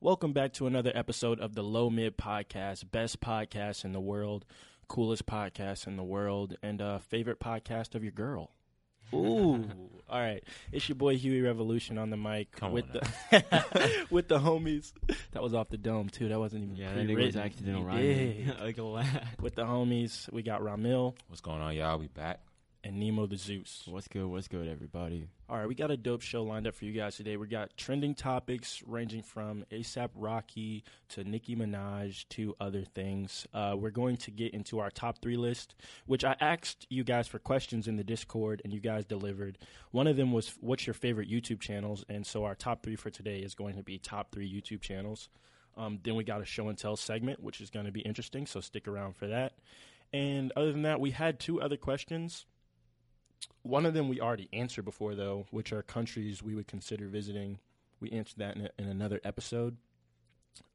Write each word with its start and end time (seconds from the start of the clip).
Welcome 0.00 0.32
back 0.32 0.54
to 0.54 0.66
another 0.66 0.92
episode 0.94 1.40
of 1.40 1.54
the 1.54 1.62
Low 1.62 1.90
Mid 1.90 2.16
Podcast, 2.16 2.90
best 2.90 3.20
podcast 3.20 3.84
in 3.84 3.92
the 3.92 4.00
world, 4.00 4.46
coolest 4.88 5.26
podcast 5.26 5.86
in 5.86 5.96
the 5.96 6.02
world, 6.02 6.56
and 6.62 6.80
uh, 6.80 6.98
favorite 7.00 7.38
podcast 7.38 7.94
of 7.94 8.02
your 8.02 8.12
girl. 8.12 8.50
Ooh, 9.12 9.68
all 10.08 10.20
right. 10.20 10.42
It's 10.72 10.88
your 10.88 10.96
boy 10.96 11.16
Huey 11.18 11.42
Revolution 11.42 11.98
on 11.98 12.08
the 12.10 12.16
mic 12.16 12.50
Come 12.52 12.72
with 12.72 12.86
on 12.94 13.00
the 13.30 14.06
with 14.10 14.28
the 14.28 14.38
homies. 14.38 14.92
That 15.32 15.42
was 15.42 15.52
off 15.52 15.68
the 15.68 15.76
dome 15.76 16.08
too. 16.08 16.28
That 16.28 16.38
wasn't 16.38 16.64
even 16.64 16.76
Yeah, 16.76 16.94
that 16.94 17.00
nigga 17.06 17.08
was 17.08 17.14
pre-written. 17.34 17.40
accidental 17.42 17.80
He 17.82 17.86
rhyming. 17.86 18.44
did. 18.46 18.60
like 18.62 18.78
a 18.78 18.82
laugh. 18.84 19.40
with 19.40 19.54
the 19.54 19.64
homies, 19.64 20.32
we 20.32 20.42
got 20.42 20.62
Ramil 20.62 21.14
What's 21.28 21.42
going 21.42 21.60
on, 21.60 21.74
y'all? 21.74 21.98
We 21.98 22.06
back. 22.06 22.40
And 22.82 22.98
Nemo 22.98 23.26
the 23.26 23.36
Zeus. 23.36 23.84
What's 23.86 24.08
good? 24.08 24.26
What's 24.26 24.48
good, 24.48 24.68
everybody? 24.68 25.28
All 25.48 25.58
right, 25.58 25.68
we 25.68 25.74
got 25.74 25.90
a 25.90 25.96
dope 25.96 26.22
show 26.22 26.42
lined 26.42 26.66
up 26.66 26.74
for 26.74 26.84
you 26.84 26.92
guys 26.92 27.16
today. 27.16 27.36
We 27.36 27.46
got 27.46 27.76
trending 27.76 28.14
topics 28.14 28.82
ranging 28.86 29.22
from 29.22 29.64
ASAP 29.70 30.10
Rocky 30.14 30.84
to 31.10 31.24
Nicki 31.24 31.56
Minaj 31.56 32.28
to 32.30 32.54
other 32.60 32.82
things. 32.82 33.46
Uh, 33.52 33.76
we're 33.78 33.90
going 33.90 34.16
to 34.18 34.30
get 34.30 34.54
into 34.54 34.78
our 34.78 34.90
top 34.90 35.20
three 35.20 35.36
list, 35.36 35.74
which 36.06 36.24
I 36.24 36.36
asked 36.40 36.86
you 36.88 37.04
guys 37.04 37.28
for 37.28 37.38
questions 37.38 37.88
in 37.88 37.96
the 37.96 38.04
Discord, 38.04 38.62
and 38.64 38.72
you 38.72 38.80
guys 38.80 39.04
delivered. 39.04 39.58
One 39.90 40.06
of 40.06 40.16
them 40.16 40.32
was, 40.32 40.54
"What's 40.60 40.86
your 40.86 40.94
favorite 40.94 41.30
YouTube 41.30 41.60
channels?" 41.60 42.04
And 42.08 42.26
so 42.26 42.44
our 42.44 42.54
top 42.54 42.82
three 42.82 42.96
for 42.96 43.10
today 43.10 43.40
is 43.40 43.54
going 43.54 43.76
to 43.76 43.82
be 43.82 43.98
top 43.98 44.32
three 44.32 44.50
YouTube 44.50 44.80
channels. 44.80 45.28
Um, 45.76 45.98
then 46.02 46.14
we 46.14 46.24
got 46.24 46.40
a 46.40 46.44
show 46.44 46.68
and 46.68 46.76
tell 46.76 46.96
segment, 46.96 47.42
which 47.42 47.60
is 47.60 47.70
going 47.70 47.86
to 47.86 47.92
be 47.92 48.00
interesting. 48.00 48.46
So 48.46 48.60
stick 48.60 48.88
around 48.88 49.16
for 49.16 49.26
that. 49.28 49.52
And 50.12 50.52
other 50.56 50.72
than 50.72 50.82
that, 50.82 51.00
we 51.00 51.12
had 51.12 51.38
two 51.38 51.60
other 51.60 51.76
questions. 51.76 52.46
One 53.62 53.86
of 53.86 53.94
them 53.94 54.08
we 54.08 54.20
already 54.20 54.48
answered 54.52 54.84
before, 54.84 55.14
though, 55.14 55.46
which 55.50 55.72
are 55.72 55.82
countries 55.82 56.42
we 56.42 56.54
would 56.54 56.66
consider 56.66 57.08
visiting. 57.08 57.58
We 58.00 58.10
answered 58.10 58.38
that 58.38 58.56
in, 58.56 58.62
a, 58.66 58.70
in 58.78 58.88
another 58.88 59.20
episode. 59.24 59.76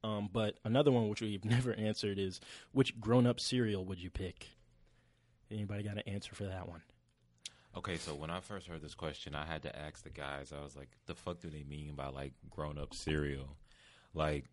Um, 0.03 0.29
but 0.31 0.59
another 0.63 0.91
one 0.91 1.09
which 1.09 1.21
we've 1.21 1.45
never 1.45 1.73
answered 1.73 2.19
is 2.19 2.39
which 2.71 2.99
grown-up 2.99 3.39
cereal 3.39 3.85
would 3.85 3.99
you 3.99 4.09
pick? 4.09 4.49
Anybody 5.51 5.83
got 5.83 5.97
an 5.97 6.03
answer 6.07 6.33
for 6.33 6.45
that 6.45 6.67
one? 6.67 6.81
Okay, 7.77 7.97
so 7.97 8.15
when 8.15 8.29
I 8.29 8.39
first 8.39 8.67
heard 8.67 8.81
this 8.81 8.95
question, 8.95 9.35
I 9.35 9.45
had 9.45 9.63
to 9.63 9.77
ask 9.77 10.03
the 10.03 10.09
guys. 10.09 10.53
I 10.57 10.63
was 10.63 10.77
like, 10.77 10.89
"The 11.07 11.15
fuck 11.15 11.41
do 11.41 11.49
they 11.49 11.63
mean 11.63 11.93
by 11.95 12.07
like 12.07 12.33
grown 12.49 12.77
up 12.77 12.93
cereal?" 12.93 13.57
Like, 14.13 14.45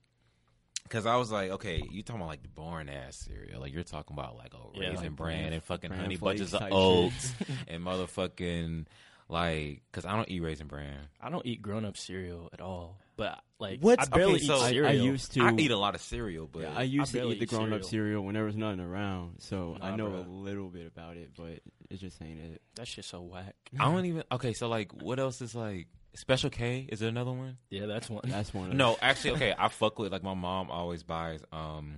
because 0.85 1.07
I 1.07 1.17
was 1.17 1.31
like, 1.33 1.51
"Okay, 1.53 1.83
you 1.91 2.03
talking 2.03 2.21
about 2.21 2.29
like 2.29 2.43
the 2.43 2.49
boring 2.49 2.89
ass 2.89 3.17
cereal? 3.17 3.61
Like 3.61 3.73
you're 3.73 3.83
talking 3.83 4.15
about 4.17 4.37
like 4.37 4.53
a 4.55 4.59
Yeah, 4.79 4.89
raisin 4.91 5.05
like 5.07 5.17
bran 5.17 5.41
bran- 5.43 5.53
and 5.55 5.63
fucking 5.63 5.91
honey 5.91 6.17
bunches 6.17 6.55
of 6.55 6.63
oats 6.71 7.33
and 7.69 7.83
motherfucking 7.85 8.87
like." 9.29 9.83
Because 9.91 10.05
I 10.05 10.17
don't 10.17 10.29
eat 10.29 10.41
raisin 10.41 10.67
bran. 10.67 10.97
I 11.21 11.31
don't 11.31 11.47
eat 11.47 11.63
grown-up 11.63 11.97
cereal 11.97 12.51
at 12.53 12.61
all, 12.61 12.99
but 13.17 13.39
like 13.59 13.81
What? 13.81 14.01
I 14.01 14.05
barely 14.07 14.35
Okay, 14.37 14.47
so- 14.47 14.57
eat 14.57 14.61
I- 14.61 14.67
I 14.67 14.71
cereal. 14.71 14.87
I 14.89 14.93
used 14.93 15.33
to. 15.33 15.41
I 15.43 15.53
eat 15.57 15.71
a 15.71 15.77
lot 15.79 15.95
of 15.95 16.01
cereal, 16.01 16.47
but 16.51 16.63
yeah, 16.63 16.75
I 16.77 16.83
used 16.83 17.13
to 17.13 17.31
eat 17.31 17.41
the 17.41 17.47
grown-up 17.47 17.85
cereal. 17.85 17.89
cereal 17.89 18.25
when 18.25 18.35
there 18.35 18.45
was 18.45 18.57
nothing 18.57 18.81
around, 18.81 19.37
so 19.41 19.77
Nah, 19.81 19.87
I 19.87 19.97
know 19.97 20.09
bro. 20.11 20.21
a 20.21 20.27
little 20.29 20.69
bit 20.69 20.87
about 20.87 21.17
it, 21.17 21.31
but 21.37 21.61
it 21.91 21.97
just 21.99 22.21
ain't 22.23 22.41
it. 22.41 22.63
that 22.75 22.87
shit's 22.89 23.09
so 23.09 23.21
whack. 23.23 23.55
I 23.79 23.85
don't 23.91 24.05
even. 24.07 24.25
Okay, 24.33 24.53
so 24.53 24.69
like, 24.69 24.93
what 25.03 25.19
else 25.19 25.41
is 25.41 25.55
like 25.55 25.87
Special 26.15 26.51
K? 26.51 26.87
Is 26.91 27.01
there 27.01 27.09
another 27.09 27.33
one? 27.33 27.57
Yeah, 27.71 27.87
that's 27.87 28.11
one. 28.11 28.23
That's 28.27 28.53
one. 28.53 28.71
Of 28.71 28.77
No, 28.77 28.97
actually, 29.01 29.33
okay. 29.33 29.55
I 29.59 29.69
fuck 29.69 29.99
with 29.99 30.13
like 30.13 30.23
my 30.23 30.35
mom 30.35 30.71
always 30.71 31.03
buys 31.03 31.41
um 31.53 31.95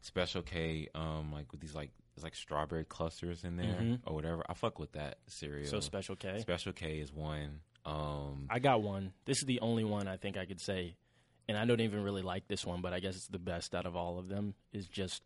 special 0.00 0.42
K 0.42 0.88
um 0.94 1.30
like 1.32 1.50
with 1.52 1.60
these 1.60 1.74
like 1.74 1.90
it's 2.14 2.24
like 2.24 2.34
strawberry 2.34 2.84
clusters 2.84 3.44
in 3.44 3.56
there 3.56 3.66
Mhm. 3.80 4.00
or 4.06 4.14
whatever. 4.14 4.42
I 4.48 4.54
fuck 4.54 4.78
with 4.78 4.92
that 4.92 5.18
cereal. 5.26 5.66
so 5.68 5.80
special 5.80 6.16
K. 6.16 6.38
Special 6.40 6.72
K 6.72 6.98
is 7.00 7.12
one. 7.12 7.60
Um 7.84 8.46
I 8.48 8.58
got 8.60 8.82
one. 8.82 9.12
This 9.26 9.38
is 9.38 9.44
the 9.44 9.60
only 9.60 9.84
one 9.84 10.08
I 10.08 10.16
think 10.16 10.36
I 10.38 10.46
could 10.46 10.60
say, 10.60 10.96
and 11.48 11.58
I 11.58 11.64
don't 11.66 11.80
even 11.80 12.02
really 12.02 12.22
like 12.22 12.48
this 12.48 12.64
one, 12.64 12.80
but 12.80 12.92
I 12.94 13.00
guess 13.00 13.14
it's 13.16 13.28
the 13.28 13.38
best 13.38 13.74
out 13.74 13.84
of 13.86 13.94
all 13.94 14.18
of 14.18 14.28
them. 14.28 14.54
Is 14.72 14.86
just 14.86 15.22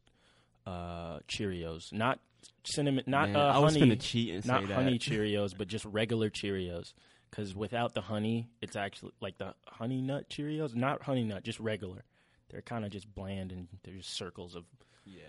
uh, 0.66 1.18
Cheerios, 1.28 1.92
not 1.92 2.20
cinnamon, 2.64 3.05
not 3.06 3.28
Man, 3.28 3.36
uh, 3.36 3.52
I 3.55 3.58
was 3.58 3.74
honey, 3.74 3.80
gonna 3.86 3.96
cheat 3.96 4.34
and 4.34 4.46
not 4.46 4.62
say 4.62 4.68
that. 4.68 4.74
honey 4.74 4.98
Cheerios, 4.98 5.56
but 5.56 5.68
just 5.68 5.84
regular 5.84 6.30
Cheerios. 6.30 6.95
Because 7.34 7.55
without 7.55 7.95
the 7.95 8.00
honey, 8.00 8.48
it's 8.62 8.77
actually 8.77 9.11
like 9.20 9.39
the 9.39 9.55
honey 9.67 10.00
nut 10.00 10.28
Cheerios, 10.30 10.77
not 10.77 11.02
honey 11.02 11.24
nut, 11.24 11.42
just 11.42 11.58
regular. 11.58 12.05
They're 12.48 12.62
kind 12.62 12.84
of 12.84 12.92
just 12.92 13.12
bland 13.12 13.50
and 13.50 13.67
they're 13.83 13.95
just 13.96 14.11
circles 14.14 14.55
of, 14.55 14.64
Yeah. 15.05 15.22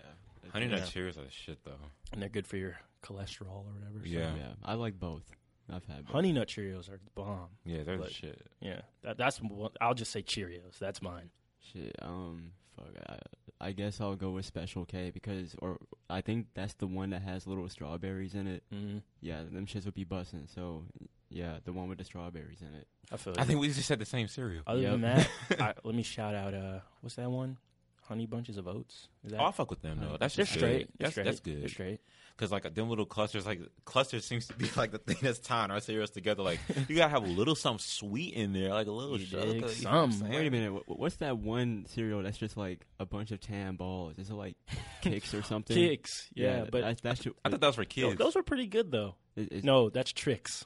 Honey 0.51 0.67
Yeah. 0.67 0.75
Nut 0.75 0.83
Cheerios 0.93 1.17
are 1.17 1.23
the 1.23 1.31
shit 1.31 1.57
though. 1.66 1.79
and 2.11 2.21
they're 2.21 2.29
good 2.29 2.45
for 2.45 2.57
your 2.57 2.77
cholesterol 3.01 3.66
or 3.66 3.73
whatever. 3.73 3.99
so- 3.99 4.05
Yeah. 4.05 4.35
Yeah, 4.35 4.53
I 4.63 4.75
like 4.75 4.99
both. 4.99 5.23
I've 5.67 5.85
had 5.85 6.05
both. 6.05 6.13
honey 6.13 6.31
nut 6.31 6.47
Cheerios 6.47 6.88
are 6.89 6.99
the 7.03 7.09
bomb. 7.16 7.49
Yeah, 7.66 7.83
they're 7.83 7.97
the 7.97 8.03
But- 8.03 8.11
shit. 8.11 8.45
Yeah, 8.59 8.81
that, 9.01 9.17
that's 9.17 9.41
one- 9.41 9.72
I'll 9.81 9.95
just 9.95 10.11
say 10.11 10.22
Cheerios. 10.22 10.77
That's 10.77 11.01
mine. 11.01 11.31
Shit. 11.59 11.95
Um. 12.03 12.51
Fuck. 12.75 12.93
I, 13.09 13.17
I 13.61 13.72
guess 13.72 14.01
I'll 14.01 14.17
go 14.17 14.31
with 14.31 14.45
Special 14.45 14.83
K 14.85 15.09
because, 15.09 15.55
or 15.61 15.79
I 16.09 16.19
think 16.22 16.47
that's 16.53 16.73
the 16.73 16.87
one 16.87 17.11
that 17.11 17.22
has 17.22 17.47
little 17.47 17.67
strawberries 17.69 18.35
in 18.35 18.47
it. 18.47 18.63
hmm 18.69 18.97
Yeah, 19.22 19.43
them 19.43 19.66
shits 19.66 19.85
would 19.85 19.93
be 19.93 20.03
busting. 20.03 20.47
So, 20.53 20.83
yeah, 21.35 21.57
the 21.66 21.73
one 21.73 21.90
with 21.90 21.97
the 21.97 22.06
strawberries 22.06 22.62
in 22.62 22.73
it. 22.73 22.88
I 23.12 23.18
feel. 23.18 23.34
I 23.38 23.44
think 23.44 23.59
we 23.59 23.68
just 23.68 23.85
said 23.88 24.00
the 24.00 24.06
same 24.06 24.28
cereal. 24.28 24.63
Other 24.66 24.81
than 24.81 25.01
that, 25.01 25.29
I, 25.59 25.73
let 25.84 25.94
me 25.94 26.01
shout 26.03 26.34
out. 26.34 26.53
Uh, 26.53 26.79
what's 27.01 27.16
that 27.16 27.29
one? 27.29 27.57
Honey 28.07 28.25
bunches 28.28 28.57
of 28.57 28.68
oats. 28.68 29.07
Is 29.23 29.31
that? 29.31 29.41
Oh, 29.41 29.46
I 29.46 29.51
fuck 29.51 29.69
with 29.72 29.81
them 29.81 30.00
though. 30.00 30.16
That's 30.19 30.35
they're 30.35 30.46
just 30.46 30.57
straight. 30.57 30.78
Good. 30.78 30.88
They're 31.00 31.06
That's 31.06 31.12
straight. 31.12 31.23
that's 31.25 31.40
They're 31.41 31.56
good. 31.56 31.69
straight. 31.69 32.00
Cause 32.38 32.51
like 32.51 32.75
them 32.75 32.90
little 32.90 33.06
clusters, 33.06 33.46
like 33.46 33.62
clusters 33.85 34.25
seems 34.25 34.46
to 34.47 34.53
be 34.56 34.69
like 34.75 34.91
the 34.91 34.97
thing 34.97 35.16
that's 35.22 35.40
tying 35.40 35.72
our 35.72 35.79
cereals 35.79 36.09
together. 36.12 36.44
Like 36.44 36.59
you 36.90 36.97
gotta 36.97 37.09
have 37.09 37.23
a 37.23 37.28
little 37.28 37.56
something 37.56 37.79
sweet 37.84 38.34
in 38.35 38.52
there, 38.53 38.69
like 38.73 38.88
a 38.88 38.91
little 38.91 39.17
You 39.19 39.25
sugar. 39.25 39.46
dig? 39.46 39.56
you 39.56 39.85
know 39.85 40.09
Some. 40.09 40.29
Wait 40.29 40.46
a 40.46 40.52
minute. 40.52 40.84
wh- 40.85 41.00
What's 41.00 41.16
that 41.17 41.38
one 41.38 41.85
cereal 41.88 42.22
that's 42.23 42.38
just 42.38 42.57
like 42.57 42.85
a 43.00 43.06
bunch 43.06 43.31
of 43.31 43.40
tan 43.40 43.75
balls? 43.78 44.16
Is 44.19 44.29
it 44.29 44.34
like 44.35 44.56
Kix 45.02 45.34
or 45.34 45.41
something? 45.44 45.75
Kix. 45.75 46.09
Yeah, 46.35 46.66
but 46.69 46.81
that's, 46.81 47.02
that's 47.02 47.28
I 47.46 47.50
thought 47.50 47.62
that 47.62 47.67
was 47.67 47.75
for 47.78 47.85
kids. 47.85 48.17
those 48.17 48.35
were 48.35 48.44
pretty 48.44 48.67
good 48.67 48.91
though. 48.91 49.16
it- 49.38 49.44
it's- 49.47 49.63
No, 49.63 49.90
that's 49.90 50.12
Trix. 50.12 50.66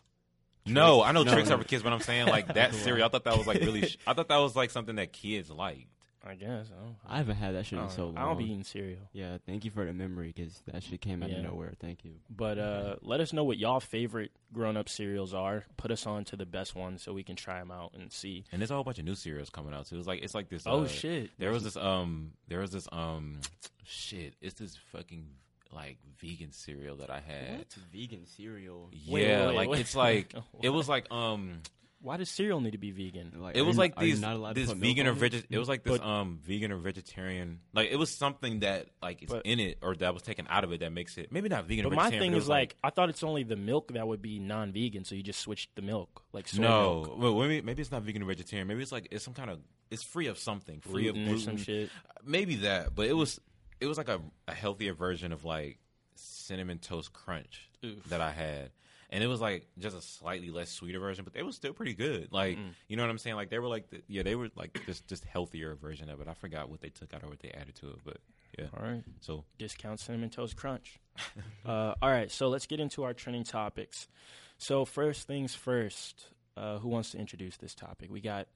No, 0.66 1.02
I 1.02 1.12
know 1.12 1.24
No, 1.24 1.34
Trix 1.34 1.50
no. 1.50 1.56
are 1.56 1.58
for 1.60 1.64
kids, 1.64 1.84
but 1.84 1.94
I'm 1.94 2.00
saying 2.02 2.28
like 2.28 2.54
that 2.54 2.74
cereal. 2.76 3.06
I 3.06 3.10
thought 3.10 3.24
that 3.24 3.38
was 3.38 3.48
like 3.48 3.60
really. 3.62 3.82
Sh- 3.88 3.98
I 4.06 4.14
thought 4.14 4.28
that 4.30 4.38
was 4.38 4.56
like 4.56 4.70
something 4.72 4.96
that 4.98 5.14
kids 5.14 5.50
liked. 5.50 5.88
I 6.22 6.36
guess. 6.36 6.68
I 7.08 7.16
I 7.16 7.18
haven't 7.18 7.38
had 7.38 7.56
that 7.56 7.66
shit 7.66 7.80
in 7.80 7.90
so 7.90 8.08
long. 8.08 8.18
I 8.18 8.24
don't 8.26 8.38
be 8.38 8.44
eating 8.44 8.66
cereal. 8.66 9.00
Yeah, 9.14 9.38
thank 9.46 9.64
you 9.64 9.72
for 9.72 9.86
the 9.86 9.94
memory 9.94 10.34
because 10.36 10.62
that 10.68 10.84
shit 10.84 11.00
came 11.00 11.24
out 11.24 11.30
Yeah. 11.30 11.38
of 11.38 11.44
nowhere. 11.46 11.74
Thank 11.80 12.04
you. 12.04 12.16
But 12.30 12.60
uh, 12.60 12.96
let 13.02 13.22
us 13.22 13.32
know 13.32 13.46
what 13.46 13.58
y'all 13.58 13.80
favorite 13.80 14.32
grown-up 14.54 14.90
cereals 14.90 15.34
are. 15.34 15.64
Put 15.78 15.92
us 15.92 16.06
on 16.06 16.26
to 16.26 16.36
the 16.36 16.46
best 16.46 16.76
ones 16.76 17.02
so 17.04 17.14
we 17.14 17.24
can 17.24 17.38
try 17.38 17.58
them 17.60 17.72
out 17.72 17.94
and 17.98 18.12
see. 18.12 18.44
And 18.52 18.62
there's 18.62 18.70
a 18.70 18.74
whole 18.74 18.84
bunch 18.84 19.00
of 19.00 19.06
new 19.06 19.16
cereals 19.16 19.50
coming 19.50 19.74
out 19.74 19.88
too. 19.88 19.98
It's 19.98 20.08
like 20.08 20.22
it's 20.22 20.36
like 20.36 20.50
this. 20.50 20.64
Oh 20.68 20.82
uh, 20.84 20.88
shit! 20.90 21.32
There 21.40 21.52
was 21.52 21.64
this 21.64 21.78
um. 21.78 22.34
There 22.50 22.60
was 22.60 22.72
this 22.72 22.88
um. 22.92 23.40
Shit. 23.86 24.34
It's 24.42 24.56
this 24.56 24.78
fucking 24.92 25.26
like 25.74 25.98
vegan 26.20 26.52
cereal 26.52 26.98
that 26.98 27.10
I 27.10 27.20
had. 27.20 27.62
It's 27.62 27.76
vegan 27.94 28.26
cereal? 28.26 28.90
Yeah, 28.92 29.14
Wait, 29.14 29.48
wait, 29.48 29.56
like 29.56 29.70
wait. 29.70 29.80
it's 29.82 29.96
like 29.96 30.34
it 30.62 30.70
was 30.70 30.90
like 30.90 31.12
um. 31.12 31.62
Why 32.02 32.16
does 32.16 32.30
cereal 32.30 32.62
need 32.62 32.72
to 32.72 32.78
be 32.78 32.92
vegan? 32.92 33.34
Like, 33.42 33.58
It 33.58 33.62
was 33.62 33.76
you- 33.76 33.80
like 33.80 33.94
are 33.98 34.06
you 34.06 34.14
these 34.14 34.22
not 34.22 34.38
allowed 34.38 34.54
to 34.56 34.62
this 34.62 34.70
put 34.70 34.78
vegan 34.78 35.06
or 35.06 35.10
on 35.12 35.18
it? 35.18 35.20
veg. 35.20 35.46
It 35.50 35.58
was 35.60 35.68
like 35.68 35.84
this 35.84 35.98
But- 35.98 36.08
um 36.08 36.40
vegan 36.42 36.72
or 36.72 36.78
vegetarian. 36.78 37.60
Like 37.74 37.90
it 37.92 37.98
was 37.98 38.10
something 38.10 38.62
that 38.62 38.88
like 39.04 39.22
is 39.24 39.30
But- 39.30 39.46
in 39.46 39.60
it 39.60 39.80
or 39.82 39.96
that 39.96 40.14
was 40.14 40.24
taken 40.24 40.48
out 40.50 40.64
of 40.64 40.72
it 40.72 40.80
that 40.80 40.94
makes 40.94 41.18
it 41.18 41.30
maybe 41.30 41.50
not 41.50 41.66
vegan. 41.66 41.84
But 41.84 41.92
or 41.92 41.96
my 41.98 42.10
thing 42.10 42.20
but 42.20 42.26
it 42.28 42.30
is 42.30 42.36
was 42.44 42.48
like, 42.48 42.78
I 42.82 42.90
thought 42.90 43.10
it's 43.10 43.22
only 43.22 43.44
the 43.44 43.58
milk 43.58 43.92
that 43.96 44.08
would 44.08 44.22
be 44.22 44.40
non-vegan, 44.40 45.04
so 45.04 45.14
you 45.14 45.24
just 45.24 45.42
switched 45.42 45.76
the 45.76 45.82
milk, 45.82 46.24
like 46.32 46.48
soy 46.48 46.62
no, 46.62 47.04
milk, 47.04 47.20
well, 47.20 47.36
maybe 47.40 47.62
maybe 47.62 47.82
it's 47.82 47.92
not 47.92 48.04
vegan 48.04 48.22
or 48.24 48.28
vegetarian. 48.28 48.66
Maybe 48.70 48.82
it's 48.82 48.94
like 48.94 49.10
it's 49.12 49.26
some 49.26 49.34
kind 49.34 49.50
of 49.50 49.60
it's 49.92 50.04
free 50.04 50.28
of 50.28 50.38
something, 50.38 50.80
free 50.80 51.04
gluten 51.04 51.24
of 51.24 51.28
or 51.28 51.32
gluten. 51.36 51.58
some 51.58 51.58
shit. 51.58 51.90
Maybe 52.24 52.56
that, 52.58 52.96
but 52.96 53.08
it 53.08 53.14
was 53.14 53.42
it 53.80 53.86
was 53.88 53.98
like 53.98 54.10
a, 54.10 54.20
a 54.48 54.54
healthier 54.54 54.94
version 54.94 55.32
of 55.32 55.46
like 55.46 55.80
cinnamon 56.16 56.80
toast 56.80 57.14
crunch 57.14 57.70
Oof. 57.86 58.04
that 58.10 58.22
I 58.22 58.32
had. 58.32 58.72
And 59.12 59.24
it 59.24 59.28
was 59.28 59.42
like 59.42 59.66
just 59.80 59.98
a 59.98 60.02
slightly 60.02 60.52
less 60.52 60.70
sweeter 60.70 61.00
version, 61.00 61.24
but 61.24 61.34
they 61.34 61.42
was 61.42 61.56
still 61.56 61.74
pretty 61.74 61.96
good. 61.96 62.28
Like 62.32 62.58
Mm. 62.58 62.74
you 62.88 62.96
know 62.96 63.04
what 63.04 63.10
I'm 63.10 63.18
saying? 63.18 63.36
Like 63.36 63.50
they 63.50 63.58
were 63.58 63.68
like 63.68 63.90
the, 63.90 64.02
yeah, 64.08 64.22
they 64.24 64.36
were 64.36 64.50
like 64.56 64.80
just 64.86 65.08
just 65.08 65.24
healthier 65.26 65.74
version 65.76 66.10
of 66.10 66.22
it. 66.22 66.28
I 66.28 66.34
forgot 66.36 66.70
what 66.70 66.82
they 66.82 66.90
took 66.90 67.14
out 67.14 67.24
or 67.24 67.28
what 67.30 67.40
they 67.40 67.50
added 67.50 67.76
to 67.76 67.88
it, 67.90 68.00
but 68.06 68.18
yeah. 68.58 68.66
All 68.78 68.84
right. 68.84 69.04
So 69.22 69.46
discount 69.58 70.00
cinnamon 70.00 70.30
toast 70.30 70.56
crunch. 70.56 71.00
uh, 71.66 71.96
all 72.02 72.10
right, 72.10 72.30
so 72.32 72.50
let's 72.50 72.66
get 72.68 72.80
into 72.80 73.04
our 73.04 73.14
trending 73.14 73.44
topics. 73.44 74.08
So 74.58 74.86
first 74.86 75.26
things 75.28 75.56
first, 75.56 76.26
uh, 76.56 76.78
who 76.80 76.90
wants 76.90 77.12
to 77.12 77.18
introduce 77.18 77.58
this 77.58 77.74
topic? 77.74 78.12
We 78.12 78.22
got 78.22 78.48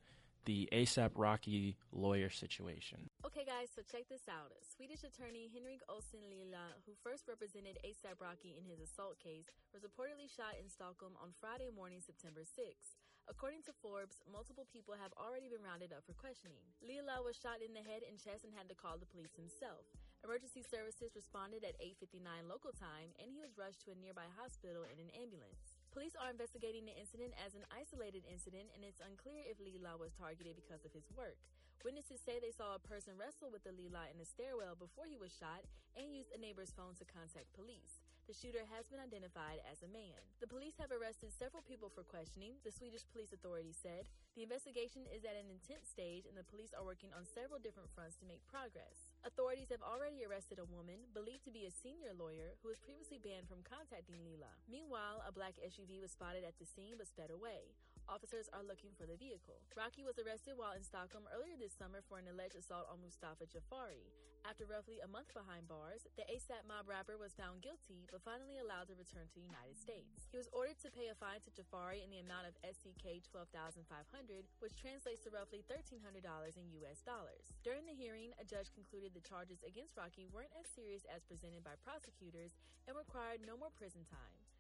the 0.46 0.68
ASAP 0.72 1.12
Rocky 1.16 1.78
lawyer 1.92 2.30
situation. 2.30 3.10
Okay, 3.26 3.46
guys, 3.48 3.72
so 3.72 3.82
check 3.84 4.08
this 4.10 4.28
out. 4.28 4.52
Swedish 4.64 5.04
attorney 5.04 5.48
Henrik 5.54 5.80
Olsen 5.88 6.24
Lilja, 6.28 6.76
who 6.86 6.94
first 7.00 7.28
represented 7.28 7.80
ASAP 7.84 8.20
Rocky 8.20 8.60
in 8.60 8.68
his 8.68 8.84
assault 8.84 9.20
case, 9.20 9.48
was 9.72 9.88
reportedly 9.88 10.28
shot 10.28 10.60
in 10.60 10.68
Stockholm 10.68 11.16
on 11.20 11.32
Friday 11.40 11.72
morning, 11.72 12.04
September 12.04 12.44
6th. 12.44 13.00
According 13.32 13.64
to 13.64 13.80
Forbes, 13.80 14.20
multiple 14.28 14.68
people 14.68 15.00
have 15.00 15.16
already 15.16 15.48
been 15.48 15.64
rounded 15.64 15.96
up 15.96 16.04
for 16.04 16.12
questioning. 16.12 16.68
Lilja 16.84 17.24
was 17.24 17.40
shot 17.40 17.64
in 17.64 17.72
the 17.72 17.80
head 17.80 18.04
and 18.04 18.20
chest 18.20 18.44
and 18.44 18.52
had 18.52 18.68
to 18.68 18.76
call 18.76 19.00
the 19.00 19.08
police 19.08 19.32
himself. 19.40 19.88
Emergency 20.28 20.60
services 20.60 21.16
responded 21.16 21.64
at 21.64 21.80
8:59 21.80 22.52
local 22.52 22.76
time, 22.76 23.16
and 23.20 23.32
he 23.32 23.40
was 23.40 23.56
rushed 23.56 23.88
to 23.88 23.96
a 23.96 24.00
nearby 24.00 24.28
hospital 24.36 24.84
in 24.84 25.00
an 25.00 25.12
ambulance. 25.16 25.73
Police 25.94 26.18
are 26.18 26.34
investigating 26.34 26.90
the 26.90 26.98
incident 26.98 27.38
as 27.38 27.54
an 27.54 27.70
isolated 27.70 28.26
incident, 28.26 28.74
and 28.74 28.82
it's 28.82 28.98
unclear 28.98 29.46
if 29.46 29.62
Lilja 29.62 29.94
was 30.02 30.10
targeted 30.18 30.58
because 30.58 30.82
of 30.90 30.92
his 30.92 31.06
work. 31.14 31.38
Witnesses 31.86 32.18
say 32.18 32.42
they 32.42 32.50
saw 32.50 32.74
a 32.74 32.82
person 32.82 33.14
wrestle 33.14 33.54
with 33.54 33.62
the 33.62 33.70
Lilja 33.70 34.10
in 34.10 34.18
a 34.18 34.26
stairwell 34.26 34.74
before 34.74 35.06
he 35.06 35.22
was 35.22 35.30
shot 35.30 35.62
and 35.94 36.10
used 36.10 36.34
a 36.34 36.42
neighbor's 36.42 36.74
phone 36.74 36.98
to 36.98 37.06
contact 37.06 37.54
police. 37.54 38.03
The 38.24 38.40
shooter 38.40 38.64
has 38.72 38.88
been 38.88 39.04
identified 39.04 39.60
as 39.68 39.84
a 39.84 39.92
man. 39.92 40.16
The 40.40 40.48
police 40.48 40.80
have 40.80 40.96
arrested 40.96 41.36
several 41.36 41.60
people 41.60 41.92
for 41.92 42.08
questioning, 42.08 42.56
the 42.64 42.72
Swedish 42.72 43.04
police 43.12 43.36
authority 43.36 43.76
said. 43.76 44.08
The 44.40 44.48
investigation 44.48 45.04
is 45.12 45.28
at 45.28 45.36
an 45.36 45.52
intense 45.52 45.92
stage, 45.92 46.24
and 46.24 46.40
the 46.40 46.48
police 46.48 46.72
are 46.72 46.88
working 46.88 47.12
on 47.12 47.28
several 47.28 47.60
different 47.60 47.92
fronts 47.92 48.16
to 48.24 48.30
make 48.32 48.40
progress. 48.48 49.12
Authorities 49.28 49.76
have 49.76 49.84
already 49.84 50.24
arrested 50.24 50.64
a 50.64 50.72
woman, 50.72 51.04
believed 51.12 51.44
to 51.44 51.52
be 51.52 51.68
a 51.68 51.76
senior 51.84 52.16
lawyer, 52.16 52.56
who 52.64 52.72
was 52.72 52.80
previously 52.80 53.20
banned 53.20 53.52
from 53.52 53.60
contacting 53.68 54.24
Lilja. 54.24 54.56
Meanwhile, 54.72 55.20
a 55.28 55.36
black 55.36 55.60
SUV 55.60 56.00
was 56.00 56.16
spotted 56.16 56.48
at 56.48 56.56
the 56.64 56.66
scene 56.66 56.96
but 56.96 57.12
sped 57.12 57.28
away. 57.28 57.76
Officers 58.12 58.52
are 58.52 58.68
looking 58.68 58.92
for 59.00 59.08
the 59.08 59.16
vehicle. 59.16 59.64
Rocky 59.80 60.04
was 60.04 60.20
arrested 60.20 60.60
while 60.60 60.76
in 60.76 60.84
Stockholm 60.84 61.24
earlier 61.32 61.56
this 61.56 61.72
summer 61.72 62.04
for 62.04 62.20
an 62.20 62.28
alleged 62.28 62.60
assault 62.60 62.92
on 62.92 63.00
Mustafa 63.00 63.48
Jafari. 63.48 64.12
After 64.44 64.68
roughly 64.68 65.00
a 65.00 65.08
month 65.08 65.32
behind 65.32 65.72
bars, 65.72 66.04
the 66.20 66.28
ASAP 66.28 66.68
mob 66.68 66.92
rapper 66.92 67.16
was 67.16 67.32
found 67.32 67.64
guilty 67.64 68.04
but 68.12 68.20
finally 68.28 68.60
allowed 68.60 68.92
to 68.92 69.00
return 69.00 69.24
to 69.32 69.36
the 69.40 69.48
United 69.48 69.80
States. 69.80 70.28
He 70.28 70.36
was 70.36 70.52
ordered 70.52 70.76
to 70.84 70.92
pay 70.92 71.08
a 71.08 71.16
fine 71.16 71.40
to 71.48 71.52
Jafari 71.56 72.04
in 72.04 72.12
the 72.12 72.20
amount 72.20 72.52
of 72.52 72.60
SEK 72.60 73.24
12500 73.24 73.72
which 74.60 74.76
translates 74.76 75.24
to 75.24 75.32
roughly 75.32 75.64
$1,300 75.64 75.96
in 76.60 76.76
US 76.84 77.00
dollars. 77.08 77.56
During 77.64 77.88
the 77.88 77.96
hearing, 77.96 78.36
a 78.36 78.44
judge 78.44 78.76
concluded 78.76 79.16
the 79.16 79.24
charges 79.24 79.64
against 79.64 79.96
Rocky 79.96 80.28
weren't 80.28 80.52
as 80.60 80.68
serious 80.68 81.08
as 81.08 81.24
presented 81.24 81.64
by 81.64 81.80
prosecutors 81.80 82.60
and 82.84 83.00
required 83.00 83.40
no 83.48 83.56
more 83.56 83.72
prison 83.72 84.04
time. 84.12 84.53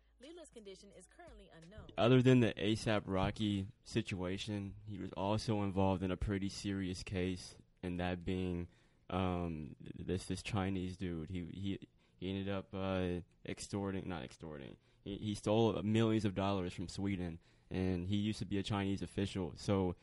Condition 0.54 0.90
is 0.98 1.08
currently 1.18 1.50
unknown. 1.62 1.88
Other 1.98 2.22
than 2.22 2.40
the 2.40 2.54
ASAP 2.54 3.02
Rocky 3.06 3.66
situation, 3.86 4.74
he 4.86 5.00
was 5.00 5.12
also 5.14 5.64
involved 5.64 6.04
in 6.04 6.12
a 6.12 6.18
pretty 6.18 6.48
serious 6.48 7.02
case, 7.02 7.56
and 7.82 8.00
that 8.00 8.24
being 8.24 8.68
um, 9.10 9.76
this 9.98 10.26
this 10.26 10.44
Chinese 10.44 10.96
dude. 10.96 11.32
He 11.32 11.46
he 11.52 11.80
he 12.20 12.30
ended 12.30 12.50
up 12.54 12.68
uh, 12.72 13.22
extorting, 13.48 14.08
not 14.08 14.24
extorting. 14.24 14.76
He, 15.04 15.16
he 15.16 15.36
stole 15.36 15.82
millions 15.84 16.24
of 16.24 16.36
dollars 16.36 16.72
from 16.72 16.88
Sweden, 16.88 17.40
and 17.72 18.08
he 18.08 18.16
used 18.16 18.40
to 18.40 18.46
be 18.46 18.60
a 18.60 18.64
Chinese 18.64 19.02
official. 19.02 19.54
So, 19.56 19.96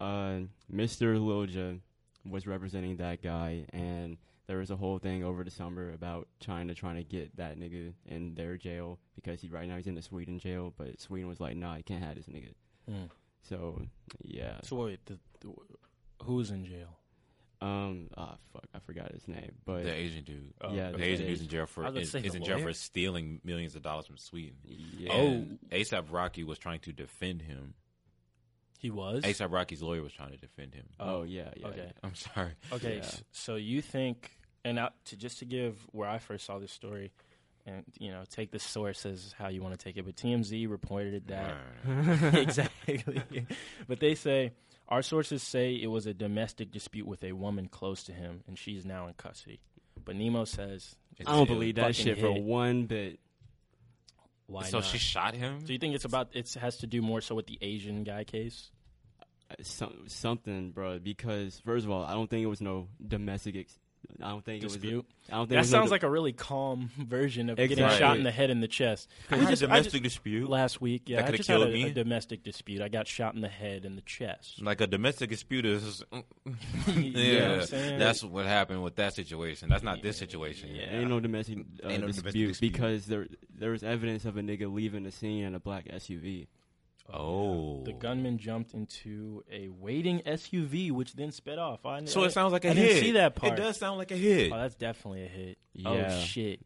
uh, 0.00 0.40
Mr. 0.72 1.18
Lilja 1.18 1.78
was 2.28 2.46
representing 2.46 2.96
that 2.96 3.22
guy, 3.22 3.66
and 3.74 4.16
there 4.48 4.58
was 4.58 4.70
a 4.70 4.76
whole 4.76 4.98
thing 4.98 5.22
over 5.22 5.44
the 5.44 5.50
summer 5.50 5.92
about 5.92 6.26
China 6.40 6.74
trying 6.74 6.96
to 6.96 7.04
get 7.04 7.36
that 7.36 7.58
nigga 7.58 7.92
in 8.06 8.34
their 8.34 8.56
jail 8.56 8.98
because 9.14 9.40
he 9.40 9.48
right 9.48 9.68
now 9.68 9.76
he's 9.76 9.86
in 9.86 9.94
the 9.94 10.02
Sweden 10.02 10.38
jail, 10.40 10.72
but 10.76 11.00
Sweden 11.00 11.28
was 11.28 11.38
like, 11.38 11.56
nah, 11.56 11.76
you 11.76 11.84
can't 11.84 12.02
have 12.02 12.16
this 12.16 12.26
nigga. 12.26 12.54
Mm. 12.90 13.10
So 13.42 13.80
yeah, 14.22 14.54
So 14.62 14.76
wait, 14.84 15.04
the, 15.06 15.18
the, 15.40 15.52
who's 16.24 16.50
in 16.50 16.64
jail? 16.64 16.88
um, 17.60 18.08
ah, 18.16 18.36
fuck, 18.52 18.64
I 18.74 18.78
forgot 18.78 19.10
his 19.12 19.26
name, 19.28 19.52
but 19.64 19.82
the 19.84 19.92
Asian 19.92 20.22
dude. 20.24 20.54
Oh, 20.60 20.72
yeah, 20.72 20.92
The 20.92 20.98
the 20.98 21.04
Asian 21.04 21.12
Asian- 21.12 21.26
dude's 21.26 21.40
in 21.42 21.48
jail 21.48 21.66
for 21.66 21.84
I 21.84 21.90
was 21.90 22.10
gonna 22.12 22.24
is, 22.24 22.30
is 22.32 22.34
in 22.36 22.44
jail 22.44 22.58
for 22.58 22.72
stealing 22.72 23.40
millions 23.44 23.74
of 23.76 23.82
dollars 23.82 24.06
from 24.06 24.16
Sweden. 24.16 24.56
yeah, 24.64 25.12
Oh. 25.12 25.26
And 25.26 25.58
ASAP 25.70 26.06
Rocky 26.10 26.42
was 26.44 26.58
trying 26.58 26.80
to 26.80 26.92
defend 26.92 27.42
him. 27.42 27.74
He 28.78 28.90
was. 28.92 29.24
ASAP 29.24 29.50
Rocky's 29.52 29.82
lawyer 29.82 30.02
was 30.02 30.12
trying 30.12 30.30
to 30.30 30.36
defend 30.36 30.72
him. 30.72 30.86
oh 31.00 31.22
yeah, 31.24 31.50
yeah, 31.56 31.66
okay. 31.66 31.92
I'm 32.04 32.14
sorry. 32.14 32.52
Okay, 32.72 32.98
Yeah. 33.02 33.10
so 33.32 33.56
you 33.56 33.82
think, 33.82 34.30
and 34.68 34.78
out 34.78 34.94
to 35.06 35.16
just 35.16 35.38
to 35.40 35.44
give 35.44 35.78
where 35.92 36.08
I 36.08 36.18
first 36.18 36.46
saw 36.46 36.58
this 36.58 36.72
story, 36.72 37.12
and 37.66 37.84
you 37.98 38.10
know, 38.10 38.22
take 38.30 38.50
the 38.52 38.58
source 38.58 39.04
as 39.06 39.34
how 39.38 39.48
you 39.48 39.62
want 39.62 39.78
to 39.78 39.82
take 39.84 39.96
it, 39.96 40.04
but 40.04 40.16
TMZ 40.16 40.68
reported 40.70 41.28
that 41.28 41.56
exactly. 42.34 43.02
but 43.88 44.00
they 44.00 44.14
say 44.14 44.52
our 44.88 45.02
sources 45.02 45.42
say 45.42 45.74
it 45.74 45.88
was 45.88 46.06
a 46.06 46.14
domestic 46.14 46.70
dispute 46.70 47.06
with 47.06 47.22
a 47.24 47.32
woman 47.32 47.68
close 47.68 48.02
to 48.04 48.12
him, 48.12 48.42
and 48.46 48.58
she's 48.58 48.84
now 48.86 49.06
in 49.06 49.14
custody. 49.14 49.60
But 50.04 50.16
Nemo 50.16 50.44
says, 50.44 50.94
It's 51.18 51.28
I 51.28 51.32
don't 51.32 51.46
believe 51.48 51.74
that 51.74 51.94
fucking 51.94 52.04
shit 52.04 52.18
for 52.20 52.32
one 52.32 52.86
bit. 52.86 53.18
"Why 54.46 54.62
So 54.64 54.78
not?" 54.78 54.86
she 54.86 54.96
shot 54.98 55.34
him. 55.34 55.66
so 55.66 55.72
you 55.72 55.78
think 55.78 55.94
it's 55.94 56.04
about? 56.06 56.28
It 56.32 56.54
has 56.54 56.78
to 56.78 56.86
do 56.86 57.02
more 57.02 57.20
so 57.20 57.34
with 57.34 57.46
the 57.46 57.58
Asian 57.60 58.04
guy 58.04 58.24
case. 58.24 58.70
Uh, 59.50 59.54
Some, 59.62 60.04
something, 60.06 60.70
bro. 60.70 60.98
Because 60.98 61.60
first 61.66 61.84
of 61.84 61.90
all, 61.90 62.04
I 62.04 62.12
don't 62.14 62.30
think 62.30 62.42
it 62.44 62.46
was 62.48 62.60
no 62.62 62.88
domestic. 63.06 63.56
Ex- 63.56 63.78
I 64.22 64.30
don't 64.30 64.44
think 64.44 64.62
Dispute. 64.62 64.92
it 64.92 64.96
was. 64.96 65.04
I 65.30 65.36
don't 65.36 65.46
think 65.46 65.50
it 65.52 65.54
That 65.54 65.58
was 65.60 65.72
no 65.72 65.78
sounds 65.78 65.88
do- 65.88 65.92
like 65.92 66.02
a 66.02 66.10
really 66.10 66.32
calm 66.32 66.90
version 66.98 67.50
of 67.50 67.56
getting 67.56 67.78
shot 67.90 68.16
in 68.16 68.24
the 68.24 68.30
head 68.32 68.50
and 68.50 68.62
the 68.62 68.66
chest. 68.68 69.08
I 69.30 69.34
We 69.36 69.40
had 69.44 69.48
a 69.48 69.52
just- 69.52 69.62
I 69.62 69.66
domestic 69.66 70.02
just- 70.02 70.14
dispute. 70.16 70.48
Last 70.50 70.80
week, 70.80 71.02
yeah, 71.06 71.16
That 71.16 71.22
I 71.22 71.26
coulda 71.26 71.36
just 71.36 71.48
had 71.48 71.54
killed 71.58 71.68
a, 71.68 71.70
a 71.70 71.84
me. 71.84 71.90
domestic 71.92 72.42
dispute. 72.42 72.80
I 72.82 72.88
got 72.88 73.06
shot 73.06 73.34
in 73.34 73.42
the 73.42 73.48
head 73.48 73.84
and 73.84 73.96
the 73.96 74.02
chest. 74.02 74.60
Like 74.62 74.80
a 74.80 74.86
domestic 74.86 75.30
dispute 75.30 75.66
is. 75.66 76.02
You 76.88 76.94
yeah, 77.02 77.48
know 77.48 77.56
what 77.58 77.70
that's 77.70 78.24
what 78.24 78.46
happened 78.46 78.82
with 78.82 78.96
that 78.96 79.14
situation. 79.14 79.68
That's 79.68 79.82
not 79.84 80.02
this 80.02 80.16
situation. 80.16 80.74
Yeah. 80.74 80.90
Ain't 80.98 81.10
no 81.10 81.20
domestic, 81.20 81.58
uh, 81.58 81.88
Ain't 81.88 82.00
no 82.00 82.08
domestic 82.08 82.24
dispute, 82.24 82.48
dispute. 82.48 82.72
because 82.72 83.06
there 83.06 83.26
there 83.54 83.70
was 83.70 83.82
evidence 83.82 84.24
of 84.24 84.36
a 84.36 84.40
nigga 84.40 84.72
leaving 84.72 85.02
the 85.04 85.12
scene 85.12 85.44
in 85.44 85.54
a 85.54 85.60
black 85.60 85.86
SUV. 85.88 86.46
Oh. 87.12 87.82
The 87.84 87.92
gunman 87.92 88.38
jumped 88.38 88.74
into 88.74 89.42
a 89.50 89.68
waiting 89.68 90.20
SUV, 90.26 90.90
which 90.92 91.14
then 91.14 91.32
sped 91.32 91.58
off. 91.58 91.86
I, 91.86 92.04
So 92.04 92.22
I- 92.22 92.26
it 92.26 92.32
sounds 92.32 92.52
like 92.52 92.64
a 92.64 92.70
I 92.70 92.74
hit. 92.74 92.86
didn't 92.88 93.02
see 93.02 93.12
that 93.12 93.34
part. 93.34 93.52
It 93.54 93.56
does 93.62 93.78
sound 93.78 93.98
like 93.98 94.10
a 94.10 94.16
hit. 94.16 94.52
Oh, 94.52 94.56
that's 94.58 94.74
definitely 94.74 95.24
a 95.24 95.28
hit. 95.28 95.58
Yeah. 95.72 95.88
Oh 95.88 96.20
shit. 96.20 96.60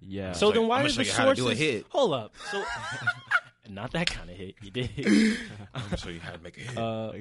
Yeah. 0.00 0.32
So 0.32 0.50
then 0.52 0.66
why 0.68 0.86
show 0.86 1.02
the 1.02 1.04
you 1.04 1.12
how 1.12 1.24
to 1.26 1.34
do 1.34 1.42
a 1.42 1.44
sources? 1.46 1.58
hit. 1.58 1.86
Hold 1.88 2.12
up. 2.14 2.34
So 2.50 2.62
not 3.70 3.92
that 3.92 4.08
kind 4.10 4.30
of 4.30 4.36
hit. 4.36 4.54
You 4.62 4.70
did. 4.70 4.90
I'm 5.74 5.82
gonna 5.84 5.96
show 5.96 6.10
you 6.10 6.20
how 6.20 6.32
to 6.32 6.38
make 6.38 6.56
a 6.56 6.60
hit. 6.60 6.78
Uh, 6.78 7.12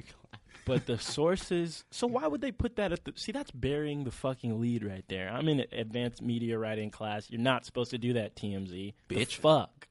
but 0.66 0.86
the 0.86 0.98
sources. 1.00 1.86
So 1.92 2.06
why 2.08 2.28
would 2.28 2.42
they 2.42 2.52
put 2.52 2.76
that 2.76 2.92
at 2.92 3.06
the? 3.06 3.14
See, 3.16 3.32
that's 3.32 3.52
burying 3.52 4.04
the 4.04 4.12
fucking 4.12 4.60
lead 4.60 4.84
right 4.84 5.06
there. 5.08 5.30
I'm 5.30 5.48
in 5.48 5.66
advanced 5.72 6.22
media 6.22 6.58
writing 6.60 6.92
class. 6.92 7.30
You're 7.30 7.40
not 7.42 7.66
supposed 7.66 7.92
to 7.92 7.98
do 7.98 8.14
that, 8.14 8.36
TMZ. 8.36 8.94
The 9.08 9.16
Bitch. 9.16 9.36
fuck. 9.38 9.88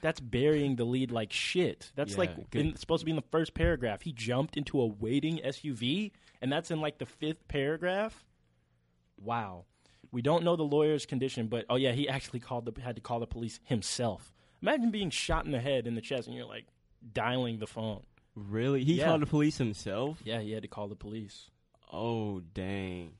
That's 0.00 0.20
burying 0.20 0.76
the 0.76 0.84
lead 0.84 1.10
like 1.10 1.32
shit. 1.32 1.92
That's 1.94 2.12
Yeah, 2.12 2.18
like 2.18 2.30
in, 2.54 2.76
supposed 2.76 3.00
to 3.02 3.04
be 3.04 3.10
in 3.10 3.16
the 3.16 3.22
first 3.30 3.54
paragraph. 3.54 4.02
He 4.02 4.12
jumped 4.12 4.56
into 4.56 4.80
a 4.80 4.86
waiting 4.86 5.38
SUV, 5.44 6.12
and 6.40 6.50
that's 6.52 6.70
in 6.70 6.80
like 6.80 6.98
the 6.98 7.06
fifth 7.06 7.46
paragraph. 7.48 8.24
Wow. 9.20 9.64
We 10.12 10.22
don't 10.22 10.44
know 10.44 10.56
the 10.56 10.62
lawyer's 10.62 11.04
condition, 11.06 11.48
but 11.48 11.66
oh 11.68 11.76
yeah, 11.76 11.92
he 11.92 12.08
actually 12.08 12.40
called 12.40 12.64
the 12.64 12.80
had 12.80 12.96
to 12.96 13.02
call 13.02 13.20
the 13.20 13.26
police 13.26 13.60
himself. 13.64 14.32
Imagine 14.62 14.90
being 14.90 15.10
shot 15.10 15.44
in 15.44 15.52
the 15.52 15.60
head 15.60 15.86
and 15.86 15.96
the 15.96 16.00
chest, 16.00 16.26
and 16.28 16.36
you're 16.36 16.46
like 16.46 16.66
dialing 17.12 17.58
the 17.58 17.66
phone. 17.66 18.02
really, 18.34 18.84
he 18.84 18.94
Yeah. 18.94 19.06
called 19.06 19.22
the 19.22 19.26
police 19.26 19.58
himself. 19.58 20.18
Yeah, 20.24 20.40
he 20.40 20.52
had 20.52 20.62
to 20.62 20.68
call 20.68 20.88
the 20.88 20.96
police. 20.96 21.50
Oh 21.92 22.40
dang. 22.40 23.12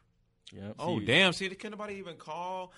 Yep. 0.53 0.77
oh 0.79 0.99
see- 1.01 1.05
damn! 1.07 1.33
See, 1.33 1.49
can 1.51 1.73
nobody 1.73 1.95
even 1.95 2.17
call 2.17 2.73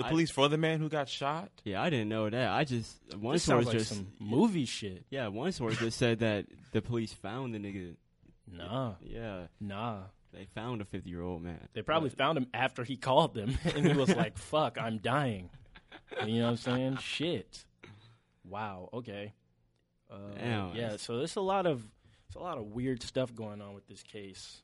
the 0.00 0.06
I- 0.06 0.10
police 0.10 0.30
for 0.30 0.48
the 0.48 0.58
man 0.58 0.80
who 0.80 0.88
got 0.88 1.08
shot? 1.08 1.50
Yeah, 1.64 1.82
I 1.82 1.90
didn't 1.90 2.08
know 2.08 2.28
that. 2.28 2.50
I 2.52 2.64
just 2.64 2.96
one 3.18 3.34
This 3.34 3.44
source 3.44 3.66
like 3.66 3.78
just 3.78 3.90
some 3.90 4.08
movie 4.18 4.64
shit. 4.64 5.04
yeah, 5.10 5.28
one 5.28 5.52
source 5.52 5.78
just 5.78 5.98
said 5.98 6.18
that 6.20 6.46
the 6.72 6.82
police 6.82 7.12
found 7.12 7.54
the 7.54 7.58
nigga. 7.58 7.94
Nah, 8.52 8.94
Yeah, 9.02 9.46
nah. 9.60 9.98
they 10.32 10.46
found 10.54 10.80
a 10.80 10.84
fifty 10.84 11.10
year 11.10 11.22
old 11.22 11.42
man. 11.42 11.68
They 11.72 11.82
probably 11.82 12.08
But- 12.10 12.18
found 12.18 12.38
him 12.38 12.46
after 12.52 12.82
he 12.84 12.96
called 12.96 13.34
them, 13.34 13.56
and 13.64 13.86
he 13.86 13.92
was 13.92 14.14
like, 14.14 14.36
"Fuck, 14.38 14.76
I'm 14.78 14.98
dying." 14.98 15.50
You 16.26 16.38
know 16.40 16.44
what 16.46 16.50
I'm 16.50 16.56
saying? 16.56 16.96
Shit. 16.98 17.64
Wow. 18.44 18.88
Okay. 18.92 19.32
Uh, 20.10 20.16
Damn. 20.36 20.74
yeah. 20.74 20.96
So 20.96 21.18
there's 21.18 21.36
a 21.36 21.40
lot 21.40 21.66
of 21.66 21.82
there's 21.82 22.36
a 22.36 22.44
lot 22.44 22.58
of 22.58 22.66
weird 22.66 23.02
stuff 23.02 23.34
going 23.34 23.60
on 23.60 23.74
with 23.74 23.86
this 23.86 24.02
case. 24.02 24.62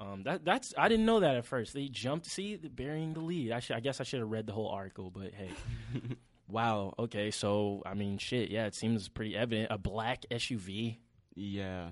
Um, 0.00 0.22
that 0.24 0.44
that's 0.44 0.74
I 0.76 0.88
didn't 0.88 1.06
know 1.06 1.20
that 1.20 1.36
at 1.36 1.44
first. 1.44 1.74
They 1.74 1.86
jumped. 1.88 2.26
See, 2.26 2.56
the- 2.56 2.68
burying 2.68 3.12
the 3.14 3.20
lead. 3.20 3.52
I 3.52 3.60
should, 3.60 3.76
I 3.76 3.80
guess 3.80 4.00
I 4.00 4.04
should 4.04 4.20
have 4.20 4.30
read 4.30 4.46
the 4.46 4.52
whole 4.52 4.68
article, 4.68 5.10
but 5.10 5.32
hey. 5.34 5.50
wow. 6.48 6.92
Okay. 6.98 7.30
So 7.30 7.82
I 7.86 7.94
mean, 7.94 8.18
shit. 8.18 8.50
Yeah, 8.50 8.66
it 8.66 8.74
seems 8.74 9.08
pretty 9.08 9.36
evident. 9.36 9.68
A 9.70 9.78
black 9.78 10.24
SUV. 10.30 10.96
yeah, 11.36 11.88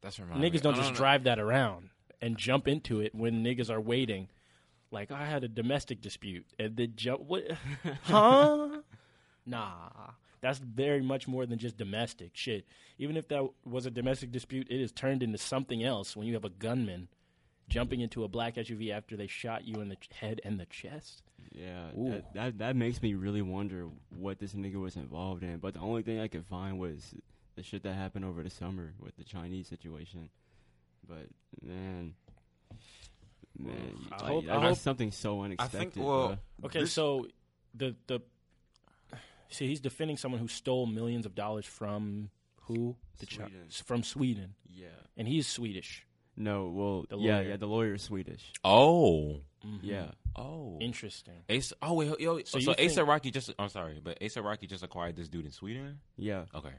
That's 0.00 0.18
reminding 0.18 0.40
me. 0.42 0.50
Niggas 0.58 0.62
don't 0.62 0.74
I 0.74 0.78
just 0.78 0.90
know. 0.92 0.96
drive 0.96 1.24
that 1.24 1.38
around 1.38 1.90
and 2.22 2.36
jump 2.38 2.66
into 2.68 3.00
it 3.00 3.14
when 3.14 3.44
niggas 3.44 3.68
are 3.70 3.80
waiting. 3.80 4.28
Like 4.90 5.10
I 5.12 5.26
had 5.26 5.44
a 5.44 5.48
domestic 5.48 6.00
dispute 6.00 6.46
and 6.58 6.76
then 6.76 6.94
jump. 6.96 7.20
What? 7.22 7.44
huh? 8.04 8.80
Nah, 9.46 9.90
that's 10.40 10.58
very 10.58 11.00
much 11.02 11.28
more 11.28 11.46
than 11.46 11.58
just 11.58 11.76
domestic 11.76 12.30
shit. 12.34 12.66
Even 12.98 13.16
if 13.16 13.28
that 13.28 13.46
was 13.64 13.86
a 13.86 13.90
domestic 13.90 14.30
dispute, 14.32 14.66
it 14.70 14.80
is 14.80 14.92
turned 14.92 15.22
into 15.22 15.38
something 15.38 15.82
else 15.84 16.16
when 16.16 16.26
you 16.26 16.34
have 16.34 16.44
a 16.44 16.50
gunman 16.50 17.08
jumping 17.70 18.00
into 18.00 18.24
a 18.24 18.28
black 18.28 18.56
SUV 18.56 18.90
after 18.92 19.16
they 19.16 19.26
shot 19.26 19.64
you 19.64 19.80
in 19.80 19.88
the 19.88 19.96
ch- 19.96 20.10
head 20.12 20.40
and 20.44 20.60
the 20.60 20.66
chest. 20.66 21.22
yeah. 21.52 21.86
That, 21.96 22.34
that 22.34 22.58
that 22.58 22.76
makes 22.76 23.00
me 23.00 23.14
really 23.14 23.40
wonder 23.42 23.88
what 24.10 24.38
this 24.38 24.52
nigga 24.52 24.74
was 24.76 24.96
involved 24.96 25.42
in. 25.42 25.56
But 25.58 25.72
the 25.74 25.80
only 25.80 26.02
thing 26.02 26.20
I 26.20 26.28
could 26.28 26.44
find 26.44 26.78
was 26.78 27.14
the 27.56 27.62
shit 27.62 27.82
that 27.84 27.94
happened 27.94 28.24
over 28.26 28.42
the 28.42 28.50
summer 28.50 28.92
with 29.00 29.16
the 29.16 29.24
Chinese 29.24 29.68
situation. 29.68 30.28
But 31.08 31.28
man, 31.62 32.14
man, 33.58 33.94
I 34.12 34.16
like, 34.16 34.22
hope- 34.32 34.44
that- 34.46 34.50
I 34.56 34.60
that's 34.60 34.78
hope- 34.78 34.84
something 34.84 35.12
so 35.12 35.42
unexpected. 35.42 36.02
well, 36.02 36.30
bruh. 36.60 36.66
Okay, 36.66 36.80
This- 36.80 36.92
so 36.92 37.26
the 37.74 37.94
the 38.06 38.20
see 39.48 39.66
he's 39.66 39.80
defending 39.80 40.16
someone 40.16 40.40
who 40.40 40.48
stole 40.48 40.86
millions 40.86 41.26
of 41.26 41.34
dollars 41.34 41.66
from 41.66 42.30
who 42.62 42.96
the 43.18 43.26
Chi- 43.26 43.50
from 43.84 44.02
Sweden, 44.02 44.54
yeah. 44.68 44.86
and 45.16 45.26
he's 45.26 45.46
Swedish. 45.46 46.06
No, 46.40 46.68
well, 46.68 47.04
The 47.08 47.18
yeah, 47.18 47.36
lawyer. 47.36 47.48
yeah, 47.50 47.56
the 47.56 47.66
lawyer 47.66 47.94
is 47.94 48.02
Swedish. 48.02 48.52
Oh, 48.64 49.40
Mhm. 49.64 49.80
Yeah, 49.82 50.10
oh, 50.36 50.78
Interesting. 50.80 51.34
Ace. 51.50 51.72
Oh 51.82 51.92
wait, 51.94 52.18
yo. 52.18 52.38
So 52.38 52.58
So, 52.58 52.70
you 52.70 52.74
Ace 52.78 52.94
think- 52.94 53.06
Rocky 53.08 53.30
just. 53.30 53.52
I'm 53.58 53.68
sorry, 53.68 54.00
but 54.02 54.16
Ace 54.22 54.36
Rocky 54.38 54.66
just 54.66 54.82
acquired 54.82 55.16
this 55.16 55.28
dude 55.28 55.44
in 55.44 55.50
Sweden. 55.50 56.00
yeah, 56.16 56.46
Okay. 56.54 56.72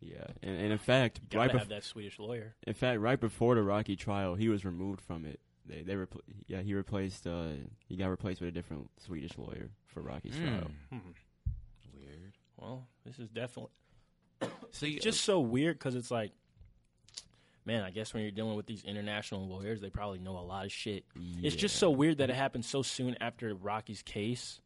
yeah, 0.00 0.26
and, 0.42 0.56
and 0.60 0.72
in 0.72 0.78
fact, 0.78 1.20
You 1.32 1.38
right, 1.38 1.46
gotta 1.48 1.56
bef- 1.56 1.60
have 1.62 1.68
that 1.70 1.84
Swedish 1.84 2.18
lawyer. 2.18 2.54
in 2.66 2.74
fact, 2.74 3.00
right 3.00 3.18
before 3.20 3.54
the 3.56 3.62
Rocky 3.62 3.96
trial, 3.96 4.34
he 4.36 4.48
was 4.48 4.64
removed 4.64 5.00
from 5.00 5.24
it. 5.24 5.40
They, 5.66 5.82
they 5.82 5.94
repl- 5.94 6.20
yeah, 6.46 6.60
he 6.62 6.74
replaced, 6.74 7.26
uh, 7.26 7.50
he 7.86 7.96
got 7.96 8.08
replaced 8.08 8.40
with 8.40 8.48
a 8.48 8.52
different 8.52 8.90
Swedish 8.98 9.36
lawyer 9.38 9.70
for 9.86 10.00
Rocky's 10.02 10.36
trial. 10.36 10.70
Hmm. 10.90 10.96
Hmm. 10.98 11.10
Weird. 12.00 12.32
Well, 12.56 12.86
this 13.04 13.18
is 13.18 13.28
definitely 13.30 13.70
See, 14.72 14.98
just 14.98 15.20
so 15.22 15.38
weird 15.40 15.78
because 15.78 15.94
it's 15.94 16.10
like, 16.10 16.32
man, 17.64 17.82
I 17.82 17.90
guess 17.90 18.12
when 18.12 18.22
you're 18.22 18.32
dealing 18.32 18.56
with 18.56 18.66
these 18.66 18.82
international 18.84 19.46
lawyers, 19.48 19.80
they 19.80 19.90
probably 19.90 20.18
know 20.18 20.36
a 20.38 20.40
lot 20.46 20.64
of 20.64 20.72
shit. 20.72 21.04
It's 21.42 21.56
just 21.56 21.76
so 21.76 21.90
weird 21.90 22.18
that 22.18 22.30
it 22.30 22.36
happened 22.36 22.64
so 22.64 22.82
soon 22.82 23.16
after 23.20 23.54
Rocky's 23.54 24.02
case. 24.02 24.60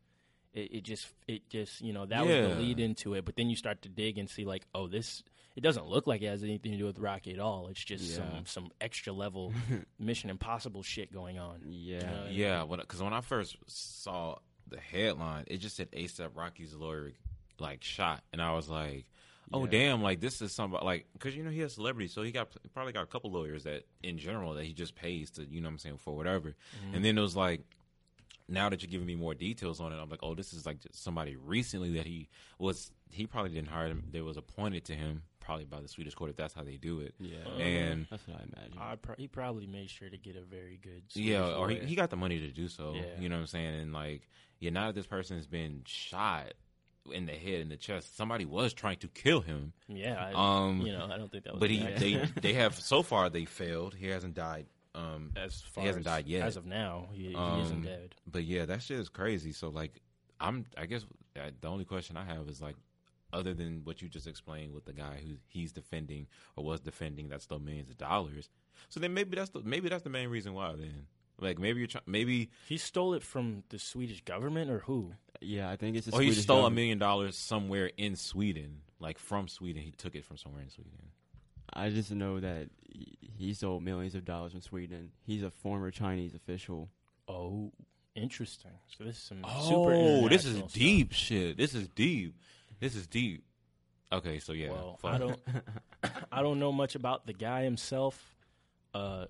It, 0.55 0.73
it 0.77 0.83
just, 0.85 1.07
it 1.29 1.49
just, 1.51 1.83
you 1.83 1.93
know, 1.93 2.07
that 2.07 2.25
was 2.25 2.35
the 2.35 2.55
lead 2.63 2.81
into 2.81 3.15
it. 3.15 3.25
But 3.27 3.37
then 3.37 3.51
you 3.51 3.57
start 3.57 3.83
to 3.83 3.89
dig 3.91 4.17
and 4.17 4.29
see, 4.31 4.45
like, 4.47 4.65
oh, 4.75 4.87
this, 4.89 5.23
it 5.55 5.61
doesn't 5.61 5.87
look 5.87 6.07
like 6.07 6.23
it 6.23 6.29
has 6.29 6.43
anything 6.43 6.73
to 6.73 6.79
do 6.79 6.87
with 6.87 6.99
Rocky 6.99 7.33
at 7.35 7.39
all. 7.39 7.69
It's 7.69 7.85
just 7.85 8.05
Yeah. 8.05 8.17
some, 8.17 8.47
some 8.47 8.69
extra 8.81 9.13
level 9.13 9.53
Mission 9.99 10.31
Impossible 10.31 10.83
shit 10.83 11.13
going 11.13 11.39
on. 11.39 11.61
Yeah, 11.67 12.29
Yeah, 12.31 12.65
because 12.69 13.03
when 13.03 13.13
I 13.13 13.21
first 13.21 13.57
saw 13.67 14.37
the 14.67 14.79
headline, 14.81 15.45
it 15.49 15.59
just 15.59 15.77
said 15.77 15.91
ASAP 15.93 16.31
Rocky's 16.35 16.75
lawyer 16.75 17.13
like 17.59 17.83
shot, 17.85 18.23
and 18.33 18.41
I 18.43 18.53
was 18.55 18.69
like, 18.69 19.05
"Oh 19.53 19.65
Yeah. 19.65 19.71
damn!" 19.71 20.03
Like 20.03 20.21
this 20.21 20.41
is 20.43 20.53
somebody 20.53 20.85
like 20.85 21.07
because 21.13 21.35
you 21.37 21.43
know 21.45 21.51
he 21.51 21.61
has 21.61 21.75
celebrity, 21.75 22.09
so 22.09 22.23
he 22.23 22.33
got 22.33 22.49
probably 22.75 22.93
got 22.93 23.03
a 23.03 23.07
couple 23.07 23.31
lawyers 23.31 23.65
that 23.65 23.85
in 24.03 24.19
general 24.19 24.55
that 24.55 24.65
he 24.65 24.73
just 24.73 24.95
pays 24.95 25.31
to 25.33 25.45
you 25.45 25.61
know 25.61 25.69
what 25.69 25.73
I'm 25.73 25.79
saying 25.79 25.99
for 25.99 26.17
whatever. 26.17 26.55
And 26.93 27.05
then 27.05 27.17
it 27.17 27.21
was 27.21 27.37
like, 27.37 27.63
now 28.49 28.69
that 28.69 28.83
you're 28.83 28.91
giving 28.91 29.07
me 29.07 29.17
more 29.17 29.35
details 29.35 29.81
on 29.81 29.93
it, 29.93 29.97
I'm 30.01 30.09
like, 30.09 30.23
oh, 30.23 30.35
this 30.35 30.53
is 30.53 30.67
like 30.67 30.79
somebody 30.93 31.37
recently 31.37 31.93
that 31.95 32.07
he 32.07 32.29
was. 32.59 32.91
He 33.09 33.25
probably 33.27 33.53
didn't 33.53 33.69
hire 33.69 33.87
him. 33.87 34.05
They 34.11 34.21
was 34.21 34.37
appointed 34.37 34.85
to 34.87 34.93
him 34.95 35.23
probably 35.39 35.65
by 35.65 35.81
the 35.81 35.87
Swedish 35.87 36.13
court 36.17 36.29
if 36.29 36.37
that's 36.37 36.53
how 36.53 36.65
they 36.65 36.77
do 36.77 36.99
it. 36.99 37.15
yeah, 37.21 37.37
Uh, 37.47 37.51
And 37.61 38.07
that's 38.11 38.27
what 38.27 38.39
I 38.41 38.43
imagine. 38.43 38.79
I 38.81 38.97
pro- 38.97 39.15
he 39.17 39.29
probably 39.29 39.69
made 39.69 39.89
sure 39.89 40.11
to 40.11 40.17
get 40.19 40.35
a 40.35 40.41
very 40.43 40.77
good. 40.83 41.05
Yeah, 41.15 41.55
or 41.55 41.69
he, 41.69 41.77
he 41.77 41.95
got 41.95 42.11
the 42.11 42.17
money 42.17 42.41
to 42.41 42.49
do 42.51 42.67
so. 42.67 42.95
Yeah. 42.97 43.03
You 43.21 43.29
know 43.29 43.37
what 43.37 43.43
I'm 43.43 43.47
saying? 43.47 43.81
And 43.81 43.93
like, 43.93 44.23
yeah, 44.59 44.71
now 44.71 44.87
that 44.89 44.97
this 44.97 45.07
person 45.07 45.37
has 45.37 45.47
been 45.47 45.83
shot 45.87 46.55
in 47.13 47.27
the 47.27 47.33
head 47.33 47.61
and 47.61 47.71
the 47.71 47.77
chest, 47.77 48.17
somebody 48.17 48.45
was 48.45 48.73
trying 48.73 48.97
to 48.99 49.09
kill 49.09 49.41
him. 49.41 49.73
yeah, 49.89 50.31
I, 50.33 50.33
Um, 50.67 50.81
you 50.83 50.93
know, 50.93 51.09
I 51.11 51.17
don't 51.19 51.31
think 51.31 51.45
that 51.45 51.55
was. 51.55 51.61
but 51.61 51.71
he, 51.71 51.79
the 51.81 51.93
they, 51.99 52.41
they 52.41 52.53
have 52.55 52.75
so 52.75 53.03
far 53.11 53.29
they 53.31 53.45
failed. 53.45 53.95
He 53.95 54.07
hasn't 54.09 54.35
died. 54.35 54.67
Um, 54.95 55.33
as 55.37 55.61
far 55.61 55.83
he 55.83 55.87
hasn't 55.89 56.07
as, 56.07 56.13
died 56.13 56.27
yet. 56.27 56.43
As 56.47 56.57
of 56.57 56.65
now, 56.67 57.09
he, 57.13 57.29
he 57.29 57.35
Um, 57.35 57.61
isn't 57.61 57.83
dead. 57.83 58.15
but 58.27 58.45
yeah, 58.45 58.65
that 58.65 58.83
shit 58.83 58.99
is 58.99 59.09
crazy. 59.09 59.53
So 59.53 59.69
like, 59.69 60.01
I'm, 60.41 60.65
I 60.77 60.87
guess 60.87 61.05
uh, 61.39 61.51
the 61.61 61.69
only 61.69 61.85
question 61.85 62.17
I 62.17 62.25
have 62.25 62.49
is 62.49 62.61
like, 62.63 62.77
other 63.33 63.53
than 63.53 63.83
what 63.85 64.01
you 64.01 64.09
just 64.09 64.27
explained 64.27 64.73
with 64.73 64.85
the 64.87 64.93
guy 64.95 65.19
who 65.23 65.35
he's 65.49 65.73
defending 65.73 66.27
or 66.55 66.65
was 66.65 66.81
defending, 66.81 67.29
that 67.29 67.43
stole 67.43 67.59
millions 67.59 67.91
of 67.91 67.99
dollars. 67.99 68.49
So 68.89 69.01
then 69.01 69.13
maybe 69.15 69.37
that's 69.37 69.51
the 69.51 69.61
maybe 69.65 69.89
that's 69.89 70.05
the 70.05 70.11
main 70.11 70.29
reason 70.29 70.55
why. 70.55 70.73
Then, 70.77 71.07
like 71.39 71.59
maybe 71.59 71.81
you're 71.81 71.89
trying, 71.89 72.05
maybe 72.07 72.51
He 72.67 72.79
stole 72.79 73.13
it 73.15 73.23
from 73.23 73.65
the 73.69 73.79
Swedish 73.79 74.23
government 74.25 74.71
or 74.71 74.79
who? 74.81 75.13
Yeah, 75.41 75.71
I 75.71 75.77
think 75.77 75.97
it's. 75.97 76.07
A 76.09 76.11
Or 76.13 76.21
he 76.21 76.29
Swedish 76.29 76.43
stole 76.45 76.59
a 76.59 76.61
government. 76.63 76.75
million 76.77 76.99
dollars 76.99 77.37
somewhere 77.37 77.91
in 77.97 78.17
Sweden, 78.17 78.81
like 79.01 79.19
from 79.19 79.49
Sweden. 79.49 79.83
He 79.83 79.91
took 79.93 80.15
it 80.15 80.25
from 80.25 80.37
somewhere 80.37 80.63
in 80.63 80.71
Sweden. 80.71 80.93
I 81.73 81.91
just 81.91 82.11
know 82.13 82.41
that 82.41 82.69
he- 82.89 83.19
he 83.37 83.53
stole 83.55 83.81
millions 83.81 84.15
of 84.15 84.25
dollars 84.25 84.53
from 84.53 84.61
Sweden. 84.63 85.11
He's 85.25 85.43
a 85.43 85.51
former 85.51 85.91
Chinese 85.91 86.35
official. 86.35 86.89
Oh, 87.29 87.73
interesting. 88.15 88.71
So 88.97 89.05
this 89.05 89.17
is 89.17 89.23
some 89.23 89.39
super. 89.39 89.93
Oh, 89.95 90.29
this 90.29 90.45
is 90.45 90.57
international 90.57 90.69
stuff. 90.69 90.73
deep 90.73 91.13
shit. 91.13 91.57
This 91.57 91.75
is 91.75 91.89
deep. 91.89 92.35
This 92.81 92.95
is 92.95 93.07
deep. 93.07 93.45
Okay, 94.13 94.39
so 94.39 94.53
yeah, 94.53 94.71
Well, 94.71 94.99
fuck. 95.03 95.13
I 95.15 95.19
don't, 95.19 95.39
I 96.33 96.43
don't 96.43 96.59
know 96.61 96.71
much 96.73 96.95
about 96.95 97.27
the 97.27 97.33
guy 97.33 97.65
himself. 97.65 98.37
Uh, 98.95 99.27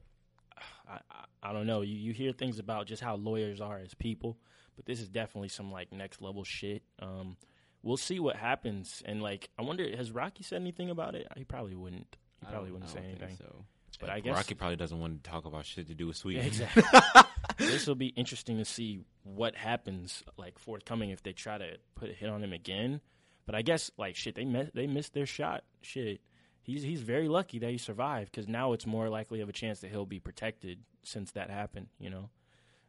I, 0.88 0.98
I, 1.10 1.24
I 1.42 1.52
don't 1.54 1.66
know. 1.66 1.80
You 1.80 1.94
you 1.96 2.12
hear 2.12 2.32
things 2.32 2.58
about 2.58 2.86
just 2.86 3.02
how 3.02 3.16
lawyers 3.16 3.60
are 3.60 3.78
as 3.78 3.94
people, 3.94 4.36
but 4.76 4.86
this 4.86 5.00
is 5.00 5.08
definitely 5.08 5.48
some 5.48 5.72
like 5.72 5.92
next 5.92 6.22
level 6.22 6.44
shit. 6.44 6.82
Um, 7.00 7.36
we'll 7.82 7.96
see 7.96 8.20
what 8.20 8.36
happens. 8.36 9.02
And 9.04 9.22
like, 9.22 9.48
I 9.58 9.62
wonder, 9.62 9.88
has 9.96 10.10
Rocky 10.10 10.42
said 10.42 10.60
anything 10.60 10.90
about 10.90 11.14
it? 11.14 11.26
He 11.36 11.44
probably 11.44 11.74
wouldn't. 11.74 12.16
He 12.40 12.46
probably 12.46 12.70
wouldn't 12.70 12.90
I 12.90 12.94
say 12.94 13.00
don't 13.00 13.08
think 13.10 13.22
anything. 13.22 13.36
So. 13.38 13.64
But 14.00 14.10
I 14.10 14.20
guess 14.20 14.34
Rocky 14.34 14.54
probably 14.54 14.76
doesn't 14.76 14.98
want 15.00 15.22
to 15.22 15.30
talk 15.30 15.46
about 15.46 15.64
shit 15.64 15.86
to 15.88 15.94
do 15.94 16.06
with 16.06 16.16
Sweden. 16.16 16.44
Exactly. 16.44 16.82
this 17.58 17.86
will 17.86 17.94
be 17.94 18.08
interesting 18.08 18.58
to 18.58 18.64
see 18.64 19.00
what 19.22 19.54
happens, 19.56 20.22
like 20.36 20.58
forthcoming, 20.58 21.10
if 21.10 21.22
they 21.22 21.32
try 21.32 21.56
to 21.56 21.76
put 21.94 22.10
a 22.10 22.12
hit 22.12 22.28
on 22.28 22.44
him 22.44 22.52
again. 22.52 23.00
But 23.46 23.54
I 23.54 23.62
guess, 23.62 23.90
like 23.96 24.16
shit, 24.16 24.34
they 24.34 24.44
mi- 24.44 24.70
they 24.74 24.86
missed 24.86 25.14
their 25.14 25.24
shot. 25.24 25.64
Shit, 25.80 26.20
he's 26.62 26.82
he's 26.82 27.00
very 27.00 27.28
lucky 27.28 27.58
that 27.60 27.70
he 27.70 27.78
survived 27.78 28.30
because 28.30 28.48
now 28.48 28.72
it's 28.72 28.86
more 28.86 29.08
likely 29.08 29.40
of 29.40 29.48
a 29.48 29.52
chance 29.52 29.80
that 29.80 29.90
he'll 29.90 30.04
be 30.04 30.20
protected 30.20 30.80
since 31.02 31.30
that 31.32 31.48
happened. 31.48 31.86
You 31.98 32.10
know. 32.10 32.30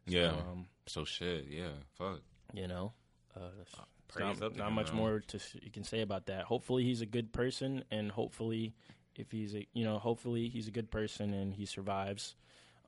Yeah. 0.08 0.28
Um, 0.32 0.66
So 0.86 1.04
shit, 1.04 1.46
yeah, 1.50 1.72
fuck. 1.96 2.20
you 2.52 2.66
know. 2.66 2.92
Uh, 3.36 3.50
it's 3.62 4.18
not, 4.18 4.56
not 4.56 4.68
him, 4.68 4.74
much 4.74 4.88
man. 4.88 4.96
more 4.96 5.20
to 5.20 5.38
you 5.62 5.70
can 5.70 5.84
say 5.84 6.00
about 6.00 6.26
that. 6.26 6.44
Hopefully, 6.44 6.82
he's 6.84 7.02
a 7.02 7.06
good 7.06 7.32
person, 7.32 7.84
and 7.90 8.10
hopefully, 8.10 8.74
if 9.16 9.30
he's 9.30 9.54
a 9.54 9.66
you 9.74 9.84
know, 9.84 9.98
hopefully 9.98 10.48
he's 10.48 10.66
a 10.66 10.70
good 10.70 10.90
person 10.90 11.34
and 11.34 11.52
he 11.54 11.66
survives. 11.66 12.34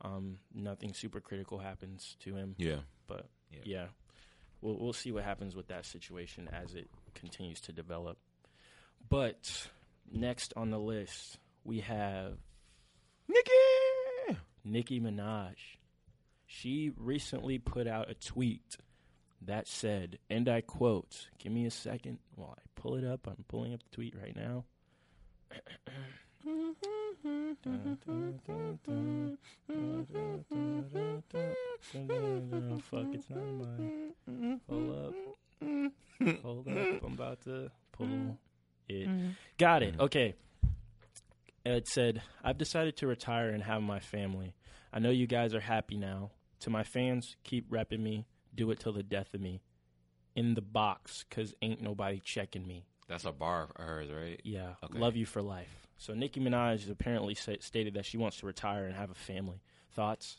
Um, 0.03 0.39
nothing 0.55 0.95
super 0.95 1.21
critical 1.21 1.59
happens 1.59 2.17
to 2.21 2.35
him, 2.35 2.55
Yeah, 2.57 2.81
but 3.07 3.29
Yeah. 3.53 3.59
yeah, 3.65 3.87
we'll 4.62 4.79
we'll 4.79 4.93
see 4.95 5.12
what 5.12 5.25
happens 5.25 5.55
with 5.55 5.67
that 5.69 5.85
situation 5.85 6.49
as 6.50 6.75
it 6.75 6.89
continues 7.15 7.61
to 7.62 7.73
develop. 7.73 8.17
But 9.11 9.69
next 10.11 10.55
on 10.57 10.71
the 10.71 10.79
list, 10.79 11.39
we 11.65 11.81
have 11.81 12.39
Nikki. 13.29 14.39
Nicki 14.65 15.00
Minaj. 15.00 15.57
She 16.52 16.90
recently 16.97 17.59
put 17.59 17.87
out 17.87 18.11
a 18.11 18.14
tweet 18.14 18.76
that 19.40 19.69
said, 19.69 20.19
and 20.28 20.49
I 20.49 20.62
quote, 20.62 21.28
give 21.38 21.52
me 21.52 21.64
a 21.64 21.71
second 21.71 22.19
while 22.35 22.59
I 22.59 22.62
pull 22.75 22.97
it 22.97 23.04
up. 23.04 23.28
I'm 23.28 23.45
pulling 23.47 23.73
up 23.73 23.80
the 23.85 23.95
tweet 23.95 24.16
right 24.21 24.35
now. 24.35 24.64
Fuck, 32.83 33.07
it's 33.14 33.30
not 33.30 33.47
mine. 33.47 34.61
Hold 34.69 34.97
up. 34.97 35.14
Hold 36.42 36.69
up. 36.69 37.02
I'm 37.04 37.12
about 37.14 37.40
to 37.42 37.71
pull 37.92 38.09
it. 38.88 39.09
Mm-hmm. 39.09 39.28
Got 39.57 39.85
it. 39.85 39.92
Mm-hmm. 39.92 40.02
Okay. 40.02 40.35
It 41.64 41.87
said, 41.87 42.23
I've 42.42 42.59
decided 42.59 42.97
to 42.97 43.07
retire 43.07 43.50
and 43.50 43.62
have 43.62 43.83
my 43.83 44.00
family. 44.00 44.57
I 44.92 44.99
know 44.99 45.11
you 45.11 45.28
guys 45.28 45.54
are 45.54 45.61
happy 45.61 45.97
now. 45.97 46.33
To 46.61 46.71
my 46.71 46.83
fans, 46.83 47.37
keep 47.45 47.71
repping 47.71 48.00
me. 48.00 48.26
Do 48.55 48.71
it 48.71 48.81
till 48.81 48.93
the 48.93 49.02
death 49.02 49.33
of 49.35 49.40
me. 49.40 49.62
In 50.37 50.55
the 50.55 50.61
box, 50.62 51.25
cause 51.31 51.55
ain't 51.62 51.81
nobody 51.83 52.21
checking 52.21 52.67
me. 52.67 52.85
That's 53.09 53.25
a 53.25 53.33
bar 53.33 53.64
of 53.64 53.71
hers, 53.85 54.11
right? 54.11 54.40
Yeah, 54.45 54.75
Okay. 54.85 54.99
love 54.99 55.17
you 55.17 55.26
for 55.26 55.43
life. 55.43 55.88
So 55.97 56.14
Nicki 56.14 56.40
Minaj 56.40 56.88
apparently 56.90 57.35
sa- 57.35 57.52
stated 57.61 57.95
that 57.95 58.07
she 58.07 58.17
wants 58.17 58.38
to 58.38 58.47
retire 58.47 58.85
and 58.85 58.95
have 58.95 59.11
a 59.11 59.14
family. 59.14 59.61
Thoughts? 59.93 60.38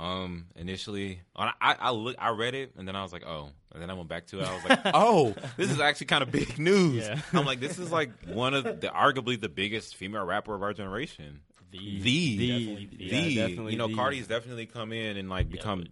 Um, 0.00 0.46
initially, 0.54 1.22
I 1.34 1.52
I, 1.60 1.76
I 1.80 1.90
look, 1.90 2.14
I 2.20 2.30
read 2.30 2.54
it, 2.54 2.72
and 2.76 2.86
then 2.86 2.94
I 2.94 3.02
was 3.02 3.12
like, 3.12 3.24
oh, 3.26 3.50
and 3.72 3.82
then 3.82 3.90
I 3.90 3.94
went 3.94 4.08
back 4.08 4.26
to 4.28 4.40
it. 4.40 4.46
I 4.46 4.54
was 4.54 4.64
like, 4.64 4.80
oh, 4.94 5.34
this 5.56 5.70
is 5.72 5.80
actually 5.80 6.06
kind 6.06 6.22
of 6.22 6.30
big 6.30 6.56
news. 6.58 7.04
Yeah. 7.06 7.20
I'm 7.32 7.44
like, 7.44 7.58
this 7.58 7.78
is 7.80 7.90
like 7.90 8.10
one 8.26 8.54
of 8.54 8.64
the 8.80 8.88
arguably 8.88 9.40
the 9.40 9.48
biggest 9.48 9.96
female 9.96 10.24
rapper 10.24 10.54
of 10.54 10.62
our 10.62 10.72
generation. 10.72 11.40
The, 11.70 12.00
The, 12.00 12.48
definitely 12.48 12.88
the, 12.90 12.96
the. 12.96 13.04
Yeah, 13.14 13.46
definitely 13.48 13.72
you 13.72 13.78
know, 13.78 13.88
the. 13.88 13.94
Cardi's 13.94 14.26
definitely 14.26 14.66
come 14.66 14.92
in 14.92 15.16
and 15.16 15.28
like 15.28 15.46
Yeah, 15.46 15.52
become 15.52 15.84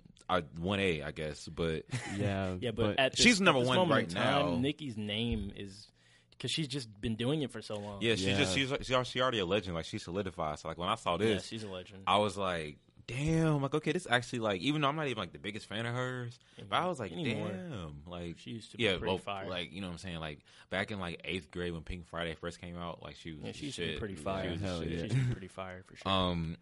one 0.59 0.81
A, 0.81 1.03
I 1.03 1.11
guess. 1.13 1.49
But 1.49 1.85
Yeah, 2.17 2.55
Yeah, 2.61 2.71
but, 2.73 2.99
at 2.99 3.13
this, 3.17 3.21
She's 3.25 3.41
number 3.41 3.59
at 3.61 3.63
this 3.63 3.69
one 3.69 3.79
moment 3.89 4.15
right 4.15 4.23
time, 4.23 4.47
now. 4.53 4.59
Nicki's 4.59 4.97
name 4.97 5.53
is 5.57 5.89
because 6.31 6.51
she's 6.51 6.69
just 6.69 6.89
been 7.01 7.17
doing 7.17 7.43
it 7.43 7.51
for 7.51 7.63
so 7.63 7.77
long. 7.77 7.99
yeah, 8.03 8.15
she's 8.15 8.27
Yeah. 8.27 8.37
just 8.39 8.55
she's 8.55 8.73
she's 8.83 9.07
she 9.07 9.21
already 9.21 9.39
a 9.39 9.47
legend. 9.47 9.75
Like 9.75 9.85
she 9.87 9.99
solidified. 9.99 10.59
So 10.59 10.69
like 10.69 10.79
when 10.79 10.89
I 10.89 10.95
saw 10.97 11.13
yeah, 11.13 11.35
this, 11.35 11.47
she's 11.47 11.63
a 11.63 11.69
legend. 11.69 12.03
I 12.07 12.19
was 12.19 12.37
like, 12.37 12.77
damn, 13.09 13.63
like 13.63 13.75
okay, 13.75 13.93
this 13.93 14.07
actually 14.11 14.41
like 14.41 14.61
even 14.61 14.81
though 14.81 14.89
I'm 14.89 14.97
not 14.97 15.07
even 15.07 15.19
like 15.19 15.33
the 15.33 15.39
biggest 15.39 15.67
fan 15.67 15.87
of 15.87 15.95
hers, 15.95 16.39
but 16.69 16.77
I 16.77 16.87
was 16.87 16.99
like, 16.99 17.13
Anymore. 17.13 17.49
damn, 17.49 18.03
like 18.07 18.39
She 18.39 18.51
used 18.51 18.71
to 18.73 18.77
be 18.77 18.85
yeah, 18.85 18.93
pretty 18.93 19.07
well, 19.07 19.19
fire. 19.19 19.49
like 19.49 19.73
you 19.73 19.81
know 19.81 19.87
what 19.89 19.93
I'm 19.95 19.99
saying, 19.99 20.19
like 20.19 20.41
back 20.71 20.91
in 20.91 20.99
like 21.01 21.21
eighth 21.25 21.51
grade 21.51 21.73
when 21.73 21.83
Pink 21.83 22.07
Friday 22.07 22.35
first 22.35 22.61
came 22.61 22.77
out, 22.77 23.03
like 23.03 23.17
she 23.17 23.33
was 23.33 23.43
yeah, 23.43 23.53
the 23.53 23.59
she 23.59 23.67
used 23.67 23.77
to 23.77 23.83
be 23.83 23.89
shit. 23.93 23.99
pretty 23.99 24.17
She 24.17 24.23
fire. 24.23 24.51
was 24.51 24.61
Hell 24.61 24.81
shit. 24.83 24.91
yeah. 24.91 24.97
She 24.97 25.03
used 25.05 25.15
to 25.17 25.21
be 25.23 25.33
pretty 25.33 25.49
fire 25.49 25.83
for 25.87 25.97
sure. 25.97 26.11
Um, 26.13 26.57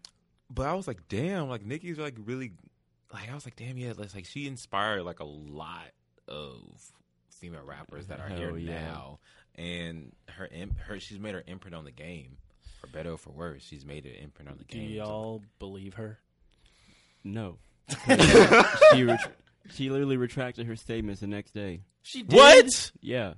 but 0.49 0.67
I 0.67 0.73
was 0.73 0.87
like, 0.87 1.07
damn, 1.09 1.49
like 1.49 1.65
Nicki's 1.65 1.97
like 1.97 2.15
really, 2.25 2.51
like 3.13 3.29
I 3.29 3.33
was 3.33 3.45
like, 3.45 3.55
damn, 3.55 3.77
yeah, 3.77 3.93
like 3.97 4.25
she 4.25 4.47
inspired 4.47 5.03
like 5.03 5.19
a 5.19 5.25
lot 5.25 5.87
of 6.27 6.61
female 7.31 7.63
rappers 7.65 8.07
that 8.07 8.19
are 8.19 8.29
here 8.29 8.55
yeah. 8.57 8.79
now, 8.81 9.19
and 9.55 10.11
her 10.29 10.47
imp- 10.51 10.79
her 10.79 10.99
she's 10.99 11.19
made 11.19 11.33
her 11.33 11.43
imprint 11.47 11.75
on 11.75 11.85
the 11.85 11.91
game 11.91 12.37
for 12.79 12.87
better 12.87 13.11
or 13.13 13.17
for 13.17 13.31
worse, 13.31 13.63
she's 13.63 13.85
made 13.85 14.05
an 14.05 14.13
imprint 14.21 14.49
on 14.49 14.57
the 14.57 14.63
Do 14.63 14.77
game. 14.77 14.89
So- 14.89 14.95
y'all 14.95 15.41
believe 15.59 15.95
her? 15.95 16.19
No. 17.25 17.57
she 18.93 19.03
ret- 19.03 19.35
she 19.73 19.89
literally 19.89 20.15
retracted 20.15 20.67
her 20.67 20.75
statements 20.75 21.21
the 21.21 21.27
next 21.27 21.51
day. 21.51 21.81
She 22.03 22.21
What? 22.23 22.91
Yeah. 23.01 23.33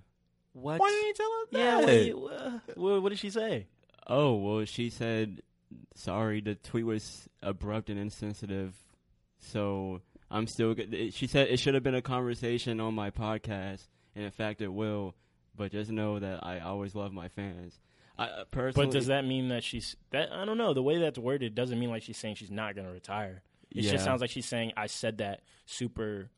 What? 0.54 0.80
Why 0.80 0.90
didn't 0.90 1.08
you 1.08 1.14
tell 1.14 1.32
us 1.32 1.48
yeah. 1.52 1.86
that? 1.86 2.20
What, 2.20 2.34
uh, 2.34 2.60
what, 2.76 3.02
what 3.04 3.10
did 3.10 3.20
she 3.20 3.30
say? 3.30 3.68
Oh 4.06 4.36
well, 4.36 4.66
she 4.66 4.90
said, 4.90 5.42
"Sorry, 5.96 6.42
the 6.42 6.56
tweet 6.56 6.86
was 6.86 7.28
abrupt 7.42 7.90
and 7.90 8.00
insensitive." 8.00 8.74
So 9.40 10.02
I'm 10.30 10.48
still. 10.48 10.74
Good. 10.74 11.14
She 11.14 11.28
said 11.28 11.48
it 11.48 11.60
should 11.60 11.74
have 11.74 11.84
been 11.84 11.96
a 11.96 12.02
conversation 12.02 12.80
on 12.80 12.94
my 12.94 13.10
podcast, 13.12 13.88
and 14.16 14.26
in 14.26 14.32
fact, 14.32 14.62
it 14.62 14.74
will. 14.74 15.16
But 15.56 15.72
just 15.72 15.90
know 15.90 16.20
that 16.20 16.44
I 16.44 16.60
always 16.60 16.94
love 16.94 17.14
my 17.14 17.30
fans. 17.30 17.80
I 18.18 18.26
uh, 18.26 18.44
personally, 18.46 18.88
But 18.88 18.94
does 18.94 19.08
that 19.08 19.26
mean 19.26 19.50
that 19.50 19.64
she's 19.64 19.96
that? 20.12 20.32
I 20.32 20.46
don't 20.46 20.58
know. 20.58 20.74
The 20.74 20.84
way 20.84 20.98
that's 20.98 21.20
worded 21.20 21.56
doesn't 21.56 21.80
mean 21.80 21.90
like 21.90 22.04
she's 22.04 22.18
saying 22.18 22.36
she's 22.36 22.52
not 22.52 22.76
going 22.76 22.88
to 22.88 22.94
retire. 22.94 23.44
It 23.72 23.84
Yeah. 23.84 23.92
just 23.92 24.04
sounds 24.06 24.22
like 24.22 24.30
she's 24.30 24.46
saying 24.46 24.74
I 24.78 24.88
said 24.88 25.18
that 25.20 25.42
super. 25.66 26.30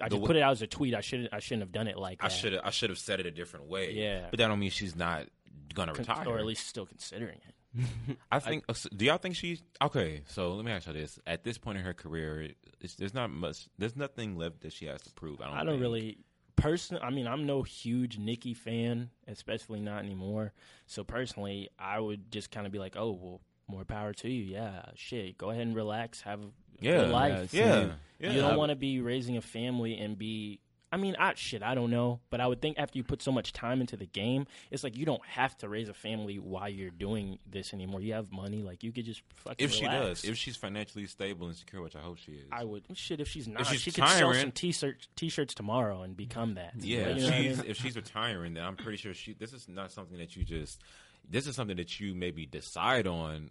I 0.00 0.04
just 0.04 0.12
w- 0.12 0.26
put 0.26 0.36
it 0.36 0.42
out 0.42 0.52
as 0.52 0.62
a 0.62 0.66
tweet. 0.66 0.94
I 0.94 1.00
shouldn't. 1.00 1.32
I 1.32 1.38
shouldn't 1.40 1.62
have 1.62 1.72
done 1.72 1.88
it 1.88 1.96
like 1.98 2.22
I 2.22 2.28
should 2.28 2.52
have 2.52 2.62
I 2.64 2.70
should 2.70 2.90
have 2.90 2.98
said 2.98 3.20
it 3.20 3.26
a 3.26 3.30
different 3.30 3.66
way. 3.66 3.92
Yeah. 3.92 4.26
but 4.30 4.38
that 4.38 4.48
don't 4.48 4.58
mean 4.58 4.70
she's 4.70 4.94
not 4.96 5.26
gonna 5.74 5.92
Con- 5.92 6.00
retire, 6.06 6.28
or 6.28 6.38
at 6.38 6.44
least 6.46 6.66
still 6.66 6.86
considering 6.86 7.40
it. 7.48 7.54
I 8.32 8.38
think. 8.38 8.64
uh, 8.68 8.72
so 8.72 8.88
do 8.94 9.04
y'all 9.04 9.18
think 9.18 9.36
she's 9.36 9.62
okay? 9.82 10.22
So 10.28 10.54
let 10.54 10.64
me 10.64 10.72
ask 10.72 10.86
you 10.86 10.92
this: 10.94 11.18
At 11.26 11.44
this 11.44 11.58
point 11.58 11.78
in 11.78 11.84
her 11.84 11.92
career, 11.94 12.50
it's, 12.80 12.94
there's 12.94 13.12
not 13.14 13.30
much. 13.30 13.68
There's 13.78 13.96
nothing 13.96 14.36
left 14.36 14.60
that 14.60 14.72
she 14.72 14.86
has 14.86 15.02
to 15.02 15.12
prove. 15.12 15.40
I 15.40 15.46
don't. 15.46 15.54
I 15.54 15.58
don't 15.64 15.74
think. 15.74 15.82
really 15.82 16.18
person. 16.56 16.98
I 17.02 17.10
mean, 17.10 17.26
I'm 17.26 17.44
no 17.46 17.62
huge 17.62 18.18
Nicki 18.18 18.54
fan, 18.54 19.10
especially 19.28 19.80
not 19.80 20.02
anymore. 20.04 20.52
So 20.86 21.04
personally, 21.04 21.68
I 21.78 22.00
would 22.00 22.30
just 22.30 22.50
kind 22.50 22.66
of 22.66 22.72
be 22.72 22.78
like, 22.78 22.96
oh 22.96 23.10
well, 23.12 23.40
more 23.68 23.84
power 23.84 24.12
to 24.14 24.28
you. 24.30 24.44
Yeah, 24.44 24.86
shit, 24.94 25.36
go 25.36 25.50
ahead 25.50 25.66
and 25.66 25.76
relax, 25.76 26.22
have 26.22 26.40
a 26.40 26.48
Yeah, 26.80 26.98
good 27.02 27.10
life. 27.10 27.54
yeah, 27.54 27.64
Yeah, 27.66 27.88
yeah. 28.20 28.30
you 28.32 28.40
don't 28.40 28.56
want 28.56 28.70
to 28.70 28.76
be 28.76 29.00
raising 29.00 29.36
a 29.36 29.42
family 29.42 29.96
and 29.98 30.16
be. 30.18 30.60
I 30.92 30.98
mean, 30.98 31.16
I 31.18 31.34
shit, 31.34 31.64
I 31.64 31.74
don't 31.74 31.90
know, 31.90 32.20
but 32.30 32.40
I 32.40 32.46
would 32.46 32.62
think 32.62 32.78
after 32.78 32.96
you 32.96 33.02
put 33.02 33.20
so 33.20 33.32
much 33.32 33.52
time 33.52 33.80
into 33.80 33.96
the 33.96 34.06
game, 34.06 34.46
it's 34.70 34.84
like 34.84 34.96
you 34.96 35.04
don't 35.04 35.22
have 35.26 35.54
to 35.58 35.68
raise 35.68 35.88
a 35.88 35.92
family 35.94 36.38
while 36.38 36.68
you're 36.68 36.90
doing 36.92 37.40
this 37.44 37.74
anymore. 37.74 38.00
You 38.00 38.14
have 38.14 38.30
money, 38.30 38.62
like 38.62 38.84
you 38.84 38.92
could 38.92 39.04
just 39.04 39.20
fucking. 39.34 39.62
If 39.64 39.72
she 39.72 39.84
relax. 39.84 40.22
does, 40.22 40.30
if 40.30 40.36
she's 40.38 40.56
financially 40.56 41.06
stable 41.06 41.48
and 41.48 41.56
secure, 41.56 41.82
which 41.82 41.96
I 41.96 42.00
hope 42.00 42.18
she 42.18 42.32
is. 42.32 42.46
I 42.52 42.62
would 42.62 42.84
shit 42.94 43.20
if 43.20 43.26
she's 43.28 43.48
not. 43.48 43.62
if 43.62 43.66
she's 43.68 43.80
she 43.80 43.90
could 43.90 44.04
sell 44.08 44.28
retiring- 44.28 44.40
some 44.40 44.52
t-shirts, 44.52 45.08
t-shirts 45.16 45.54
tomorrow 45.54 46.02
and 46.02 46.16
become 46.16 46.54
that. 46.54 46.74
Yeah, 46.78 46.98
You 46.98 47.00
if 47.00 47.16
know 47.18 47.24
what 47.24 47.32
I 47.34 47.42
she's 47.42 47.58
mean? 47.58 47.66
if 47.70 47.76
she's 47.78 47.96
retiring, 47.96 48.54
then 48.54 48.64
I'm 48.64 48.76
pretty 48.76 48.96
sure 48.98 49.12
she. 49.12 49.32
This 49.34 49.52
is 49.52 49.68
not 49.68 49.90
something 49.90 50.16
that 50.18 50.36
you 50.36 50.44
just. 50.44 50.80
This 51.28 51.48
is 51.48 51.56
something 51.56 51.76
that 51.78 51.98
you 51.98 52.14
maybe 52.14 52.46
decide 52.46 53.08
on 53.08 53.50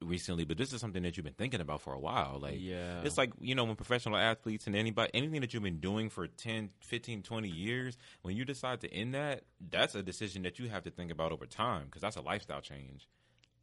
recently, 0.00 0.44
but 0.44 0.56
this 0.56 0.72
is 0.72 0.80
something 0.80 1.02
that 1.02 1.16
you've 1.16 1.24
been 1.24 1.34
thinking 1.34 1.60
about 1.60 1.80
for 1.80 1.92
a 1.92 1.98
while. 1.98 2.38
Like, 2.40 2.56
Yeah. 2.58 3.02
it's 3.02 3.18
like 3.18 3.32
you 3.40 3.54
know 3.54 3.64
when 3.64 3.76
professional 3.76 4.16
athletes 4.16 4.66
and 4.66 4.76
anybody 4.76 5.10
anything 5.14 5.40
that 5.40 5.52
you've 5.52 5.62
been 5.62 5.80
doing 5.80 6.08
for 6.10 6.26
10, 6.26 6.70
15, 6.80 7.22
20 7.22 7.48
years, 7.48 7.96
when 8.22 8.36
you 8.36 8.44
decide 8.44 8.80
to 8.82 8.92
end 8.92 9.14
that, 9.14 9.42
that's 9.70 9.94
a 9.94 10.02
decision 10.02 10.42
that 10.42 10.58
you 10.58 10.68
have 10.68 10.84
to 10.84 10.90
think 10.90 11.10
about 11.10 11.32
over 11.32 11.46
time 11.46 11.86
because 11.86 12.02
that's 12.02 12.16
a 12.16 12.20
lifestyle 12.20 12.60
change. 12.60 13.08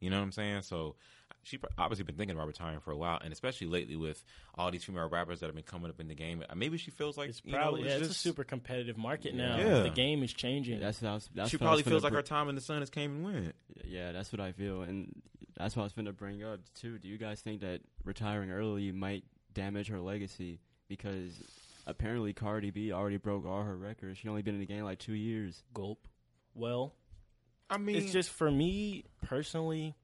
You 0.00 0.10
know 0.10 0.18
what 0.18 0.24
I'm 0.24 0.32
saying? 0.32 0.62
So 0.62 0.96
she 1.42 1.58
obviously 1.78 2.04
been 2.04 2.16
thinking 2.16 2.36
about 2.36 2.48
retiring 2.48 2.80
for 2.80 2.90
a 2.90 2.96
while, 2.96 3.18
and 3.22 3.32
especially 3.32 3.66
lately 3.68 3.96
with 3.96 4.22
all 4.54 4.70
these 4.70 4.84
female 4.84 5.08
rappers 5.08 5.40
that 5.40 5.46
have 5.46 5.54
been 5.54 5.64
coming 5.64 5.88
up 5.88 5.98
in 6.00 6.08
the 6.08 6.14
game. 6.14 6.44
Uh, 6.48 6.54
maybe 6.54 6.76
she 6.76 6.90
feels 6.90 7.16
like 7.16 7.30
It's 7.30 7.40
you 7.44 7.52
know, 7.52 7.58
probably 7.58 7.82
it's 7.84 7.90
yeah, 7.90 7.96
it's 8.00 8.10
a 8.10 8.14
super 8.14 8.44
competitive 8.44 8.98
market 8.98 9.34
now. 9.34 9.56
Yeah. 9.56 9.82
The 9.84 9.90
game 9.90 10.22
is 10.22 10.34
changing. 10.34 10.80
That's 10.80 11.00
what 11.00 11.08
I 11.10 11.14
was, 11.14 11.30
that's 11.34 11.50
she 11.50 11.56
what 11.56 11.62
probably 11.66 11.82
feels 11.84 12.02
like 12.04 12.12
her 12.12 12.20
time 12.22 12.50
in 12.50 12.56
the 12.56 12.60
sun 12.60 12.80
has 12.80 12.90
came 12.90 13.12
and 13.16 13.24
went. 13.24 13.54
Yeah, 13.86 14.12
that's 14.12 14.30
what 14.32 14.40
I 14.40 14.52
feel, 14.52 14.82
and 14.82 15.14
that's 15.56 15.74
what 15.76 15.82
I 15.82 15.84
was 15.84 15.92
going 15.92 16.06
to 16.06 16.12
bring 16.12 16.42
up 16.44 16.60
too. 16.74 16.98
Do 16.98 17.08
you 17.08 17.18
guys 17.18 17.40
think 17.40 17.60
that 17.62 17.80
retiring 18.04 18.50
early 18.50 18.92
might 18.92 19.24
damage 19.54 19.88
her 19.88 20.00
legacy? 20.00 20.60
Because 20.88 21.32
apparently 21.86 22.32
Cardi 22.32 22.70
B 22.70 22.92
already 22.92 23.16
broke 23.16 23.46
all 23.46 23.62
her 23.62 23.76
records. 23.76 24.18
She 24.18 24.28
only 24.28 24.42
been 24.42 24.54
in 24.54 24.60
the 24.60 24.66
game 24.66 24.84
like 24.84 24.98
two 24.98 25.14
years. 25.14 25.62
Gulp. 25.72 26.06
Well, 26.54 26.94
I 27.68 27.78
mean, 27.78 27.96
it's 27.96 28.12
just 28.12 28.30
for 28.30 28.50
me 28.50 29.04
personally. 29.24 29.94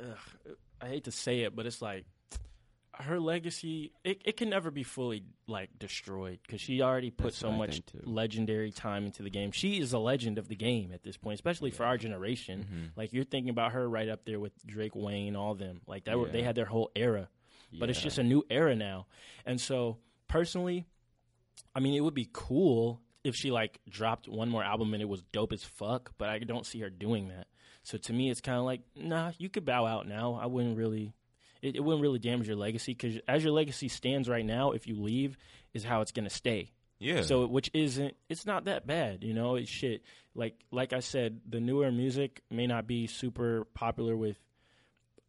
Ugh, 0.00 0.54
I 0.80 0.88
hate 0.88 1.04
to 1.04 1.12
say 1.12 1.40
it, 1.40 1.54
but 1.56 1.66
it's 1.66 1.80
like 1.80 2.04
her 3.00 3.20
legacy. 3.20 3.92
It, 4.04 4.22
it 4.24 4.36
can 4.36 4.50
never 4.50 4.70
be 4.70 4.82
fully 4.82 5.24
like 5.46 5.70
destroyed 5.78 6.38
because 6.42 6.60
she 6.60 6.82
already 6.82 7.10
put 7.10 7.26
That's 7.26 7.38
so 7.38 7.52
much 7.52 7.82
legendary 8.04 8.72
time 8.72 9.04
into 9.06 9.22
the 9.22 9.30
game. 9.30 9.52
She 9.52 9.78
is 9.78 9.92
a 9.92 9.98
legend 9.98 10.38
of 10.38 10.48
the 10.48 10.56
game 10.56 10.92
at 10.92 11.02
this 11.02 11.16
point, 11.16 11.34
especially 11.34 11.70
for 11.70 11.84
our 11.84 11.96
generation. 11.98 12.60
Mm-hmm. 12.64 12.84
Like 12.96 13.12
you're 13.12 13.24
thinking 13.24 13.50
about 13.50 13.72
her 13.72 13.88
right 13.88 14.08
up 14.08 14.24
there 14.24 14.40
with 14.40 14.52
Drake, 14.66 14.94
Wayne, 14.94 15.36
all 15.36 15.54
them. 15.54 15.80
Like 15.86 16.04
that, 16.04 16.18
were, 16.18 16.28
they 16.28 16.42
had 16.42 16.54
their 16.54 16.64
whole 16.64 16.90
era. 16.96 17.28
but 17.78 17.90
it's 17.90 18.00
just 18.00 18.18
a 18.18 18.22
new 18.22 18.44
era 18.48 18.74
now. 18.74 19.06
And 19.44 19.60
so, 19.60 19.98
personally, 20.28 20.86
I 21.74 21.80
mean, 21.80 21.94
it 21.94 22.00
would 22.00 22.14
be 22.14 22.28
cool 22.32 23.00
if 23.24 23.34
she 23.34 23.50
like 23.50 23.80
dropped 23.88 24.28
one 24.28 24.48
more 24.48 24.62
album 24.62 24.94
and 24.94 25.02
it 25.02 25.08
was 25.08 25.22
dope 25.32 25.52
as 25.52 25.64
fuck, 25.64 26.12
but 26.16 26.28
I 26.28 26.38
don't 26.38 26.64
see 26.64 26.80
her 26.80 26.90
doing 26.90 27.28
that. 27.28 27.48
So 27.82 27.98
to 27.98 28.12
me, 28.12 28.30
it's 28.30 28.40
kind 28.40 28.58
of 28.58 28.64
like, 28.64 28.80
nah, 28.96 29.32
you 29.38 29.48
could 29.48 29.64
bow 29.64 29.86
out 29.86 30.08
now. 30.08 30.38
I 30.40 30.46
wouldn't 30.46 30.76
really. 30.76 31.14
It, 31.62 31.76
it 31.76 31.80
wouldn't 31.80 32.02
really 32.02 32.18
damage 32.18 32.46
your 32.48 32.56
legacy 32.56 32.92
because 32.92 33.18
as 33.28 33.42
your 33.44 33.52
legacy 33.52 33.88
stands 33.88 34.28
right 34.28 34.44
now, 34.44 34.72
if 34.72 34.86
you 34.86 34.94
leave, 35.00 35.36
is 35.74 35.84
how 35.84 36.00
it's 36.00 36.12
gonna 36.12 36.30
stay. 36.30 36.70
yeah. 36.98 37.22
So 37.22 37.46
which 37.46 37.70
isn't 37.74 38.14
it's 38.28 38.46
not 38.46 38.64
that 38.66 38.86
bad, 38.86 39.22
you 39.24 39.34
know. 39.34 39.56
It's 39.56 39.70
shit. 39.70 40.02
Like 40.34 40.54
like 40.70 40.92
I 40.92 41.00
said, 41.00 41.40
the 41.48 41.60
newer 41.60 41.90
music 41.90 42.42
may 42.50 42.66
not 42.66 42.86
be 42.86 43.06
super 43.06 43.64
popular 43.74 44.16
with, 44.16 44.36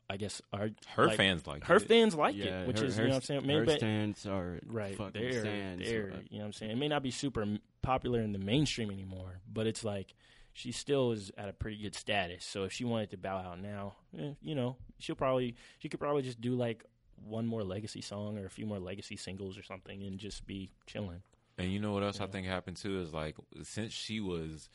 I 0.10 0.18
guess 0.18 0.42
our 0.54 0.70
her 0.96 1.08
like, 1.08 1.18
fans 1.18 1.46
like 1.48 1.64
her 1.66 1.76
it. 1.78 1.88
fans 1.88 2.16
like 2.16 2.36
yeah, 2.36 2.62
it, 2.62 2.68
which 2.68 2.80
her, 2.80 2.86
is 2.86 2.96
her, 2.98 3.04
you 3.04 3.10
know 3.10 3.16
what 3.16 3.18
I'm 3.18 3.22
saying. 3.24 3.42
her 3.42 3.48
Maybe 3.48 3.66
but- 3.66 3.78
stands 3.78 4.26
are 4.26 4.60
right 4.68 4.96
fucking 4.98 5.22
there, 5.22 5.40
stands. 5.42 5.84
there. 5.90 6.12
uh, 6.14 6.20
You 6.30 6.38
know 6.38 6.44
what 6.44 6.46
I'm 6.48 6.54
saying. 6.54 6.72
It 6.72 6.78
may 6.78 6.88
not 6.88 7.04
be 7.04 7.12
super 7.12 7.46
popular 7.82 8.22
in 8.22 8.32
the 8.34 8.40
mainstream 8.40 8.90
anymore, 8.92 9.40
but 9.52 9.68
it's 9.68 9.84
like 9.84 10.14
she 10.58 10.72
still 10.72 11.12
is 11.12 11.32
at 11.38 11.48
a 11.48 11.54
pretty 11.54 11.78
good 11.78 11.94
status. 11.94 12.44
So 12.44 12.64
if 12.64 12.74
she 12.74 12.84
wanted 12.84 13.12
to 13.12 13.18
bow 13.18 13.38
out 13.38 13.62
now, 13.62 13.94
eh, 14.18 14.32
you 14.42 14.56
know, 14.56 14.76
she'll 14.98 15.16
probably 15.16 15.56
she 15.78 15.88
could 15.88 16.00
probably 16.00 16.24
just 16.24 16.42
do 16.42 16.56
like 16.56 16.84
one 17.24 17.46
more 17.46 17.64
legacy 17.64 18.02
song 18.02 18.40
or 18.40 18.48
a 18.48 18.50
few 18.50 18.66
more 18.66 18.80
legacy 18.80 19.18
singles 19.18 19.56
or 19.56 19.62
something 19.62 20.02
and 20.02 20.18
just 20.18 20.48
be 20.48 20.72
chilling. 20.88 21.22
And 21.60 21.72
you 21.72 21.80
know 21.80 21.92
what 21.92 22.02
else 22.02 22.20
I 22.22 22.26
think 22.26 22.48
happened 22.48 22.78
too 22.78 23.00
is 23.00 23.14
like 23.14 23.36
since 23.62 23.94
she 23.94 24.20
was 24.20 24.68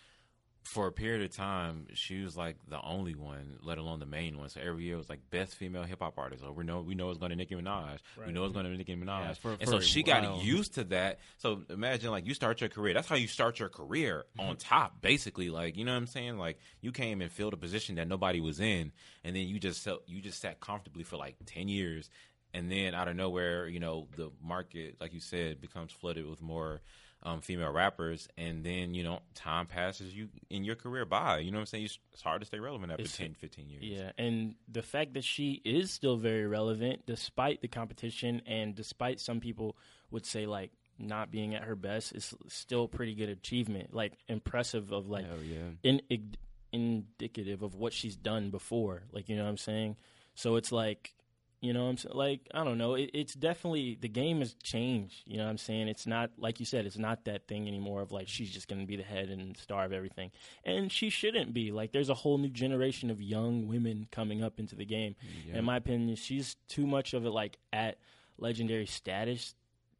for 0.64 0.87
a 0.87 0.92
period 0.92 1.22
of 1.22 1.35
time, 1.35 1.87
she 1.94 2.22
was 2.22 2.37
like 2.37 2.57
the 2.68 2.81
only 2.81 3.14
one, 3.14 3.59
let 3.62 3.79
alone 3.79 3.98
the 3.98 4.07
main 4.07 4.38
one. 4.38 4.48
So 4.48 4.61
every 4.61 4.85
year 4.85 4.94
it 4.94 4.98
was 4.98 5.09
like 5.09 5.20
best 5.31 5.57
female 5.57 5.83
hip 5.83 6.01
hop 6.01 6.18
artist. 6.18 6.44
Or 6.44 6.53
we 6.53 6.64
know 6.64 6.81
we 6.81 6.94
know 6.94 7.11
it's 7.11 7.18
going 7.18 7.31
to 7.31 7.37
Nicki 7.37 7.55
Minaj. 7.55 7.98
We 8.25 8.33
know 8.33 8.44
it's 8.44 8.55
going 8.55 8.66
to 8.66 8.77
Nicki 8.77 8.94
Minaj. 8.94 9.25
Yeah, 9.25 9.33
for- 9.35 9.51
and 9.53 9.62
for 9.62 9.66
so 9.66 9.81
she 9.81 10.03
while. 10.03 10.22
got 10.22 10.44
used 10.44 10.75
to 10.75 10.85
that. 10.85 11.18
So 11.38 11.62
imagine 11.68 12.11
like 12.11 12.27
you 12.27 12.35
start 12.35 12.61
your 12.61 12.70
career. 12.70 12.94
That's 12.94 13.09
how 13.09 13.16
you 13.16 13.27
start 13.27 13.59
your 13.59 13.68
career 13.68 14.25
mm-hmm. 14.38 14.51
on 14.51 14.57
top, 14.57 15.01
basically. 15.01 15.51
Like 15.51 15.77
you 15.77 15.85
know 15.85 15.92
what 15.92 15.98
I'm 15.98 16.07
saying? 16.07 16.38
Like 16.38 16.59
you 16.81 16.92
came 16.92 17.20
and 17.20 17.31
filled 17.31 17.55
a 17.55 17.59
position 17.59 17.96
that 17.96 18.07
nobody 18.07 18.40
was 18.40 18.61
in, 18.61 18.92
and 19.25 19.35
then 19.35 19.46
you 19.46 19.59
just 19.59 19.87
you 20.07 20.20
just 20.20 20.40
sat 20.40 20.61
comfortably 20.61 21.03
for 21.03 21.16
like 21.16 21.37
ten 21.44 21.68
years. 21.68 22.09
And 22.55 22.70
then 22.70 22.94
out 22.94 23.09
of 23.09 23.16
nowhere, 23.16 23.66
you 23.66 23.81
know, 23.81 24.09
the 24.14 24.31
market, 24.42 24.96
like 25.01 25.14
you 25.14 25.20
said, 25.20 25.59
becomes 25.59 25.90
flooded 25.90 26.29
with 26.29 26.42
more 26.42 26.83
um, 27.24 27.40
female 27.40 27.70
rappers, 27.70 28.28
and 28.37 28.64
then 28.64 28.94
you 28.94 29.04
know 29.04 29.20
time 29.35 29.66
passes 29.66 30.14
you 30.14 30.28
in 30.50 30.64
your 30.64 30.74
career 30.74 31.04
by. 31.04 31.38
You 31.38 31.50
know 31.50 31.58
what 31.58 31.62
I'm 31.62 31.66
saying? 31.66 31.88
It's 32.12 32.22
hard 32.22 32.40
to 32.42 32.46
stay 32.46 32.58
relevant 32.58 32.92
after 32.92 33.02
It's- 33.02 33.16
10, 33.16 33.35
15 33.35 33.68
years. 33.68 33.82
Yeah, 33.85 34.12
and 34.18 34.54
the 34.68 34.82
fact 34.82 35.14
that 35.14 35.24
she 35.24 35.61
is 35.64 35.90
still 35.90 36.16
very 36.16 36.46
relevant 36.46 37.06
despite 37.06 37.61
the 37.62 37.68
competition 37.68 38.42
and 38.46 38.74
despite 38.74 39.20
some 39.20 39.40
people 39.40 39.76
would 40.11 40.26
say 40.26 40.46
like 40.46 40.70
not 40.98 41.30
being 41.30 41.54
at 41.54 41.62
her 41.62 41.74
best 41.76 42.12
is 42.14 42.35
still 42.48 42.87
pretty 42.88 43.14
good 43.14 43.28
achievement. 43.28 43.94
Like 43.94 44.12
impressive 44.28 44.92
of 44.92 45.08
like 45.08 45.26
hell 45.26 45.42
yeah. 45.42 45.70
in, 45.82 46.02
ig- 46.11 46.37
indicative 46.72 47.62
of 47.62 47.74
what 47.74 47.92
she's 47.92 48.16
done 48.16 48.50
before. 48.50 49.04
Like 49.12 49.28
you 49.28 49.37
know 49.37 49.44
what 49.44 49.50
I'm 49.50 49.56
saying? 49.58 49.96
So 50.35 50.56
it's 50.56 50.72
like 50.72 51.14
you 51.62 51.72
know 51.72 51.85
what 51.85 51.90
I'm 51.90 51.96
saying? 51.96 52.14
Like 52.16 52.40
I 52.53 52.64
don't 52.64 52.77
know. 52.77 52.94
It, 52.94 53.11
it's 53.14 53.33
definitely 53.35 53.96
the 53.98 54.09
game 54.09 54.40
has 54.40 54.53
changed. 54.62 55.22
You 55.27 55.38
know 55.38 55.44
what 55.44 55.51
I'm 55.51 55.59
saying? 55.59 55.88
It's 55.88 56.07
not 56.07 56.31
like 56.37 56.61
you 56.61 56.66
said. 56.66 56.85
It's 56.85 56.98
not 56.98 57.25
that 57.25 57.46
thing 57.48 57.66
anymore 57.68 58.03
of 58.03 58.12
like 58.12 58.29
she's 58.29 58.51
just 58.51 58.68
going 58.68 58.81
to 58.81 58.87
be 58.87 58.96
the 58.96 59.03
head 59.05 59.31
and 59.31 59.57
star 59.57 59.85
of 59.85 59.92
everything, 59.92 60.31
and 60.64 60.92
she 60.92 61.09
shouldn't 61.09 61.55
be. 61.55 61.72
Like 61.72 61.92
there's 61.92 62.11
a 62.11 62.14
whole 62.14 62.37
new 62.37 62.51
generation 62.51 63.11
of 63.11 63.22
young 63.22 63.68
women 63.68 64.09
coming 64.11 64.42
up 64.44 64.59
into 64.61 64.75
the 64.75 64.85
game. 64.85 65.14
Yeah. 65.48 65.59
In 65.59 65.64
my 65.64 65.77
opinion, 65.77 66.16
she's 66.16 66.57
too 66.68 66.87
much 66.87 67.14
of 67.14 67.25
it 67.25 67.31
like 67.31 67.57
at 67.72 67.98
legendary 68.38 68.87
status 68.87 69.55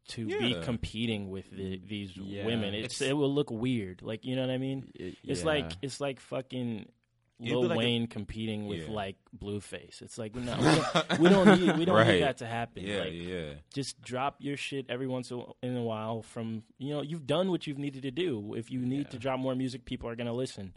to 0.09 0.25
be 0.27 0.53
competing 0.63 1.29
with 1.29 1.49
the, 1.49 1.79
these 1.87 2.17
Yeah. 2.17 2.45
women. 2.45 2.73
It's, 2.73 2.95
It's- 2.99 3.09
it 3.09 3.13
will 3.13 3.33
look 3.33 3.49
weird. 3.49 4.01
Like 4.01 4.25
you 4.25 4.35
know 4.35 4.41
what 4.41 4.49
I 4.51 4.57
mean? 4.57 4.91
It- 4.95 5.15
It's 5.23 5.45
like 5.45 5.71
it's 5.81 6.01
like 6.01 6.19
fucking 6.19 6.89
Lil 7.51 7.63
like 7.67 7.75
a- 7.75 7.77
Wayne 7.77 8.07
competing 8.07 8.67
with 8.67 8.87
Yeah. 8.87 8.93
like 8.93 9.15
Blueface. 9.37 10.01
It's 10.01 10.17
like 10.17 10.35
no, 10.35 10.55
we 10.57 10.63
don't, 10.63 11.19
we 11.19 11.29
don't 11.29 11.59
need 11.59 11.77
we 11.77 11.85
don't 11.85 11.95
Right. 11.95 12.07
need 12.15 12.21
that 12.23 12.37
to 12.37 12.45
happen. 12.47 12.83
Yeah, 12.85 12.99
like, 12.99 13.13
yeah. 13.13 13.53
just 13.73 14.01
drop 14.01 14.37
your 14.39 14.57
shit 14.57 14.85
every 14.89 15.07
once 15.07 15.31
in 15.31 15.75
a 15.77 15.83
while. 15.83 16.21
From 16.21 16.63
you 16.77 16.93
know, 16.93 17.01
you've 17.01 17.27
done 17.27 17.49
what 17.51 17.67
you've 17.67 17.77
needed 17.79 18.03
to 18.03 18.11
do. 18.11 18.53
If 18.55 18.71
you 18.71 18.79
need 18.79 19.05
Yeah. 19.05 19.11
to 19.11 19.19
drop 19.19 19.39
more 19.39 19.55
music, 19.55 19.85
people 19.85 20.09
are 20.09 20.15
gonna 20.15 20.33
listen. 20.33 20.75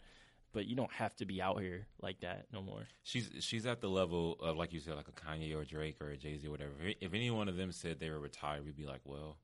but 0.53 0.65
you 0.65 0.75
don't 0.75 0.91
have 0.93 1.15
to 1.15 1.23
be 1.25 1.39
out 1.39 1.61
here 1.61 1.85
like 2.01 2.19
that 2.21 2.47
no 2.51 2.63
more. 2.63 2.87
She's 3.03 3.29
she's 3.41 3.67
at 3.67 3.79
the 3.79 3.89
level 3.89 4.37
of 4.39 4.57
like 4.57 4.73
you 4.73 4.79
said, 4.79 4.95
like 4.95 5.07
a 5.07 5.11
Kanye 5.11 5.53
or 5.55 5.61
a 5.61 5.65
Drake 5.65 5.97
or 6.01 6.09
a 6.09 6.17
Jay 6.17 6.35
Z 6.37 6.47
or 6.47 6.51
whatever. 6.51 6.71
If, 6.83 6.95
if 7.01 7.13
any 7.13 7.29
one 7.29 7.47
of 7.47 7.57
them 7.57 7.71
said 7.71 7.99
they 7.99 8.09
were 8.09 8.19
retired, 8.19 8.65
we'd 8.65 8.75
be 8.77 8.85
like, 8.87 9.01
well, 9.03 9.37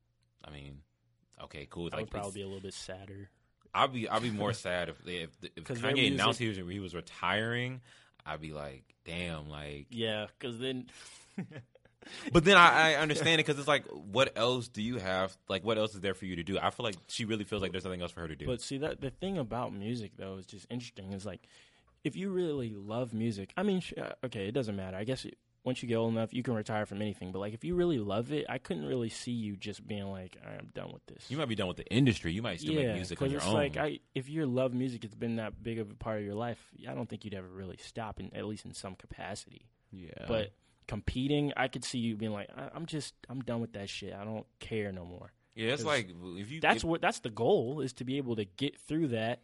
I 0.44 0.50
mean, 0.50 0.80
okay, 1.44 1.68
cool. 1.70 1.90
I 1.94 1.98
like 1.98 2.06
would 2.06 2.12
probably 2.12 2.32
be 2.32 2.42
a 2.42 2.48
little 2.48 2.62
bit 2.62 2.74
sadder. 2.74 3.30
I'd 3.74 3.94
be 3.94 4.08
I'd 4.10 4.22
be 4.22 4.32
more 4.32 4.54
sad 4.66 4.90
if 4.90 4.98
if, 5.06 5.30
if 5.56 5.64
Kanye 5.64 6.12
announced 6.12 6.40
he 6.40 6.48
was 6.48 6.58
he 6.58 6.80
was 6.80 6.94
retiring. 6.94 7.82
I'd 8.26 8.42
be 8.42 8.54
like, 8.54 8.84
damn, 9.06 9.50
like. 9.50 9.88
Yeah, 9.90 10.28
because 10.40 10.58
then 10.58 10.86
But 12.32 12.44
then 12.44 12.58
I, 12.58 12.94
I 12.94 12.96
understand 13.02 13.40
it 13.40 13.46
because 13.46 13.60
it's 13.60 13.68
like, 13.68 13.86
what 13.88 14.34
else 14.38 14.68
do 14.68 14.82
you 14.82 14.98
have? 14.98 15.36
Like, 15.48 15.64
what 15.64 15.78
else 15.78 15.96
is 15.96 16.02
there 16.02 16.14
for 16.14 16.26
you 16.26 16.38
to 16.38 16.44
do? 16.44 16.58
I 16.60 16.70
feel 16.70 16.84
like 16.84 16.96
she 17.08 17.26
really 17.26 17.44
feels 17.44 17.62
like 17.62 17.72
there's 17.72 17.86
nothing 17.86 18.02
else 18.02 18.12
for 18.12 18.22
her 18.22 18.28
to 18.28 18.36
do. 18.36 18.46
But 18.46 18.62
see 18.62 18.78
that 18.80 19.02
the 19.02 19.10
thing 19.10 19.38
about 19.38 19.74
music 19.74 20.12
though 20.18 20.38
is 20.38 20.46
just 20.46 20.68
interesting. 20.70 21.14
Is 21.14 21.26
like 21.26 21.42
if 22.04 22.16
you 22.16 22.30
really 22.30 22.74
love 22.76 23.14
music, 23.14 23.54
I 23.58 23.64
mean, 23.64 23.82
uh, 23.98 24.12
okay, 24.26 24.48
it 24.48 24.54
doesn't 24.54 24.76
matter. 24.76 24.98
I 24.98 25.04
guess 25.04 25.26
once 25.64 25.82
you 25.82 25.88
get 25.88 25.96
old 25.96 26.12
enough, 26.12 26.34
you 26.34 26.44
can 26.44 26.54
retire 26.54 26.86
from 26.86 27.02
anything. 27.02 27.32
But 27.32 27.40
like 27.40 27.54
if 27.54 27.64
you 27.64 27.76
really 27.76 28.00
love 28.00 28.32
it, 28.34 28.46
I 28.50 28.58
couldn't 28.58 28.86
really 28.86 29.10
see 29.10 29.32
you 29.32 29.56
just 29.56 29.86
being 29.88 30.12
like, 30.12 30.38
"All 30.44 30.50
right, 30.52 30.60
I'm 30.60 30.72
done 30.74 30.92
with 30.92 31.06
this. 31.06 31.30
you 31.30 31.38
might 31.38 31.48
be 31.48 31.56
done 31.56 31.68
with 31.68 31.78
the 31.78 31.88
industry. 31.88 32.34
You 32.34 32.42
might 32.42 32.60
still 32.60 32.74
yeah, 32.74 32.88
make 32.88 32.96
music 32.96 33.22
on 33.22 33.30
your 33.30 33.38
it's 33.38 33.48
own. 33.48 33.54
like 33.54 33.78
I, 33.78 34.00
if 34.14 34.28
you 34.30 34.46
love 34.46 34.74
music, 34.74 35.04
it's 35.06 35.16
been 35.16 35.38
that 35.38 35.62
big 35.64 35.80
of 35.80 35.90
a 35.90 35.96
part 35.96 36.20
of 36.20 36.26
your 36.26 36.36
life. 36.36 36.60
I 36.88 36.94
don't 36.94 37.08
think 37.08 37.24
you'd 37.26 37.34
ever 37.34 37.48
really 37.48 37.78
stop, 37.78 38.20
in, 38.20 38.34
at 38.36 38.46
least 38.46 38.66
in 38.66 38.74
some 38.74 38.96
capacity. 38.96 39.68
Yeah. 39.92 40.26
But 40.28 40.52
competing, 40.88 41.54
I 41.56 41.68
could 41.70 41.86
see 41.86 42.00
you 42.00 42.16
being 42.18 42.34
like, 42.34 42.50
I, 42.58 42.70
I'm 42.76 42.86
just, 42.86 43.14
I'm 43.30 43.40
done 43.42 43.62
with 43.62 43.74
that 43.74 43.90
shit. 43.90 44.14
I 44.14 44.24
don't 44.26 44.46
care 44.60 44.92
no 44.92 45.06
more. 45.06 45.32
yeah, 45.56 45.72
it's 45.74 45.86
like 45.86 46.10
if 46.38 46.52
you. 46.52 46.60
That's 46.60 46.78
if- 46.78 46.84
what 46.84 47.00
that's 47.02 47.20
the 47.20 47.30
goal 47.30 47.80
is 47.80 47.94
to 47.94 48.04
be 48.04 48.18
able 48.18 48.36
to 48.36 48.46
get 48.46 48.78
through 48.80 49.10
that, 49.10 49.42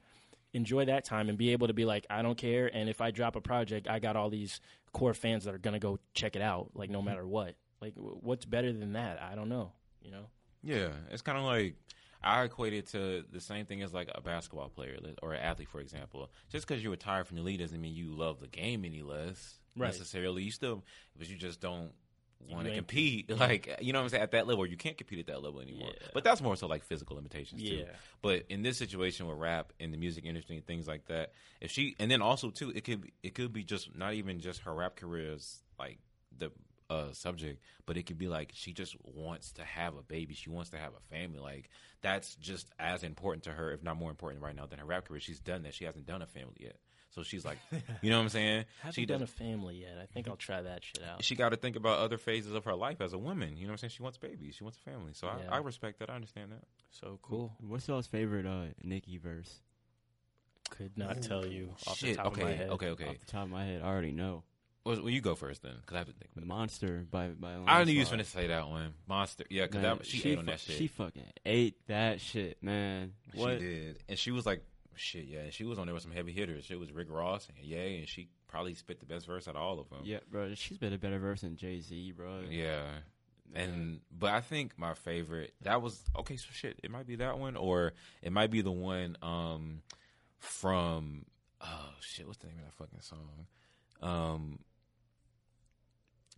enjoy 0.54 0.86
that 0.86 1.06
time, 1.06 1.30
and 1.30 1.38
be 1.38 1.52
able 1.52 1.68
to 1.68 1.74
be 1.74 1.86
like, 1.86 2.06
I 2.10 2.22
don't 2.22 2.38
care. 2.38 2.70
And 2.74 2.90
if 2.90 3.02
I 3.02 3.12
drop 3.12 3.36
a 3.36 3.42
project, 3.42 3.88
I 3.88 4.00
got 4.00 4.16
all 4.16 4.30
these 4.30 4.62
core 4.92 5.14
fans 5.14 5.46
that 5.46 5.54
are 5.54 5.60
gonna 5.60 5.80
go 5.80 6.00
check 6.14 6.36
it 6.36 6.42
out, 6.42 6.72
like 6.74 6.90
no 6.90 7.00
mm-hmm. 7.00 7.08
matter 7.08 7.28
what. 7.28 7.56
Like, 7.82 7.96
wh- 7.96 8.24
what's 8.24 8.46
better 8.46 8.72
than 8.74 8.94
that? 8.94 9.22
I 9.22 9.36
don't 9.36 9.50
know. 9.50 9.72
You 10.02 10.12
know? 10.12 10.26
Yeah, 10.64 10.90
it's 11.12 11.22
kind 11.22 11.38
of 11.38 11.44
like 11.44 11.76
I 12.22 12.44
equate 12.44 12.74
it 12.74 12.88
to 12.88 13.24
the 13.32 13.40
same 13.40 13.66
thing 13.66 13.82
as 13.82 13.94
like 13.94 14.10
a 14.14 14.22
basketball 14.22 14.70
player 14.70 14.98
or 15.22 15.34
an 15.34 15.42
athlete, 15.42 15.70
for 15.70 15.80
example. 15.80 16.30
Just 16.52 16.68
because 16.68 16.84
you 16.84 16.92
retire 16.92 17.24
from 17.24 17.38
the 17.38 17.44
league 17.44 17.60
doesn't 17.60 17.80
mean 17.80 17.96
you 17.96 18.10
love 18.10 18.40
the 18.40 18.48
game 18.48 18.84
any 18.86 19.02
less 19.02 19.60
Right. 19.78 19.88
necessarily. 19.88 20.44
You 20.44 20.52
still, 20.52 20.84
but 21.18 21.30
you 21.30 21.38
just 21.38 21.62
don't 21.62 21.92
want 22.48 22.68
to 22.68 22.76
compete. 22.76 23.32
Like 23.40 23.78
you 23.80 23.94
know 23.94 24.00
what 24.00 24.04
I'm 24.04 24.10
saying 24.10 24.24
at 24.24 24.32
that 24.32 24.48
level, 24.48 24.66
you 24.66 24.76
can't 24.76 24.98
compete 24.98 25.20
at 25.20 25.28
that 25.28 25.42
level 25.42 25.62
anymore. 25.62 25.92
Yeah. 25.94 26.08
But 26.14 26.24
that's 26.24 26.42
more 26.42 26.56
so 26.56 26.68
like 26.68 26.84
physical 26.84 27.16
limitations 27.16 27.62
too. 27.62 27.76
Yeah. 27.76 27.86
But 28.22 28.44
in 28.50 28.64
this 28.64 28.78
situation 28.78 29.28
with 29.28 29.38
rap 29.38 29.72
and 29.80 29.94
the 29.94 29.98
music 29.98 30.26
industry 30.26 30.58
and 30.58 30.66
things 30.66 30.88
like 30.88 31.06
that, 31.06 31.32
if 31.62 31.72
she 31.72 31.96
and 32.00 32.12
then 32.12 32.22
also 32.22 32.50
too, 32.50 32.72
it 32.76 32.84
could 32.84 33.02
be, 33.02 33.14
it 33.24 33.34
could 33.36 33.54
be 33.54 33.64
just 33.64 33.96
not 33.96 34.14
even 34.14 34.40
just 34.40 34.62
her 34.62 34.74
rap 34.74 34.96
career 34.96 35.34
is 35.34 35.64
like 35.78 36.00
the 36.38 36.52
uh, 36.90 37.12
subject, 37.14 37.62
but 37.86 37.98
it 37.98 38.06
could 38.06 38.18
be 38.18 38.28
like 38.28 38.52
she 38.54 38.74
just 38.74 38.96
wants 39.04 39.52
to 39.54 39.64
have 39.64 39.96
a 39.96 40.02
baby. 40.02 40.34
She 40.34 40.50
wants 40.50 40.72
to 40.72 40.78
have 40.78 40.94
a 40.94 41.16
family. 41.16 41.40
Like 41.40 41.70
that's 42.02 42.36
just 42.36 42.70
as 42.80 43.04
important 43.04 43.44
to 43.44 43.52
her, 43.52 43.72
if 43.72 43.84
not 43.84 43.98
more 43.98 44.10
important 44.10 44.42
right 44.44 44.56
now 44.56 44.66
than 44.66 44.80
her 44.80 44.86
rap 44.86 45.08
career. 45.08 45.20
She's 45.20 45.40
done 45.40 45.64
that. 45.64 45.74
She 45.74 45.86
hasn't 45.86 46.06
done 46.06 46.22
a 46.22 46.28
family 46.28 46.58
yet. 46.60 46.78
So 47.12 47.24
she's 47.24 47.44
like, 47.44 47.58
you 48.02 48.12
know 48.12 48.18
what 48.18 48.24
I'm 48.24 48.30
saying? 48.30 48.66
haven't 48.82 48.94
she 48.94 49.06
done 49.06 49.24
a 49.24 49.28
family 49.28 49.78
yet. 49.78 49.98
I 50.02 50.06
think 50.06 50.28
I'll 50.28 50.36
try 50.36 50.62
that 50.62 50.84
shit 50.84 51.04
out. 51.04 51.24
she 51.24 51.36
got 51.36 51.50
to 51.50 51.56
think 51.56 51.76
about 51.76 52.00
other 52.00 52.18
phases 52.18 52.54
of 52.54 52.66
her 52.66 52.76
life 52.76 53.02
as 53.02 53.14
a 53.14 53.18
woman. 53.18 53.58
You 53.58 53.64
know 53.64 53.70
what 53.70 53.74
I'm 53.74 53.78
saying? 53.78 53.92
She 53.92 54.04
wants 54.04 54.18
babies. 54.18 54.56
She 54.56 54.64
wants 54.64 54.78
a 54.78 54.90
family. 54.90 55.14
So 55.14 55.28
Yeah. 55.28 55.50
I, 55.52 55.56
I 55.56 55.60
respect 55.60 56.00
that. 56.00 56.10
I 56.10 56.16
understand 56.16 56.52
that. 56.52 56.64
So 56.92 57.20
cool. 57.22 57.54
What's 57.60 57.88
y'all's 57.88 58.08
favorite 58.08 58.46
uh, 58.46 58.74
Nicki 58.84 59.18
verse? 59.18 59.60
Could 60.70 60.98
not 60.98 61.22
tell 61.22 61.46
you 61.46 61.72
off 61.88 61.98
Shit. 61.98 62.12
the 62.12 62.16
top 62.18 62.28
okay. 62.28 62.42
of 62.42 62.48
my 62.48 62.54
head. 62.54 62.70
Okay. 62.70 62.88
Okay. 62.90 63.08
Off 63.08 63.20
the 63.20 63.26
top 63.26 63.44
of 63.46 63.50
my 63.50 63.66
head, 63.66 63.82
I 63.84 63.88
already 63.88 64.12
know. 64.12 64.44
Well, 64.86 65.02
well, 65.02 65.10
you 65.10 65.22
go 65.22 65.36
first 65.36 65.62
then, 65.62 65.74
because 65.82 65.96
I 65.96 65.98
have 66.00 66.08
to 66.08 66.14
think. 66.14 66.32
About. 66.36 66.48
Monster 66.48 67.06
by 67.12 67.28
by. 67.30 67.54
a 67.54 67.64
I 67.64 67.84
knew 67.84 67.92
you 67.92 68.00
was 68.00 68.10
gonna 68.10 68.24
say 68.24 68.48
that 68.48 68.70
one, 68.70 68.94
Monster. 69.08 69.44
Yeah, 69.50 69.66
because 69.66 69.82
Man, 69.82 69.98
that 69.98 70.06
she, 70.06 70.30
ate 70.30 70.38
on 70.38 70.46
that 70.46 70.60
shit. 70.60 70.78
She 70.78 70.88
fucking 70.88 71.26
ate 71.46 71.76
that 71.88 72.22
shit, 72.22 72.64
man. 72.64 73.14
She 73.36 73.46
did, 73.46 74.00
and 74.08 74.18
she 74.18 74.32
was 74.32 74.46
like, 74.46 74.64
"Shit, 75.00 75.26
yeah." 75.26 75.40
And 75.40 75.54
she 75.54 75.64
was 75.64 75.80
on 75.80 75.86
there 75.88 75.94
with 75.94 76.04
some 76.04 76.12
heavy 76.12 76.32
hitters. 76.32 76.70
It 76.70 76.80
was 76.80 76.92
Rick 76.92 77.08
Ross 77.10 77.48
and 77.48 77.58
Ye, 77.66 77.98
and 78.00 78.08
she 78.08 78.30
probably 78.48 78.74
spit 78.76 79.00
the 79.00 79.06
best 79.06 79.26
verse 79.26 79.48
out 79.48 79.56
of 79.56 79.62
all 79.62 79.80
of 79.80 79.90
them. 79.90 80.00
Yeah, 80.04 80.20
bro. 80.30 80.54
She's 80.56 80.78
been 80.78 80.94
a 80.94 80.98
better 80.98 81.20
verse 81.20 81.42
than 81.42 81.56
Jay 81.56 81.80
Z, 81.82 82.14
bro. 82.16 82.42
yeah. 82.50 82.84
And 83.56 84.02
but 84.12 84.32
I 84.32 84.42
think 84.42 84.78
my 84.78 84.94
favorite 84.94 85.54
that 85.62 85.82
was 85.82 86.00
okay. 86.20 86.36
So 86.38 86.48
shit, 86.52 86.80
it 86.84 86.92
might 86.92 87.08
be 87.08 87.16
that 87.16 87.40
one, 87.40 87.56
or 87.56 87.94
it 88.22 88.32
might 88.32 88.52
be 88.52 88.62
the 88.62 88.72
one 88.72 89.18
um 89.24 89.82
from 90.38 91.26
oh 91.62 91.90
shit, 92.02 92.28
what's 92.28 92.38
the 92.40 92.48
name 92.48 92.58
of 92.60 92.66
that 92.66 92.74
fucking 92.76 93.02
song? 93.02 93.48
Um, 94.02 94.60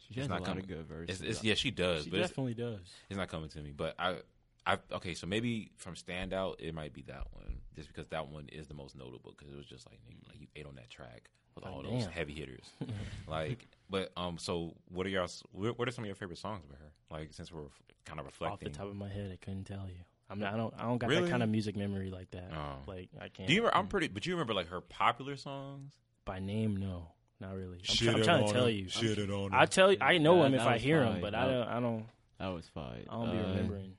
She 0.08 0.15
has 0.19 0.26
It's 0.26 0.28
a 0.28 0.30
not 0.30 0.39
lot 0.41 0.47
coming. 0.47 0.63
of 0.63 0.69
good 0.69 0.88
verses. 0.88 1.19
it's, 1.21 1.30
it's 1.30 1.43
yeah, 1.43 1.54
she 1.56 1.69
does, 1.71 2.06
She 2.06 2.10
but 2.12 2.19
it's, 2.21 2.30
definitely 2.30 2.54
does. 2.56 2.80
it's 3.10 3.17
not 3.17 3.28
coming 3.28 3.50
to 3.50 3.60
me. 3.62 3.71
But 3.76 3.95
I, 4.00 4.15
I 4.65 4.78
okay, 4.91 5.13
so 5.13 5.26
maybe 5.28 5.71
from 5.78 5.95
standout, 5.95 6.56
it 6.60 6.74
might 6.74 6.93
be 6.93 7.02
that 7.04 7.28
one, 7.32 7.58
just 7.76 7.88
because 7.88 8.08
that 8.10 8.28
one 8.28 8.47
is 8.52 8.67
the 8.67 8.74
most 8.76 8.95
notable 8.95 9.34
because 9.38 9.52
it 9.54 9.58
was 9.58 9.65
just 9.65 9.88
like 9.89 10.00
nigga, 10.08 10.28
like 10.30 10.39
you 10.39 10.47
ate 10.56 10.65
on 10.65 10.76
that 10.76 10.89
track 10.89 11.30
with 11.56 11.65
Oh, 11.65 11.69
all 11.71 11.84
those 11.84 12.04
damn. 12.04 12.12
heavy 12.12 12.34
hitters. 12.34 12.69
like, 13.28 13.67
but 13.89 14.12
um, 14.15 14.38
so 14.38 14.76
what 14.89 15.06
are 15.06 15.10
y'all? 15.10 15.28
What, 15.52 15.78
what 15.80 15.88
are 15.88 15.91
some 15.91 16.04
of 16.04 16.08
your 16.08 16.15
favorite 16.15 16.38
songs 16.38 16.63
by 16.65 16.76
her? 16.76 16.91
Like, 17.19 17.34
since 17.34 17.52
we're 17.52 17.63
kind 18.06 18.19
of 18.19 18.26
reflecting, 18.26 18.69
Off 18.69 18.74
the 18.74 18.78
top 18.80 18.88
of 18.88 18.95
my 18.95 19.10
head, 19.10 19.32
I 19.34 19.38
couldn't 19.43 19.65
tell 19.65 19.88
you. 19.88 20.04
I 20.30 20.36
mean, 20.36 20.45
I 20.45 20.56
don't, 20.56 20.74
I 20.78 20.84
don't 20.84 20.97
got 20.97 21.10
Really? 21.10 21.24
that 21.24 21.30
kind 21.32 21.43
of 21.43 21.50
music 21.50 21.76
memory 21.76 22.10
like 22.10 22.32
that. 22.32 22.52
Oh. 22.56 22.76
Like, 22.88 23.10
I 23.19 23.28
can't. 23.28 23.47
Do 23.50 23.54
you? 23.54 23.62
Remember, 23.62 23.78
I'm 23.78 23.88
pretty, 23.88 24.08
but 24.08 24.26
you 24.26 24.34
remember 24.34 24.54
like 24.54 24.69
her 24.69 24.80
popular 24.82 25.36
songs? 25.36 25.93
by 26.24 26.38
name? 26.39 26.78
No, 26.78 27.08
not 27.39 27.56
really. 27.56 27.80
I'm, 27.89 27.95
try- 27.95 28.13
I'm 28.13 28.24
trying 28.24 28.45
to 28.45 28.54
tell 28.54 28.69
you. 28.69 28.88
Shit 28.88 29.17
on 29.32 29.50
I 29.54 29.65
tell 29.65 29.91
you, 29.91 29.97
I 30.00 30.19
know 30.19 30.39
Yeah, 30.41 30.45
him 30.45 30.54
if 30.54 30.62
I 30.62 30.74
was 30.74 30.82
hear 30.84 31.04
him, 31.04 31.13
fine. 31.13 31.21
but 31.21 31.36
I 31.36 31.47
don't, 31.52 31.67
I 31.67 31.80
don't, 31.80 32.06
That 32.39 32.47
was 32.50 32.65
fine. 32.74 33.08
I 33.10 33.13
don't 33.13 33.32
be 33.32 33.38
Uh, 33.39 33.47
remembering. 33.50 33.93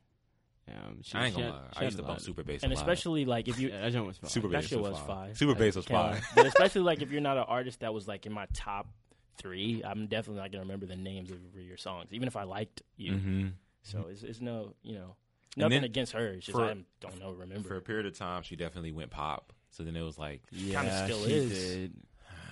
Um, 0.73 0.99
she, 1.03 1.17
I 1.19 1.27
ain't 1.27 1.35
gonna 1.35 1.47
had- 1.47 1.55
lie. 1.55 1.61
she 1.75 1.81
I 1.81 1.85
used 1.85 1.97
to 1.99 2.03
bump 2.03 2.11
lot. 2.19 2.23
Super 2.23 2.43
Bass, 2.43 2.63
And 2.63 2.73
a 2.73 2.75
lot. 2.75 2.81
especially 2.83 3.25
like 3.25 3.49
if 3.49 3.59
you, 3.59 3.69
Yeah, 3.69 3.81
that 3.83 3.93
joint 3.93 4.07
was 4.07 4.17
fine. 4.19 4.31
Super 4.31 4.49
that 4.49 4.61
Bass 4.63 4.67
shit 4.69 4.81
was 4.81 4.91
was 4.93 4.99
fire. 5.01 5.07
fire. 5.27 5.35
Super 5.35 5.53
I 5.53 5.59
Bass 5.59 5.77
was 5.77 5.87
can't 5.87 6.03
fire. 6.03 6.13
lie. 6.15 6.21
But 6.35 6.47
especially 6.47 6.81
like 6.83 7.03
if 7.03 7.11
you're 7.11 7.21
not 7.21 7.37
an 7.37 7.45
artist 7.47 7.81
that 7.81 7.93
was 7.93 8.09
like 8.09 8.27
in 8.27 8.33
my 8.33 8.47
top 8.55 8.89
three, 9.39 9.83
I'm 9.85 10.07
definitely 10.07 10.41
not 10.43 10.53
gonna 10.53 10.63
remember 10.65 10.87
the 10.87 10.97
names 10.97 11.31
of 11.31 11.39
your 11.61 11.77
songs, 11.77 12.09
even 12.13 12.29
if 12.29 12.37
I 12.37 12.45
liked 12.45 12.83
you. 12.97 13.13
Mm-hmm. 13.13 13.47
So 13.83 14.07
it's, 14.11 14.23
it's 14.23 14.41
no, 14.41 14.75
you 14.83 14.95
know, 14.95 15.17
nothing 15.57 15.71
then 15.71 15.85
against 15.85 16.13
her. 16.13 16.27
It's 16.29 16.47
just 16.47 16.57
for- 16.57 16.65
I 16.65 16.77
don't 17.01 17.19
know, 17.21 17.33
remember. 17.33 17.69
For 17.69 17.77
a 17.77 17.83
period 17.83 18.07
of 18.07 18.17
time, 18.17 18.43
she 18.43 18.57
definitely 18.57 18.93
went 18.93 19.11
pop. 19.11 19.53
So 19.71 19.83
then 19.83 19.97
it 19.97 20.03
was 20.03 20.19
like 20.19 20.43
Yeah, 20.51 20.77
kind 20.83 20.89
of 20.89 21.05
still 21.07 21.27
she 21.27 21.35
is. 21.35 21.51
did. 21.75 21.93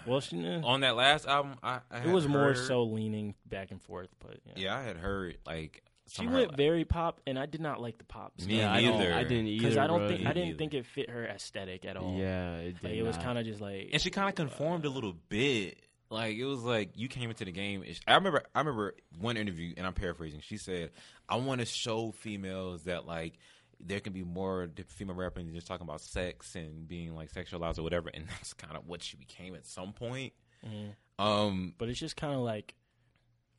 well, 0.06 0.20
she, 0.20 0.44
eh, 0.44 0.61
on 0.64 0.80
that 0.80 0.96
last 0.96 1.26
album, 1.26 1.54
I, 1.62 1.80
I 1.90 1.98
it 1.98 2.02
had 2.04 2.12
was 2.12 2.26
more 2.26 2.54
so 2.54 2.83
leaning 2.85 3.35
back 3.46 3.70
and 3.70 3.80
forth, 3.80 4.09
but 4.20 4.38
yeah. 4.46 4.52
Yeah, 4.56 4.76
I 4.78 4.83
had 4.83 4.96
heard 4.96 5.37
like 5.46 5.83
She 6.11 6.16
some 6.16 6.27
of 6.27 6.33
her, 6.33 6.38
went 6.38 6.51
like- 6.51 6.57
very 6.59 6.85
pop, 6.85 7.20
and 7.27 7.38
I 7.38 7.46
did 7.46 7.61
not 7.61 7.81
like 7.81 7.99
the 7.99 8.05
pop 8.05 8.33
Me 8.44 8.59
Yeah, 8.59 8.73
I, 8.73 8.81
neither. 8.83 9.05
don't, 9.11 9.12
I 9.18 9.23
didn't 9.23 9.46
either. 9.46 9.62
because 9.62 9.77
I 9.79 9.87
don't 9.87 9.99
bro. 10.01 10.09
think 10.09 10.20
I 10.27 10.33
didn't 10.33 10.44
neither. 10.49 10.59
think 10.59 10.75
it 10.75 10.87
fit 10.87 11.11
her 11.11 11.25
aesthetic 11.27 11.85
at 11.85 11.96
all. 11.96 12.16
Yeah, 12.18 12.57
it 12.57 12.73
did. 12.81 12.85
like, 12.85 12.92
it 12.94 13.03
was 13.03 13.16
kind 13.18 13.38
of 13.38 13.44
just 13.44 13.61
like 13.61 13.90
and 13.92 14.03
she 14.03 14.11
kind 14.11 14.29
of 14.29 14.35
conformed 14.35 14.85
a 14.85 14.90
little 14.90 15.14
bit. 15.29 15.79
Like 16.11 16.37
it 16.37 16.44
was 16.44 16.64
like 16.64 16.90
you 16.96 17.07
came 17.07 17.31
into 17.31 17.44
the 17.44 17.53
game. 17.53 17.85
I 18.09 18.14
remember. 18.16 18.42
I 18.55 18.59
remember 18.59 18.94
one 19.20 19.37
interview, 19.37 19.75
and 19.77 19.87
I'm 19.87 19.92
paraphrasing. 19.92 20.40
She 20.40 20.57
said, 20.57 20.90
"I 21.29 21.37
want 21.37 21.61
to 21.61 21.66
show 21.66 22.11
females 22.11 22.83
that 22.85 23.07
like 23.07 23.35
there 23.79 24.01
can 24.01 24.12
be 24.12 24.25
more 24.25 24.68
female 24.88 25.14
rapping 25.14 25.46
than 25.46 25.55
just 25.55 25.68
talking 25.68 25.87
about 25.87 26.01
sex 26.01 26.57
and 26.57 26.88
being 26.88 27.14
like 27.14 27.33
sexualized 27.33 27.79
or 27.79 27.85
whatever." 27.85 28.11
And 28.12 28.27
that's 28.29 28.55
kind 28.55 28.77
of 28.77 28.88
what 28.88 29.05
she 29.05 29.16
became 29.16 29.55
at 29.55 29.64
some 29.66 29.92
point. 29.92 30.33
Mhm. 30.66 30.94
Um, 31.25 31.75
but 31.79 31.88
it's 31.88 32.01
just 32.01 32.16
kind 32.16 32.35
of 32.35 32.40
like 32.40 32.75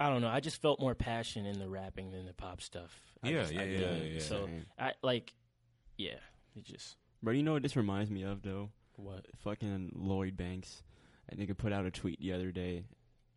I 0.01 0.09
don't 0.09 0.21
know. 0.21 0.29
I 0.29 0.39
just 0.39 0.61
felt 0.61 0.79
more 0.79 0.95
passion 0.95 1.45
in 1.45 1.59
the 1.59 1.69
rapping 1.69 2.11
than 2.11 2.25
the 2.25 2.33
pop 2.33 2.61
stuff. 2.61 2.99
I 3.23 3.29
Yeah, 3.29 3.41
just- 3.41 3.53
yeah, 3.53 3.61
I 3.61 3.63
yeah, 3.65 3.77
did. 3.79 4.13
yeah. 4.15 4.19
So 4.21 4.45
Same. 4.45 4.65
I 4.79 4.93
like, 5.03 5.33
yeah, 5.97 6.15
it 6.55 6.63
just 6.63 6.97
Bro, 7.23 7.33
you 7.33 7.43
know 7.43 7.53
what 7.53 7.61
this 7.63 7.75
reminds 7.75 8.09
me 8.09 8.23
of 8.23 8.41
though? 8.41 8.69
what 8.95 9.25
Fucking 9.43 9.91
Lloyd 9.95 10.35
Banks. 10.37 10.83
That 11.29 11.39
nigga 11.39 11.55
put 11.57 11.71
out 11.71 11.85
a 11.85 11.91
tweet 11.91 12.19
the 12.19 12.33
other 12.33 12.51
day. 12.51 12.83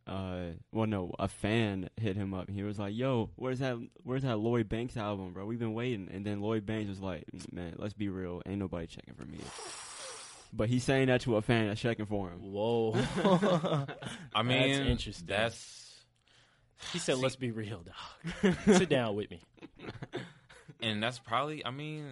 Uh, 0.06 0.48
well, 0.72 0.86
no, 0.86 1.12
a 1.18 1.28
fan 1.28 1.88
hit 1.98 2.16
him 2.16 2.34
up. 2.34 2.50
He 2.50 2.62
was 2.62 2.78
like, 2.78 2.94
"Yo, 2.94 3.30
where's 3.36 3.60
that? 3.60 3.76
Where's 4.02 4.22
that 4.22 4.36
Lloyd 4.38 4.68
Banks 4.68 4.96
album, 4.98 5.32
bro? 5.32 5.46
We've 5.46 5.58
been 5.58 5.72
waiting." 5.74 6.08
And 6.12 6.26
then 6.26 6.40
Lloyd 6.40 6.66
Banks 6.66 6.88
was 6.90 7.00
like, 7.00 7.24
"Man, 7.52 7.74
let's 7.78 7.94
be 7.94 8.08
real. 8.10 8.42
Ain't 8.46 8.58
nobody 8.58 8.86
checking 8.86 9.14
for 9.14 9.24
me." 9.24 9.38
But 10.52 10.68
he's 10.68 10.84
saying 10.84 11.06
that 11.08 11.22
to 11.22 11.36
a 11.36 11.42
fan 11.42 11.68
that's 11.68 11.80
checking 11.80 12.04
for 12.06 12.28
him. 12.30 12.40
whoa. 12.52 12.92
I 14.34 14.42
mean, 14.42 14.72
That's 14.76 14.88
interesting. 14.90 15.26
That's 15.26 15.83
he 16.92 16.98
said, 16.98 17.18
"Let's 17.18 17.36
be 17.36 17.50
real, 17.50 17.82
dog. 17.82 18.54
Sit 18.64 18.88
down 18.88 19.14
with 19.14 19.30
me." 19.30 19.40
and 20.82 21.02
that's 21.02 21.18
probably. 21.18 21.64
I 21.64 21.70
mean, 21.70 22.06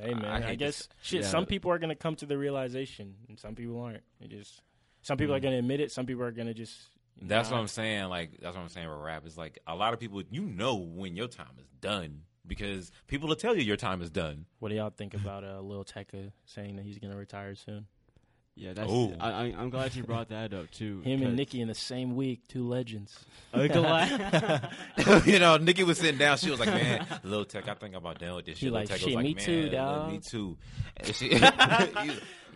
Hey 0.00 0.12
man, 0.14 0.24
I, 0.24 0.40
hate 0.40 0.58
guess 0.58 0.78
this- 0.78 0.88
shit. 1.02 1.20
Yeah. 1.22 1.28
Some 1.28 1.46
people 1.46 1.70
are 1.70 1.78
gonna 1.78 1.94
come 1.94 2.16
to 2.16 2.26
the 2.26 2.36
realization, 2.36 3.14
and 3.28 3.38
some 3.38 3.54
people 3.54 3.80
aren't. 3.80 4.02
It 4.20 4.30
just 4.30 4.60
some 5.02 5.16
people 5.16 5.34
are 5.34 5.40
gonna 5.40 5.58
admit 5.58 5.80
it. 5.80 5.92
Some 5.92 6.06
people 6.06 6.24
are 6.24 6.32
gonna 6.32 6.54
just. 6.54 6.76
That's 7.22 7.50
what. 7.50 7.58
I'm 7.58 7.68
saying. 7.68 8.04
Like 8.08 8.32
that's 8.40 8.56
what 8.56 8.62
I'm 8.62 8.68
saying 8.68 8.88
with 8.88 8.98
rap. 8.98 9.24
Is 9.26 9.38
like 9.38 9.60
a 9.66 9.74
lot 9.74 9.94
of 9.94 10.00
people. 10.00 10.22
You 10.30 10.42
know 10.42 10.74
when 10.76 11.14
your 11.16 11.28
time 11.28 11.54
is 11.60 11.68
done 11.80 12.22
because 12.46 12.90
people 13.06 13.28
will 13.28 13.36
tell 13.36 13.54
you 13.56 13.62
your 13.62 13.76
time 13.76 14.02
is 14.02 14.10
done. 14.10 14.46
What 14.58 14.70
do 14.70 14.74
y'all 14.74 14.90
think 14.90 15.14
about 15.14 15.44
uh, 15.44 15.60
Lil 15.60 15.84
Tecca 15.84 16.32
saying 16.44 16.76
that 16.76 16.84
he's 16.84 16.98
gonna 16.98 17.16
retire 17.16 17.54
soon? 17.54 17.86
Yeah, 18.56 18.72
that's. 18.72 18.90
Ooh. 18.90 19.12
I, 19.18 19.30
I, 19.30 19.42
I'm 19.58 19.70
glad 19.70 19.96
you 19.96 20.04
brought 20.04 20.28
that 20.28 20.54
up 20.54 20.70
too. 20.70 21.00
Him 21.04 21.22
and 21.22 21.36
Nicki 21.36 21.60
in 21.60 21.68
the 21.68 21.74
same 21.74 22.14
week, 22.14 22.46
two 22.48 22.66
legends. 22.68 23.18
You 23.54 25.38
know, 25.38 25.56
Nicki 25.56 25.84
was 25.84 25.98
sitting 25.98 26.18
down. 26.18 26.36
She 26.38 26.50
was 26.50 26.60
like, 26.60 26.68
"Man, 26.68 27.06
Lil 27.24 27.44
Tech, 27.44 27.68
I 27.68 27.74
think 27.74 27.94
I'm 27.94 27.98
about 27.98 28.18
done 28.18 28.36
with 28.36 28.46
this 28.46 28.58
He 28.58 28.66
shit." 28.66 28.72
Lil 28.72 28.80
like, 28.82 28.88
Tech 28.88 28.98
"Shit, 28.98 29.06
was 29.06 29.14
like, 29.16 29.24
me 29.24 29.34
"Man, 29.34 29.44
too, 29.44 29.62
look, 29.62 29.72
dog." 29.72 30.12
Me 30.12 30.18
too. 30.18 30.56
And 30.96 31.14
she- 31.14 31.28
he 31.30 31.38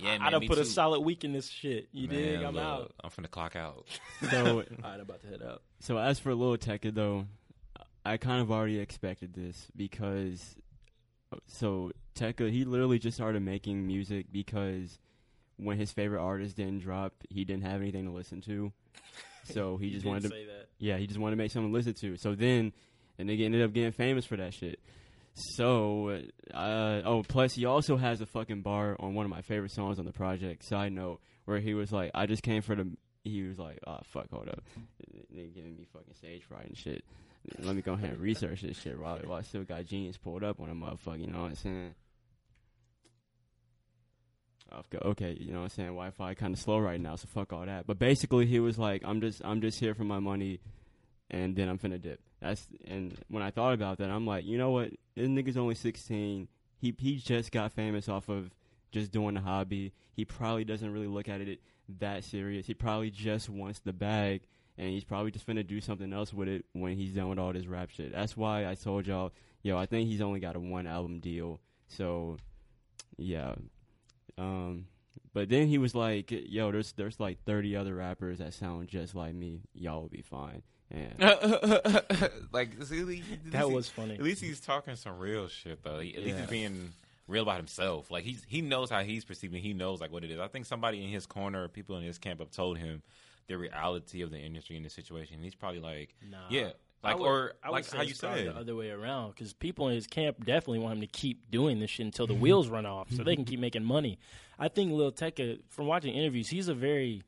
yeah, 0.00 0.18
man, 0.18 0.22
I 0.22 0.30
done 0.30 0.40
me 0.40 0.48
put 0.48 0.58
a 0.58 0.64
solid 0.64 1.00
week 1.00 1.24
in 1.24 1.32
this 1.32 1.48
shit. 1.48 1.88
You 1.92 2.08
Man, 2.08 2.16
dig? 2.16 2.42
I'm 2.42 2.54
look, 2.54 2.62
out. 2.62 2.94
I'm 3.02 3.10
finna 3.10 3.30
clock 3.30 3.56
out. 3.56 3.86
so 4.30 4.46
All 4.46 4.56
right, 4.56 4.66
I'm 4.82 5.00
about 5.00 5.20
to 5.22 5.26
head 5.26 5.42
out. 5.42 5.62
So 5.80 5.98
as 5.98 6.18
for 6.18 6.34
Lil 6.34 6.56
Tecca 6.56 6.94
though, 6.94 7.26
I 8.04 8.16
kind 8.16 8.40
of 8.40 8.50
already 8.50 8.78
expected 8.78 9.34
this 9.34 9.68
because 9.76 10.56
so 11.46 11.90
Tecca 12.14 12.50
he 12.50 12.64
literally 12.64 12.98
just 12.98 13.16
started 13.16 13.42
making 13.42 13.86
music 13.86 14.26
because 14.32 14.98
when 15.58 15.78
his 15.78 15.92
favorite 15.92 16.22
artist 16.22 16.56
didn't 16.56 16.80
drop, 16.80 17.12
he 17.28 17.44
didn't 17.44 17.64
have 17.64 17.80
anything 17.80 18.06
to 18.06 18.12
listen 18.12 18.40
to. 18.42 18.72
So 19.44 19.78
he, 19.78 19.88
just 19.90 20.04
wanted 20.04 20.24
to 20.24 20.28
say 20.28 20.44
that. 20.44 20.66
yeah, 20.78 20.98
he 20.98 21.06
just 21.06 21.18
wanted 21.18 21.36
to 21.36 21.42
make 21.42 21.50
something 21.50 21.72
to 21.72 21.74
listen 21.74 21.94
to. 21.94 22.18
So 22.18 22.34
then 22.34 22.70
the 23.16 23.24
nigga 23.24 23.46
ended 23.46 23.62
up 23.62 23.72
getting 23.72 23.92
famous 23.92 24.26
for 24.26 24.36
that 24.36 24.52
shit. 24.52 24.78
So 25.56 26.20
uh 26.52 27.00
oh 27.04 27.22
plus 27.26 27.54
he 27.54 27.64
also 27.64 27.96
has 27.96 28.20
a 28.20 28.26
fucking 28.26 28.60
bar 28.60 28.96
on 29.00 29.14
one 29.14 29.24
of 29.24 29.30
my 29.30 29.40
favorite 29.40 29.70
songs 29.70 29.98
on 29.98 30.04
the 30.04 30.12
project, 30.12 30.64
side 30.64 30.92
note, 30.92 31.20
where 31.46 31.60
he 31.60 31.72
was 31.72 31.90
like, 31.92 32.10
I 32.14 32.26
just 32.26 32.42
came 32.42 32.60
for 32.60 32.74
the 32.74 32.90
he 33.24 33.42
was 33.42 33.58
like, 33.58 33.78
Oh 33.86 34.00
fuck, 34.04 34.28
hold 34.30 34.48
up. 34.48 34.62
They 35.34 35.46
giving 35.46 35.76
me 35.76 35.86
fucking 35.94 36.12
stage 36.14 36.42
fright 36.42 36.66
and 36.66 36.76
shit. 36.76 37.02
Let 37.60 37.74
me 37.74 37.80
go 37.80 37.94
ahead 37.94 38.10
and 38.10 38.20
research 38.20 38.60
this 38.60 38.78
shit 38.78 38.98
while, 39.00 39.18
while 39.24 39.38
I 39.38 39.42
still 39.42 39.64
got 39.64 39.86
genius 39.86 40.18
pulled 40.18 40.44
up 40.44 40.60
on 40.60 40.68
a 40.68 40.74
motherfucker, 40.74 41.20
you 41.20 41.28
know 41.28 41.40
what 41.42 41.50
I'm 41.50 41.54
saying? 41.54 41.94
Okay, 44.70 44.98
okay, 45.02 45.36
you 45.40 45.52
know 45.52 45.60
what 45.60 45.64
I'm 45.64 45.70
saying? 45.70 45.88
Wi-Fi 45.88 46.34
kind 46.34 46.52
of 46.52 46.60
slow 46.60 46.78
right 46.78 47.00
now, 47.00 47.16
so 47.16 47.26
fuck 47.26 47.52
all 47.52 47.64
that. 47.64 47.86
But 47.86 47.98
basically, 47.98 48.46
he 48.46 48.60
was 48.60 48.78
like, 48.78 49.02
"I'm 49.04 49.20
just, 49.20 49.40
I'm 49.44 49.60
just 49.60 49.80
here 49.80 49.94
for 49.94 50.04
my 50.04 50.18
money, 50.18 50.60
and 51.30 51.56
then 51.56 51.68
I'm 51.68 51.78
finna 51.78 52.00
dip." 52.00 52.20
That's 52.40 52.68
and 52.86 53.16
when 53.28 53.42
I 53.42 53.50
thought 53.50 53.72
about 53.72 53.98
that, 53.98 54.10
I'm 54.10 54.26
like, 54.26 54.44
you 54.44 54.58
know 54.58 54.70
what? 54.70 54.90
This 55.16 55.28
nigga's 55.28 55.56
only 55.56 55.74
16. 55.74 56.48
He 56.80 56.94
he 56.98 57.16
just 57.16 57.50
got 57.50 57.72
famous 57.72 58.08
off 58.08 58.28
of 58.28 58.50
just 58.92 59.10
doing 59.10 59.36
a 59.36 59.40
hobby. 59.40 59.92
He 60.12 60.24
probably 60.24 60.64
doesn't 60.64 60.92
really 60.92 61.06
look 61.06 61.28
at 61.28 61.40
it 61.40 61.60
that 62.00 62.24
serious. 62.24 62.66
He 62.66 62.74
probably 62.74 63.10
just 63.10 63.48
wants 63.48 63.80
the 63.80 63.92
bag, 63.92 64.42
and 64.76 64.90
he's 64.90 65.04
probably 65.04 65.30
just 65.30 65.46
finna 65.46 65.66
do 65.66 65.80
something 65.80 66.12
else 66.12 66.32
with 66.32 66.48
it 66.48 66.64
when 66.72 66.96
he's 66.96 67.12
done 67.12 67.28
with 67.28 67.38
all 67.38 67.52
this 67.52 67.66
rap 67.66 67.90
shit. 67.90 68.12
That's 68.12 68.36
why 68.36 68.66
I 68.66 68.74
told 68.74 69.06
y'all, 69.06 69.32
yo, 69.62 69.78
I 69.78 69.86
think 69.86 70.08
he's 70.08 70.20
only 70.20 70.40
got 70.40 70.56
a 70.56 70.60
one 70.60 70.86
album 70.86 71.20
deal. 71.20 71.60
So, 71.88 72.36
yeah. 73.16 73.54
Um, 74.38 74.86
but 75.34 75.48
then 75.48 75.66
he 75.68 75.78
was 75.78 75.94
like, 75.94 76.30
"Yo, 76.30 76.70
there's 76.72 76.92
there's 76.92 77.18
like 77.20 77.42
30 77.44 77.76
other 77.76 77.94
rappers 77.94 78.38
that 78.38 78.54
sound 78.54 78.88
just 78.88 79.14
like 79.14 79.34
me. 79.34 79.60
Y'all 79.74 80.02
will 80.02 80.08
be 80.08 80.22
fine." 80.22 80.62
And 80.90 81.18
like 82.52 82.70
see, 82.84 83.00
at 83.00 83.06
least 83.06 83.28
That 83.46 83.66
he- 83.66 83.72
was 83.74 83.88
funny. 83.88 84.14
At 84.14 84.22
least 84.22 84.42
he's 84.42 84.60
talking 84.60 84.96
some 84.96 85.18
real 85.18 85.48
shit 85.48 85.82
though. 85.82 86.00
He, 86.00 86.16
at 86.16 86.24
least 86.24 86.38
he's 86.38 86.48
being 86.48 86.92
real 87.26 87.42
about 87.42 87.58
himself. 87.58 88.10
Like 88.10 88.24
he's 88.24 88.42
he 88.48 88.62
knows 88.62 88.88
how 88.90 89.02
he's 89.02 89.24
perceiving. 89.24 89.62
He 89.62 89.74
knows 89.74 90.00
like 90.00 90.10
what 90.12 90.24
it 90.24 90.30
is. 90.30 90.40
I 90.40 90.48
think 90.48 90.66
somebody 90.66 91.02
in 91.04 91.10
his 91.10 91.26
corner, 91.26 91.68
people 91.68 91.96
in 91.98 92.02
his 92.04 92.18
camp, 92.18 92.40
have 92.40 92.50
told 92.50 92.78
him 92.78 93.02
the 93.48 93.56
reality 93.58 94.22
of 94.22 94.30
the 94.30 94.38
industry 94.38 94.76
and 94.76 94.84
the 94.84 94.90
situation. 94.90 95.38
He's 95.42 95.54
probably 95.54 95.80
like, 95.80 96.14
Nah. 96.30 96.36
yeah, 96.50 96.68
I 96.68 96.72
like 97.02 97.18
would- 97.18 97.26
or 97.26 97.52
I 97.62 97.70
like 97.70 97.90
how 97.90 98.02
you 98.02 98.14
said. 98.14 98.46
the 98.46 98.56
other 98.56 98.74
way 98.74 98.90
around 98.90 99.30
because 99.30 99.52
people 99.52 99.88
in 99.88 99.94
his 99.94 100.06
camp 100.06 100.44
definitely 100.44 100.80
want 100.80 100.94
him 100.94 101.00
to 101.02 101.06
keep 101.06 101.50
doing 101.50 101.78
this 101.80 101.90
shit 101.90 102.06
until 102.06 102.26
the 102.26 102.34
wheels 102.34 102.68
run 102.68 102.86
off, 102.86 103.10
so 103.12 103.22
they 103.22 103.36
can 103.36 103.44
keep 103.52 103.60
making 103.60 103.84
money. 103.84 104.18
I 104.58 104.68
think 104.68 104.92
Lil 104.92 105.12
Tecca, 105.12 105.60
from 105.68 105.86
watching 105.86 106.12
interviews, 106.14 106.48
he's 106.48 106.68
a 106.68 106.74
very 106.74 107.22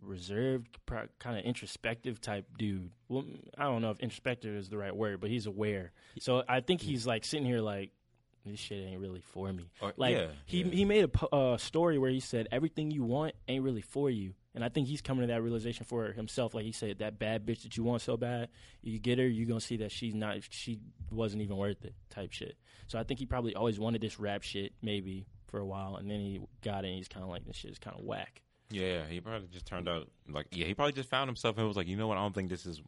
reserved, 0.00 0.78
kind 1.18 1.38
of 1.38 1.44
introspective 1.44 2.20
type 2.20 2.46
dude. 2.58 2.90
Well, 3.08 3.24
I 3.56 3.64
don't 3.64 3.82
know 3.82 3.90
if 3.90 4.00
introspective 4.00 4.54
is 4.54 4.68
the 4.68 4.76
right 4.78 4.94
word, 4.94 5.20
but 5.20 5.30
he's 5.30 5.46
aware. 5.46 5.92
So 6.20 6.42
I 6.48 6.60
think 6.60 6.80
he's 6.80 7.06
like 7.06 7.24
sitting 7.24 7.46
here 7.46 7.60
like. 7.60 7.90
This 8.46 8.60
shit 8.60 8.86
ain't 8.86 9.00
really 9.00 9.22
for 9.22 9.50
me. 9.50 9.70
Or- 9.80 9.94
Like 9.96 10.14
yeah, 10.14 10.26
he 10.44 10.58
yeah. 10.64 10.70
he 10.70 10.84
made 10.84 11.08
a 11.32 11.34
uh, 11.34 11.56
story 11.56 11.96
where 11.96 12.10
he 12.10 12.20
said 12.20 12.46
everything 12.52 12.90
you 12.90 13.02
want 13.02 13.32
ain't 13.48 13.64
really 13.64 13.80
for 13.80 14.10
you, 14.10 14.34
and 14.54 14.64
I 14.64 14.68
think 14.68 14.86
he's 14.88 15.00
coming 15.00 15.26
to 15.26 15.32
that 15.32 15.42
realization 15.42 15.84
for 15.84 16.12
himself. 16.12 16.54
Like 16.54 16.64
he 16.64 16.72
said, 16.72 16.98
that 16.98 17.18
bad 17.18 17.44
bitch 17.44 17.62
that 17.62 17.76
you 17.76 17.84
want 17.84 18.02
so 18.02 18.16
bad, 18.16 18.48
you 18.82 18.98
get 18.98 19.18
her, 19.18 19.26
you're 19.26 19.46
gonna 19.48 19.60
see 19.60 19.78
that 19.78 19.92
she's 19.92 20.14
not, 20.14 20.38
she 20.50 20.78
wasn't 21.10 21.42
even 21.42 21.56
worth 21.56 21.84
it, 21.84 21.94
type 22.10 22.32
shit. 22.32 22.56
So 22.86 22.98
I 22.98 23.02
think 23.04 23.18
he 23.20 23.26
probably 23.26 23.54
always 23.54 23.78
wanted 23.80 24.00
this 24.00 24.18
rap 24.20 24.42
shit, 24.42 24.72
maybe 24.82 25.26
for 25.48 25.58
a 25.58 25.66
while, 25.66 25.96
and 25.96 26.10
then 26.10 26.20
he 26.20 26.40
got 26.62 26.84
it. 26.84 26.88
and 26.88 26.96
He's 26.96 27.08
kind 27.08 27.24
of 27.24 27.30
like 27.30 27.44
this 27.46 27.56
shit 27.56 27.70
is 27.72 27.78
kind 27.78 27.96
of 27.98 28.04
whack. 28.04 28.42
Yeah, 28.70 29.06
he 29.08 29.20
probably 29.20 29.48
just 29.52 29.66
turned 29.66 29.88
out 29.88 30.08
like 30.28 30.46
yeah. 30.50 30.66
He 30.66 30.74
probably 30.74 30.92
just 30.92 31.08
found 31.08 31.28
himself 31.28 31.58
and 31.58 31.66
was 31.68 31.76
like, 31.76 31.86
you 31.86 31.96
know 31.96 32.08
what? 32.08 32.16
I 32.18 32.22
don't 32.22 32.34
think 32.34 32.48
this 32.48 32.66
is 32.66 32.80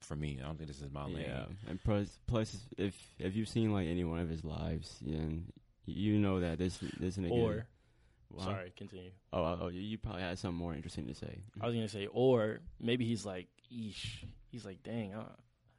for 0.00 0.14
me. 0.14 0.38
I 0.42 0.46
don't 0.46 0.56
think 0.56 0.68
this 0.68 0.80
is 0.80 0.90
my 0.92 1.04
lane. 1.04 1.20
yeah, 1.20 1.44
and 1.68 1.82
plus, 1.82 2.18
plus 2.26 2.56
if 2.76 2.94
if 3.18 3.34
you've 3.34 3.48
seen 3.48 3.72
like 3.72 3.88
any 3.88 4.04
one 4.04 4.18
of 4.18 4.28
his 4.28 4.44
lives, 4.44 4.98
then 5.00 5.46
you 5.86 6.18
know 6.18 6.40
that 6.40 6.58
this 6.58 6.78
this 7.00 7.16
nigga. 7.16 7.32
Or 7.32 7.66
Wow. 8.32 8.44
sorry, 8.44 8.72
continue. 8.76 9.10
Oh, 9.32 9.42
oh, 9.42 9.58
oh, 9.62 9.68
you, 9.68 9.80
you 9.80 9.98
probably 9.98 10.22
had 10.22 10.38
something 10.38 10.58
more 10.58 10.74
interesting 10.74 11.06
to 11.06 11.14
say. 11.14 11.40
I 11.60 11.66
was 11.66 11.74
gonna 11.74 11.88
say, 11.88 12.08
or 12.12 12.60
maybe 12.80 13.04
he's 13.04 13.26
like, 13.26 13.48
eesh. 13.72 14.24
He's 14.50 14.64
like, 14.64 14.82
dang, 14.82 15.14
uh, 15.14 15.24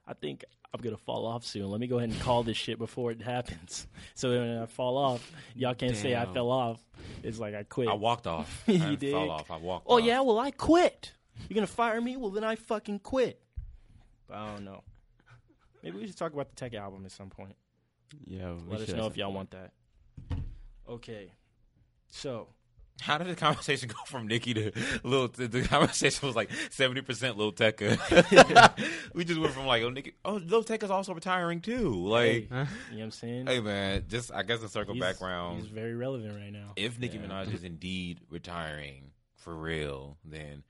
I 0.07 0.13
think 0.13 0.43
I'm 0.73 0.81
gonna 0.81 0.97
fall 0.97 1.25
off 1.25 1.45
soon. 1.45 1.69
Let 1.69 1.79
me 1.79 1.87
go 1.87 1.97
ahead 1.97 2.09
and 2.09 2.19
call 2.21 2.43
this 2.43 2.57
shit 2.57 2.77
before 2.77 3.11
it 3.11 3.21
happens. 3.21 3.87
So 4.15 4.29
when 4.29 4.57
I 4.57 4.65
fall 4.67 4.97
off, 4.97 5.31
y'all 5.55 5.73
can't 5.73 5.95
say 5.95 6.15
I 6.15 6.25
fell 6.25 6.49
off. 6.51 6.79
It's 7.23 7.39
like 7.39 7.55
I 7.55 7.63
quit. 7.63 7.87
I 7.89 7.93
walked 7.93 8.27
off. 8.27 8.63
You 8.67 8.75
I 8.75 8.77
didn't 8.79 8.99
dig? 8.99 9.11
fall 9.13 9.31
off. 9.31 9.49
I 9.51 9.57
walked. 9.57 9.85
oh 9.89 9.97
off. 9.97 10.03
yeah, 10.03 10.21
well 10.21 10.39
I 10.39 10.51
quit. 10.51 11.13
You're 11.49 11.55
gonna 11.55 11.67
fire 11.67 11.99
me? 11.99 12.15
Well 12.17 12.29
then 12.31 12.43
I 12.43 12.55
fucking 12.55 12.99
quit. 12.99 13.41
But 14.27 14.37
I 14.37 14.53
don't 14.53 14.65
know. 14.65 14.83
Maybe 15.81 15.97
we 15.97 16.07
should 16.07 16.17
talk 16.17 16.33
about 16.33 16.49
the 16.49 16.55
Tech 16.55 16.73
album 16.73 17.05
at 17.05 17.11
some 17.11 17.29
point. 17.29 17.55
Yeah, 18.25 18.53
we 18.53 18.77
Let 18.77 18.81
us 18.87 18.95
know 18.95 19.07
if 19.07 19.17
y'all 19.17 19.29
some 19.29 19.35
want 19.35 19.51
that. 19.51 19.71
Okay. 20.87 21.31
So 22.15 22.47
How 23.01 23.17
did 23.17 23.27
the 23.27 23.35
conversation 23.35 23.89
go 23.93 23.95
from 24.05 24.27
Nicki 24.27 24.53
to 24.53 24.71
Lil? 25.03 25.27
The 25.29 25.63
conversation 25.67 26.27
was 26.27 26.35
like 26.35 26.51
seventy 26.69 27.01
percent 27.01 27.37
Lil 27.37 27.51
Tecca. 27.51 27.97
we 29.15 29.25
just 29.25 29.39
went 29.39 29.51
from 29.53 29.65
like, 29.65 29.81
oh, 29.83 29.89
Nicki, 29.89 30.13
oh, 30.23 30.35
Lil 30.35 30.63
Tecca's 30.63 30.91
also 30.91 31.13
retiring 31.13 31.59
too. 31.59 31.89
Like, 32.07 32.23
hey, 32.25 32.39
you 32.43 32.49
know 32.49 32.67
what 32.91 33.01
I'm 33.03 33.11
saying? 33.11 33.47
hey, 33.47 33.59
man, 33.59 34.03
just 34.07 34.31
I 34.31 34.43
guess 34.43 34.59
to 34.59 34.69
circle 34.69 34.93
He's- 34.93 35.03
background. 35.05 35.61
He's 35.61 35.69
very 35.71 35.95
relevant 35.95 36.35
right 36.35 36.53
now. 36.53 36.73
if 36.75 36.99
Nicki 36.99 37.17
Yeah. 37.17 37.25
Minaj 37.25 37.53
is 37.53 37.63
indeed 37.63 38.19
retiring 38.29 39.11
for 39.35 39.55
real, 39.55 40.17
then 40.23 40.63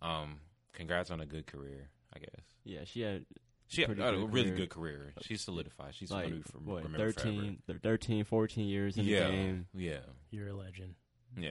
um, 0.00 0.38
congrats 0.72 1.10
on 1.10 1.20
a 1.20 1.26
good 1.26 1.46
career. 1.46 1.90
I 2.14 2.20
guess 2.20 2.44
Yeah, 2.62 2.84
she 2.84 3.00
had 3.00 3.26
she 3.74 3.82
had 3.82 3.90
a 3.90 3.94
good 3.94 4.32
really 4.32 4.44
career. 4.50 4.56
good 4.56 4.70
career. 4.70 5.12
She's 5.22 5.40
solidified. 5.42 5.94
She's 5.94 6.10
like 6.10 6.24
gonna 6.24 6.36
be 6.36 6.42
for, 6.42 6.58
what 6.58 6.82
remembered 6.84 7.16
13, 7.16 7.58
th- 7.66 7.80
13, 7.82 8.24
14 8.24 8.66
years 8.66 8.96
in 8.96 9.06
forever. 9.06 9.26
the 9.26 9.32
game. 9.32 9.66
yeah, 9.74 9.98
You're 10.30 10.48
a 10.48 10.54
legend. 10.54 10.94
yeah. 11.38 11.50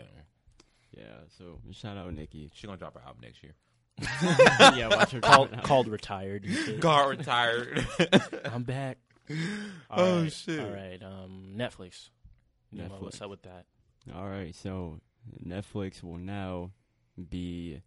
Yeah, 0.96 1.04
so 1.40 1.60
shout 1.72 1.98
out 1.98 2.14
Nicki. 2.14 2.52
She's 2.54 2.66
gonna 2.66 2.78
drop 2.78 2.94
her 2.94 3.02
album 3.02 3.22
next 3.24 3.42
year. 3.42 3.54
yeah, 4.78 4.88
watch 4.90 5.12
her 5.12 5.22
Called 5.22 5.50
drop 5.50 5.54
it 5.54 5.58
out. 5.60 5.64
called 5.64 5.88
retired. 5.88 6.46
and 6.46 6.56
shit. 6.56 6.80
God 6.80 7.10
retired. 7.10 7.88
I'm 8.46 8.64
back. 8.64 8.98
Oh, 9.90 10.18
Alright, 10.18 10.34
shit. 10.34 10.60
All 10.60 10.70
right, 10.72 11.02
um, 11.02 11.54
Netflix. 11.56 12.10
You 12.72 12.80
know, 12.82 12.90
Netflix. 12.90 13.02
what's 13.02 13.22
up 13.22 13.30
with 13.30 13.42
that? 13.44 13.66
All 14.14 14.28
right, 14.28 14.54
so 14.54 15.00
Netflix 15.48 16.04
will 16.04 16.18
now 16.18 16.72
be 17.30 17.82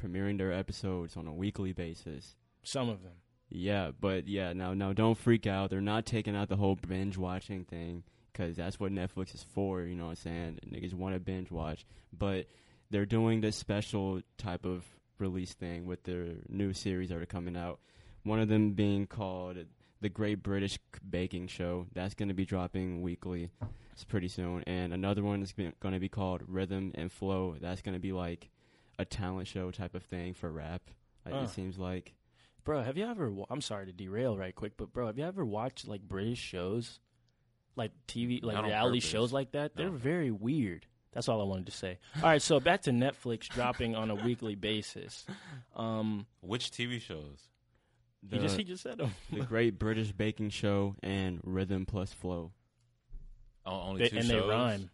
premiering 0.00 0.36
their 0.38 0.52
episodes 0.52 1.16
on 1.16 1.26
a 1.28 1.32
weekly 1.34 1.72
basis. 1.72 2.34
Some 2.64 2.88
of 2.88 3.02
them. 3.02 3.12
Yeah, 3.50 3.92
but 3.98 4.28
yeah, 4.28 4.52
now 4.52 4.74
now 4.74 4.92
don't 4.92 5.16
freak 5.16 5.46
out. 5.46 5.70
They're 5.70 5.80
not 5.80 6.04
taking 6.06 6.36
out 6.36 6.48
the 6.48 6.56
whole 6.56 6.76
binge 6.76 7.16
watching 7.16 7.64
thing 7.64 8.02
because 8.32 8.56
that's 8.56 8.78
what 8.78 8.92
Netflix 8.92 9.34
is 9.34 9.42
for. 9.54 9.82
You 9.82 9.94
know 9.96 10.04
what 10.04 10.10
I'm 10.10 10.16
saying? 10.16 10.58
Niggas 10.70 10.94
want 10.94 11.14
to 11.14 11.20
binge 11.20 11.50
watch, 11.50 11.86
but 12.16 12.46
they're 12.90 13.06
doing 13.06 13.40
this 13.40 13.56
special 13.56 14.20
type 14.36 14.64
of 14.66 14.84
release 15.18 15.54
thing 15.54 15.86
with 15.86 16.02
their 16.04 16.26
new 16.48 16.72
series 16.72 17.08
that 17.08 17.18
are 17.20 17.26
coming 17.26 17.56
out. 17.56 17.80
One 18.22 18.38
of 18.40 18.48
them 18.48 18.72
being 18.72 19.06
called 19.06 19.56
The 20.00 20.08
Great 20.08 20.42
British 20.42 20.78
Baking 21.08 21.46
Show. 21.48 21.86
That's 21.94 22.14
going 22.14 22.28
to 22.28 22.34
be 22.34 22.44
dropping 22.44 23.00
weekly. 23.02 23.50
It's 23.92 24.04
pretty 24.04 24.28
soon, 24.28 24.62
and 24.66 24.92
another 24.92 25.22
one 25.24 25.42
is 25.42 25.52
going 25.52 25.94
to 25.94 25.98
be 26.00 26.08
called 26.08 26.42
Rhythm 26.46 26.92
and 26.94 27.10
Flow. 27.10 27.56
That's 27.60 27.80
going 27.82 27.94
to 27.94 28.00
be 28.00 28.12
like 28.12 28.48
a 28.98 29.04
talent 29.04 29.48
show 29.48 29.70
type 29.70 29.94
of 29.94 30.02
thing 30.04 30.34
for 30.34 30.50
rap. 30.52 30.82
like, 31.24 31.34
Uh. 31.34 31.38
It 31.38 31.48
seems 31.50 31.78
like. 31.78 32.14
Bro, 32.68 32.82
have 32.82 32.98
you 32.98 33.06
ever? 33.06 33.30
wa- 33.30 33.46
I'm 33.48 33.62
sorry 33.62 33.86
to 33.86 33.92
derail 33.92 34.36
right 34.36 34.54
quick, 34.54 34.76
but 34.76 34.92
bro, 34.92 35.06
have 35.06 35.16
you 35.16 35.24
ever 35.24 35.42
watched 35.42 35.88
like 35.88 36.02
British 36.02 36.38
shows, 36.38 37.00
like 37.76 37.92
TV, 38.06 38.42
like 38.42 38.56
Not 38.56 38.64
on 38.64 38.68
reality 38.68 38.98
purpose. 38.98 39.08
shows 39.10 39.32
like 39.32 39.52
that? 39.52 39.74
They're 39.74 39.88
No. 39.88 39.96
very 39.96 40.30
weird. 40.30 40.84
That's 41.12 41.30
all 41.30 41.40
I 41.40 41.44
wanted 41.44 41.64
to 41.64 41.72
say. 41.72 41.98
All 42.16 42.24
right, 42.28 42.42
so 42.42 42.60
back 42.60 42.82
to 42.82 42.90
Netflix 42.90 43.48
dropping 43.48 43.96
on 43.96 44.10
a 44.10 44.14
weekly 44.14 44.54
basis. 44.54 45.24
Um, 45.74 46.26
Which 46.42 46.70
TV 46.70 47.00
shows? 47.00 47.48
he 48.30 48.38
just 48.38 48.58
he 48.58 48.64
just 48.64 48.82
said 48.82 48.98
them. 48.98 49.14
the 49.32 49.46
Great 49.46 49.78
British 49.78 50.12
Baking 50.12 50.50
Show 50.50 50.94
and 51.02 51.40
Rhythm 51.44 51.86
Plus 51.86 52.12
Flow. 52.12 52.52
Oh, 53.64 53.80
only 53.80 54.02
They- 54.02 54.08
two 54.10 54.18
and 54.18 54.26
shows. 54.26 54.42
they 54.42 54.46
rhyme. 54.46 54.90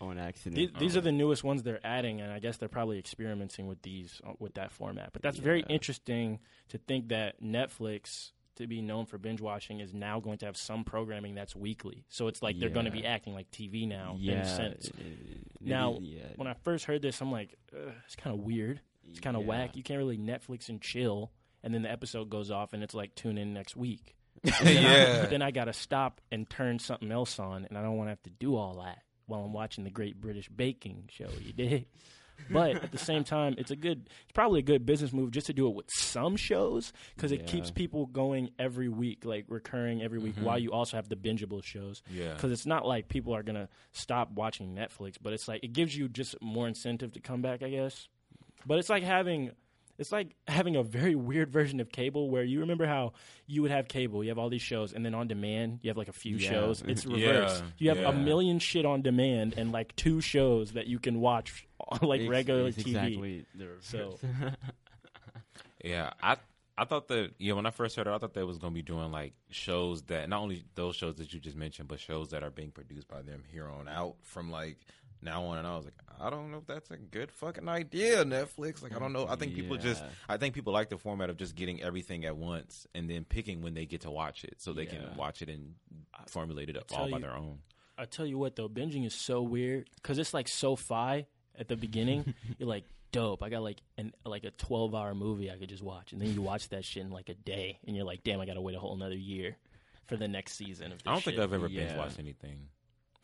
On 0.00 0.18
accident. 0.18 0.56
These, 0.56 0.70
these 0.78 0.96
are 0.96 1.00
Um, 1.00 1.04
the 1.06 1.12
newest 1.12 1.42
ones 1.44 1.62
they're 1.62 1.84
adding, 1.84 2.20
and 2.20 2.32
I 2.32 2.38
guess 2.38 2.56
they're 2.56 2.68
probably 2.68 2.98
experimenting 2.98 3.66
with 3.66 3.82
these 3.82 4.20
uh, 4.26 4.32
with 4.38 4.54
that 4.54 4.70
format. 4.72 5.10
But 5.12 5.22
that's 5.22 5.38
very 5.38 5.64
interesting 5.68 6.38
to 6.68 6.78
think 6.78 7.08
that 7.08 7.42
Netflix, 7.42 8.32
to 8.56 8.66
be 8.66 8.80
known 8.82 9.06
for 9.06 9.18
binge 9.18 9.40
watching, 9.40 9.80
is 9.80 9.92
now 9.94 10.20
going 10.20 10.38
to 10.38 10.46
have 10.46 10.56
some 10.56 10.84
programming 10.84 11.34
that's 11.34 11.54
weekly. 11.56 12.04
So 12.08 12.28
it's 12.28 12.42
like 12.42 12.58
they're 12.58 12.68
going 12.70 12.86
to 12.86 12.92
be 12.92 13.04
acting 13.06 13.34
like 13.34 13.50
TV 13.50 13.88
now 13.88 14.14
in 14.14 14.20
yeah. 14.22 14.42
a 14.42 14.46
sense. 14.56 14.86
it- 14.88 14.94
it- 14.98 15.46
Now, 15.60 15.98
yeah, 16.00 16.22
When 16.36 16.46
I 16.48 16.54
first 16.62 16.84
heard 16.84 17.02
this, 17.02 17.20
I'm 17.20 17.32
like, 17.32 17.54
it's 18.06 18.16
kind 18.16 18.34
of 18.38 18.44
weird. 18.44 18.80
It's 19.10 19.20
kind 19.20 19.36
of 19.36 19.42
yeah. 19.42 19.48
whack. 19.48 19.76
You 19.76 19.82
can't 19.82 19.98
really 19.98 20.18
Netflix 20.18 20.68
and 20.68 20.80
chill, 20.80 21.32
and 21.64 21.74
then 21.74 21.82
the 21.82 21.90
episode 21.90 22.30
goes 22.30 22.50
off, 22.50 22.72
and 22.72 22.82
it's 22.82 22.94
like 22.94 23.14
tune 23.16 23.38
in 23.38 23.52
next 23.54 23.74
week. 23.76 24.14
yeah. 24.62 25.22
But 25.22 25.30
then 25.30 25.42
I 25.42 25.50
got 25.50 25.64
to 25.64 25.72
stop 25.72 26.20
and 26.30 26.48
turn 26.48 26.78
something 26.78 27.10
else 27.10 27.40
on, 27.40 27.64
and 27.64 27.76
I 27.76 27.82
don't 27.82 27.96
want 27.96 28.06
to 28.06 28.10
have 28.12 28.22
to 28.24 28.30
do 28.30 28.54
all 28.54 28.80
that 28.84 29.02
while 29.28 29.42
I'm 29.44 29.52
watching 29.52 29.84
the 29.84 29.90
Great 29.90 30.20
British 30.20 30.48
Baking 30.48 31.04
Show. 31.10 31.28
You 31.40 31.52
did. 31.52 31.86
But 32.50 32.76
at 32.76 32.92
the 32.92 32.98
same 32.98 33.24
time, 33.24 33.56
it's 33.58 33.72
a 33.72 33.76
good, 33.76 34.08
it's 34.22 34.32
probably 34.32 34.60
a 34.60 34.62
good 34.62 34.86
business 34.86 35.12
move 35.12 35.32
just 35.32 35.48
to 35.48 35.52
do 35.52 35.66
it 35.66 35.74
with 35.74 35.90
some 35.90 36.36
shows 36.36 36.92
because 37.16 37.32
it 37.32 37.46
keeps 37.48 37.72
people 37.72 38.06
going 38.06 38.50
every 38.60 38.88
week, 38.88 39.24
like 39.24 39.44
recurring 39.48 40.02
every 40.02 40.20
week, 40.20 40.36
Mhm. 40.36 40.42
while 40.44 40.56
you 40.58 40.70
also 40.70 40.96
have 40.96 41.08
the 41.08 41.16
bingeable 41.16 41.64
shows. 41.64 42.00
Yeah. 42.08 42.34
Because 42.34 42.52
it's 42.52 42.64
not 42.64 42.86
like 42.86 43.08
people 43.08 43.34
are 43.34 43.42
gonna 43.42 43.68
stop 43.90 44.30
watching 44.30 44.72
Netflix, 44.72 45.16
but 45.20 45.32
it's 45.32 45.48
like 45.48 45.64
it 45.64 45.72
gives 45.72 45.96
you 45.96 46.08
just 46.08 46.40
more 46.40 46.68
incentive 46.68 47.12
to 47.14 47.20
come 47.20 47.42
back, 47.42 47.60
I 47.64 47.70
guess. 47.70 48.06
But 48.64 48.78
it's 48.78 48.88
like 48.88 49.02
having 49.02 49.50
it's 49.98 50.12
like 50.12 50.36
having 50.46 50.76
a 50.76 50.82
very 50.82 51.14
weird 51.14 51.50
version 51.50 51.80
of 51.80 51.90
cable 51.90 52.30
where 52.30 52.44
you 52.44 52.60
remember 52.60 52.86
how 52.86 53.12
you 53.46 53.62
would 53.62 53.70
have 53.72 53.88
cable, 53.88 54.22
you 54.22 54.30
have 54.30 54.38
all 54.38 54.48
these 54.48 54.62
shows, 54.62 54.92
and 54.92 55.04
then 55.04 55.14
on 55.14 55.26
demand 55.26 55.80
you 55.82 55.90
have 55.90 55.96
like 55.96 56.08
a 56.08 56.12
few 56.12 56.36
Yeah. 56.36 56.50
shows. 56.50 56.82
It's 56.86 57.04
Yeah. 57.04 57.60
You 57.78 57.88
have 57.88 57.98
yeah. 57.98 58.08
a 58.10 58.12
million 58.12 58.58
shit 58.60 58.86
on 58.86 59.02
demand 59.02 59.54
and 59.56 59.72
like 59.72 59.94
two 59.96 60.20
shows 60.20 60.72
that 60.72 60.86
you 60.86 60.98
can 60.98 61.20
watch 61.20 61.66
on 61.80 61.98
like 62.08 62.20
Ex- 62.22 62.30
regular 62.30 62.68
it's 62.68 62.78
TV. 62.78 62.86
Exactly. 62.88 63.44
So- 63.80 64.18
Yeah, 65.84 66.12
I 66.22 66.36
I 66.76 66.84
thought 66.84 67.08
that 67.08 67.32
yeah 67.38 67.54
when 67.54 67.66
I 67.66 67.70
first 67.70 67.96
heard 67.96 68.06
it, 68.06 68.10
I 68.10 68.18
thought 68.18 68.34
they 68.34 68.42
was 68.44 68.58
gonna 68.58 68.74
be 68.74 68.82
doing 68.82 69.10
like 69.12 69.32
shows 69.50 70.02
that 70.04 70.28
not 70.28 70.40
only 70.40 70.64
those 70.74 70.96
shows 70.96 71.16
that 71.16 71.32
you 71.32 71.40
just 71.40 71.56
mentioned, 71.56 71.88
but 71.88 72.00
shows 72.00 72.30
that 72.30 72.42
are 72.42 72.50
being 72.50 72.70
produced 72.70 73.08
by 73.08 73.22
them 73.22 73.44
here 73.50 73.68
on 73.68 73.88
out 73.88 74.16
from 74.22 74.50
like 74.50 74.78
now 75.22 75.44
on. 75.44 75.58
And 75.58 75.66
I 75.66 75.76
was 75.76 75.84
like, 75.84 75.94
I 76.20 76.30
don't 76.30 76.50
know 76.50 76.58
if 76.58 76.66
that's 76.66 76.90
a 76.90 76.96
good 76.96 77.30
fucking 77.30 77.68
idea, 77.68 78.24
Netflix. 78.24 78.82
Like 78.82 78.94
I 78.94 78.98
don't 78.98 79.12
know. 79.12 79.26
I 79.28 79.36
think 79.36 79.54
people 79.54 79.76
just 79.76 80.02
I 80.28 80.36
think 80.36 80.54
people 80.54 80.72
like 80.72 80.88
the 80.88 80.98
format 80.98 81.30
of 81.30 81.36
just 81.36 81.54
getting 81.54 81.82
everything 81.82 82.24
at 82.24 82.36
once 82.36 82.86
and 82.94 83.08
then 83.08 83.24
picking 83.24 83.62
when 83.62 83.74
they 83.74 83.86
get 83.86 84.00
to 84.02 84.10
watch 84.10 84.44
it, 84.44 84.54
so 84.58 84.72
they 84.72 84.84
Yeah. 84.84 84.90
can 84.90 85.16
watch 85.16 85.42
it 85.42 85.48
and 85.48 85.74
formulate 86.26 86.68
it 86.70 86.76
up 86.76 86.84
all 86.92 87.08
by 87.10 87.16
you- 87.18 87.22
their 87.22 87.36
own. 87.36 87.58
I 87.96 88.04
tell 88.04 88.26
you 88.26 88.38
what 88.38 88.54
though, 88.56 88.68
binging 88.68 89.04
is 89.06 89.14
so 89.14 89.42
weird 89.42 89.88
because 89.96 90.18
it's 90.18 90.32
like 90.32 90.46
so 90.48 90.76
fi 90.76 91.26
at 91.58 91.66
the 91.68 91.76
beginning. 91.76 92.34
you're 92.58 92.68
like, 92.68 92.84
dope. 93.10 93.42
I 93.42 93.48
got 93.48 93.62
like 93.62 93.78
an 93.96 94.12
like 94.24 94.44
a 94.44 94.50
12 94.52 94.94
hour 94.94 95.14
movie 95.14 95.50
I 95.50 95.56
could 95.56 95.68
just 95.68 95.82
watch, 95.82 96.12
and 96.12 96.20
then 96.22 96.32
you 96.32 96.42
watch 96.42 96.68
that 96.68 96.84
shit 96.84 97.02
in 97.04 97.10
like 97.10 97.28
a 97.28 97.34
day, 97.34 97.78
and 97.86 97.96
you're 97.96 98.04
like, 98.04 98.22
damn, 98.22 98.40
I 98.40 98.46
got 98.46 98.54
to 98.54 98.60
wait 98.60 98.76
a 98.76 98.78
whole 98.80 98.94
another 98.94 99.16
year 99.16 99.56
for 100.06 100.16
the 100.16 100.28
next 100.28 100.54
season 100.54 100.92
of 100.92 100.98
this 100.98 101.06
I 101.06 101.12
don't 101.12 101.22
think. 101.24 101.38
I've 101.38 101.52
ever 101.52 101.68
binge 101.68 101.96
watched 101.96 102.18
anything, 102.20 102.68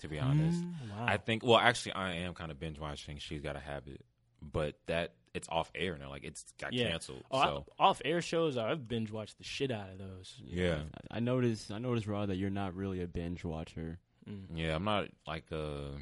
to 0.05 0.09
be 0.09 0.19
honest. 0.21 0.63
Mm, 0.63 0.73
wow. 0.97 1.05
I 1.07 1.17
think. 1.17 1.43
Well, 1.45 1.59
actually, 1.59 1.93
I 1.93 2.13
am 2.15 2.35
kind 2.35 2.51
of 2.51 2.59
binge 2.61 2.79
watching. 2.79 3.19
She's 3.19 3.41
got 3.41 3.57
a 3.57 3.61
habit, 3.61 4.05
but 4.41 4.77
that 4.87 5.15
it's 5.35 5.49
off 5.49 5.71
air 5.75 5.99
now. 5.99 6.11
Like 6.11 6.23
it's 6.25 6.53
got 6.59 6.73
Yeah. 6.73 6.91
canceled. 6.91 7.25
Oh, 7.31 7.43
so 7.43 7.67
off 7.79 8.01
air 8.05 8.23
shows, 8.23 8.57
I've 8.57 8.87
binge 8.87 9.11
watched 9.11 9.39
the 9.39 9.45
shit 9.45 9.71
out 9.71 9.91
of 9.91 9.99
those. 9.99 10.41
Yeah. 10.45 10.83
I 11.11 11.17
I 11.17 11.21
noticed. 11.21 11.71
I 11.73 11.79
noticed, 11.79 12.07
Rod, 12.07 12.29
that 12.29 12.37
you're 12.37 12.51
not 12.51 12.75
really 12.75 13.03
a 13.03 13.07
binge 13.09 13.45
watcher. 13.45 13.99
Mm. 14.29 14.45
yeah, 14.55 14.75
I'm 14.75 14.85
not 14.85 15.09
like 15.27 15.45
uh, 15.53 15.99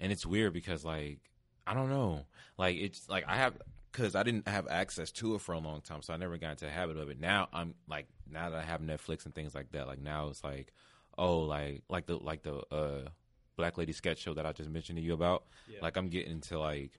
and 0.00 0.10
it's 0.10 0.26
weird 0.26 0.52
because 0.52 0.84
like 0.84 1.18
I 1.66 1.74
don't 1.74 1.90
know, 1.90 2.24
like 2.58 2.76
it's 2.76 3.08
like 3.08 3.24
I 3.28 3.36
have 3.36 3.56
because 3.92 4.14
I 4.16 4.22
didn't 4.22 4.48
have 4.48 4.66
access 4.68 5.12
to 5.12 5.34
it 5.34 5.42
for 5.42 5.52
a 5.52 5.58
long 5.58 5.80
time, 5.82 6.02
so 6.02 6.14
I 6.14 6.16
never 6.16 6.38
got 6.38 6.52
into 6.52 6.64
the 6.64 6.70
habit 6.70 6.96
of 6.96 7.08
it. 7.10 7.20
Now 7.20 7.48
I'm 7.52 7.74
like 7.88 8.06
now 8.28 8.50
that 8.50 8.58
I 8.58 8.64
have 8.64 8.80
Netflix 8.80 9.26
and 9.26 9.34
things 9.34 9.54
like 9.54 9.70
that, 9.72 9.86
like 9.86 10.00
now 10.00 10.28
it's 10.28 10.42
like 10.42 10.72
oh 11.18 11.40
like 11.40 11.82
like 11.90 12.06
the 12.06 12.16
like 12.16 12.42
the 12.42 12.56
uh 12.74 13.08
Black 13.56 13.76
Lady 13.78 13.92
sketch 13.92 14.18
show 14.18 14.34
that 14.34 14.46
I 14.46 14.52
just 14.52 14.70
mentioned 14.70 14.98
to 14.98 15.02
you 15.02 15.12
about. 15.14 15.44
Yeah. 15.68 15.78
Like 15.82 15.96
I'm 15.96 16.08
getting 16.08 16.40
to 16.42 16.58
like 16.58 16.92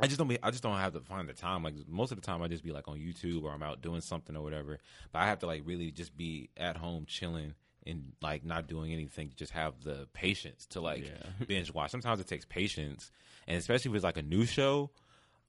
I 0.00 0.06
just 0.06 0.18
don't 0.18 0.28
be 0.28 0.38
I 0.42 0.50
just 0.50 0.62
don't 0.62 0.76
have 0.76 0.92
to 0.94 1.00
find 1.00 1.28
the 1.28 1.32
time. 1.34 1.62
Like 1.62 1.74
most 1.88 2.12
of 2.12 2.20
the 2.20 2.26
time 2.26 2.42
I 2.42 2.48
just 2.48 2.64
be 2.64 2.72
like 2.72 2.88
on 2.88 2.98
YouTube 2.98 3.42
or 3.44 3.50
I'm 3.52 3.62
out 3.62 3.82
doing 3.82 4.00
something 4.00 4.36
or 4.36 4.42
whatever. 4.42 4.78
But 5.12 5.18
I 5.20 5.26
have 5.26 5.38
to 5.40 5.46
like 5.46 5.62
really 5.64 5.90
just 5.90 6.16
be 6.16 6.50
at 6.56 6.76
home 6.76 7.04
chilling 7.06 7.54
and 7.86 8.12
like 8.22 8.44
not 8.44 8.68
doing 8.68 8.92
anything 8.92 9.28
to 9.30 9.36
just 9.36 9.52
have 9.52 9.74
the 9.82 10.06
patience 10.12 10.66
to 10.66 10.80
like 10.80 11.04
Yeah. 11.04 11.30
binge 11.46 11.72
watch. 11.74 11.90
Sometimes 11.90 12.20
it 12.20 12.26
takes 12.26 12.44
patience. 12.44 13.10
And 13.46 13.56
especially 13.58 13.90
if 13.90 13.96
it's 13.96 14.04
like 14.04 14.16
a 14.16 14.22
new 14.22 14.44
show, 14.46 14.90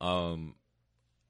um 0.02 0.56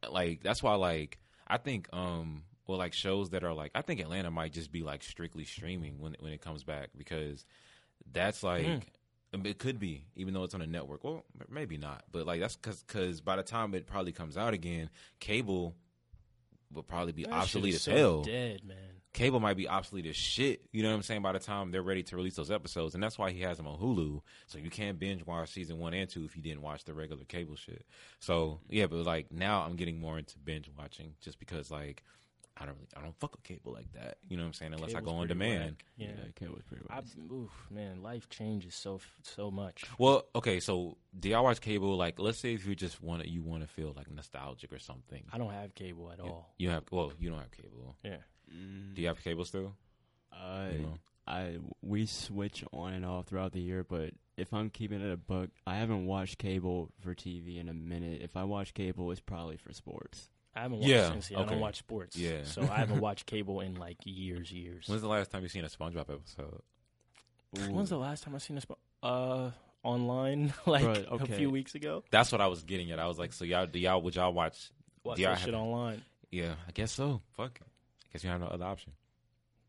like 0.09 0.41
that's 0.43 0.61
why 0.63 0.75
like 0.75 1.19
I 1.47 1.57
think 1.57 1.87
um 1.93 2.43
well 2.67 2.77
like 2.77 2.93
shows 2.93 3.29
that 3.31 3.43
are 3.43 3.53
like 3.53 3.71
I 3.75 3.81
think 3.81 3.99
Atlanta 3.99 4.31
might 4.31 4.53
just 4.53 4.71
be 4.71 4.81
like 4.81 5.03
strictly 5.03 5.43
streaming 5.45 5.99
when 5.99 6.15
when 6.19 6.33
it 6.33 6.41
comes 6.41 6.63
back 6.63 6.89
because 6.97 7.45
that's 8.11 8.43
like 8.43 8.65
Mm. 9.33 9.45
it 9.45 9.57
could 9.57 9.79
be 9.79 10.05
even 10.15 10.33
though 10.33 10.43
it's 10.43 10.53
on 10.53 10.61
a 10.61 10.67
network. 10.67 11.03
Well, 11.03 11.25
maybe 11.49 11.77
not, 11.77 12.03
but 12.11 12.25
like 12.27 12.39
that's 12.39 12.55
because 12.55 12.83
cause 12.87 13.21
by 13.21 13.35
the 13.35 13.43
time 13.43 13.73
it 13.73 13.87
probably 13.87 14.11
comes 14.11 14.37
out 14.37 14.53
again, 14.53 14.89
cable 15.19 15.75
will 16.71 16.83
probably 16.83 17.13
be 17.13 17.23
That 17.23 17.33
obsolete 17.33 17.75
as 17.75 17.81
so 17.83 17.91
hell. 17.95 18.23
Dead 18.23 18.63
man. 18.65 18.77
Cable 19.13 19.39
might 19.39 19.57
be 19.57 19.67
obsolete 19.67 20.07
as 20.07 20.15
shit. 20.15 20.61
You 20.71 20.81
know 20.81 20.89
what 20.89 20.95
I'm 20.95 21.03
saying? 21.03 21.21
By 21.21 21.33
the 21.33 21.39
time 21.39 21.69
they're 21.69 21.83
ready 21.83 22.01
to 22.01 22.15
release 22.15 22.35
those 22.35 22.49
episodes, 22.49 22.95
and 22.95 23.03
that's 23.03 23.15
why 23.19 23.29
he 23.29 23.41
has 23.41 23.57
them 23.57 23.67
on 23.67 23.77
Hulu, 23.77 24.21
so 24.47 24.57
you 24.57 24.71
can't 24.71 24.97
binge 24.97 25.23
watch 25.23 25.51
season 25.51 25.77
one 25.77 25.93
and 25.93 26.09
two 26.09 26.25
if 26.25 26.35
you 26.35 26.41
didn't 26.41 26.63
watch 26.63 26.83
the 26.83 26.95
regular 26.95 27.23
cable 27.25 27.55
shit. 27.55 27.85
So 28.19 28.59
yeah, 28.69 28.87
but 28.87 29.05
like 29.05 29.31
now 29.31 29.61
I'm 29.61 29.75
getting 29.75 29.99
more 29.99 30.17
into 30.17 30.39
binge 30.39 30.67
watching 30.75 31.13
just 31.21 31.37
because 31.37 31.69
like 31.69 32.01
I 32.55 32.65
don't 32.65 32.75
really, 32.75 32.87
I 32.95 33.01
don't 33.01 33.15
fuck 33.19 33.31
with 33.31 33.43
cable 33.43 33.73
like 33.73 33.91
that. 33.93 34.17
You 34.29 34.37
know 34.37 34.43
what 34.43 34.47
I'm 34.47 34.53
saying? 34.53 34.73
Unless 34.73 34.93
I 34.93 35.01
go 35.01 35.11
on 35.11 35.27
pretty 35.27 35.33
demand. 35.33 35.63
whack. 35.63 35.85
Yeah. 35.97 36.07
cable 36.35 36.53
was 36.53 36.63
pretty. 36.63 36.83
I, 36.89 36.95
Whack. 36.97 37.05
oof, 37.31 37.51
man, 37.71 38.03
life 38.03 38.29
changes 38.29 38.75
so 38.75 38.99
so 39.23 39.49
much. 39.49 39.83
Well, 39.97 40.25
okay, 40.35 40.59
so 40.59 40.97
do 41.19 41.29
y'all 41.29 41.43
watch 41.43 41.61
cable? 41.61 41.97
Like, 41.97 42.19
let's 42.19 42.37
say 42.37 42.53
if 42.53 42.65
you 42.65 42.75
just 42.75 43.01
want 43.01 43.23
to, 43.23 43.29
you 43.29 43.41
want 43.41 43.63
to 43.63 43.67
feel 43.67 43.93
like 43.97 44.09
nostalgic 44.11 44.71
or 44.71 44.79
something. 44.79 45.23
I 45.33 45.37
don't 45.39 45.51
have 45.51 45.73
cable 45.73 46.11
at 46.11 46.19
all. 46.19 46.53
You 46.59 46.69
have 46.69 46.83
well, 46.91 47.11
you 47.19 47.29
don't 47.31 47.39
have 47.39 47.51
cable. 47.51 47.95
Yeah. 48.03 48.17
Mm, 48.53 48.93
Do 48.93 49.01
you 49.01 49.07
have 49.07 49.23
cable 49.23 49.45
still? 49.45 49.73
I, 50.31 50.69
You 50.73 50.79
know? 50.79 50.97
I 51.25 51.57
we 51.81 52.05
switch 52.05 52.63
on 52.73 52.93
and 52.93 53.05
off 53.05 53.27
throughout 53.27 53.53
the 53.53 53.61
year, 53.61 53.83
but 53.83 54.11
if 54.37 54.53
I'm 54.53 54.69
keeping 54.69 54.99
it 55.01 55.11
a 55.11 55.17
book, 55.17 55.49
I 55.65 55.75
haven't 55.77 56.05
watched 56.05 56.37
cable 56.37 56.91
for 56.99 57.15
TV 57.15 57.59
in 57.59 57.69
a 57.69 57.73
minute. 57.73 58.21
If 58.21 58.35
I 58.35 58.43
watch 58.43 58.73
cable, 58.73 59.09
it's 59.11 59.21
probably 59.21 59.57
for 59.57 59.71
sports. 59.73 60.29
I 60.55 60.61
haven't 60.61 60.77
watched 60.79 60.89
Yeah, 60.89 61.09
since 61.09 61.31
I 61.31 61.35
okay. 61.41 61.49
don't 61.51 61.59
watch 61.59 61.77
sports. 61.79 62.15
Yeah. 62.15 62.43
So 62.43 62.61
I 62.63 62.77
haven't 62.79 62.99
watched 63.07 63.25
cable 63.25 63.59
in 63.61 63.75
like 63.75 63.97
years, 64.05 64.51
years. 64.51 64.87
When's 64.87 65.01
the 65.01 65.07
last 65.07 65.31
time 65.31 65.41
you 65.43 65.49
seen 65.49 65.63
a 65.65 65.67
SpongeBob 65.67 66.09
episode? 66.09 66.61
When's 67.69 67.89
the 67.89 67.97
last 67.97 68.23
time 68.23 68.33
I 68.35 68.39
seen 68.39 68.57
a 68.57 68.61
spo- 68.61 68.77
uh 69.03 69.51
online 69.83 70.53
like 70.65 70.85
Right, 70.85 71.05
a 71.09 71.25
few 71.25 71.49
weeks 71.49 71.75
ago? 71.75 72.03
That's 72.11 72.31
what 72.31 72.41
I 72.41 72.47
was 72.47 72.63
getting 72.63 72.91
at. 72.91 72.99
I 72.99 73.07
was 73.07 73.19
like, 73.19 73.33
so 73.33 73.45
y'all, 73.45 73.67
do 73.67 73.79
y'all 73.79 74.01
would 74.01 74.15
y'all 74.15 74.33
watch? 74.33 74.71
Watch 75.03 75.19
Yeah, 75.19 75.29
I 75.29 75.31
that 75.33 75.39
shit 75.39 75.53
haven't. 75.53 75.59
online. 75.67 76.01
Yeah, 76.31 76.55
I 76.67 76.71
guess 76.71 76.91
so. 76.91 77.21
Fuck. 77.35 77.59
I 77.61 77.65
guess 78.13 78.23
you 78.23 78.29
have 78.29 78.39
no 78.41 78.47
other 78.47 78.65
option. 78.65 78.93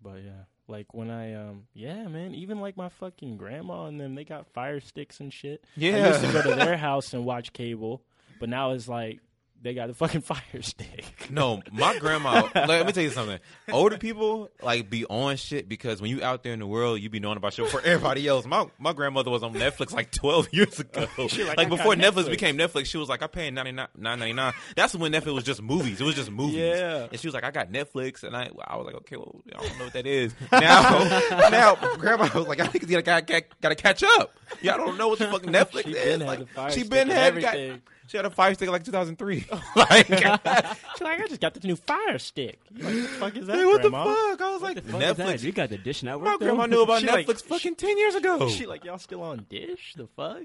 But 0.03 0.23
yeah, 0.25 0.45
like 0.69 0.95
when 0.95 1.11
I 1.11 1.35
um 1.35 1.67
yeah 1.75 2.07
man, 2.09 2.35
even 2.35 2.61
like 2.61 2.77
my 2.77 2.89
fucking 2.89 3.37
grandma 3.37 3.87
and 3.87 4.01
them, 4.01 4.15
they 4.15 4.25
got 4.25 4.47
fire 4.53 4.81
sticks 4.81 5.21
and 5.21 5.33
shit. 5.33 5.65
Yeah, 5.77 5.97
I 5.97 6.09
used 6.09 6.21
to 6.25 6.33
go 6.33 6.43
to 6.43 6.55
their 6.55 6.77
house 6.79 7.13
and 7.13 7.25
watch 7.25 7.53
cable, 7.53 8.03
but 8.41 8.49
now 8.49 8.71
it's 8.73 8.89
like 8.89 9.21
they 9.65 9.75
got 9.75 9.91
a 9.91 9.95
fucking 9.95 10.21
fire 10.21 10.41
stick. 10.61 11.05
No, 11.31 11.61
my 11.73 11.99
grandma. 11.99 12.49
let 12.55 12.87
me 12.87 12.93
tell 12.93 13.03
you 13.03 13.11
something. 13.11 13.39
Older 13.73 13.99
people 13.99 14.51
like 14.63 14.89
be 14.91 15.05
on 15.07 15.37
shit 15.37 15.69
because 15.69 16.01
when 16.01 16.11
you 16.11 16.23
out 16.23 16.43
there 16.45 16.53
in 16.53 16.61
the 16.61 16.67
world, 16.67 17.01
you 17.01 17.09
be 17.11 17.19
knowing 17.19 17.39
about 17.39 17.55
shit 17.55 17.67
for 17.69 17.81
everybody 17.81 18.29
else. 18.29 18.47
My 18.47 18.67
my 18.79 18.93
grandmother 18.93 19.31
was 19.31 19.43
on 19.43 19.55
Netflix 19.55 19.93
like 19.93 20.13
twelve 20.13 20.53
years 20.53 20.79
ago. 20.79 21.07
Like, 21.45 21.57
like 21.57 21.69
before 21.69 21.95
Netflix 21.95 22.25
Netflix." 22.25 22.31
became 22.31 22.59
Netflix, 22.59 22.87
she 22.87 22.99
was 22.99 23.09
like, 23.09 23.23
I 23.23 23.27
paid 23.27 23.53
ninety 23.55 23.73
nine 23.73 23.89
nine 23.97 24.19
ninety 24.19 24.35
nine. 24.35 24.53
That's 24.77 24.95
when 24.95 25.11
Netflix 25.13 25.35
was 25.35 25.45
just 25.45 25.63
movies. 25.63 26.01
It 26.01 26.05
was 26.05 26.15
just 26.15 26.31
movies. 26.31 26.57
Yeah. 26.57 27.07
And 27.11 27.19
she 27.19 27.27
was 27.27 27.35
like, 27.35 27.45
I 27.45 27.51
got 27.51 27.73
Netflix, 27.73 28.23
and 28.23 28.37
I 28.37 28.51
I 28.67 28.77
was 28.77 28.85
like, 28.87 28.95
okay, 28.97 29.17
well, 29.17 29.35
I 29.57 29.63
don't 29.67 29.79
know 29.79 29.85
what 29.85 29.95
that 29.95 30.07
is. 30.07 30.35
Now 30.53 31.49
now 31.51 31.75
grandma 31.97 32.29
was 32.35 32.47
like, 32.47 32.61
I 32.61 32.67
think 32.67 32.89
you 32.89 33.01
gotta, 33.03 33.23
gotta, 33.23 33.45
gotta 33.63 33.75
catch 33.75 34.03
up. 34.03 34.35
Y'all 34.61 34.77
don't 34.77 34.99
know 34.99 35.09
what 35.09 35.19
the 35.19 35.29
fuck 35.29 35.43
Netflix 35.43 35.85
She 35.85 35.93
is. 35.93 36.19
been 36.19 36.27
Like, 36.27 36.71
she 36.73 36.83
been 36.85 37.09
had 37.09 37.41
got- 37.41 37.55
everything. 37.55 37.83
She 38.07 38.17
had 38.17 38.27
a 38.27 38.31
fire 38.31 38.55
stick 38.55 38.69
like 38.69 38.85
2003. 38.85 39.47
like, 39.77 40.07
She's 40.07 40.21
like, 40.21 41.21
I 41.21 41.27
just 41.29 41.41
got 41.41 41.55
this 41.55 41.65
new 41.65 41.77
fire 41.77 42.19
stick. 42.19 42.59
Like, 42.73 42.85
what 42.85 42.93
the 42.95 43.09
fuck 43.09 43.37
is 43.37 43.47
that, 43.47 43.57
Hey, 43.57 43.65
what 43.65 43.81
grandma? 43.81 44.05
the 44.05 44.15
fuck? 44.15 44.41
I 44.41 44.53
was 44.53 44.63
like, 44.63 44.75
The 44.77 44.83
fuck 44.83 45.03
is 45.03 45.17
that? 45.17 45.27
Netflix. 45.27 45.43
You 45.43 45.53
got 45.53 45.69
the 45.71 45.79
Dish 45.79 46.03
Network. 46.03 46.25
My 46.27 46.33
though? 46.33 46.39
grandma 46.47 46.67
knew 46.67 46.83
about 46.83 47.01
She 47.03 47.07
like- 47.07 47.27
Netflix 47.27 47.43
fucking 47.45 47.75
10 47.77 47.99
years 47.99 48.15
ago. 48.15 48.49
She 48.49 48.67
like, 48.67 48.85
y'all 48.85 48.99
still 48.99 49.23
on 49.23 49.47
Dish? 49.49 49.95
The 49.97 50.07
fuck? 50.17 50.43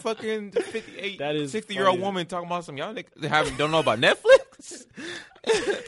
fucking 0.00 0.50
58, 0.52 1.18
That 1.18 1.36
is 1.36 1.52
60 1.52 1.74
year 1.74 1.86
old 1.86 2.00
woman 2.00 2.26
talking 2.26 2.46
about 2.46 2.64
some 2.64 2.76
y'all 2.76 2.92
niggas 2.94 3.24
haven't, 3.24 3.56
don't 3.56 3.70
know 3.70 3.78
about 3.78 3.98
Netflix? 3.98 4.86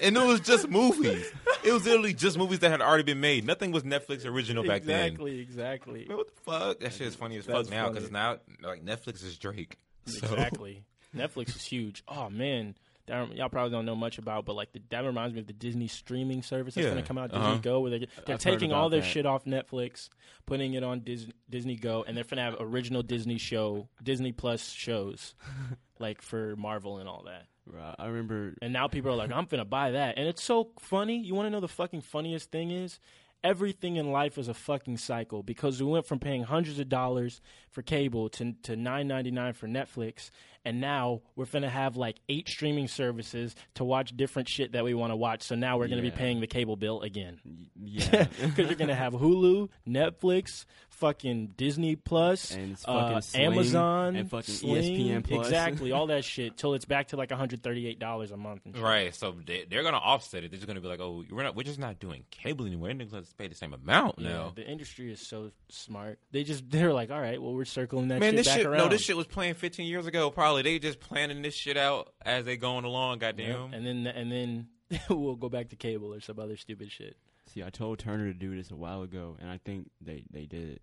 and 0.03 0.17
it 0.17 0.23
was 0.27 0.41
just 0.41 0.69
movies. 0.69 1.31
it 1.65 1.73
was 1.73 1.85
literally 1.85 2.15
just 2.15 2.39
movies 2.39 2.61
that 2.61 2.71
had 2.71 2.81
already 2.81 3.03
been 3.03 3.21
made. 3.21 3.45
Nothing 3.47 3.73
was 3.73 3.83
Netflix 3.83 4.25
original 4.27 4.65
back 4.65 4.83
then. 4.85 5.07
exactly, 5.07 5.41
exactly, 5.41 6.07
what 6.09 6.29
the 6.29 6.43
fuck? 6.51 6.81
That 6.81 6.93
shit 6.93 7.07
is 7.09 7.15
funny 7.15 7.37
as 7.39 7.47
fuck 7.47 7.69
now 7.71 7.89
because 7.91 8.11
now 8.11 8.39
like 8.63 8.85
Netflix 8.85 9.25
is 9.25 9.37
Drake. 9.39 9.77
So- 10.19 10.27
exactly. 10.33 10.85
Netflix 11.15 11.57
is 11.57 11.65
huge. 11.65 12.05
Oh 12.07 12.31
man, 12.31 12.77
that, 13.07 13.35
y'all 13.35 13.49
probably 13.49 13.73
don't 13.73 13.85
know 13.87 13.97
much 13.97 14.19
about, 14.19 14.45
but 14.45 14.55
like 14.55 14.73
the, 14.73 14.81
that 14.91 15.05
reminds 15.05 15.35
me 15.35 15.41
of 15.41 15.47
the 15.49 15.53
Disney 15.53 15.89
streaming 15.89 16.43
service 16.43 16.75
that's 16.75 16.85
Yeah. 16.85 16.93
going 16.93 17.03
to 17.03 17.09
come 17.09 17.19
out, 17.19 17.31
Disney 17.31 17.45
Uh-huh. 17.47 17.59
Go, 17.59 17.81
where 17.81 17.91
they're, 17.91 17.99
they're 18.27 18.35
I've 18.35 18.41
taking 18.41 18.73
all 18.73 18.89
their 18.91 19.01
that. 19.01 19.07
shit 19.09 19.27
off 19.27 19.45
Netflix, 19.45 20.09
putting 20.47 20.75
it 20.75 20.85
on 20.85 21.01
Dis- 21.01 21.27
Disney 21.49 21.75
Go, 21.75 22.05
and 22.07 22.17
they're 22.17 22.23
going 22.25 22.37
to 22.37 22.43
have 22.45 22.57
original 22.61 23.03
Disney 23.03 23.39
show, 23.39 23.89
Disney 24.01 24.31
Plus 24.31 24.71
shows, 24.71 25.35
like 25.99 26.23
for 26.23 26.55
Marvel 26.55 26.99
and 26.99 27.09
all 27.09 27.25
that. 27.27 27.47
Right. 27.67 27.95
I 27.99 28.07
remember. 28.07 28.55
And 28.63 28.73
now 28.73 28.87
people 28.89 29.11
are 29.13 29.17
like, 29.17 29.31
I'm 29.33 29.45
going 29.47 29.59
to 29.59 29.65
buy 29.65 29.93
that. 29.93 30.17
And 30.17 30.29
it's 30.29 30.43
so 30.43 30.71
funny. 30.79 31.19
You 31.21 31.35
want 31.35 31.47
to 31.47 31.51
know 31.51 31.61
the 31.61 31.69
fucking 31.69 32.01
funniest 32.03 32.51
thing 32.53 32.71
is? 32.71 32.99
Everything 33.43 33.97
in 33.97 34.13
life 34.13 34.37
is 34.37 34.49
a 34.49 34.55
fucking 34.55 34.99
cycle 34.99 35.43
because 35.43 35.83
we 35.83 35.89
went 35.89 36.05
from 36.05 36.19
paying 36.19 36.43
hundreds 36.43 36.79
of 36.79 36.89
dollars 36.91 37.41
for 37.71 37.81
cable 37.83 38.29
to 38.31 38.53
to 38.65 38.77
nine 38.77 39.09
ninety 39.09 39.31
nine 39.31 39.55
for 39.55 39.67
Netflix, 39.67 40.31
and 40.65 40.81
now 40.81 41.23
we're 41.37 41.47
gonna 41.47 41.69
have 41.71 41.97
like 41.97 42.17
eight 42.29 42.49
streaming 42.49 42.89
services 42.89 43.55
to 43.75 43.85
watch 43.85 44.17
different 44.17 44.49
shit 44.49 44.73
that 44.73 44.85
we 44.85 44.95
want 44.95 45.11
to 45.13 45.17
watch. 45.17 45.43
So 45.43 45.55
now 45.55 45.79
we're 45.79 45.89
gonna 45.89 46.03
be 46.03 46.11
paying 46.11 46.41
the 46.41 46.47
cable 46.47 46.77
bill 46.77 47.01
again 47.03 47.41
Yeah. 47.83 48.27
because 48.41 48.67
you're 48.69 48.75
gonna 48.75 48.95
have 48.95 49.13
Hulu, 49.15 49.69
Netflix, 49.89 50.65
fucking 50.91 51.55
Disney 51.57 51.97
Plus, 51.97 52.51
And 52.53 52.73
it's 52.73 52.85
uh, 52.87 52.93
fucking 52.93 53.21
Sling 53.23 53.45
Amazon, 53.45 54.17
and 54.17 54.31
fucking 54.31 54.55
Sling, 54.55 54.83
ESPN 54.99 55.25
Plus. 55.27 55.47
exactly 55.47 55.93
all 55.93 56.09
that 56.09 56.25
shit 56.27 56.57
till 56.57 56.75
it's 56.75 56.85
back 56.85 57.09
to 57.09 57.17
like 57.17 57.31
138 57.31 57.99
dollars 57.99 58.31
a 58.31 58.37
month. 58.37 58.63
And 58.67 58.75
shit. 58.75 58.85
Right, 58.85 59.15
so 59.15 59.35
they, 59.47 59.65
they're 59.69 59.83
gonna 59.83 59.97
offset 59.97 60.45
it. 60.45 60.51
They're 60.51 60.59
just 60.59 60.67
gonna 60.67 60.81
be 60.81 60.89
like, 60.89 61.01
"Oh, 61.01 61.25
we're 61.31 61.43
not. 61.43 61.57
We're 61.57 61.63
just 61.63 61.79
not 61.79 61.99
doing 61.99 62.25
cable 62.31 62.67
anymore. 62.67 62.93
They're 62.93 63.07
gonna 63.07 63.23
pay 63.39 63.49
the 63.49 63.55
same 63.55 63.73
amount 63.73 64.17
Yeah, 64.19 64.29
now." 64.29 64.53
the 64.55 64.67
industry 64.67 65.13
is 65.13 65.27
so 65.27 65.51
smart. 65.71 66.19
They 66.33 66.45
just 66.45 66.69
they're 66.71 66.93
like, 66.93 67.11
all 67.11 67.21
right, 67.21 67.41
well, 67.41 67.55
we're 67.55 67.65
circling 67.65 68.09
that 68.09 68.21
Man, 68.21 68.33
shit 68.33 68.37
this 68.39 68.47
back 68.49 68.57
shit. 68.59 68.67
around. 68.67 68.79
No, 68.79 68.89
this 68.89 69.03
shit 69.03 69.17
was 69.17 69.27
playing 69.27 69.55
15 69.55 69.87
years 69.87 70.07
ago. 70.07 70.31
Probably 70.31 70.50
they 70.57 70.79
just 70.79 71.01
planning 71.01 71.43
this 71.43 71.55
shit 71.55 71.77
out 71.77 72.13
as 72.23 72.45
they 72.45 72.57
going 72.57 72.85
along. 72.85 73.21
Yeah, 73.21 73.33
Goddamn. 73.33 73.75
and 73.75 73.87
then 73.87 74.07
and 74.07 74.31
then 74.33 74.69
we'll 75.11 75.37
go 75.37 75.49
back 75.49 75.69
to 75.71 75.77
cable 75.77 76.13
or 76.15 76.21
some 76.21 76.39
other 76.39 76.57
stupid 76.57 76.91
shit. 76.91 77.17
See, 77.47 77.63
I 77.65 77.71
told 77.71 77.99
Turner 77.99 78.27
to 78.33 78.35
do 78.39 78.55
this 78.57 78.71
a 78.71 78.77
while 78.77 79.03
ago, 79.03 79.37
and 79.41 79.51
I 79.51 79.59
think 79.59 79.91
they 80.01 80.25
they 80.31 80.47
did 80.47 80.69
it. 80.71 80.83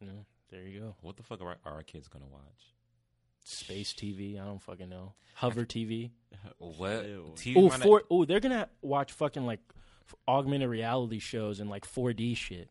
Yeah, 0.00 0.08
there 0.50 0.62
you 0.62 0.80
go. 0.80 0.96
what 1.00 1.16
the 1.16 1.22
fuck 1.22 1.40
are, 1.40 1.56
are 1.64 1.72
our 1.74 1.82
kids 1.82 2.08
gonna 2.08 2.26
watch? 2.30 2.42
Space 3.44 3.92
TV. 3.92 4.40
I 4.40 4.44
don't 4.44 4.62
fucking 4.62 4.88
know. 4.88 5.14
Hover 5.34 5.64
TV. 5.64 6.10
What? 6.58 7.04
Ew. 7.06 7.32
TV 7.36 7.54
Oh, 7.56 7.68
for 7.70 8.02
oh, 8.10 8.24
they're 8.24 8.40
gonna 8.40 8.68
watch 8.82 9.12
fucking 9.12 9.44
like 9.46 9.60
f- 10.08 10.14
augmented 10.26 10.68
reality 10.68 11.18
shows 11.18 11.60
and 11.60 11.68
like 11.70 11.86
4D 11.86 12.36
shit. 12.36 12.68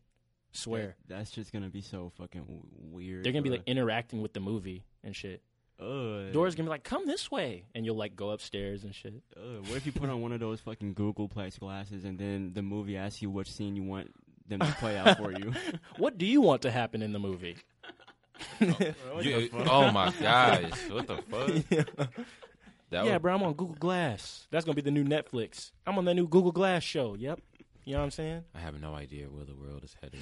Swear, 0.52 0.96
That- 1.08 1.16
that's 1.16 1.30
just 1.30 1.52
gonna 1.52 1.68
be 1.70 1.80
so 1.80 2.10
fucking 2.18 2.44
weird. 2.90 3.24
they're 3.24 3.32
gonna 3.32 3.42
be 3.42 3.50
like 3.50 3.62
interacting 3.66 4.20
with 4.20 4.32
the 4.34 4.40
movie 4.40 4.84
and 5.04 5.14
shit. 5.16 5.42
Ugh. 5.80 6.32
Dora's 6.32 6.54
gonna 6.54 6.66
be 6.66 6.70
like, 6.70 6.84
"Come 6.84 7.06
this 7.06 7.30
way," 7.30 7.64
and 7.74 7.84
you'll 7.84 7.96
like 7.96 8.14
go 8.14 8.30
upstairs 8.30 8.84
and 8.84 8.94
shit. 8.94 9.14
Ugh, 9.36 9.60
what 9.66 9.76
if 9.76 9.84
you 9.86 9.92
put 9.92 10.08
on 10.10 10.20
one 10.22 10.32
of 10.32 10.40
those 10.40 10.60
fucking 10.60 10.94
Google 10.94 11.28
Plex 11.28 11.58
glasses 11.58 12.04
and 12.04 12.18
then 12.18 12.52
the 12.54 12.62
movie 12.62 12.96
asks 12.96 13.20
you 13.22 13.30
which 13.30 13.50
scene 13.50 13.74
you 13.76 13.82
want 13.82 14.12
them 14.48 14.60
to 14.60 14.72
play 14.78 14.96
out 14.96 15.16
for 15.16 15.32
you? 15.32 15.52
What 15.98 16.18
do 16.18 16.26
you 16.26 16.40
want 16.40 16.62
to 16.62 16.70
happen 16.70 17.02
in 17.02 17.12
the 17.12 17.18
movie? 17.18 17.56
You- 18.60 19.48
oh 19.66 19.90
my 19.92 20.10
gosh! 20.20 20.70
What 20.90 21.06
the 21.06 21.16
fuck? 21.18 22.08
That 22.90 23.06
yeah, 23.06 23.12
would- 23.14 23.22
bro, 23.22 23.34
I'm 23.34 23.42
on 23.42 23.54
Google 23.54 23.76
Glass. 23.76 24.46
That's 24.50 24.64
gonna 24.66 24.74
be 24.74 24.82
the 24.82 24.90
new 24.90 25.04
Netflix. 25.04 25.72
I'm 25.86 25.96
on 25.96 26.04
that 26.04 26.14
new 26.14 26.28
Google 26.28 26.52
Glass 26.52 26.82
show. 26.82 27.14
Yep. 27.14 27.40
You 27.84 27.92
know 27.94 27.98
what 28.00 28.04
I'm 28.04 28.10
saying? 28.10 28.44
I 28.54 28.58
have 28.60 28.78
no 28.80 28.94
idea 28.94 29.26
where 29.30 29.44
the 29.46 29.54
world 29.54 29.82
is 29.82 29.96
headed. 30.02 30.20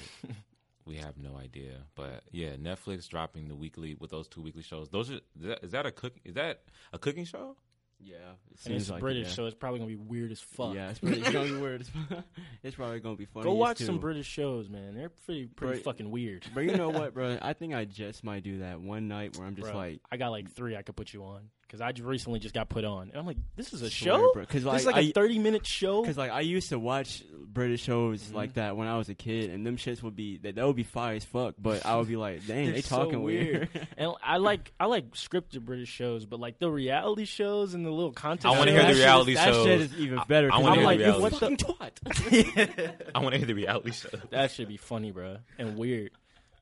We 0.85 0.95
have 0.97 1.17
no 1.17 1.37
idea, 1.37 1.83
but 1.95 2.23
yeah, 2.31 2.55
Netflix 2.55 3.07
dropping 3.07 3.47
the 3.47 3.55
weekly 3.55 3.95
with 3.99 4.11
those 4.11 4.27
two 4.27 4.41
weekly 4.41 4.63
shows. 4.63 4.89
Those 4.89 5.11
are 5.11 5.15
is 5.15 5.21
that, 5.41 5.63
is 5.63 5.71
that 5.71 5.85
a 5.85 5.91
cook? 5.91 6.13
Is 6.23 6.35
that 6.35 6.61
a 6.93 6.99
cooking 6.99 7.25
show? 7.25 7.55
yeah, 8.03 8.15
it 8.15 8.19
And 8.51 8.59
seems 8.59 8.81
it's 8.83 8.89
like 8.89 8.99
it, 8.99 9.01
British, 9.01 9.27
yeah. 9.29 9.33
so 9.33 9.45
it's 9.45 9.55
probably 9.55 9.79
gonna 9.79 9.89
be 9.89 9.95
weird 9.95 10.31
as 10.31 10.39
fuck. 10.39 10.73
Yeah, 10.73 10.89
it's, 10.89 10.99
pretty, 10.99 11.21
it's 11.21 11.31
gonna 11.31 11.51
be 11.51 11.57
weird. 11.57 11.81
It's, 11.81 11.91
it's 12.63 12.75
probably 12.75 12.99
gonna 12.99 13.15
be 13.15 13.25
funny. 13.25 13.43
Go 13.43 13.53
watch 13.53 13.77
too. 13.79 13.85
some 13.85 13.99
British 13.99 14.27
shows, 14.27 14.69
man. 14.69 14.95
They're 14.95 15.09
pretty 15.09 15.47
pretty 15.47 15.75
Bro, 15.75 15.83
fucking 15.83 16.09
weird. 16.11 16.45
But 16.53 16.61
you 16.61 16.75
know 16.75 16.89
what, 16.89 17.13
bro? 17.13 17.37
I 17.41 17.53
think 17.53 17.73
I 17.73 17.85
just 17.85 18.23
might 18.23 18.43
do 18.43 18.59
that 18.59 18.79
one 18.79 19.07
night 19.07 19.37
where 19.37 19.47
I'm 19.47 19.55
just 19.55 19.71
Bro, 19.71 19.77
like, 19.77 20.01
I 20.11 20.17
got 20.17 20.29
like 20.29 20.51
three 20.51 20.75
I 20.75 20.81
could 20.81 20.95
put 20.95 21.13
you 21.13 21.23
on 21.23 21.49
because 21.71 21.79
I 21.81 21.93
just 21.93 22.05
recently 22.05 22.39
just 22.39 22.53
got 22.53 22.67
put 22.67 22.83
on, 22.83 23.09
and 23.11 23.17
I'm 23.17 23.25
like, 23.25 23.37
this 23.55 23.71
is 23.71 23.81
a 23.81 23.89
swear, 23.89 24.17
show. 24.19 24.33
bro. 24.33 24.41
Because 24.41 24.63
this 24.63 24.71
like, 24.73 24.79
is 24.81 24.85
like 24.87 24.95
I, 24.95 24.99
a 24.99 25.11
30 25.13 25.39
minute 25.39 25.65
show. 25.65 26.03
Cause 26.03 26.17
like 26.17 26.29
I 26.31 26.41
used 26.41 26.67
to 26.69 26.77
watch 26.79 27.23
British 27.47 27.81
shows 27.83 28.23
Mhm. 28.23 28.33
like 28.33 28.53
that 28.55 28.75
when 28.75 28.87
I 28.89 28.97
was 28.97 29.07
a 29.07 29.15
kid, 29.15 29.49
and 29.51 29.65
them 29.65 29.77
shits 29.77 30.03
would 30.03 30.15
be 30.15 30.37
that, 30.39 30.55
that 30.55 30.67
would 30.67 30.75
be 30.75 30.83
fire 30.83 31.15
as 31.15 31.23
fuck. 31.23 31.55
But 31.57 31.85
I 31.85 31.95
would 31.95 32.09
be 32.09 32.17
like, 32.17 32.45
dang, 32.47 32.65
They're 32.65 32.73
they 32.75 32.81
so 32.81 32.97
talking 32.97 33.23
weird. 33.23 33.69
weird. 33.73 33.87
And 33.97 34.11
I 34.21 34.37
like 34.37 34.73
I 34.79 34.85
like 34.87 35.11
scripted 35.11 35.61
British 35.61 35.87
shows, 35.89 36.25
but 36.25 36.39
like 36.41 36.59
the 36.59 36.69
reality 36.69 37.23
shows 37.25 37.73
and 37.73 37.85
the 37.85 37.89
little 37.91 38.11
content. 38.11 38.53
I 38.53 38.57
wanna 38.59 38.71
hear 38.71 38.85
the 38.85 38.99
reality 38.99 39.31
is- 39.33 39.37
That 39.37 39.53
shit 39.53 39.81
is 39.81 39.95
even 39.97 40.19
better. 40.27 40.47
I 40.47 40.55
'cause 40.57 40.63
wanna 40.63 40.73
I'm 40.73 40.77
hear 40.79 40.85
like, 40.87 40.99
the 40.99 41.05
you 41.05 41.11
reality 41.11 41.37
fucking 41.37 41.57
twat. 41.57 43.11
I 43.15 43.19
want 43.19 43.31
to 43.33 43.37
hear 43.37 43.47
the 43.47 43.55
reality 43.55 43.91
show. 43.91 44.09
That 44.31 44.51
should 44.51 44.67
be 44.67 44.77
funny, 44.77 45.11
bro, 45.11 45.37
and 45.57 45.77
weird. 45.77 46.11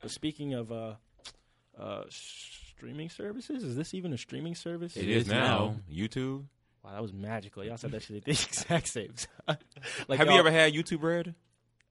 But 0.02 0.12
speaking 0.12 0.54
of 0.54 0.72
uh, 0.72 0.94
uh, 1.80 2.04
streaming 2.80 3.10
services, 3.10 3.62
is 3.64 3.76
this 3.76 3.94
even 3.94 4.14
a 4.14 4.18
streaming 4.18 4.56
service? 4.56 4.96
It 4.96 5.04
It 5.04 5.10
is 5.10 5.24
is 5.24 5.30
now. 5.30 5.76
YouTube. 5.92 6.46
Wow, 6.84 6.92
that 6.94 7.02
was 7.02 7.12
magical. 7.12 7.64
Y'all 7.66 7.76
said 7.76 7.92
that 7.92 8.02
shit 8.04 8.18
at 8.18 8.24
the 8.26 8.32
exact 8.48 8.88
same 8.88 9.14
time. 9.48 9.58
like, 10.08 10.18
have 10.18 10.28
you 10.28 10.34
y'all- 10.34 10.40
ever 10.48 10.52
had 10.52 10.74
YouTube 10.74 11.04
Red? 11.04 11.36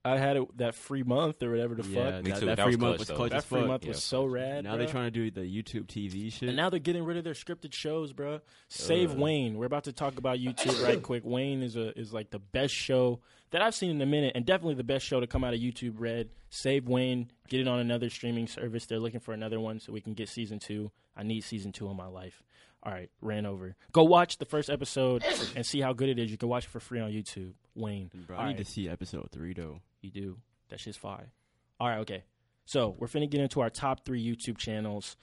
I 0.04 0.16
had 0.16 0.38
it 0.38 0.56
that 0.56 0.74
free 0.74 1.02
month 1.02 1.42
or 1.42 1.50
whatever 1.50 1.74
the 1.74 1.86
yeah, 1.86 2.10
fuck. 2.12 2.24
Me 2.24 2.30
that, 2.30 2.40
too. 2.40 2.46
that 2.46 2.56
That 2.56 2.62
free 2.62 2.76
was 2.76 2.78
month 2.78 2.90
clutch, 2.96 2.98
was 3.00 3.08
though. 3.08 3.14
clutch 3.16 3.30
That 3.32 3.36
as 3.38 3.44
free 3.44 3.60
fuck. 3.60 3.68
month 3.68 3.82
Yeah, 3.84 3.88
was 3.90 4.02
so 4.04 4.24
rad. 4.24 4.64
Now 4.64 4.76
they're 4.78 4.86
bruh. 4.86 4.90
trying 4.90 5.04
to 5.04 5.10
do 5.10 5.30
the 5.30 5.40
YouTube 5.42 5.86
TV 5.86 6.32
shit. 6.32 6.48
And 6.48 6.56
now 6.56 6.70
they're 6.70 6.78
getting 6.80 7.04
rid 7.04 7.18
of 7.18 7.24
their 7.24 7.34
scripted 7.34 7.74
shows, 7.74 8.12
bro. 8.14 8.40
Save 8.68 9.10
Ugh. 9.12 9.18
Wayne. 9.18 9.58
We're 9.58 9.66
about 9.66 9.84
to 9.84 9.92
talk 9.92 10.16
about 10.16 10.38
YouTube 10.38 10.82
right 10.82 11.02
quick. 11.02 11.24
Wayne 11.26 11.62
is 11.62 11.76
a 11.76 11.98
is 11.98 12.12
like 12.12 12.30
the 12.30 12.38
best 12.38 12.72
show 12.72 13.20
that 13.50 13.62
I've 13.62 13.74
seen 13.74 13.90
in 13.90 14.00
a 14.00 14.06
minute, 14.06 14.32
and 14.34 14.44
definitely 14.44 14.74
the 14.74 14.84
best 14.84 15.04
show 15.06 15.20
to 15.20 15.26
come 15.26 15.44
out 15.44 15.54
of 15.54 15.60
YouTube 15.60 15.94
Red. 15.98 16.28
Save 16.50 16.86
Wayne. 16.88 17.30
Get 17.48 17.60
it 17.60 17.68
on 17.68 17.78
another 17.78 18.10
streaming 18.10 18.46
service. 18.46 18.86
They're 18.86 18.98
looking 19.00 19.20
for 19.20 19.32
another 19.34 19.60
one 19.60 19.80
so 19.80 19.92
we 19.92 20.00
can 20.00 20.14
get 20.14 20.28
season 20.28 20.58
two. 20.58 20.90
I 21.16 21.22
need 21.22 21.42
season 21.42 21.72
two 21.72 21.88
in 21.88 21.96
my 21.96 22.06
life. 22.06 22.42
All 22.82 22.92
right, 22.92 23.10
ran 23.20 23.44
over. 23.44 23.74
Go 23.92 24.04
watch 24.04 24.38
the 24.38 24.44
first 24.44 24.70
episode 24.70 25.24
and 25.56 25.66
see 25.66 25.80
how 25.80 25.92
good 25.92 26.08
it 26.08 26.18
is. 26.18 26.30
You 26.30 26.38
can 26.38 26.48
watch 26.48 26.64
it 26.64 26.70
for 26.70 26.80
free 26.80 27.00
on 27.00 27.10
YouTube. 27.10 27.52
Wayne. 27.74 28.10
Bro, 28.26 28.36
All 28.36 28.42
I 28.42 28.48
need 28.48 28.56
right. 28.58 28.64
to 28.64 28.70
see 28.72 28.88
episode 28.88 29.28
three 29.32 29.52
though. 29.52 29.80
You 30.00 30.10
do. 30.10 30.38
That 30.68 30.78
shit's 30.80 30.96
fire. 30.96 31.32
All 31.80 31.88
right, 31.88 31.98
okay. 31.98 32.24
So 32.66 32.94
we're 32.98 33.08
finna 33.08 33.28
get 33.28 33.40
into 33.40 33.60
our 33.60 33.70
top 33.70 34.04
three 34.04 34.24
YouTube 34.24 34.58
channels 34.58 35.16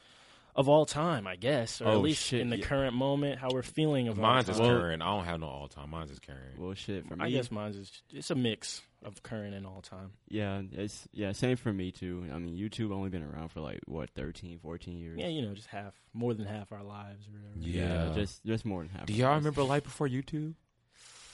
of 0.56 0.70
all 0.70 0.86
time, 0.86 1.28
I 1.28 1.36
guess, 1.36 1.82
or 1.82 1.86
at 1.88 1.94
Oh, 1.96 2.00
least 2.00 2.24
shit, 2.24 2.40
in 2.40 2.50
the 2.50 2.58
yeah. 2.58 2.66
current 2.66 2.96
moment, 2.96 3.40
how 3.40 3.50
we're 3.52 3.62
feeling 3.62 4.08
of 4.08 4.18
Mine's 4.18 4.48
all 4.48 4.52
is 4.54 4.58
time. 4.60 4.68
Well- 4.70 4.80
current. 4.80 5.02
I 5.02 5.06
don't 5.06 5.26
have 5.26 5.40
no 5.42 5.48
all 5.48 5.68
time. 5.68 5.90
Mine's 5.90 6.12
is 6.12 6.20
current. 6.20 6.58
Well, 6.58 6.74
shit 6.74 7.06
for 7.08 7.16
me. 7.18 7.26
I 7.26 7.30
guess 7.30 7.52
mine's 7.52 7.76
is 7.76 7.92
it's 8.14 8.32
a 8.32 8.36
mix 8.36 8.82
of 9.04 9.22
current 9.22 9.54
and 9.54 9.68
all 9.68 9.82
time. 9.82 10.12
Yeah, 10.30 10.62
it's 10.72 11.08
yeah, 11.12 11.34
same 11.34 11.58
for 11.58 11.72
me 11.74 11.92
too. 11.92 12.26
I 12.34 12.40
mean, 12.40 12.56
YouTube 12.58 12.92
only 12.94 13.10
been 13.10 13.22
around 13.24 13.50
for 13.50 13.60
like 13.60 13.82
what 13.86 14.10
13, 14.16 14.60
14 14.60 14.98
years. 14.98 15.20
Yeah, 15.20 15.28
you 15.28 15.42
know, 15.42 15.54
just 15.54 15.68
half, 15.68 15.94
more 16.14 16.34
than 16.34 16.46
half 16.46 16.72
our 16.72 16.84
lives 16.84 17.28
or 17.28 17.32
whatever. 17.32 17.60
Yeah. 17.60 18.14
just 18.16 18.44
just 18.46 18.66
more 18.66 18.82
than 18.82 18.90
half. 18.90 19.06
Do 19.08 19.14
y'all 19.14 19.36
remember 19.36 19.62
life 19.64 19.84
before 19.84 20.08
YouTube? 20.08 20.56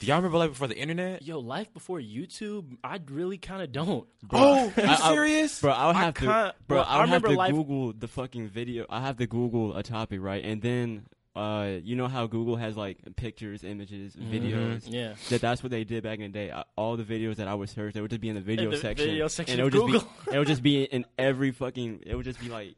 Do 0.02 0.08
y'all 0.08 0.16
remember 0.16 0.40
life 0.40 0.50
before 0.50 0.68
the 0.68 0.78
internet? 0.78 1.22
Yo, 1.22 1.38
life 1.40 1.72
before 1.76 2.00
YouTube, 2.00 2.66
oh, 2.74 2.78
I 2.84 3.00
really 3.12 3.38
kind 3.38 3.62
of 3.62 3.72
don't. 3.72 4.08
Oh, 4.32 4.64
are 4.76 4.82
you 4.82 4.88
I- 4.90 4.94
I- 5.00 5.14
serious? 5.14 5.62
Bro, 5.62 5.74
I'll 5.74 5.90
I 5.92 5.94
have 5.94 6.14
to, 6.16 6.20
can't- 6.22 6.56
bro. 6.68 6.78
well, 6.78 6.86
I 6.88 6.94
I'll 6.94 7.00
have 7.02 7.06
remember 7.10 7.28
to 7.30 7.36
life- 7.36 7.52
Google 7.54 7.94
the 7.94 8.08
fucking 8.08 8.48
video. 8.48 8.88
I 8.90 9.02
have 9.02 9.18
to 9.18 9.28
Google 9.28 9.78
a 9.78 9.84
topic, 9.84 10.20
right? 10.20 10.44
And 10.44 10.60
then, 10.64 11.06
uh, 11.36 11.78
you 11.84 11.96
know 11.96 12.08
how 12.08 12.28
Google 12.28 12.56
has 12.58 12.76
like 12.76 12.98
pictures, 13.16 13.64
images, 13.64 14.16
Mm-hmm. 14.16 14.34
videos. 14.34 14.84
Yeah. 14.86 15.14
That 15.30 15.42
that's 15.42 15.64
what 15.64 15.70
they 15.72 15.84
did 15.84 16.04
back 16.04 16.20
in 16.20 16.32
the 16.32 16.38
day. 16.40 16.52
I, 16.52 16.64
all 16.76 16.98
the 16.98 17.04
videos 17.04 17.38
that 17.38 17.48
I 17.48 17.54
would 17.54 17.70
search, 17.70 17.94
they 17.94 18.02
would 18.02 18.10
just 18.12 18.22
be 18.22 18.30
in 18.30 18.36
the 18.36 18.42
video 18.42 18.70
the 18.72 18.78
section. 18.78 19.08
video 19.08 19.28
section 19.28 19.60
and 19.60 19.68
it 19.68 19.74
of 19.76 19.82
would 19.84 19.94
just 19.94 20.06
Google. 20.06 20.24
be, 20.32 20.36
it 20.36 20.40
would 20.40 20.48
just 20.48 20.64
be 20.64 20.84
in 20.92 21.06
every 21.18 21.52
fucking. 21.52 22.04
It 22.06 22.16
would 22.16 22.26
just 22.26 22.40
be 22.40 22.50
like, 22.50 22.76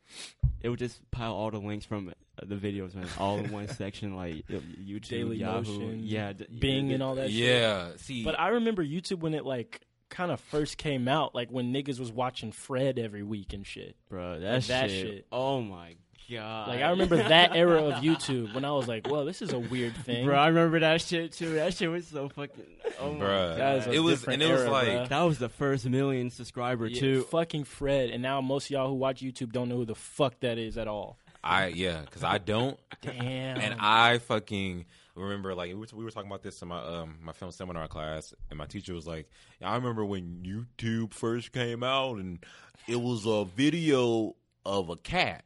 it 0.61 0.69
would 0.69 0.79
just 0.79 0.99
pile 1.11 1.33
all 1.33 1.49
the 1.51 1.57
links 1.59 1.85
from 1.85 2.09
uh, 2.09 2.45
the 2.45 2.55
videos, 2.55 2.93
man, 2.95 3.07
all 3.17 3.37
in 3.39 3.51
one 3.51 3.67
section, 3.75 4.15
like 4.15 4.43
uh, 4.51 4.57
YouTube, 4.79 5.07
Daily 5.09 5.37
Yahoo, 5.37 5.57
Motion, 5.79 5.99
yeah, 6.03 6.33
d- 6.33 6.45
Bing 6.59 6.91
and 6.93 7.01
all 7.01 7.15
that 7.15 7.29
shit. 7.31 7.39
yeah. 7.39 7.89
See, 7.97 8.23
But 8.23 8.39
I 8.39 8.49
remember 8.49 8.83
YouTube 8.85 9.19
when 9.19 9.33
it 9.33 9.45
like 9.45 9.81
kind 10.09 10.31
of 10.31 10.39
first 10.39 10.77
came 10.77 11.07
out, 11.07 11.33
like 11.33 11.49
when 11.49 11.73
niggas 11.73 11.99
was 11.99 12.11
watching 12.11 12.51
Fred 12.51 12.99
every 12.99 13.23
week 13.23 13.51
and 13.53 13.65
shit. 13.65 13.95
bro. 14.09 14.39
That, 14.39 14.61
that 14.65 14.89
shit, 14.91 15.01
shit. 15.07 15.27
Oh 15.31 15.59
my 15.61 15.95
god. 16.29 16.67
Like 16.69 16.81
I 16.81 16.89
remember 16.89 17.17
that 17.17 17.55
era 17.55 17.83
of 17.83 17.95
YouTube 18.03 18.53
when 18.53 18.65
I 18.65 18.71
was 18.71 18.87
like, 18.87 19.07
"Well, 19.09 19.25
this 19.25 19.41
is 19.41 19.51
a 19.53 19.59
weird 19.59 19.95
thing." 19.97 20.25
Bro, 20.25 20.35
I 20.37 20.47
remember 20.47 20.79
that 20.81 21.01
shit 21.01 21.31
too. 21.33 21.55
That 21.55 21.73
shit 21.73 21.89
was 21.89 22.07
so 22.07 22.29
fucking. 22.29 22.63
Oh 22.99 23.13
my 23.13 23.25
Bruh. 23.25 23.57
God. 23.57 23.87
a 23.87 23.91
It 23.93 23.99
was- 23.99 24.23
and 24.27 24.41
it 24.41 24.51
was 24.51 24.61
era, 24.61 24.71
like- 24.71 24.87
bruh. 24.87 25.09
That 25.09 25.21
was 25.23 25.39
the 25.39 25.49
first 25.49 25.85
million 25.87 26.29
subscriber 26.29 26.87
Yeah, 26.87 26.99
too. 26.99 27.21
fucking 27.23 27.63
Fred, 27.65 28.09
and 28.09 28.21
now 28.21 28.41
most 28.41 28.65
of 28.65 28.71
y'all 28.71 28.87
who 28.89 28.95
watch 28.95 29.21
YouTube 29.21 29.51
don't 29.51 29.69
know 29.69 29.77
who 29.77 29.85
the 29.85 29.95
fuck 29.95 30.39
that 30.41 30.57
is 30.57 30.77
at 30.77 30.87
all. 30.87 31.17
I 31.43 31.67
yeah, 31.67 32.01
because 32.01 32.23
I 32.23 32.37
don't, 32.37 32.79
Damn. 33.01 33.57
and 33.59 33.75
I 33.79 34.19
fucking 34.19 34.85
remember 35.15 35.53
like 35.53 35.67
we 35.69 35.73
were, 35.75 35.87
we 35.93 36.03
were 36.05 36.09
talking 36.09 36.29
about 36.29 36.41
this 36.41 36.61
in 36.61 36.69
my 36.69 36.79
um 36.81 37.17
my 37.21 37.33
film 37.33 37.51
seminar 37.51 37.87
class, 37.89 38.33
and 38.49 38.57
my 38.57 38.65
teacher 38.65 38.93
was 38.93 39.05
like, 39.05 39.29
"I 39.61 39.75
remember 39.75 40.05
when 40.05 40.41
YouTube 40.45 41.13
first 41.13 41.51
came 41.51 41.83
out, 41.83 42.17
and 42.17 42.39
it 42.87 42.95
was 43.01 43.25
a 43.25 43.43
video 43.43 44.35
of 44.65 44.89
a 44.89 44.95
cat." 44.95 45.43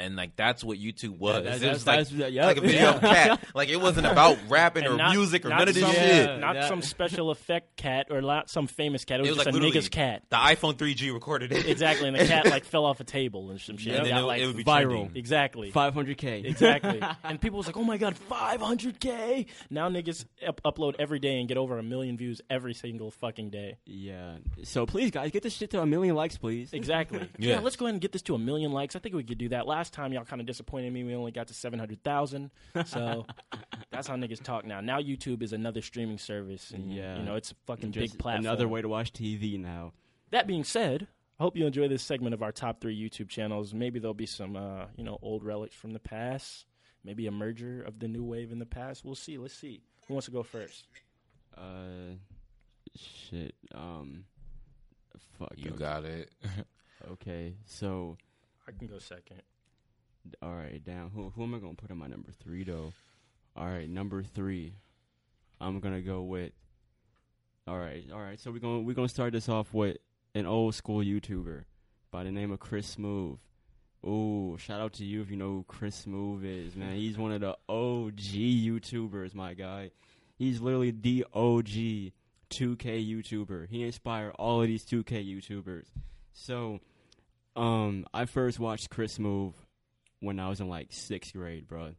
And 0.00 0.14
like 0.14 0.36
that's 0.36 0.62
what 0.62 0.78
YouTube 0.78 1.18
was. 1.18 1.42
that's- 1.42 1.60
it 1.62 1.68
was 1.70 1.86
like, 1.86 2.08
that's- 2.08 2.32
yep. 2.32 2.44
like 2.44 2.56
a 2.58 2.60
video 2.60 2.90
of 2.94 3.00
cat. 3.00 3.40
Like 3.54 3.68
it 3.68 3.80
wasn't 3.80 4.06
about 4.06 4.38
rapping 4.48 4.86
or 4.86 4.96
not- 4.96 5.10
music 5.12 5.44
or 5.44 5.48
not 5.48 5.58
none 5.58 5.68
of 5.68 5.74
this 5.74 5.82
some, 5.82 5.92
shit. 5.92 6.38
Not 6.38 6.54
That- 6.54 6.68
some 6.68 6.82
special 6.82 7.30
effect 7.30 7.76
cat 7.76 8.06
or 8.10 8.20
not 8.20 8.48
some 8.48 8.68
famous 8.68 9.04
cat. 9.04 9.18
It 9.18 9.22
was, 9.22 9.28
It 9.30 9.30
was 9.32 9.44
just 9.46 9.54
like 9.56 9.62
a 9.62 9.66
nigga's 9.76 9.88
cat. 9.88 10.22
The 10.30 10.36
iPhone 10.36 10.74
3G 10.76 11.12
recorded 11.12 11.50
it 11.52 11.66
Exactly, 11.66 12.06
and 12.08 12.16
the 12.16 12.24
cat 12.26 12.46
like 12.50 12.64
fell 12.64 12.84
off 12.84 13.00
a 13.00 13.04
table 13.04 13.50
and 13.50 13.60
some 13.60 13.76
shit. 13.76 13.94
and 13.94 14.02
It 14.02 14.04
then 14.10 14.14
got, 14.14 14.22
it, 14.22 14.26
like, 14.26 14.40
it 14.42 14.46
would 14.46 14.56
be 14.56 14.62
viral. 14.64 14.82
trending. 14.90 15.16
exactly. 15.16 15.72
500k. 15.72 16.44
Exactly. 16.44 17.00
and 17.24 17.40
people 17.40 17.56
was 17.56 17.66
like, 17.66 17.76
"Oh 17.76 17.82
my 17.84 17.96
god, 17.96 18.16
500k!" 18.30 19.46
Now 19.70 19.88
niggas 19.88 20.24
up- 20.46 20.60
upload 20.64 20.94
every 20.98 21.18
day 21.18 21.38
and 21.40 21.48
get 21.48 21.56
over 21.56 21.78
a 21.78 21.82
million 21.82 22.16
views 22.16 22.40
every 22.50 22.74
single 22.74 23.10
fucking 23.10 23.50
day. 23.50 23.76
Yeah. 23.86 24.36
So 24.64 24.86
please, 24.86 25.10
guys, 25.10 25.30
get 25.30 25.42
this 25.42 25.54
shit 25.54 25.70
to 25.70 25.80
a 25.80 25.86
million 25.86 26.14
likes, 26.14 26.36
please. 26.38 26.72
Exactly. 26.72 27.20
yeah. 27.38 27.54
Yeah. 27.54 27.60
let's 27.60 27.76
go 27.76 27.86
ahead 27.86 27.94
and 27.94 28.00
get 28.00 28.12
this 28.12 28.22
to 28.22 28.34
a 28.34 28.38
million 28.38 28.72
likes. 28.72 28.94
I 28.96 28.98
think 28.98 29.14
we 29.14 29.24
could 29.24 29.38
do 29.38 29.48
that. 29.50 29.66
Last 29.66 29.87
time 29.90 30.12
y'all 30.12 30.24
kind 30.24 30.40
of 30.40 30.46
disappointed 30.46 30.92
me. 30.92 31.04
We 31.04 31.14
only 31.14 31.30
got 31.32 31.48
to 31.48 31.54
700,000. 31.54 32.50
So 32.86 33.26
that's 33.90 34.06
how 34.08 34.16
niggas 34.16 34.42
talk 34.42 34.64
now. 34.64 34.80
Now 34.80 35.00
YouTube 35.00 35.42
is 35.42 35.52
another 35.52 35.82
streaming 35.82 36.18
service 36.18 36.70
and 36.70 36.92
Yeah. 36.92 37.16
you 37.18 37.22
know, 37.22 37.34
it's 37.36 37.52
a 37.52 37.54
fucking 37.66 37.92
Just 37.92 38.12
big 38.14 38.18
platform. 38.18 38.46
Another 38.46 38.68
way 38.68 38.82
to 38.82 38.88
watch 38.88 39.12
TV 39.12 39.58
now. 39.60 39.92
That 40.30 40.46
being 40.46 40.64
said, 40.64 41.08
I 41.38 41.42
hope 41.42 41.56
you 41.56 41.66
enjoy 41.66 41.88
this 41.88 42.02
segment 42.02 42.34
of 42.34 42.42
our 42.42 42.52
top 42.52 42.80
3 42.80 42.96
YouTube 42.98 43.28
channels. 43.28 43.72
Maybe 43.72 43.98
there'll 43.98 44.14
be 44.14 44.26
some 44.26 44.56
uh, 44.56 44.86
you 44.96 45.04
know, 45.04 45.18
old 45.22 45.44
relics 45.44 45.74
from 45.74 45.92
the 45.92 46.00
past, 46.00 46.66
maybe 47.04 47.26
a 47.26 47.30
merger 47.30 47.82
of 47.82 47.98
the 48.00 48.08
new 48.08 48.24
wave 48.24 48.50
in 48.52 48.58
the 48.58 48.66
past. 48.66 49.04
We'll 49.04 49.14
see. 49.14 49.38
Let's 49.38 49.54
see. 49.54 49.82
Who 50.06 50.14
wants 50.14 50.26
to 50.26 50.32
go 50.32 50.42
first? 50.42 50.86
Uh, 51.56 52.16
shit. 52.96 53.54
Um, 53.74 54.24
fuck. 55.38 55.52
You 55.56 55.70
okay. 55.70 55.78
got 55.78 56.04
it. 56.04 56.30
Okay. 57.12 57.54
So, 57.64 58.16
I 58.66 58.72
can 58.72 58.88
go 58.88 58.98
second. 58.98 59.40
All 60.42 60.54
right, 60.54 60.82
down. 60.82 61.10
Who 61.14 61.30
who 61.34 61.42
am 61.42 61.54
I 61.54 61.58
gonna 61.58 61.74
put 61.74 61.90
in 61.90 61.98
my 61.98 62.06
number 62.06 62.30
three 62.42 62.64
though? 62.64 62.92
All 63.56 63.66
right, 63.66 63.88
number 63.88 64.22
three. 64.22 64.74
I'm 65.60 65.80
gonna 65.80 66.02
go 66.02 66.22
with. 66.22 66.52
All 67.66 67.78
right, 67.78 68.04
all 68.12 68.20
right. 68.20 68.38
So 68.40 68.50
we're 68.50 68.60
gonna 68.60 68.80
we're 68.80 68.94
gonna 68.94 69.08
start 69.08 69.32
this 69.32 69.48
off 69.48 69.74
with 69.74 69.98
an 70.34 70.46
old 70.46 70.74
school 70.74 71.02
YouTuber 71.02 71.64
by 72.10 72.24
the 72.24 72.30
name 72.30 72.50
of 72.52 72.60
Chris 72.60 72.96
Smoove. 72.96 73.38
Ooh, 74.06 74.56
shout 74.58 74.80
out 74.80 74.92
to 74.94 75.04
you 75.04 75.22
if 75.22 75.30
you 75.30 75.36
know 75.36 75.48
who 75.48 75.64
Chris 75.66 76.04
Smoove 76.06 76.44
is, 76.44 76.76
man. 76.76 76.94
He's 76.94 77.18
one 77.18 77.32
of 77.32 77.40
the 77.40 77.56
OG 77.68 78.16
YouTubers, 78.16 79.34
my 79.34 79.54
guy. 79.54 79.90
He's 80.36 80.60
literally 80.60 80.92
the 80.92 81.26
OG 81.34 82.12
2K 82.50 82.76
YouTuber. 82.78 83.68
He 83.68 83.82
inspired 83.82 84.34
all 84.38 84.62
of 84.62 84.68
these 84.68 84.84
2K 84.84 85.26
YouTubers. 85.26 85.86
So, 86.32 86.78
um, 87.56 88.06
I 88.14 88.24
first 88.26 88.60
watched 88.60 88.88
Chris 88.88 89.18
Smoove 89.18 89.54
when 90.20 90.40
I 90.40 90.48
was 90.48 90.60
in 90.60 90.68
like 90.68 90.88
sixth 90.90 91.32
grade, 91.32 91.66
bro. 91.66 91.94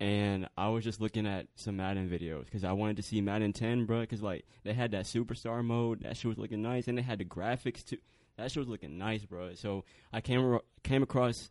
And 0.00 0.48
I 0.56 0.68
was 0.68 0.82
just 0.82 1.00
looking 1.00 1.26
at 1.26 1.46
some 1.54 1.76
Madden 1.76 2.08
videos 2.08 2.44
because 2.46 2.64
I 2.64 2.72
wanted 2.72 2.96
to 2.96 3.02
see 3.04 3.20
Madden 3.20 3.52
10, 3.52 3.86
bro. 3.86 4.00
Because 4.00 4.22
like 4.22 4.44
they 4.64 4.72
had 4.72 4.90
that 4.92 5.04
superstar 5.04 5.64
mode, 5.64 6.02
that 6.02 6.16
shit 6.16 6.28
was 6.28 6.38
looking 6.38 6.62
nice, 6.62 6.88
and 6.88 6.98
they 6.98 7.02
had 7.02 7.18
the 7.18 7.24
graphics 7.24 7.84
too. 7.84 7.98
That 8.36 8.50
shit 8.50 8.60
was 8.60 8.68
looking 8.68 8.98
nice, 8.98 9.24
bro. 9.24 9.54
So 9.54 9.84
I 10.12 10.20
came 10.20 10.58
came 10.82 11.02
across 11.02 11.50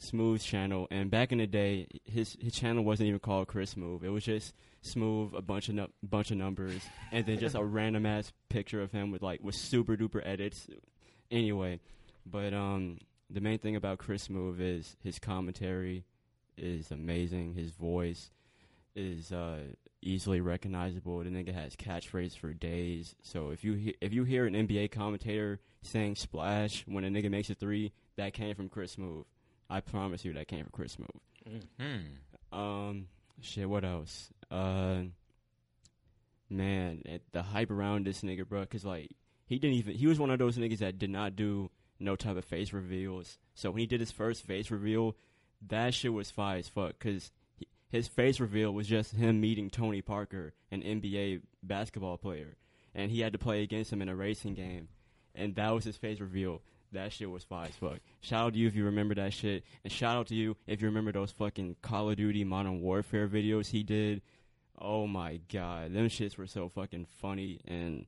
Smoove's 0.00 0.44
channel, 0.44 0.88
and 0.90 1.10
back 1.10 1.30
in 1.30 1.38
the 1.38 1.46
day, 1.46 1.88
his 2.04 2.36
his 2.40 2.54
channel 2.54 2.84
wasn't 2.84 3.08
even 3.08 3.20
called 3.20 3.48
Chris 3.48 3.74
Smoove. 3.74 4.02
It 4.02 4.08
was 4.08 4.24
just 4.24 4.54
Smoove, 4.82 5.36
a 5.36 5.42
bunch 5.42 5.68
of 5.68 5.74
nu- 5.74 5.92
bunch 6.02 6.30
of 6.30 6.38
numbers, 6.38 6.80
and 7.12 7.26
then 7.26 7.38
just 7.38 7.54
a 7.54 7.64
random 7.64 8.06
ass 8.06 8.32
picture 8.48 8.80
of 8.80 8.92
him 8.92 9.10
with 9.10 9.20
like 9.20 9.42
with 9.42 9.54
super 9.54 9.96
duper 9.96 10.22
edits. 10.24 10.68
Anyway, 11.30 11.80
but 12.24 12.54
um, 12.54 12.98
the 13.30 13.40
main 13.40 13.58
thing 13.58 13.76
about 13.76 13.98
Chris 13.98 14.28
Smoove 14.28 14.60
is 14.60 14.96
his 15.02 15.18
commentary 15.18 16.04
is 16.56 16.90
amazing. 16.90 17.54
His 17.54 17.70
voice 17.70 18.30
is 18.94 19.32
uh, 19.32 19.60
easily 20.02 20.40
recognizable. 20.40 21.18
The 21.20 21.30
nigga 21.30 21.54
has 21.54 21.76
catchphrases 21.76 22.36
for 22.36 22.52
days. 22.52 23.14
So 23.22 23.50
if 23.50 23.62
you 23.64 23.74
he- 23.74 23.96
if 24.00 24.12
you 24.12 24.24
hear 24.24 24.46
an 24.46 24.54
NBA 24.54 24.90
commentator 24.90 25.60
saying 25.82 26.16
"splash" 26.16 26.84
when 26.86 27.04
a 27.04 27.08
nigga 27.08 27.30
makes 27.30 27.50
a 27.50 27.54
three, 27.54 27.92
that 28.16 28.34
came 28.34 28.54
from 28.54 28.68
Chris 28.68 28.96
Smoove. 28.96 29.24
I 29.70 29.80
promise 29.80 30.24
you, 30.24 30.32
that 30.32 30.48
came 30.48 30.64
from 30.64 30.72
Chris 30.72 30.96
Smoove. 30.96 31.62
Hmm. 31.78 32.58
Um, 32.58 33.06
shit. 33.40 33.68
What 33.70 33.84
else? 33.84 34.30
Uh, 34.50 35.02
man, 36.48 37.02
it, 37.04 37.22
the 37.32 37.42
hype 37.42 37.70
around 37.70 38.06
this 38.06 38.22
nigga, 38.22 38.46
bro. 38.46 38.64
Cause 38.66 38.84
like 38.84 39.10
he 39.46 39.58
didn't 39.58 39.76
even. 39.76 39.94
He 39.94 40.06
was 40.06 40.18
one 40.18 40.30
of 40.30 40.38
those 40.38 40.56
niggas 40.58 40.78
that 40.78 40.98
did 40.98 41.10
not 41.10 41.36
do 41.36 41.70
no 42.00 42.16
type 42.16 42.36
of 42.36 42.44
face 42.44 42.72
reveals. 42.72 43.38
So 43.54 43.70
when 43.70 43.80
he 43.80 43.86
did 43.86 44.00
his 44.00 44.10
first 44.10 44.46
face 44.46 44.70
reveal, 44.70 45.16
that 45.68 45.94
shit 45.94 46.12
was 46.12 46.30
fire 46.30 46.58
as 46.58 46.68
fuck. 46.68 46.98
Cause 46.98 47.30
he, 47.54 47.68
his 47.90 48.08
face 48.08 48.40
reveal 48.40 48.72
was 48.72 48.86
just 48.86 49.12
him 49.12 49.40
meeting 49.40 49.70
Tony 49.70 50.00
Parker, 50.02 50.54
an 50.70 50.82
NBA 50.82 51.42
basketball 51.62 52.16
player, 52.16 52.56
and 52.94 53.10
he 53.10 53.20
had 53.20 53.32
to 53.32 53.38
play 53.38 53.62
against 53.62 53.92
him 53.92 54.02
in 54.02 54.08
a 54.08 54.16
racing 54.16 54.54
game, 54.54 54.88
and 55.34 55.54
that 55.56 55.74
was 55.74 55.84
his 55.84 55.96
face 55.96 56.20
reveal. 56.20 56.62
That 56.92 57.12
shit 57.12 57.30
was 57.30 57.44
fire 57.44 57.68
as 57.68 57.76
fuck. 57.76 58.00
Shout 58.20 58.46
out 58.46 58.52
to 58.54 58.58
you 58.58 58.66
if 58.66 58.74
you 58.74 58.84
remember 58.84 59.14
that 59.14 59.32
shit, 59.32 59.64
and 59.84 59.92
shout 59.92 60.16
out 60.16 60.26
to 60.28 60.34
you 60.34 60.56
if 60.66 60.80
you 60.80 60.88
remember 60.88 61.12
those 61.12 61.30
fucking 61.30 61.76
Call 61.82 62.10
of 62.10 62.16
Duty 62.16 62.42
Modern 62.42 62.80
Warfare 62.80 63.28
videos 63.28 63.68
he 63.68 63.84
did. 63.84 64.22
Oh 64.76 65.06
my 65.06 65.40
god, 65.52 65.92
them 65.92 66.08
shits 66.08 66.36
were 66.36 66.48
so 66.48 66.68
fucking 66.68 67.06
funny, 67.20 67.60
and 67.68 68.06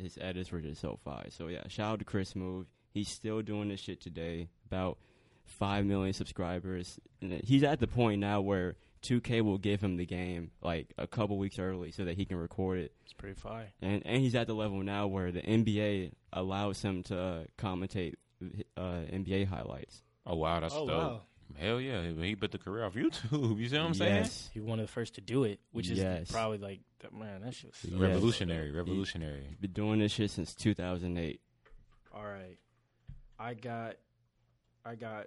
his 0.00 0.18
edits 0.20 0.52
were 0.52 0.60
just 0.60 0.80
so 0.80 0.98
fire. 1.04 1.26
So 1.30 1.48
yeah, 1.48 1.66
shout 1.68 1.94
out 1.94 1.98
to 2.00 2.04
Chris 2.04 2.34
Smoove. 2.34 2.66
He's 2.94 3.08
still 3.08 3.42
doing 3.42 3.68
this 3.68 3.80
shit 3.80 4.00
today. 4.00 4.48
About 4.66 4.96
five 5.44 5.84
million 5.84 6.14
subscribers. 6.14 6.98
And 7.20 7.32
he's 7.44 7.62
at 7.64 7.80
the 7.80 7.86
point 7.88 8.20
now 8.20 8.40
where 8.40 8.76
2K 9.02 9.42
will 9.42 9.58
give 9.58 9.80
him 9.82 9.96
the 9.98 10.06
game 10.06 10.52
like 10.62 10.92
a 10.96 11.06
couple 11.06 11.36
weeks 11.36 11.58
early 11.58 11.90
so 11.90 12.04
that 12.04 12.16
he 12.16 12.24
can 12.24 12.38
record 12.38 12.78
it. 12.78 12.92
It's 13.04 13.12
pretty 13.12 13.34
fire. 13.34 13.66
And 13.82 14.02
and 14.06 14.22
he's 14.22 14.34
at 14.34 14.46
the 14.46 14.54
level 14.54 14.82
now 14.82 15.08
where 15.08 15.30
the 15.32 15.42
NBA 15.42 16.12
allows 16.32 16.80
him 16.80 17.02
to 17.04 17.18
uh, 17.20 17.44
commentate 17.58 18.14
uh, 18.76 18.80
NBA 19.12 19.46
highlights. 19.48 20.02
Oh 20.24 20.36
wow, 20.36 20.60
that's 20.60 20.74
Oh, 20.74 20.86
dope. 20.86 20.96
wow. 21.02 21.20
Hell 21.58 21.80
yeah, 21.80 22.00
he 22.02 22.28
he 22.28 22.36
put 22.36 22.52
the 22.52 22.58
career 22.58 22.84
off 22.84 22.94
YouTube. 22.94 23.58
You 23.60 23.68
see 23.68 23.76
what 23.76 23.84
I'm 23.86 23.94
saying? 23.94 24.14
Yes. 24.14 24.50
He 24.54 24.60
was 24.60 24.68
one 24.68 24.80
of 24.80 24.86
the 24.86 24.92
first 24.92 25.16
to 25.16 25.20
do 25.20 25.44
it, 25.44 25.60
which 25.72 25.90
is 25.90 25.98
Yes. 25.98 26.30
probably 26.30 26.58
like, 26.58 26.80
man, 27.12 27.42
that 27.42 27.54
shit 27.54 27.70
was 27.72 27.76
so 27.76 27.88
Yes. 27.90 28.00
Revolutionary, 28.00 28.70
revolutionary. 28.72 29.56
Been 29.60 29.72
doing 29.72 29.98
this 29.98 30.12
shit 30.12 30.30
since 30.30 30.54
2008. 30.54 31.40
All 32.14 32.24
right. 32.24 32.56
I 33.38 33.54
got, 33.54 33.96
I 34.84 34.94
got. 34.94 35.26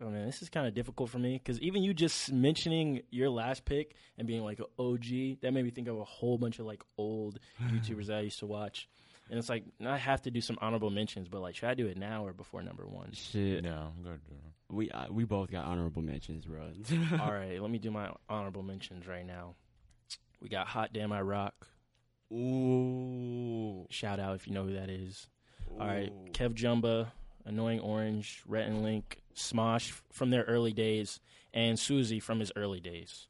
Oh 0.00 0.10
man, 0.10 0.26
this 0.26 0.42
is 0.42 0.50
kind 0.50 0.66
of 0.66 0.74
difficult 0.74 1.08
for 1.08 1.18
me 1.18 1.34
because 1.42 1.58
even 1.60 1.82
you 1.82 1.94
just 1.94 2.30
mentioning 2.30 3.00
your 3.10 3.30
last 3.30 3.64
pick 3.64 3.94
and 4.18 4.26
being 4.28 4.44
like 4.44 4.58
an 4.58 4.66
OG, 4.78 5.40
that 5.40 5.52
made 5.52 5.64
me 5.64 5.70
think 5.70 5.88
of 5.88 5.98
a 5.98 6.04
whole 6.04 6.36
bunch 6.36 6.58
of 6.58 6.66
like 6.66 6.82
old 6.98 7.38
YouTubers 7.62 8.06
that 8.06 8.18
I 8.18 8.20
used 8.20 8.40
to 8.40 8.46
watch. 8.46 8.88
And 9.30 9.38
it's 9.38 9.48
like 9.48 9.64
I 9.84 9.96
have 9.96 10.22
to 10.22 10.30
do 10.30 10.40
some 10.40 10.58
honorable 10.60 10.90
mentions, 10.90 11.28
but 11.28 11.40
like, 11.40 11.54
should 11.54 11.68
I 11.68 11.74
do 11.74 11.86
it 11.86 11.96
now 11.96 12.26
or 12.26 12.32
before 12.32 12.62
number 12.62 12.86
one? 12.86 13.12
Shit, 13.12 13.64
no, 13.64 13.92
I'm 13.96 14.02
gonna 14.02 14.18
do 14.28 14.34
it. 14.34 14.74
we 14.74 14.90
uh, 14.90 15.06
we 15.10 15.24
both 15.24 15.50
got 15.50 15.64
honorable 15.64 16.02
mentions, 16.02 16.44
bro. 16.44 16.70
All 17.20 17.32
right, 17.32 17.60
let 17.60 17.70
me 17.70 17.78
do 17.78 17.90
my 17.90 18.10
honorable 18.28 18.62
mentions 18.62 19.06
right 19.06 19.24
now. 19.24 19.54
We 20.42 20.48
got 20.48 20.66
Hot 20.66 20.92
Damn 20.92 21.12
I 21.12 21.22
Rock. 21.22 21.68
Ooh. 22.32 23.86
Shout 23.90 24.20
out 24.20 24.34
if 24.34 24.46
you 24.46 24.52
know 24.54 24.64
who 24.64 24.74
that 24.74 24.90
is. 24.90 25.28
All 25.78 25.86
right, 25.86 26.12
Kev 26.32 26.54
Jumba, 26.54 27.08
Annoying 27.44 27.80
Orange, 27.80 28.42
Rhett 28.46 28.66
and 28.68 28.82
Link, 28.82 29.20
Smosh 29.34 29.92
from 30.12 30.30
their 30.30 30.42
early 30.44 30.72
days, 30.72 31.20
and 31.54 31.78
Susie 31.78 32.20
from 32.20 32.40
his 32.40 32.52
early 32.56 32.80
days. 32.80 33.26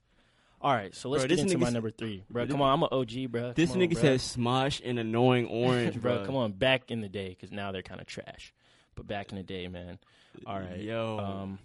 All 0.62 0.74
right, 0.74 0.94
so 0.94 1.08
let's 1.08 1.22
Bro, 1.22 1.28
get 1.28 1.36
this 1.36 1.44
into 1.52 1.58
my 1.58 1.70
number 1.70 1.90
three, 1.90 2.22
bro. 2.28 2.44
this- 2.44 2.52
Come 2.52 2.60
on, 2.60 2.72
I'm 2.72 2.82
an 2.82 2.88
OG, 2.92 3.26
bro. 3.30 3.52
This 3.54 3.70
Come 3.70 3.80
on, 3.80 3.88
nigga 3.88 3.92
bro. 3.94 4.02
says 4.02 4.36
Smosh 4.36 4.80
and 4.84 4.98
annoying 4.98 5.46
orange, 5.50 6.00
bro. 6.00 6.16
bro. 6.18 6.26
Come 6.26 6.36
on, 6.36 6.52
back 6.52 6.90
in 6.90 7.00
the 7.00 7.08
day, 7.08 7.30
because 7.30 7.50
now 7.52 7.72
they're 7.72 7.82
kind 7.82 8.00
of 8.00 8.06
trash. 8.06 8.52
But 8.94 9.06
back 9.06 9.30
in 9.30 9.36
the 9.38 9.42
day, 9.42 9.68
man. 9.68 9.98
All 10.46 10.58
right, 10.60 10.78
Yo. 10.80 11.18
Um, 11.18 11.58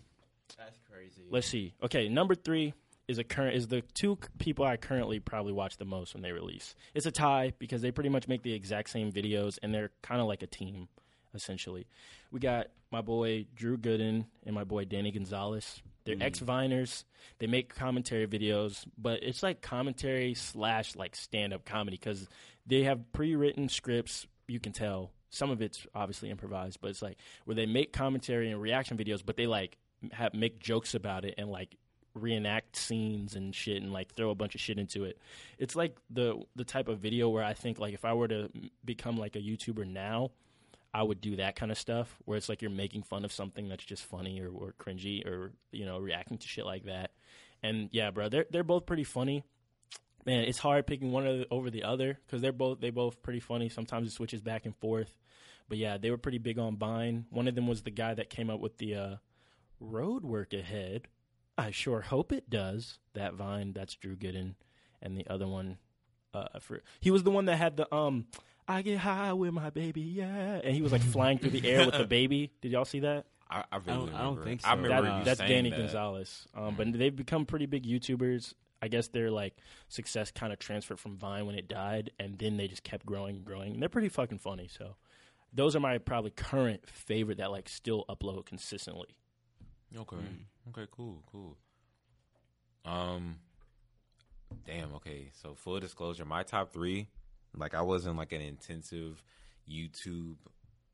That's 0.57 0.77
crazy. 0.89 1.23
let's 1.29 1.47
see. 1.47 1.73
Okay, 1.83 2.07
number 2.07 2.35
three 2.35 2.73
is 3.07 3.17
a 3.19 3.23
current 3.23 3.55
is 3.55 3.67
the 3.67 3.81
two 3.93 4.17
people 4.39 4.65
I 4.65 4.77
currently 4.77 5.19
probably 5.19 5.53
watch 5.53 5.77
the 5.77 5.85
most 5.85 6.13
when 6.13 6.23
they 6.23 6.31
release. 6.31 6.75
It's 6.93 7.05
a 7.05 7.11
tie 7.11 7.53
because 7.59 7.81
they 7.81 7.91
pretty 7.91 8.09
much 8.09 8.27
make 8.27 8.41
the 8.43 8.53
exact 8.53 8.89
same 8.89 9.11
videos 9.11 9.59
and 9.61 9.73
they're 9.73 9.91
kind 10.01 10.19
of 10.21 10.27
like 10.27 10.41
a 10.41 10.47
team, 10.47 10.87
essentially. 11.33 11.85
We 12.31 12.39
got 12.39 12.67
my 12.91 13.01
boy 13.01 13.45
Drew 13.55 13.77
Gooden 13.77 14.25
and 14.45 14.55
my 14.55 14.63
boy 14.63 14.85
Danny 14.85 15.11
Gonzalez. 15.11 15.81
They're 16.05 16.15
Mm. 16.15 16.23
ex 16.23 16.39
Viners. 16.39 17.03
They 17.39 17.47
make 17.47 17.73
commentary 17.73 18.27
videos, 18.27 18.85
but 18.97 19.23
it's 19.23 19.41
like 19.43 19.61
commentary 19.61 20.33
slash 20.33 20.95
like 20.95 21.15
stand 21.15 21.53
up 21.53 21.65
comedy 21.65 21.97
because 21.97 22.27
they 22.65 22.83
have 22.83 23.11
pre 23.13 23.35
written 23.35 23.69
scripts. 23.69 24.27
You 24.47 24.59
can 24.59 24.71
tell 24.71 25.11
some 25.31 25.49
of 25.49 25.61
it's 25.61 25.85
obviously 25.95 26.29
improvised, 26.29 26.79
but 26.81 26.89
it's 26.91 27.01
like 27.01 27.17
where 27.45 27.55
they 27.55 27.65
make 27.65 27.91
commentary 27.91 28.49
and 28.51 28.61
reaction 28.61 28.97
videos, 28.97 29.23
but 29.25 29.35
they 29.35 29.47
like 29.47 29.77
have 30.11 30.33
make 30.33 30.59
jokes 30.59 30.93
about 30.93 31.25
it 31.25 31.33
and 31.37 31.49
like 31.49 31.75
reenact 32.15 32.75
scenes 32.77 33.35
and 33.35 33.53
shit 33.53 33.81
and 33.81 33.91
like 33.93 34.15
throw 34.15 34.31
a 34.31 34.35
bunch 34.35 34.55
of 34.55 34.61
shit 34.61 34.79
into 34.79 35.03
it. 35.03 35.19
It's 35.59 35.75
like 35.75 35.97
the 36.09 36.41
the 36.55 36.63
type 36.63 36.87
of 36.87 36.99
video 36.99 37.29
where 37.29 37.43
I 37.43 37.53
think 37.53 37.77
like 37.77 37.93
if 37.93 38.05
I 38.05 38.13
were 38.13 38.27
to 38.29 38.49
become 38.83 39.17
like 39.17 39.35
a 39.35 39.39
YouTuber 39.39 39.85
now, 39.85 40.31
I 40.93 41.03
would 41.03 41.21
do 41.21 41.35
that 41.35 41.55
kind 41.55 41.71
of 41.71 41.77
stuff 41.77 42.15
where 42.25 42.37
it's 42.37 42.49
like 42.49 42.61
you're 42.61 42.71
making 42.71 43.03
fun 43.03 43.25
of 43.25 43.31
something 43.31 43.67
that's 43.67 43.83
just 43.83 44.03
funny 44.05 44.41
or, 44.41 44.49
or 44.49 44.73
cringy 44.79 45.25
or 45.27 45.51
you 45.71 45.85
know 45.85 45.99
reacting 45.99 46.37
to 46.37 46.47
shit 46.47 46.65
like 46.65 46.85
that. 46.85 47.11
And 47.61 47.89
yeah, 47.91 48.11
bro, 48.11 48.29
they're 48.29 48.45
they're 48.49 48.63
both 48.63 48.85
pretty 48.85 49.03
funny. 49.03 49.43
Man, 50.25 50.45
it's 50.45 50.57
hard 50.57 50.87
picking 50.87 51.11
one 51.11 51.45
over 51.51 51.69
the 51.69 51.83
other 51.83 52.17
because 52.25 52.41
they're 52.41 52.51
both 52.51 52.79
they 52.79 52.89
both 52.89 53.21
pretty 53.21 53.41
funny. 53.41 53.69
Sometimes 53.69 54.07
it 54.07 54.13
switches 54.13 54.41
back 54.41 54.65
and 54.65 54.75
forth. 54.77 55.13
But 55.67 55.77
yeah, 55.79 55.97
they 55.97 56.11
were 56.11 56.17
pretty 56.17 56.37
big 56.37 56.59
on 56.59 56.77
Vine. 56.77 57.25
One 57.29 57.47
of 57.47 57.55
them 57.55 57.67
was 57.67 57.81
the 57.81 57.91
guy 57.91 58.13
that 58.13 58.29
came 58.29 58.49
up 58.49 58.59
with 58.59 58.77
the 58.77 58.95
uh, 58.95 59.15
road 59.79 60.23
work 60.23 60.53
ahead. 60.53 61.07
I 61.57 61.71
sure 61.71 62.01
hope 62.01 62.31
it 62.31 62.49
does. 62.49 62.99
That 63.13 63.33
Vine, 63.33 63.73
that's 63.73 63.95
Drew 63.95 64.15
Gooden, 64.15 64.55
and 65.01 65.17
the 65.17 65.25
other 65.27 65.47
one, 65.47 65.77
uh, 66.33 66.59
for 66.59 66.81
he 66.99 67.11
was 67.11 67.23
the 67.23 67.31
one 67.31 67.45
that 67.45 67.55
had 67.57 67.77
the 67.77 67.93
um, 67.95 68.25
I 68.67 68.81
get 68.81 68.97
high 68.99 69.31
with 69.33 69.53
my 69.53 69.69
baby, 69.69 70.01
yeah, 70.01 70.59
and 70.63 70.75
he 70.75 70.81
was 70.81 70.91
like 70.91 71.01
flying 71.01 71.37
through 71.37 71.51
the 71.51 71.67
air 71.69 71.85
with 71.85 71.97
the 71.97 72.05
baby. 72.07 72.51
Did 72.61 72.71
y'all 72.73 72.83
see 72.85 72.99
that? 73.01 73.25
I, 73.49 73.63
I, 73.71 73.77
really 73.77 73.91
I 73.91 73.93
don't- 73.95 73.95
I 73.95 74.01
don't 74.01 74.11
remember 74.37 74.41
it. 74.41 74.45
think 74.45 74.61
I 74.65 74.69
so. 74.75 74.81
remember 74.81 75.01
That- 75.07 75.17
you 75.19 75.23
that's 75.25 75.39
Danny 75.39 75.69
that. 75.69 75.77
Gonzalez. 75.77 76.47
Um, 76.55 76.75
but 76.75 76.91
they've 76.93 77.15
become 77.15 77.45
pretty 77.45 77.67
big 77.67 77.85
YouTubers. 77.85 78.53
I 78.81 78.87
guess 78.87 79.07
their 79.07 79.31
like 79.31 79.55
success 79.87 80.31
kind 80.31 80.51
of 80.51 80.59
transferred 80.59 80.99
from 80.99 81.15
Vine 81.17 81.45
when 81.45 81.55
it 81.55 81.67
died, 81.67 82.11
and 82.19 82.37
then 82.37 82.57
they 82.57 82.67
just 82.67 82.83
kept 82.83 83.05
growing 83.05 83.37
and 83.37 83.45
growing. 83.45 83.73
And 83.73 83.81
they're 83.81 83.87
pretty 83.89 84.09
fucking 84.09 84.39
funny. 84.39 84.67
So 84.67 84.95
those 85.53 85.75
are 85.75 85.79
my 85.79 85.97
probably 85.99 86.31
current 86.31 86.87
favorite 86.89 87.37
that 87.37 87.51
like 87.51 87.69
still 87.69 88.03
upload 88.09 88.45
consistently. 88.45 89.15
Okay. 89.95 90.15
Mm. 90.15 90.69
Okay. 90.69 90.87
Cool. 90.91 91.23
Cool. 91.31 91.57
Um. 92.85 93.37
Damn. 94.65 94.93
Okay. 94.95 95.31
So 95.41 95.55
full 95.55 95.79
disclosure, 95.79 96.25
my 96.25 96.43
top 96.43 96.73
three, 96.73 97.07
like 97.57 97.73
I 97.73 97.81
wasn't 97.81 98.17
like 98.17 98.31
an 98.31 98.41
intensive 98.41 99.23
YouTube. 99.69 100.35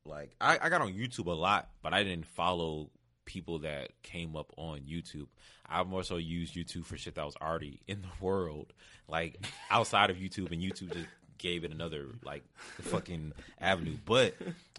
Like 0.04 0.34
I, 0.40 0.58
I 0.60 0.68
got 0.68 0.80
on 0.80 0.92
YouTube 0.92 1.26
a 1.26 1.30
lot, 1.32 1.68
but 1.82 1.92
I 1.92 2.02
didn't 2.02 2.26
follow 2.26 2.90
people 3.24 3.60
that 3.60 3.90
came 4.02 4.36
up 4.36 4.52
on 4.56 4.80
YouTube. 4.80 5.26
I 5.68 5.82
more 5.84 6.02
so 6.02 6.16
used 6.16 6.54
YouTube 6.54 6.84
for 6.84 6.96
shit 6.96 7.14
that 7.14 7.24
was 7.24 7.36
already 7.40 7.80
in 7.86 8.02
the 8.02 8.24
world, 8.24 8.72
like 9.08 9.44
outside 9.70 10.10
of 10.10 10.16
YouTube, 10.16 10.52
and 10.52 10.60
YouTube 10.60 10.92
just 10.92 11.06
gave 11.38 11.64
it 11.64 11.72
another 11.72 12.06
like 12.24 12.44
fucking 12.82 13.32
avenue. 13.60 13.96
But 14.04 14.34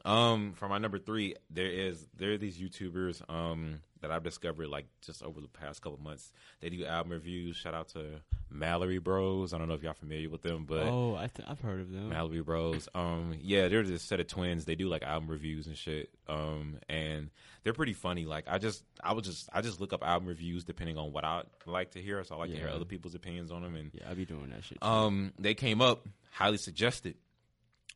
um, 0.05 0.53
for 0.55 0.67
my 0.67 0.77
number 0.77 0.99
three, 0.99 1.35
there 1.49 1.67
is 1.67 2.05
there 2.17 2.33
are 2.33 2.37
these 2.37 2.57
YouTubers 2.57 3.21
um 3.29 3.79
that 4.03 4.11
I've 4.11 4.21
discovered 4.23 4.67
like 4.67 4.85
just 5.01 5.23
over 5.23 5.41
the 5.41 5.47
past 5.47 5.81
couple 5.81 5.97
months. 5.99 6.31
They 6.61 6.69
do 6.69 6.85
album 6.85 7.13
reviews. 7.13 7.55
Shout 7.55 7.73
out 7.73 7.87
to 7.89 8.21
Mallory 8.51 8.99
Bros. 8.99 9.53
I 9.53 9.57
don't 9.57 9.67
know 9.67 9.73
if 9.73 9.81
y'all 9.81 9.93
familiar 9.93 10.29
with 10.29 10.41
them, 10.43 10.65
but 10.67 10.83
oh, 10.83 11.15
I 11.15 11.27
th- 11.27 11.47
I've 11.49 11.59
heard 11.61 11.79
of 11.81 11.91
them. 11.91 12.09
Mallory 12.09 12.41
Bros. 12.41 12.87
Um, 12.93 13.33
yeah, 13.41 13.67
they're 13.69 13.81
this 13.81 14.03
set 14.03 14.19
of 14.19 14.27
twins. 14.27 14.65
They 14.65 14.75
do 14.75 14.87
like 14.89 15.01
album 15.03 15.29
reviews 15.29 15.65
and 15.67 15.75
shit. 15.77 16.09
Um, 16.27 16.77
and 16.89 17.29
they're 17.63 17.73
pretty 17.73 17.93
funny. 17.93 18.25
Like 18.25 18.43
I 18.47 18.57
just, 18.57 18.83
I 19.03 19.13
would 19.13 19.23
just, 19.23 19.49
I 19.53 19.61
just 19.61 19.79
look 19.81 19.93
up 19.93 20.03
album 20.03 20.27
reviews 20.27 20.63
depending 20.65 20.97
on 20.97 21.11
what 21.13 21.23
I 21.23 21.43
like 21.65 21.91
to 21.91 22.01
hear. 22.01 22.23
So 22.25 22.35
I 22.35 22.39
like 22.39 22.51
to 22.51 22.57
hear 22.57 22.67
other 22.69 22.85
people's 22.85 23.15
opinions 23.15 23.51
on 23.51 23.63
them. 23.63 23.75
And 23.75 23.89
yeah, 23.93 24.09
I'll 24.09 24.15
be 24.15 24.25
doing 24.25 24.49
that 24.51 24.63
shit. 24.63 24.79
too. 24.81 24.87
um, 24.87 25.33
they 25.39 25.53
came 25.55 25.81
up 25.81 26.05
highly 26.31 26.57
suggested. 26.57 27.15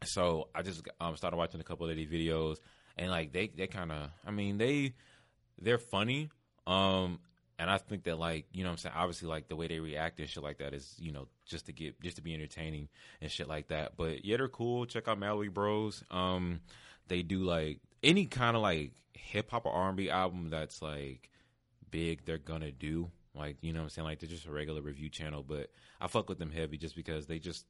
So 0.06 0.48
I 0.56 0.62
just 0.62 0.88
um 1.02 1.18
started 1.18 1.38
watching 1.38 1.60
a 1.60 1.64
couple 1.64 1.90
of 1.90 1.96
their 1.96 2.06
videos, 2.06 2.58
and 2.98 3.10
like 3.12 3.34
they 3.34 3.48
they 3.48 3.68
kind 3.68 3.92
of, 3.92 4.10
I 4.26 4.32
mean 4.32 4.58
they 4.58 4.94
they're 5.60 5.78
funny. 5.78 6.30
Um, 6.66 7.20
and 7.60 7.70
I 7.70 7.78
think 7.78 8.04
that 8.04 8.20
like 8.20 8.46
you 8.52 8.64
know 8.64 8.70
what 8.70 8.74
I'm 8.74 8.78
saying 8.78 8.96
obviously 8.96 9.28
like 9.28 9.48
the 9.48 9.56
way 9.56 9.68
they 9.68 9.80
react 9.80 10.20
and 10.20 10.30
shit 10.30 10.44
like 10.44 10.60
that 10.60 10.74
is 10.74 10.96
you 11.00 11.12
know 11.12 11.28
just 11.46 11.66
to 11.66 11.74
get 11.74 12.00
just 12.02 12.18
to 12.18 12.22
be 12.22 12.34
entertaining 12.34 12.90
and 13.22 13.32
shit 13.32 13.48
like 13.48 13.70
that. 13.70 13.98
But 13.98 14.26
yeah, 14.26 14.38
they're 14.38 14.48
cool. 14.48 14.86
Check 14.86 15.08
out 15.08 15.20
Mallory 15.20 15.50
Bros. 15.50 16.04
Um, 16.12 16.62
they 17.08 17.24
do 17.24 17.40
like 17.40 17.80
any 18.04 18.26
kind 18.26 18.56
of 18.56 18.62
like 18.62 18.92
hip 19.14 19.50
hop 19.50 19.66
or 19.66 19.72
R&B 19.72 20.10
album 20.10 20.50
that's 20.50 20.82
like 20.82 21.30
big. 21.90 22.26
They're 22.26 22.38
gonna 22.38 22.72
do 22.72 23.10
like 23.34 23.58
you 23.62 23.74
know 23.74 23.80
what 23.80 23.86
I'm 23.86 23.90
saying 23.90 24.08
like 24.08 24.20
they're 24.20 24.30
just 24.30 24.46
a 24.46 24.52
regular 24.52 24.82
review 24.82 25.10
channel. 25.10 25.44
But 25.44 25.72
I 26.00 26.08
fuck 26.08 26.30
with 26.30 26.40
them 26.40 26.52
heavy 26.52 26.78
just 26.78 26.96
because 26.96 27.26
they 27.26 27.40
just 27.40 27.66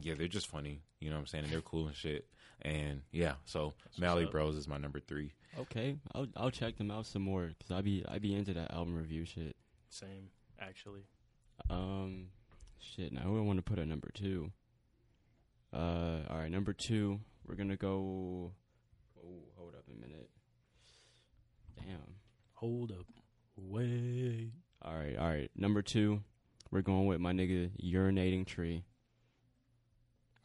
yeah 0.00 0.14
they're 0.18 0.26
just 0.26 0.48
funny. 0.48 0.82
You 1.00 1.10
know 1.10 1.16
what 1.16 1.20
I'm 1.20 1.26
saying 1.26 1.44
and 1.44 1.52
they're 1.52 1.60
cool 1.60 1.86
and 1.86 1.96
shit. 1.96 2.26
And 2.62 3.02
yeah, 3.12 3.34
so 3.44 3.74
Mallory. 3.98 4.26
Bros 4.26 4.56
is 4.56 4.66
my 4.66 4.78
number 4.78 4.98
three. 4.98 5.32
Okay, 5.60 5.96
I'll 6.14 6.26
I'll 6.36 6.50
check 6.50 6.76
them 6.76 6.90
out 6.90 7.06
some 7.06 7.22
more 7.22 7.50
because 7.58 7.70
I 7.70 7.80
be 7.80 8.04
I 8.08 8.18
be 8.18 8.34
into 8.34 8.54
that 8.54 8.72
album 8.72 8.96
review 8.96 9.24
shit. 9.24 9.56
Same, 9.88 10.28
actually. 10.60 11.02
Um, 11.70 12.28
shit. 12.78 13.12
Now 13.12 13.22
who 13.22 13.38
I 13.38 13.42
want 13.42 13.58
to 13.58 13.62
put 13.62 13.78
at 13.78 13.88
number 13.88 14.10
two? 14.12 14.50
Uh, 15.72 16.20
all 16.30 16.38
right, 16.38 16.50
number 16.50 16.72
two. 16.72 17.20
We're 17.46 17.56
gonna 17.56 17.76
go. 17.76 18.52
Oh, 19.18 19.42
hold 19.56 19.74
up 19.74 19.84
a 19.88 20.00
minute. 20.00 20.30
Damn. 21.76 22.16
Hold 22.54 22.92
up, 22.92 23.06
wait. 23.56 24.50
All 24.82 24.94
right, 24.94 25.16
all 25.16 25.28
right. 25.28 25.50
Number 25.56 25.82
two. 25.82 26.22
We're 26.70 26.82
going 26.82 27.06
with 27.06 27.20
my 27.20 27.32
nigga 27.32 27.70
urinating 27.82 28.46
tree. 28.46 28.84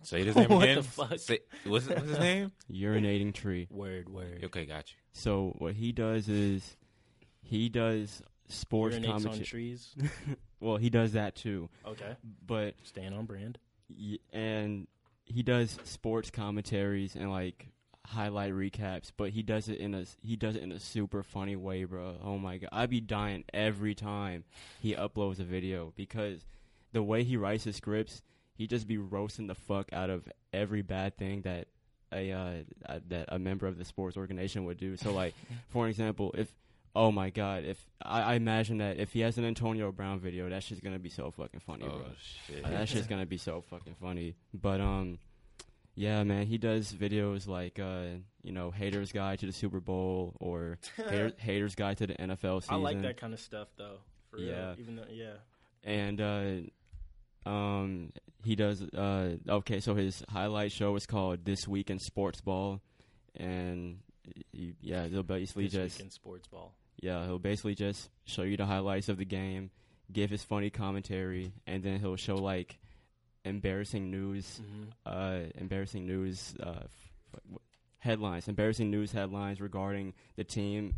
Say 0.04 0.24
his 0.24 0.36
name 0.36 0.50
What 0.50 0.76
the 0.76 0.84
fuck? 0.84 1.18
Say, 1.20 1.40
what's, 1.66 1.88
what's 1.88 2.02
his 2.08 2.20
name? 2.20 2.52
Urinating 2.72 3.34
tree. 3.34 3.68
Word, 3.72 4.10
word. 4.10 4.42
Okay, 4.46 4.66
got 4.66 4.90
you. 4.92 4.98
So 5.14 5.56
what 5.58 5.74
he 5.76 5.92
does 5.92 6.30
is 6.30 6.78
he 7.42 7.70
does 7.70 8.22
sports 8.48 8.96
Urinates 8.98 9.30
on 9.30 9.42
trees. 9.44 9.96
Well, 10.60 10.78
he 10.78 10.90
does 10.90 11.12
that 11.12 11.36
too, 11.36 11.68
Okay, 11.86 12.16
but 12.48 12.76
staying 12.84 13.12
on 13.12 13.26
brand. 13.26 13.58
y- 13.90 14.20
and 14.32 14.88
he 15.26 15.44
does 15.44 15.78
sports 15.84 16.30
commentaries 16.32 17.16
and 17.18 17.30
like 17.30 17.68
highlight 18.06 18.54
recaps, 18.54 19.12
but 19.18 19.32
he 19.32 19.44
does 19.44 19.68
it 19.68 19.80
in 19.80 19.94
a 19.94 20.06
he 20.22 20.38
does 20.38 20.56
it 20.56 20.64
in 20.64 20.72
a 20.72 20.80
super 20.80 21.22
funny 21.22 21.58
way, 21.58 21.84
bro. 21.84 22.16
Oh 22.24 22.38
my 22.38 22.60
god, 22.60 22.70
I'd 22.72 22.90
be 22.90 23.02
dying 23.02 23.44
every 23.54 23.94
time 23.94 24.46
he 24.80 24.96
uploads 24.96 25.40
a 25.42 25.44
video 25.44 25.92
because 25.98 26.46
the 26.94 27.04
way 27.04 27.26
he 27.26 27.36
writes 27.36 27.66
his 27.66 27.76
scripts, 27.76 28.22
he 28.56 28.68
just 28.68 28.88
be 28.88 28.98
roasting 28.98 29.48
the 29.48 29.56
fuck 29.56 29.92
out 29.94 30.10
of 30.10 30.28
every 30.52 30.82
bad 30.82 31.18
thing 31.18 31.42
that 31.42 31.68
a 32.14 32.32
uh, 32.32 32.52
uh, 32.88 33.00
that 33.10 33.26
a 33.30 33.40
member 33.40 33.68
of 33.68 33.78
the 33.78 33.86
sports 33.86 34.18
organization 34.18 34.66
would 34.66 34.78
do. 34.78 34.96
So 34.98 35.12
like, 35.12 35.34
for 35.70 35.88
example, 35.88 36.34
if 36.38 36.54
oh 36.96 37.12
my 37.12 37.30
god, 37.30 37.64
if 37.64 37.84
I, 38.02 38.22
I 38.22 38.34
imagine 38.36 38.78
that 38.78 39.00
if 39.00 39.14
he 39.14 39.22
has 39.22 39.38
an 39.38 39.46
Antonio 39.46 39.92
Brown 39.92 40.20
video, 40.20 40.50
that 40.50 40.64
shit's 40.64 40.82
gonna 40.82 41.00
be 41.00 41.10
so 41.10 41.32
fucking 41.32 41.62
funny, 41.62 41.86
bro. 41.86 42.02
Oh 42.06 42.12
shit. 42.48 42.64
Uh, 42.64 42.70
that 42.70 42.88
shit's 42.90 43.08
gonna 43.08 43.26
be 43.26 43.38
so 43.38 43.62
fucking 43.70 43.96
funny. 44.00 44.36
But 44.54 44.80
um, 44.80 45.18
yeah, 45.96 46.24
man, 46.24 46.46
he 46.46 46.58
does 46.58 46.94
videos 46.94 47.48
like 47.48 47.80
uh, 47.80 48.18
you 48.44 48.52
know, 48.52 48.72
haters 48.72 49.12
guide 49.12 49.40
to 49.40 49.46
the 49.46 49.54
Super 49.54 49.80
Bowl 49.80 50.36
or 50.40 50.78
hater, 50.98 51.32
haters 51.38 51.76
guide 51.76 51.98
to 51.98 52.08
the 52.08 52.16
NFL 52.16 52.62
season. 52.62 52.76
I 52.76 52.78
like 52.78 53.02
that 53.02 53.18
kind 53.18 53.34
of 53.34 53.40
stuff 53.40 53.70
though. 53.78 53.98
For 54.30 54.38
real. 54.38 54.48
Yeah. 54.48 54.74
Even 54.78 54.96
though, 54.96 55.06
yeah. 55.12 55.34
And 55.84 56.22
uh, 56.22 56.70
um, 57.46 58.12
he 58.44 58.56
does 58.56 58.82
uh, 58.82 59.36
okay. 59.50 59.80
So 59.80 59.96
his 59.96 60.24
highlight 60.30 60.72
show 60.72 60.96
is 60.96 61.06
called 61.06 61.46
This 61.46 61.68
Week 61.68 61.90
in 61.90 62.00
Sports 62.00 62.42
Ball, 62.42 62.82
and 63.36 64.00
he, 64.52 64.74
yeah, 64.82 65.08
they'll 65.08 65.24
basically 65.24 65.66
This 65.66 65.74
just 65.74 65.98
week 66.00 66.06
in 66.06 66.12
sports 66.12 66.48
ball. 66.48 66.74
yeah, 67.02 67.26
he'll 67.26 67.40
basically 67.40 67.76
just 67.76 68.10
show 68.26 68.44
you 68.44 68.58
the 68.58 68.66
highlights 68.66 69.10
of 69.10 69.18
the 69.18 69.26
game, 69.26 69.70
give 70.12 70.30
his 70.30 70.44
funny 70.44 70.70
commentary, 70.70 71.52
and 71.68 71.84
then 71.84 72.00
he'll 72.00 72.16
show 72.16 72.36
like 72.36 72.80
embarrassing 73.46 74.10
news, 74.12 74.62
Mm-hmm. 74.62 74.84
uh, 75.06 75.40
embarrassing 75.56 76.08
news 76.08 76.54
uh, 76.62 76.70
f- 76.70 76.90
f- 77.54 77.60
headlines, 78.00 78.48
embarrassing 78.48 78.90
news 78.90 79.12
headlines 79.12 79.60
regarding 79.60 80.14
the 80.38 80.44
team. 80.44 80.94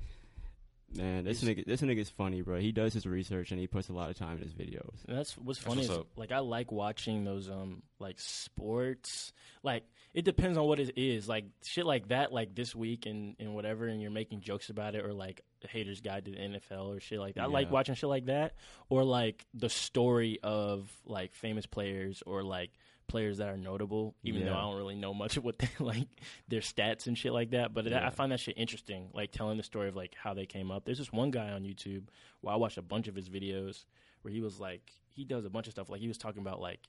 Man, 0.95 1.23
this 1.25 1.41
He's- 1.41 1.55
nigga, 1.57 1.65
this 1.65 1.81
nigga's 1.81 2.09
funny, 2.09 2.41
bro. 2.41 2.59
He 2.59 2.71
does 2.71 2.93
his 2.93 3.05
research 3.05 3.51
and 3.51 3.59
he 3.59 3.67
puts 3.67 3.89
a 3.89 3.93
lot 3.93 4.09
of 4.09 4.17
time 4.17 4.37
in 4.37 4.43
his 4.43 4.53
videos. 4.53 5.03
And 5.07 5.17
that's 5.17 5.37
what's 5.37 5.59
That's 5.59 5.67
funny 5.67 5.81
what's 5.81 5.89
is 5.91 5.97
up. 5.99 6.07
like 6.15 6.31
I 6.31 6.39
like 6.39 6.71
watching 6.71 7.23
those 7.23 7.49
um 7.49 7.83
like 7.99 8.19
sports 8.19 9.33
like 9.63 9.83
it 10.13 10.23
depends 10.25 10.57
on 10.57 10.65
what 10.65 10.79
it 10.79 10.97
is 10.97 11.27
like 11.27 11.45
shit 11.63 11.85
like 11.85 12.07
that 12.09 12.31
like 12.31 12.55
this 12.55 12.73
week 12.75 13.05
and 13.05 13.35
and 13.39 13.53
whatever 13.53 13.87
and 13.87 14.01
you're 14.01 14.11
making 14.11 14.41
jokes 14.41 14.69
about 14.69 14.95
it 14.95 15.03
or 15.05 15.13
like 15.13 15.41
haters 15.69 15.99
guide 16.01 16.25
to 16.25 16.31
the 16.31 16.37
NFL 16.37 16.95
or 16.95 16.99
shit 16.99 17.19
like 17.19 17.35
that. 17.35 17.43
I 17.43 17.47
like 17.47 17.71
watching 17.71 17.95
shit 17.95 18.09
like 18.09 18.25
that 18.27 18.53
or 18.89 19.03
like 19.03 19.45
the 19.53 19.69
story 19.69 20.39
of 20.43 20.91
like 21.05 21.33
famous 21.33 21.65
players 21.65 22.21
or 22.25 22.43
like 22.43 22.71
players 23.08 23.38
that 23.38 23.47
are 23.49 23.58
notable 23.58 24.16
even 24.24 24.45
though 24.45 24.53
I 24.56 24.62
don't 24.62 24.78
really 24.78 24.95
know 24.95 25.14
much 25.14 25.38
of 25.38 25.43
what 25.45 25.60
they 25.60 25.70
like 25.80 26.08
their 26.47 26.62
stats 26.62 27.08
and 27.08 27.18
shit 27.18 27.34
like 27.34 27.51
that 27.51 27.74
but 27.74 27.86
Yeah. 27.86 28.06
I 28.06 28.10
find 28.10 28.32
that 28.32 28.39
shit 28.39 28.58
interesting 28.58 29.10
like 29.14 29.32
telling 29.32 29.58
the 29.58 29.64
story 29.64 29.88
of 29.89 29.95
like 29.95 30.16
how 30.16 30.34
they 30.34 30.45
came 30.45 30.72
up. 30.72 30.86
There's 30.86 30.97
this 30.97 31.12
one 31.14 31.32
guy 31.32 31.49
on 31.51 31.64
YouTube 31.64 32.03
where 32.41 32.53
I 32.53 32.58
watched 32.58 32.78
a 32.78 32.82
bunch 32.82 33.08
of 33.08 33.16
his 33.16 33.30
videos 33.30 33.86
where 34.22 34.34
he 34.34 34.41
was 34.41 34.60
like 34.60 34.91
he 35.08 35.24
does 35.24 35.45
a 35.45 35.49
bunch 35.49 35.68
of 35.68 35.72
stuff 35.72 35.89
like 35.89 36.01
he 36.01 36.08
was 36.08 36.18
talking 36.18 36.41
about 36.41 36.60
like 36.60 36.80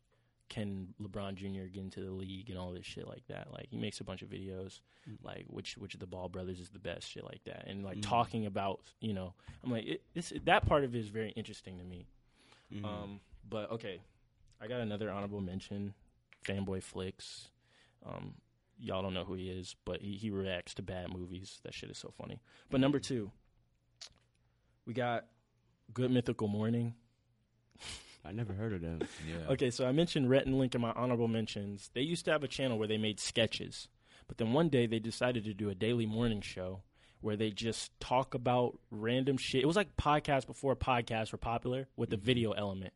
can 0.49 0.95
LeBron 1.03 1.35
Jr. 1.35 1.67
get 1.73 1.83
into 1.83 2.01
the 2.01 2.11
league 2.13 2.49
and 2.51 2.59
all 2.59 2.71
this 2.71 2.87
shit 2.87 3.09
like 3.09 3.27
that. 3.27 3.49
Like 3.53 3.67
he 3.69 3.77
makes 3.77 3.99
a 4.01 4.05
bunch 4.05 4.23
of 4.23 4.29
videos, 4.29 4.81
Mm. 5.09 5.19
like 5.23 5.45
which 5.49 5.77
which 5.77 5.95
of 5.95 6.01
the 6.01 6.07
Ball 6.07 6.29
brothers 6.29 6.59
is 6.61 6.71
the 6.71 6.79
best, 6.81 7.09
shit 7.11 7.23
like 7.25 7.43
that, 7.45 7.65
and 7.69 7.85
like 7.85 7.99
Mm. 7.99 8.03
talking 8.03 8.47
about 8.47 8.81
you 9.01 9.13
know, 9.13 9.35
I'm 9.65 9.71
like 9.71 9.85
it, 9.87 10.03
it's, 10.15 10.33
that 10.45 10.67
part 10.67 10.83
of 10.85 10.95
it 10.95 10.99
is 10.99 11.09
very 11.09 11.31
interesting 11.31 11.79
to 11.79 11.85
me. 11.85 12.07
Mhm. 12.73 12.85
Um, 12.85 13.21
but 13.49 13.71
okay, 13.73 14.01
I 14.61 14.67
got 14.69 14.81
another 14.81 15.11
honorable 15.11 15.41
mention, 15.41 15.95
Fanboy 16.47 16.83
Flicks. 16.83 17.49
Um, 18.05 18.35
y'all 18.79 19.03
don't 19.03 19.15
know 19.15 19.25
who 19.25 19.35
he 19.35 19.49
is, 19.49 19.75
but 19.85 20.01
he, 20.01 20.13
he 20.13 20.31
reacts 20.31 20.75
to 20.75 20.83
bad 20.83 21.13
movies. 21.13 21.61
That 21.65 21.75
shit 21.75 21.91
is 21.91 21.99
so 21.99 22.13
funny. 22.17 22.41
But 22.71 22.81
number 22.81 22.99
two, 22.99 23.31
we 24.87 24.95
got 24.95 25.27
Good 25.93 26.11
Mythical 26.11 26.49
Morning. 26.49 26.95
I 28.25 28.33
never 28.33 28.53
heard 28.53 28.73
of 28.73 28.81
them. 28.81 29.01
Yeah. 29.29 29.53
Okay, 29.53 29.71
so 29.71 29.87
I 29.87 29.93
mentioned 29.93 30.31
Rhett 30.31 30.47
and 30.47 30.59
Link 30.59 30.75
in 30.75 30.81
my 30.81 30.93
honorable 30.93 31.29
mentions. 31.29 31.91
They 31.95 32.03
used 32.03 32.25
to 32.27 32.33
have 32.33 32.45
a 32.45 32.49
channel 32.49 32.79
where 32.79 32.89
they 32.89 32.99
made 32.99 33.19
sketches, 33.21 33.89
but 34.29 34.39
then 34.39 34.53
one 34.53 34.69
day 34.69 34.87
they 34.87 34.99
decided 34.99 35.45
to 35.45 35.55
do 35.55 35.69
a 35.69 35.75
daily 35.75 36.07
morning 36.07 36.41
show 36.41 36.83
where 37.21 37.37
they 37.37 37.51
just 37.51 37.99
talk 37.99 38.35
about 38.35 38.79
random 38.91 39.37
shit. 39.37 39.63
It 39.63 39.67
was 39.67 39.77
like 39.77 39.97
podcasts 39.97 40.47
before 40.47 40.77
podcasts 40.77 41.33
were 41.33 41.39
popular 41.39 41.89
with 41.97 42.11
the 42.11 42.17
video 42.17 42.53
element. 42.53 42.93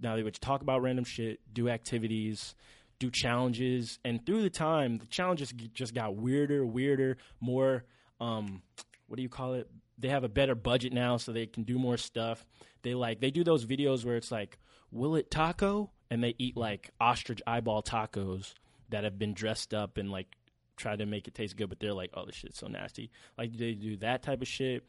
Now 0.00 0.16
they 0.16 0.22
would 0.22 0.34
talk 0.40 0.62
about 0.62 0.82
random 0.82 1.04
shit, 1.04 1.40
do 1.52 1.68
activities, 1.68 2.54
do 2.98 3.10
challenges, 3.10 3.98
and 4.04 4.24
through 4.24 4.42
the 4.42 4.50
time, 4.50 4.98
the 4.98 5.06
challenges 5.06 5.52
just 5.72 5.94
got 5.94 6.16
weirder, 6.16 6.64
weirder, 6.64 7.16
more. 7.40 7.84
Um, 8.20 8.62
what 9.06 9.16
do 9.16 9.22
you 9.22 9.28
call 9.28 9.54
it? 9.54 9.68
They 9.98 10.08
have 10.08 10.24
a 10.24 10.28
better 10.28 10.54
budget 10.54 10.92
now, 10.92 11.16
so 11.16 11.32
they 11.32 11.46
can 11.46 11.64
do 11.64 11.78
more 11.78 11.96
stuff. 11.96 12.46
They 12.82 12.94
like 12.94 13.20
they 13.20 13.30
do 13.30 13.44
those 13.44 13.66
videos 13.66 14.04
where 14.04 14.16
it's 14.16 14.30
like, 14.30 14.58
will 14.90 15.16
it 15.16 15.30
taco? 15.30 15.90
And 16.10 16.22
they 16.22 16.34
eat 16.38 16.56
like 16.56 16.90
ostrich 17.00 17.40
eyeball 17.46 17.82
tacos 17.82 18.54
that 18.90 19.04
have 19.04 19.18
been 19.18 19.32
dressed 19.34 19.72
up 19.72 19.96
and 19.96 20.10
like 20.10 20.36
try 20.76 20.96
to 20.96 21.06
make 21.06 21.28
it 21.28 21.34
taste 21.34 21.56
good, 21.56 21.68
but 21.68 21.78
they're 21.78 21.94
like, 21.94 22.10
oh, 22.14 22.26
this 22.26 22.34
shit's 22.34 22.58
so 22.58 22.66
nasty. 22.66 23.10
Like 23.38 23.56
they 23.56 23.72
do 23.72 23.96
that 23.98 24.22
type 24.22 24.42
of 24.42 24.48
shit. 24.48 24.84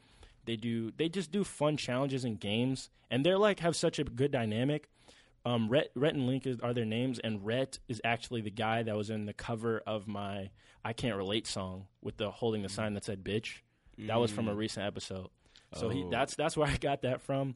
They 0.45 0.55
do 0.55 0.91
they 0.97 1.09
just 1.09 1.31
do 1.31 1.43
fun 1.43 1.77
challenges 1.77 2.25
and 2.25 2.39
games, 2.39 2.89
and 3.11 3.25
they're 3.25 3.37
like 3.37 3.59
have 3.59 3.75
such 3.75 3.99
a 3.99 4.03
good 4.03 4.31
dynamic. 4.31 4.89
Um, 5.43 5.69
Rhett, 5.69 5.91
Rhett 5.95 6.13
and 6.13 6.27
Link 6.27 6.45
is, 6.45 6.59
are 6.59 6.73
their 6.73 6.85
names, 6.85 7.19
and 7.19 7.45
Rhett 7.45 7.79
is 7.87 7.99
actually 8.03 8.41
the 8.41 8.51
guy 8.51 8.83
that 8.83 8.95
was 8.95 9.09
in 9.09 9.25
the 9.25 9.33
cover 9.33 9.81
of 9.87 10.07
my 10.07 10.51
"I 10.85 10.93
Can't 10.93 11.15
Relate" 11.15 11.47
song 11.47 11.87
with 12.01 12.17
the 12.17 12.29
holding 12.29 12.61
the 12.61 12.67
mm. 12.67 12.75
sign 12.75 12.93
that 12.93 13.05
said 13.05 13.23
"bitch." 13.23 13.61
That 13.97 14.19
was 14.19 14.31
from 14.31 14.47
a 14.47 14.53
mm. 14.53 14.57
recent 14.57 14.85
episode. 14.85 15.29
So 15.75 15.89
he 15.89 16.03
Oh. 16.03 16.09
that's 16.09 16.35
that's 16.35 16.57
where 16.57 16.67
I 16.67 16.77
got 16.77 17.03
that 17.03 17.21
from. 17.21 17.55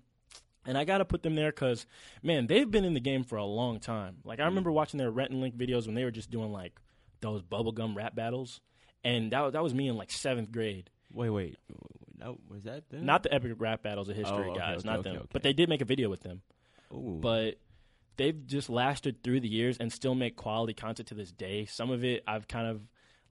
And 0.68 0.78
I 0.78 0.84
got 0.84 0.98
to 0.98 1.06
put 1.06 1.22
them 1.22 1.36
there 1.36 1.52
because, 1.52 1.86
man, 2.24 2.48
they've 2.48 2.70
been 2.70 2.86
in 2.86 2.96
the 2.96 3.00
game 3.00 3.24
for 3.24 3.36
a 3.36 3.46
long 3.46 3.80
time. 3.80 4.18
Like, 4.24 4.40
I 4.40 4.44
mm. 4.44 4.48
remember 4.48 4.72
watching 4.72 4.98
their 4.98 5.12
Rhett 5.12 5.30
and 5.30 5.40
Link 5.40 5.56
videos 5.56 5.86
when 5.86 5.94
they 5.94 6.04
were 6.04 6.10
just 6.12 6.32
doing, 6.32 6.52
like, 6.52 6.80
those 7.22 7.44
bubblegum 7.44 7.96
rap 7.96 8.16
battles. 8.16 8.62
And 9.04 9.32
that, 9.32 9.42
was- 9.42 9.54
that 9.54 9.62
was 9.62 9.76
me 9.76 9.88
in, 9.88 9.96
like, 9.96 10.10
seventh 10.10 10.52
grade. 10.52 10.90
Wait, 11.14 11.30
wait. 11.30 11.58
Was 12.50 12.64
that 12.64 12.90
them? 12.90 13.06
Not 13.06 13.22
the 13.22 13.32
epic 13.32 13.54
rap 13.60 13.84
battles 13.84 14.10
of 14.10 14.16
history 14.16 14.48
Oh, 14.48 14.52
okay, 14.52 14.60
guys, 14.60 14.80
okay, 14.80 14.90
not 14.90 15.00
okay, 15.00 15.14
them. 15.14 15.28
But 15.32 15.44
they 15.44 15.54
did 15.54 15.70
make 15.70 15.82
a 15.82 15.86
video 15.86 16.10
with 16.10 16.22
them. 16.22 16.42
Ooh. 16.92 17.20
But 17.22 17.60
they've 18.18 18.46
just 18.46 18.70
lasted 18.70 19.24
through 19.24 19.42
the 19.42 19.48
years 19.48 19.78
and 19.78 19.92
still 19.92 20.16
make 20.16 20.36
quality 20.36 20.74
content 20.74 21.10
to 21.10 21.16
this 21.16 21.32
day. 21.32 21.66
Some 21.66 21.92
of 21.92 22.04
it 22.04 22.24
I've 22.28 22.48
kind 22.48 22.68
of, 22.68 22.82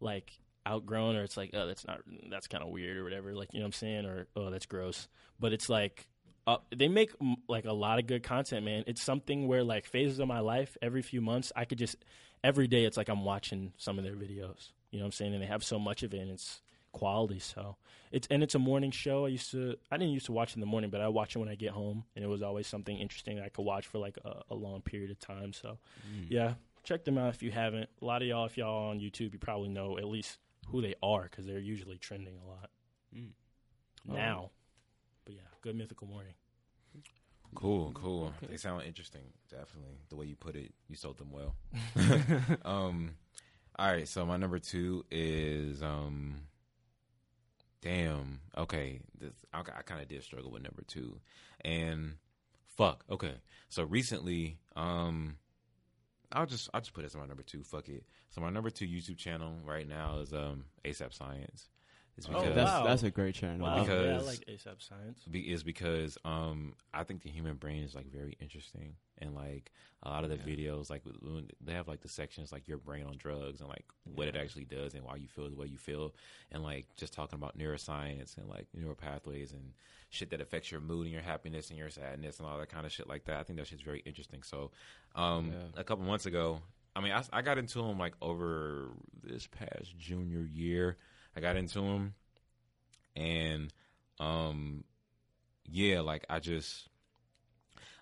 like, 0.01 0.39
outgrown 0.67 1.17
or 1.17 1.23
it's 1.23 1.37
like, 1.37 1.51
oh, 1.55 1.67
that's 1.67 1.87
not, 1.87 2.01
that's 2.31 2.47
kind 2.47 2.63
of 2.63 2.71
weird 2.71 2.97
or 2.97 3.05
whatever. 3.05 3.35
Like, 3.35 3.53
you 3.53 3.61
know 3.61 3.65
what 3.65 3.69
I'm 3.69 3.73
saying? 3.73 4.07
Or, 4.07 4.27
oh, 4.37 4.51
that's 4.51 4.67
gross. 4.67 5.09
But 5.39 5.53
it's 5.53 5.69
like, 5.69 6.09
uh, 6.47 6.59
they 6.75 6.89
make 6.89 7.11
like 7.49 7.65
a 7.65 7.73
lot 7.73 7.99
of 7.99 8.07
good 8.07 8.23
content, 8.23 8.65
man. 8.65 8.85
It's 8.87 9.03
something 9.03 9.49
where 9.49 9.65
like 9.65 9.87
phases 9.87 10.19
of 10.19 10.29
my 10.29 10.41
life 10.41 10.77
every 10.83 11.03
few 11.03 11.21
months, 11.21 11.53
I 11.57 11.65
could 11.65 11.79
just 11.79 11.97
every 12.43 12.67
day 12.67 12.85
it's 12.85 12.97
like 12.97 13.09
I'm 13.09 13.25
watching 13.25 13.73
some 13.79 13.99
of 13.99 14.05
their 14.05 14.15
videos. 14.15 14.71
You 14.91 14.99
know 14.99 15.05
what 15.05 15.07
I'm 15.07 15.13
saying? 15.13 15.35
And 15.35 15.43
they 15.43 15.47
have 15.47 15.65
so 15.65 15.79
much 15.79 16.03
of 16.03 16.13
it, 16.15 16.19
and 16.19 16.31
it's 16.31 16.61
quality. 16.95 17.39
So 17.39 17.77
it's 18.11 18.27
and 18.31 18.43
it's 18.43 18.55
a 18.55 18.59
morning 18.59 18.91
show. 18.91 19.27
I 19.27 19.29
used 19.29 19.51
to 19.51 19.77
I 19.91 19.99
didn't 19.99 20.15
used 20.15 20.27
to 20.27 20.33
watch 20.33 20.55
in 20.55 20.61
the 20.61 20.67
morning, 20.67 20.89
but 20.91 21.01
I 21.03 21.09
watch 21.09 21.37
it 21.37 21.39
when 21.41 21.49
I 21.51 21.55
get 21.57 21.71
home, 21.73 22.05
and 22.17 22.25
it 22.25 22.29
was 22.29 22.43
always 22.43 22.67
something 22.67 22.97
interesting 22.97 23.37
that 23.37 23.45
I 23.45 23.49
could 23.51 23.65
watch 23.67 23.87
for 23.87 23.99
like 23.99 24.17
a, 24.25 24.43
a 24.51 24.55
long 24.55 24.81
period 24.81 25.11
of 25.11 25.19
time. 25.19 25.53
So 25.53 25.79
Mm. 26.11 26.27
yeah, 26.31 26.55
check 26.85 27.05
them 27.05 27.19
out 27.19 27.35
if 27.35 27.43
you 27.43 27.51
haven't. 27.51 27.91
A 28.01 28.05
lot 28.05 28.23
of 28.23 28.29
y'all, 28.29 28.47
if 28.47 28.57
y'all 28.57 28.87
are 28.87 28.91
on 28.91 28.99
YouTube, 29.01 29.33
you 29.35 29.39
probably 29.39 29.69
know 29.69 29.99
at 29.99 30.07
least 30.07 30.39
who 30.69 30.81
they 30.81 30.95
are 31.03 31.25
because 31.25 31.45
they're 31.47 31.59
usually 31.59 31.99
trending 31.99 32.39
a 32.43 32.47
lot 32.49 32.71
Mm. 33.15 33.33
now. 34.07 34.51
But 35.25 35.35
yeah, 35.35 35.41
good 35.63 35.77
mythical 35.77 36.07
morning. 36.07 36.35
Cool, 37.55 37.93
cool. 37.95 38.33
Okay. 38.39 38.47
They 38.53 38.57
sound 38.57 38.83
interesting. 38.83 39.23
Definitely, 39.49 39.99
the 40.09 40.17
way 40.17 40.27
you 40.27 40.35
put 40.35 40.57
it, 40.57 40.73
you 40.89 40.97
sold 40.97 41.19
them 41.19 41.31
well. 41.31 41.55
um, 42.65 43.15
all 43.79 43.87
right. 43.93 44.09
So 44.09 44.27
my 44.27 44.37
number 44.37 44.59
two 44.59 45.05
is 45.11 45.81
um, 45.83 46.41
damn. 47.85 48.41
Okay, 48.57 49.01
this, 49.21 49.33
I, 49.53 49.61
I 49.61 49.83
kind 49.83 50.01
of 50.01 50.09
did 50.09 50.23
struggle 50.25 50.51
with 50.51 50.63
number 50.63 50.83
two, 50.83 51.21
and 51.65 52.15
fuck. 52.77 53.05
Okay, 53.11 53.35
so 53.69 53.85
recently, 53.85 54.59
um, 54.75 55.37
I'll 56.33 56.47
just 56.47 56.71
I'll 56.75 56.81
just 56.81 56.95
put 56.95 57.05
it 57.05 57.09
as 57.09 57.17
my 57.17 57.27
number 57.27 57.43
two. 57.43 57.63
Fuck 57.63 57.89
it. 57.91 58.05
So 58.31 58.41
my 58.41 58.51
number 58.51 58.71
two 58.71 58.87
YouTube 58.87 59.19
channel 59.19 59.55
right 59.65 59.87
now 59.87 60.19
is 60.19 60.33
um 60.33 60.65
ASAP 60.85 61.13
Science. 61.13 61.69
It's 62.17 62.29
Oh, 62.33 62.53
that's 62.55 62.71
wow. 62.71 62.85
that's 62.85 63.03
a 63.03 63.11
great 63.11 63.35
channel. 63.35 63.67
Wow, 63.67 63.85
yeah, 63.87 64.19
I 64.19 64.21
like 64.21 64.45
ASAP 64.47 64.81
Science. 64.81 65.25
be, 65.31 65.41
is 65.53 65.65
because 65.65 66.17
um 66.25 66.75
I 66.93 67.03
think 67.03 67.23
the 67.23 67.31
human 67.31 67.55
brain 67.57 67.83
is 67.83 67.95
like 67.95 68.07
very 68.07 68.37
interesting 68.41 68.95
and 69.19 69.35
like 69.35 69.73
a 70.05 70.11
lot 70.11 70.23
of 70.23 70.31
the 70.31 70.37
Yeah. 70.37 70.43
videos 70.71 70.91
like 70.91 71.03
when 71.23 71.49
they 71.61 71.73
have 71.73 71.89
like 71.89 72.03
the 72.03 72.09
sections 72.09 72.53
like 72.53 72.69
your 72.69 72.79
brain 72.79 73.05
on 73.07 73.17
drugs 73.17 73.61
and 73.61 73.69
like 73.69 73.85
what 74.05 74.29
it 74.29 74.37
actually 74.37 74.65
does 74.65 74.95
and 74.95 75.03
why 75.05 75.17
you 75.17 75.27
feel 75.29 75.49
the 75.51 75.57
way 75.57 75.67
you 75.67 75.79
feel 75.79 76.15
and 76.53 76.63
like 76.63 76.87
just 76.97 77.13
talking 77.15 77.37
about 77.39 77.59
neuroscience 77.59 78.37
and 78.37 78.49
like 78.49 78.67
neural 78.75 78.95
pathways 78.95 79.51
and 79.53 79.73
shit 80.11 80.31
that 80.31 80.41
affects 80.41 80.71
your 80.71 80.81
mood 80.81 81.07
and 81.07 81.13
your 81.13 81.23
happiness 81.23 81.71
and 81.71 81.79
your 81.79 81.91
sadness 81.91 82.39
and 82.39 82.47
all 82.47 82.59
that 82.59 82.69
kind 82.69 82.87
of 82.87 82.93
shit 82.93 83.09
like 83.09 83.25
that. 83.25 83.41
I 83.41 83.43
think 83.43 83.59
that 83.59 83.67
shit's 83.67 83.83
very 83.83 84.01
interesting. 84.07 84.43
So 84.45 84.71
um 85.17 85.51
Yeah. 85.53 85.81
a 85.81 85.85
couple 85.85 86.05
months 86.05 86.27
ago, 86.27 86.61
I 86.95 87.01
mean 87.01 87.13
I, 87.13 87.25
I 87.33 87.43
got 87.43 87.59
into 87.59 87.79
them 87.79 87.99
like 87.99 88.15
over 88.23 88.91
this 89.23 89.49
past 89.49 89.99
junior 89.99 90.43
year. 90.53 90.97
I 91.37 91.41
got 91.41 91.57
into 91.57 91.81
them 91.81 92.15
and 93.17 93.73
um 94.21 94.85
yeah 95.65 96.01
like 96.01 96.25
i 96.29 96.39
just 96.39 96.89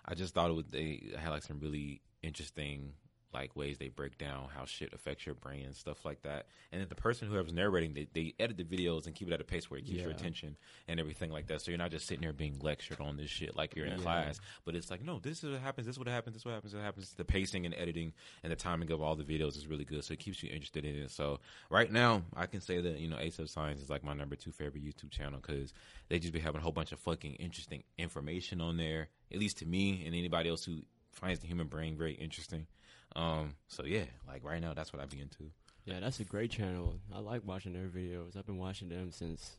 i 0.05 0.13
just 0.13 0.33
thought 0.33 0.49
it 0.49 0.53
would 0.53 0.71
they 0.71 1.11
had 1.17 1.29
like 1.29 1.43
some 1.43 1.59
really 1.59 2.01
interesting 2.21 2.93
like 3.33 3.55
ways 3.55 3.77
they 3.77 3.89
break 3.89 4.17
down 4.17 4.47
how 4.55 4.65
shit 4.65 4.93
affects 4.93 5.25
your 5.25 5.35
brain 5.35 5.65
and 5.65 5.75
stuff 5.75 6.05
like 6.05 6.21
that. 6.23 6.45
And 6.71 6.81
then 6.81 6.87
the 6.89 6.95
person 6.95 7.27
whoever's 7.27 7.53
narrating 7.53 7.93
they, 7.93 8.07
they 8.13 8.33
edit 8.39 8.57
the 8.57 8.63
videos 8.63 9.05
and 9.05 9.15
keep 9.15 9.27
it 9.27 9.33
at 9.33 9.41
a 9.41 9.43
pace 9.43 9.69
where 9.69 9.79
it 9.79 9.85
keeps 9.85 10.01
your 10.01 10.11
attention 10.11 10.55
and 10.87 10.99
everything 10.99 11.31
like 11.31 11.47
that. 11.47 11.61
So 11.61 11.71
you're 11.71 11.77
not 11.77 11.91
just 11.91 12.07
sitting 12.07 12.21
there 12.21 12.33
being 12.33 12.59
lectured 12.61 12.99
on 12.99 13.17
this 13.17 13.29
shit 13.29 13.55
like 13.55 13.75
you're 13.75 13.85
in 13.85 13.93
Yeah. 13.93 13.97
class. 14.03 14.39
But 14.65 14.75
it's 14.75 14.91
like 14.91 15.03
no 15.03 15.19
this 15.19 15.43
is 15.43 15.51
what 15.51 15.61
happens 15.61 15.87
this 15.87 15.95
is 15.95 15.99
what 15.99 16.07
happens 16.07 16.33
this 16.35 16.41
is 16.41 16.45
what 16.45 16.53
happens 16.53 16.73
this 16.73 16.81
happens. 16.81 17.09
The 17.15 17.25
pacing 17.25 17.65
and 17.65 17.73
editing 17.75 18.13
and 18.43 18.51
the 18.51 18.55
timing 18.55 18.91
of 18.91 19.01
all 19.01 19.15
the 19.15 19.23
videos 19.23 19.57
is 19.57 19.67
really 19.67 19.85
good. 19.85 20.03
So 20.03 20.13
it 20.13 20.19
keeps 20.19 20.41
you 20.43 20.49
interested 20.51 20.85
in 20.85 20.95
it. 20.95 21.11
So 21.11 21.39
right 21.69 21.91
now 21.91 22.21
i 22.35 22.45
can 22.45 22.61
say 22.61 22.81
that 22.81 22.99
you 22.99 23.07
know 23.09 23.17
ASAP 23.17 23.49
Science 23.49 23.81
is 23.81 23.89
like 23.89 24.03
my 24.03 24.13
number 24.13 24.35
two 24.35 24.51
favorite 24.51 24.83
youtube 24.83 25.11
channel 25.11 25.39
because 25.41 25.73
they 26.09 26.19
just 26.19 26.33
be 26.33 26.39
having 26.39 26.59
a 26.59 26.63
whole 26.63 26.71
bunch 26.71 26.91
of 26.91 26.99
fucking 26.99 27.33
interesting 27.35 27.83
information 27.97 28.61
on 28.61 28.77
there 28.77 29.07
at 29.31 29.39
least 29.39 29.57
to 29.57 29.65
me 29.65 30.03
and 30.05 30.13
anybody 30.15 30.49
else 30.49 30.63
who 30.63 30.79
finds 31.11 31.39
the 31.39 31.47
human 31.47 31.67
brain 31.67 31.95
very 31.97 32.13
interesting 32.13 32.65
um 33.15 33.55
so 33.67 33.83
yeah 33.85 34.05
like 34.27 34.43
right 34.43 34.61
now 34.61 34.73
that's 34.73 34.91
what 34.93 35.01
i 35.01 35.05
be 35.05 35.19
into 35.19 35.51
Yeah, 35.85 35.99
that's 35.99 36.19
a 36.21 36.23
great 36.23 36.49
channel. 36.49 36.95
I 37.13 37.19
like 37.19 37.41
watching 37.45 37.73
their 37.73 37.89
videos. 37.89 38.37
I've 38.37 38.45
been 38.45 38.57
watching 38.57 38.87
them 38.89 39.11
since 39.11 39.57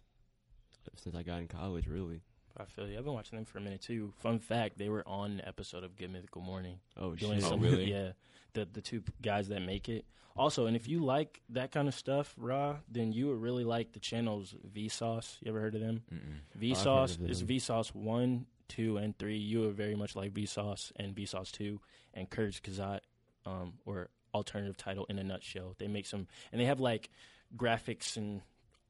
since 0.96 1.14
I 1.14 1.22
got 1.22 1.40
in 1.40 1.48
college. 1.48 1.86
Really. 1.86 2.22
I 2.56 2.64
feel 2.64 2.88
you. 2.88 2.96
I've 2.96 3.04
been 3.04 3.12
watching 3.14 3.36
them 3.36 3.44
for 3.44 3.58
a 3.58 3.60
minute 3.60 3.82
too. 3.82 4.12
Fun 4.20 4.38
fact: 4.38 4.78
they 4.78 4.88
were 4.88 5.06
on 5.06 5.32
an 5.32 5.42
episode 5.44 5.84
of 5.84 5.96
Good 5.96 6.10
Mythical 6.10 6.40
Morning. 6.40 6.78
Oh 6.96 7.14
doing 7.14 7.40
shit. 7.40 7.52
Oh, 7.52 7.58
really? 7.58 7.90
Yeah, 7.92 8.12
the 8.54 8.64
the 8.72 8.80
two 8.80 9.02
guys 9.20 9.48
that 9.48 9.60
make 9.60 9.88
it. 9.90 10.06
Also, 10.36 10.64
and 10.66 10.74
if 10.76 10.88
you 10.88 11.04
like 11.04 11.42
that 11.50 11.70
kind 11.72 11.88
of 11.88 11.94
stuff, 11.94 12.34
raw, 12.38 12.76
then 12.90 13.12
you 13.12 13.26
would 13.28 13.40
really 13.42 13.64
like 13.64 13.92
the 13.92 14.00
channels 14.00 14.54
Vsauce. 14.74 15.36
You 15.42 15.50
ever 15.50 15.60
heard 15.60 15.74
of 15.74 15.80
them? 15.82 16.02
Mm-mm. 16.12 16.40
Vsauce 16.58 17.20
of 17.20 17.30
is. 17.30 17.42
Vsauce 17.44 17.94
one, 17.94 18.46
two, 18.68 18.96
and 18.96 19.16
three. 19.18 19.36
You 19.38 19.60
would 19.60 19.76
very 19.76 19.94
much 19.94 20.16
like 20.16 20.32
Vsauce 20.32 20.90
and 20.96 21.14
Vsauce 21.14 21.52
two 21.52 21.80
and 22.14 22.30
Kurzgesagt, 22.30 23.00
um, 23.46 23.74
or 23.84 24.08
alternative 24.34 24.76
title 24.76 25.06
in 25.08 25.18
a 25.18 25.24
nutshell. 25.24 25.74
They 25.78 25.86
make 25.88 26.06
some, 26.06 26.26
and 26.52 26.60
they 26.60 26.64
have 26.66 26.80
like 26.80 27.10
graphics 27.56 28.16
and 28.16 28.42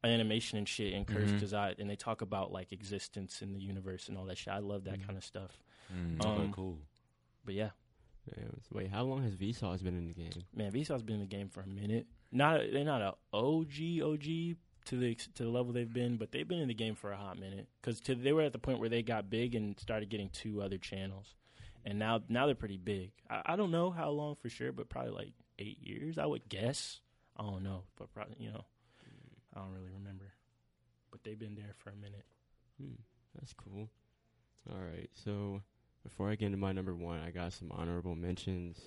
animation 0.03 0.59
and 0.59 0.69
shit 0.69 0.93
in 0.93 1.05
Courage 1.05 1.31
Mhm. 1.33 1.41
Kazat, 1.41 1.79
and 1.79 1.89
they 1.89 1.97
talk 1.97 2.21
about 2.23 2.53
like 2.53 2.73
existence 2.73 3.43
in 3.43 3.53
the 3.53 3.61
universe 3.61 4.09
and 4.09 4.17
all 4.19 4.25
that 4.27 4.39
shit. 4.39 4.53
I 4.53 4.59
love 4.59 4.85
that 4.85 5.01
Mhm. 5.01 5.07
kind 5.07 5.17
of 5.19 5.25
stuff. 5.25 5.59
Mm, 5.93 6.25
Um, 6.25 6.53
cool 6.53 6.79
But 7.45 7.55
yeah, 7.55 7.71
Yeah, 8.39 8.45
wait, 8.73 8.89
how 8.89 9.03
long 9.05 9.23
has 9.23 9.35
Vsauce 9.37 9.83
been 9.83 9.99
in 9.99 10.07
the 10.07 10.15
game? 10.15 10.33
man, 10.55 10.73
Vsauce's 10.73 11.03
been 11.03 11.17
in 11.17 11.21
the 11.21 11.27
game 11.27 11.51
for 11.51 11.61
a 11.61 11.67
minute. 11.67 12.07
Not 12.33 12.61
they're 12.73 12.83
not 12.85 13.03
a 13.03 13.15
OG 13.37 14.01
OG 14.01 14.57
to 14.87 14.97
the 14.99 15.15
to 15.15 15.43
the 15.43 15.49
level 15.51 15.73
they've 15.75 15.93
been, 15.93 16.17
but 16.17 16.33
they've 16.33 16.49
been 16.49 16.59
in 16.61 16.69
the 16.69 16.75
game 16.75 16.95
for 16.95 17.13
a 17.13 17.17
hot 17.19 17.39
minute 17.39 17.69
because 17.81 18.01
they 18.01 18.33
were 18.33 18.41
at 18.43 18.53
the 18.53 18.59
point 18.59 18.79
where 18.79 18.89
they 18.89 19.03
got 19.03 19.29
big 19.29 19.55
and 19.55 19.79
started 19.79 20.09
getting 20.09 20.31
two 20.31 20.63
other 20.63 20.79
channels, 20.79 21.35
and 21.85 21.99
now 21.99 22.21
now 22.29 22.47
they're 22.47 22.55
pretty 22.55 22.77
big. 22.77 23.13
I, 23.29 23.43
I 23.47 23.57
don't 23.57 23.71
know 23.71 23.91
how 23.91 24.11
long 24.11 24.37
for 24.37 24.49
sure, 24.49 24.73
but 24.73 24.89
probably 24.89 25.13
like 25.13 25.33
eight 25.59 25.79
years, 25.83 26.19
I 26.19 26.27
would 26.27 26.49
guess. 26.49 27.01
I 27.37 27.43
don't 27.43 27.63
know, 27.63 27.83
but 27.97 28.13
probably 28.13 28.37
you 28.39 28.51
know, 28.51 28.65
I 29.55 29.61
don't 29.61 29.73
really 29.73 29.91
remember. 29.97 30.33
But 31.11 31.23
they've 31.25 31.39
been 31.39 31.55
there 31.55 31.75
for 31.79 31.91
a 31.91 31.97
minute. 31.97 32.25
Hmm, 32.81 32.95
that's 33.39 33.53
cool. 33.53 33.89
All 34.71 34.81
right, 34.81 35.11
so 35.13 35.61
before 36.03 36.31
I 36.31 36.35
get 36.37 36.47
into 36.47 36.59
my 36.59 36.73
number 36.73 36.95
one, 36.95 37.21
I 37.21 37.31
got 37.31 37.53
some 37.53 37.71
honorable 37.73 38.15
mentions. 38.15 38.79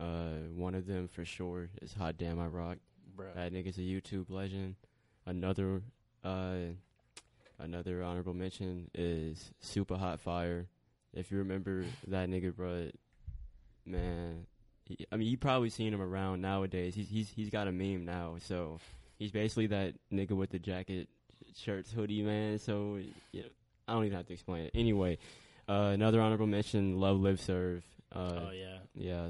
Uh, 0.00 0.48
one 0.54 0.74
of 0.74 0.86
them 0.86 1.08
for 1.08 1.24
sure 1.24 1.68
is 1.80 1.92
Hot 1.94 2.18
Damn 2.18 2.40
I 2.40 2.46
Rock. 2.46 2.78
Bruh. 3.16 3.34
That 3.34 3.52
nigga's 3.52 3.78
a 3.78 3.82
YouTube 3.82 4.30
legend. 4.30 4.74
Another, 5.26 5.82
uh, 6.24 6.56
another 7.58 8.02
honorable 8.02 8.34
mention 8.34 8.90
is 8.94 9.52
Super 9.60 9.96
Hot 9.96 10.20
Fire. 10.20 10.66
If 11.14 11.30
you 11.30 11.38
remember 11.38 11.84
that 12.08 12.28
nigga, 12.28 12.52
bruh, 12.52 12.90
man, 13.86 14.46
he, 14.84 15.06
I 15.12 15.16
mean, 15.16 15.28
you 15.28 15.38
probably 15.38 15.70
seen 15.70 15.94
him 15.94 16.02
around 16.02 16.40
nowadays. 16.40 16.94
He's 16.94 17.08
he's 17.08 17.30
he's 17.30 17.50
got 17.50 17.68
a 17.68 17.72
meme 17.72 18.04
now, 18.04 18.36
so 18.40 18.78
he's 19.18 19.30
basically 19.30 19.68
that 19.68 19.94
nigga 20.12 20.32
with 20.32 20.50
the 20.50 20.58
jacket, 20.58 21.08
shirts, 21.56 21.92
hoodie, 21.92 22.22
man. 22.22 22.58
So 22.58 22.98
you 23.32 23.42
know, 23.42 23.48
I 23.88 23.92
don't 23.92 24.04
even 24.04 24.16
have 24.16 24.26
to 24.26 24.32
explain 24.32 24.64
it. 24.64 24.72
Anyway, 24.74 25.18
uh, 25.68 25.90
another 25.94 26.20
honorable 26.20 26.46
mention: 26.46 26.98
Love, 26.98 27.20
Live, 27.20 27.40
Serve. 27.40 27.84
Uh, 28.14 28.40
oh 28.48 28.50
yeah, 28.52 28.78
yeah, 28.94 29.28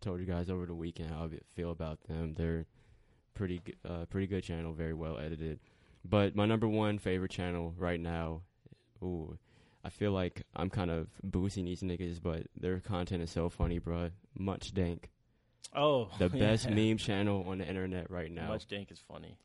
told 0.00 0.20
you 0.20 0.26
guys 0.26 0.50
over 0.50 0.66
the 0.66 0.74
weekend 0.74 1.10
how 1.10 1.24
I 1.24 1.28
feel 1.54 1.70
about 1.70 2.02
them. 2.04 2.34
They're 2.34 2.66
pretty, 3.34 3.60
uh, 3.88 4.04
pretty 4.10 4.26
good 4.26 4.44
channel, 4.44 4.72
very 4.72 4.94
well 4.94 5.18
edited. 5.18 5.60
But 6.04 6.36
my 6.36 6.44
number 6.44 6.68
one 6.68 6.98
favorite 6.98 7.30
channel 7.30 7.74
right 7.78 8.00
now, 8.00 8.42
ooh, 9.02 9.38
I 9.84 9.90
feel 9.90 10.12
like 10.12 10.42
I'm 10.56 10.70
kind 10.70 10.90
of 10.90 11.08
boosting 11.22 11.66
these 11.66 11.82
niggas, 11.82 12.22
but 12.22 12.46
their 12.56 12.80
content 12.80 13.22
is 13.22 13.30
so 13.30 13.50
funny, 13.50 13.78
bro. 13.78 14.10
Much 14.36 14.72
Dank, 14.72 15.10
oh 15.74 16.08
the 16.18 16.28
best 16.44 16.68
meme 16.70 16.96
channel 16.96 17.44
on 17.46 17.58
the 17.58 17.66
internet 17.66 18.10
right 18.10 18.30
now. 18.30 18.48
Much 18.48 18.66
dank 18.66 18.90
is 18.90 18.98
funny. 18.98 19.36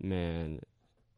man, 0.00 0.60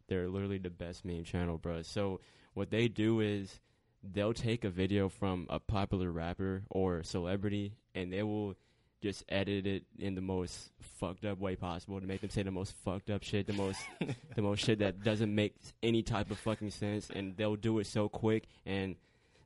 they're 0.09 0.28
literally 0.28 0.59
the 0.59 0.70
best 0.70 1.05
meme 1.05 1.24
channel, 1.24 1.57
bro. 1.59 1.82
So 1.82 2.20
what 2.55 2.70
they 2.70 2.88
do 2.88 3.20
is 3.20 3.61
they'll 4.03 4.34
take 4.34 4.64
a 4.64 4.70
video 4.70 5.09
from 5.09 5.47
a 5.49 5.61
popular 5.61 6.11
rapper 6.11 6.64
or 6.68 7.03
celebrity, 7.03 7.76
and 7.95 8.12
they 8.12 8.22
will 8.22 8.55
just 9.03 9.24
edit 9.28 9.66
it 9.66 9.84
in 9.98 10.14
the 10.14 10.20
most 10.20 10.70
fucked 10.98 11.24
up 11.24 11.38
way 11.38 11.57
possible 11.57 12.00
to 12.00 12.07
make 12.07 12.20
them 12.20 12.30
say 12.30 12.42
the 12.42 12.50
most 12.50 12.74
fucked 12.84 13.11
up 13.11 13.22
shit, 13.22 13.46
the 13.46 13.53
most 13.53 13.80
the 14.36 14.42
most 14.42 14.64
shit 14.64 14.78
that 14.78 15.03
doesn't 15.03 15.34
make 15.34 15.55
any 15.82 16.03
type 16.03 16.30
of 16.30 16.38
fucking 16.38 16.70
sense, 16.70 17.11
and 17.11 17.36
they'll 17.36 17.57
do 17.57 17.78
it 17.80 17.86
so 17.86 18.09
quick 18.09 18.44
and. 18.66 18.96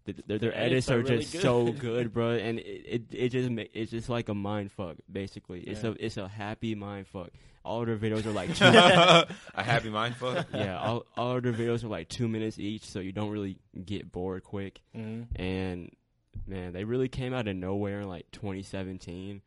th- 0.06 0.18
Their, 0.28 0.38
their 0.38 0.54
edits 0.56 0.88
edits 0.88 0.90
are 0.90 0.94
are 0.94 1.02
really 1.02 1.18
just 1.24 1.32
good. 1.32 1.42
so 1.42 1.72
good, 1.88 2.12
bro, 2.12 2.30
and 2.32 2.58
it, 2.60 2.84
it 2.86 3.02
it 3.12 3.28
just 3.30 3.50
it's 3.74 3.90
just 3.90 4.08
like 4.08 4.28
a 4.28 4.34
mind 4.34 4.70
fuck. 4.72 4.96
Basically, 5.10 5.60
it's 5.62 5.82
Yeah. 5.82 5.90
a 5.90 5.92
it's 5.98 6.16
a 6.16 6.28
happy 6.28 6.74
mind 6.76 7.08
fuck. 7.08 7.30
All 7.64 7.84
their 7.84 7.96
videos 7.96 8.24
are 8.26 8.30
like 8.30 8.54
two 8.60 8.64
a 8.64 9.62
happy 9.64 9.90
mind 9.90 10.14
fuck. 10.14 10.46
yeah, 10.54 10.78
all 10.78 11.04
all 11.16 11.36
of 11.38 11.42
their 11.42 11.52
videos 11.52 11.82
are 11.82 11.88
like 11.88 12.08
two 12.08 12.28
minutes 12.28 12.58
each, 12.60 12.84
so 12.84 13.00
you 13.00 13.10
don't 13.10 13.30
really 13.30 13.58
get 13.84 14.12
bored 14.12 14.44
quick. 14.44 14.80
hmm 14.94 15.22
And 15.34 15.90
man, 16.46 16.72
they 16.72 16.84
really 16.84 17.08
came 17.08 17.32
out 17.34 17.48
of 17.48 17.56
nowhere 17.56 18.00
in 18.00 18.08
like 18.08 18.30
2017, 18.32 19.42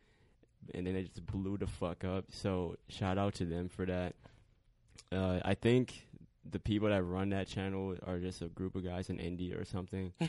and 0.73 0.87
then 0.87 0.93
they 0.93 1.03
just 1.03 1.25
blew 1.25 1.57
the 1.57 1.67
fuck 1.67 2.03
up. 2.03 2.25
So 2.31 2.75
shout 2.87 3.17
out 3.17 3.35
to 3.35 3.45
them 3.45 3.69
for 3.69 3.85
that. 3.85 4.15
Uh, 5.11 5.39
I 5.43 5.55
think 5.55 6.05
the 6.49 6.59
people 6.59 6.89
that 6.89 7.03
run 7.03 7.29
that 7.29 7.47
channel 7.47 7.95
are 8.05 8.19
just 8.19 8.41
a 8.41 8.47
group 8.47 8.75
of 8.75 8.83
guys 8.83 9.09
in 9.09 9.19
India 9.19 9.59
or 9.59 9.65
something. 9.65 10.13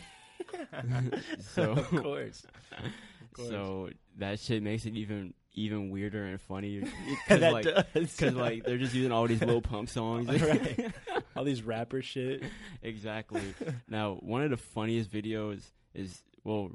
So- 1.54 1.72
of 1.72 1.88
course, 1.90 2.02
course. 2.02 2.42
So 3.48 3.90
that 4.18 4.40
shit 4.40 4.62
makes 4.62 4.86
it 4.86 4.96
even 4.96 5.34
even 5.54 5.90
weirder 5.90 6.24
and 6.24 6.40
funnier. 6.40 6.82
Cause 7.28 7.40
that 7.40 7.52
like, 7.52 7.64
does. 7.64 8.16
cause 8.16 8.34
like 8.34 8.64
they're 8.64 8.78
just 8.78 8.94
using 8.94 9.12
all 9.12 9.26
these 9.26 9.40
little 9.40 9.60
pump 9.62 9.88
songs. 9.88 10.28
Right. 10.28 10.92
all 11.36 11.44
these 11.44 11.62
rapper 11.62 12.02
shit. 12.02 12.42
exactly. 12.82 13.42
now, 13.88 14.14
one 14.20 14.42
of 14.42 14.50
the 14.50 14.56
funniest 14.56 15.10
videos 15.12 15.62
is 15.94 16.22
well, 16.44 16.70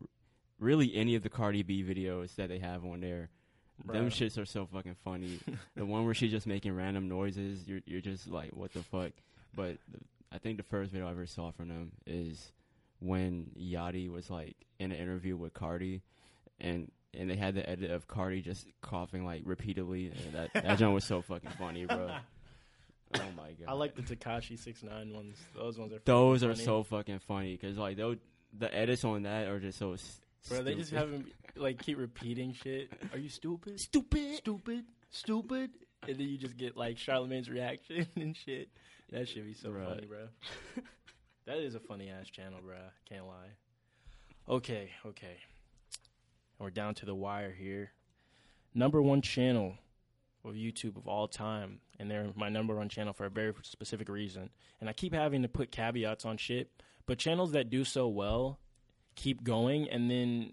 really 0.60 0.96
any 0.96 1.16
of 1.16 1.24
the 1.24 1.30
Cardi 1.30 1.64
B 1.64 1.84
videos 1.84 2.36
that 2.36 2.50
they 2.50 2.60
have 2.60 2.86
on 2.86 3.02
there. 3.02 3.30
Them 3.86 4.10
shits 4.10 4.38
are 4.38 4.46
so 4.46 4.66
fucking 4.66 4.96
funny. 5.04 5.40
the 5.76 5.86
one 5.86 6.06
where 6.06 6.14
she's 6.14 6.32
just 6.32 6.48
making 6.48 6.76
random 6.76 7.10
noises, 7.10 7.68
you're 7.68 7.82
you're 7.86 8.02
just 8.02 8.28
like, 8.28 8.52
what 8.52 8.74
the 8.74 8.84
fuck? 8.84 9.12
But 9.54 9.78
the, 9.92 10.00
I 10.32 10.38
think 10.38 10.58
the 10.58 10.64
first 10.64 10.92
video 10.92 11.08
I 11.08 11.12
ever 11.12 11.26
saw 11.26 11.52
from 11.52 11.68
them 11.68 11.92
is 12.06 12.52
when 13.00 13.52
Yachty 13.60 14.10
was 14.10 14.30
like 14.30 14.56
in 14.80 14.92
an 14.92 14.98
interview 14.98 15.36
with 15.36 15.54
Cardi, 15.54 16.02
and 16.60 16.90
and 17.14 17.30
they 17.30 17.36
had 17.36 17.56
the 17.56 17.70
edit 17.70 17.92
of 17.92 18.08
Cardi 18.08 18.42
just 18.42 18.68
coughing 18.82 19.26
like 19.26 19.42
repeatedly. 19.46 20.08
And 20.08 20.34
that 20.34 20.54
that 20.54 20.80
joint 20.80 20.94
was 20.94 21.04
so 21.04 21.22
fucking 21.22 21.52
funny, 21.60 21.86
bro. 21.86 22.12
Oh 23.14 23.22
my 23.38 23.52
god! 23.52 23.68
I 23.68 23.74
like 23.74 23.96
the 23.96 24.02
Tekashi 24.02 24.60
six 24.60 24.84
nine 24.84 25.14
ones. 25.14 25.38
Those 25.56 25.78
ones 25.78 25.94
are. 25.94 26.00
Those 26.04 26.44
are 26.44 26.54
funny. 26.54 26.66
so 26.66 26.84
fucking 26.84 27.20
funny 27.20 27.56
because 27.56 27.78
like 27.78 27.96
those 27.96 28.18
the 28.58 28.74
edits 28.76 29.04
on 29.04 29.24
that 29.24 29.48
are 29.48 29.60
just 29.60 29.78
so. 29.80 29.94
s- 29.94 30.20
Bro, 30.50 30.64
they 30.64 30.76
just 30.76 30.88
stupid. 30.90 31.00
have 31.02 31.12
him 31.12 31.32
like 31.56 31.82
keep 31.82 31.98
repeating 31.98 32.54
shit. 32.54 32.92
Are 33.12 33.18
you 33.18 33.30
stupid? 33.30 33.80
Stupid. 33.80 34.36
Stupid. 34.38 34.86
Stupid. 35.10 35.72
And 36.08 36.18
then 36.18 36.28
you 36.28 36.38
just 36.38 36.56
get 36.58 36.78
like 36.78 36.98
Charlemagne's 36.98 37.50
reaction 37.50 38.06
and 38.16 38.36
shit. 38.36 38.70
That 39.12 39.28
should 39.28 39.46
be 39.46 39.54
so 39.54 39.70
Right. 39.72 39.88
funny, 39.88 40.06
bro. 40.06 40.28
that 41.46 41.58
is 41.58 41.74
a 41.76 41.80
funny 41.80 42.10
ass 42.10 42.28
channel, 42.30 42.60
bro. 42.64 42.76
Can't 43.10 43.26
lie. 43.26 43.54
Okay, 44.48 44.92
okay. 45.06 45.38
We're 46.60 46.70
down 46.70 46.94
to 46.96 47.06
the 47.06 47.16
wire 47.16 47.52
here. 47.52 47.92
Number 48.74 49.02
one 49.02 49.22
channel 49.22 49.76
of 50.44 50.54
YouTube 50.54 50.96
of 50.98 51.08
all 51.08 51.28
time, 51.28 51.80
and 52.00 52.10
they're 52.12 52.28
my 52.36 52.50
number 52.50 52.76
one 52.76 52.88
channel 52.90 53.14
for 53.14 53.26
a 53.26 53.30
very 53.30 53.54
specific 53.64 54.10
reason. 54.10 54.50
And 54.80 54.90
I 54.90 54.94
keep 54.94 55.14
having 55.14 55.42
to 55.42 55.48
put 55.48 55.72
caveats 55.72 56.24
on 56.26 56.38
shit, 56.38 56.70
but 57.06 57.18
channels 57.18 57.52
that 57.54 57.70
do 57.70 57.84
so 57.84 58.08
well 58.08 58.60
keep 59.16 59.44
going, 59.44 59.90
and 59.90 60.10
then 60.12 60.52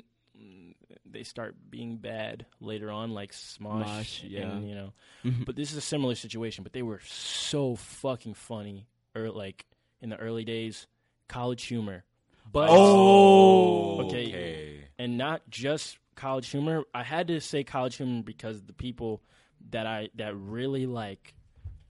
they 1.05 1.23
start 1.25 1.55
being 1.69 1.97
bad 1.97 2.47
later 2.61 2.91
on, 2.91 3.11
like 3.13 3.33
Smosh, 3.33 3.87
Mosh, 3.87 4.23
yeah. 4.25 4.43
and 4.43 4.69
you 4.69 4.75
know. 4.75 4.93
Mm-hmm. 5.25 5.43
But 5.45 5.57
this 5.57 5.71
is 5.73 5.77
a 5.77 5.81
similar 5.83 6.15
situation. 6.15 6.63
But 6.65 6.73
they 6.73 6.83
were 6.83 7.01
so 7.05 7.75
fucking 7.77 8.35
funny, 8.35 8.87
or 9.15 9.31
like 9.31 9.67
in 10.01 10.09
the 10.11 10.17
early 10.17 10.45
days, 10.45 10.87
College 11.29 11.65
Humor. 11.65 12.05
But 12.51 12.69
Oh, 12.71 14.07
Okay. 14.07 14.27
okay. 14.29 14.85
and 14.99 15.17
not 15.17 15.43
just 15.49 15.99
college 16.17 16.49
humor. 16.51 16.85
I 16.95 17.03
had 17.03 17.29
to 17.29 17.41
say 17.41 17.65
college 17.65 17.97
humor 17.97 18.23
because 18.23 18.63
the 18.63 18.73
people 18.73 19.23
that 19.71 19.87
I 19.87 20.11
that 20.17 20.37
really 20.37 20.87
like, 20.87 21.35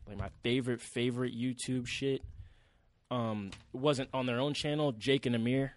like 0.06 0.18
my 0.18 0.28
favorite 0.42 0.80
favorite 0.80 1.34
YouTube 1.34 1.86
shit, 1.86 2.22
um, 3.12 3.50
wasn't 3.72 4.08
on 4.14 4.26
their 4.26 4.40
own 4.40 4.54
channel. 4.54 4.92
Jake 4.92 5.26
and 5.26 5.36
Amir, 5.36 5.74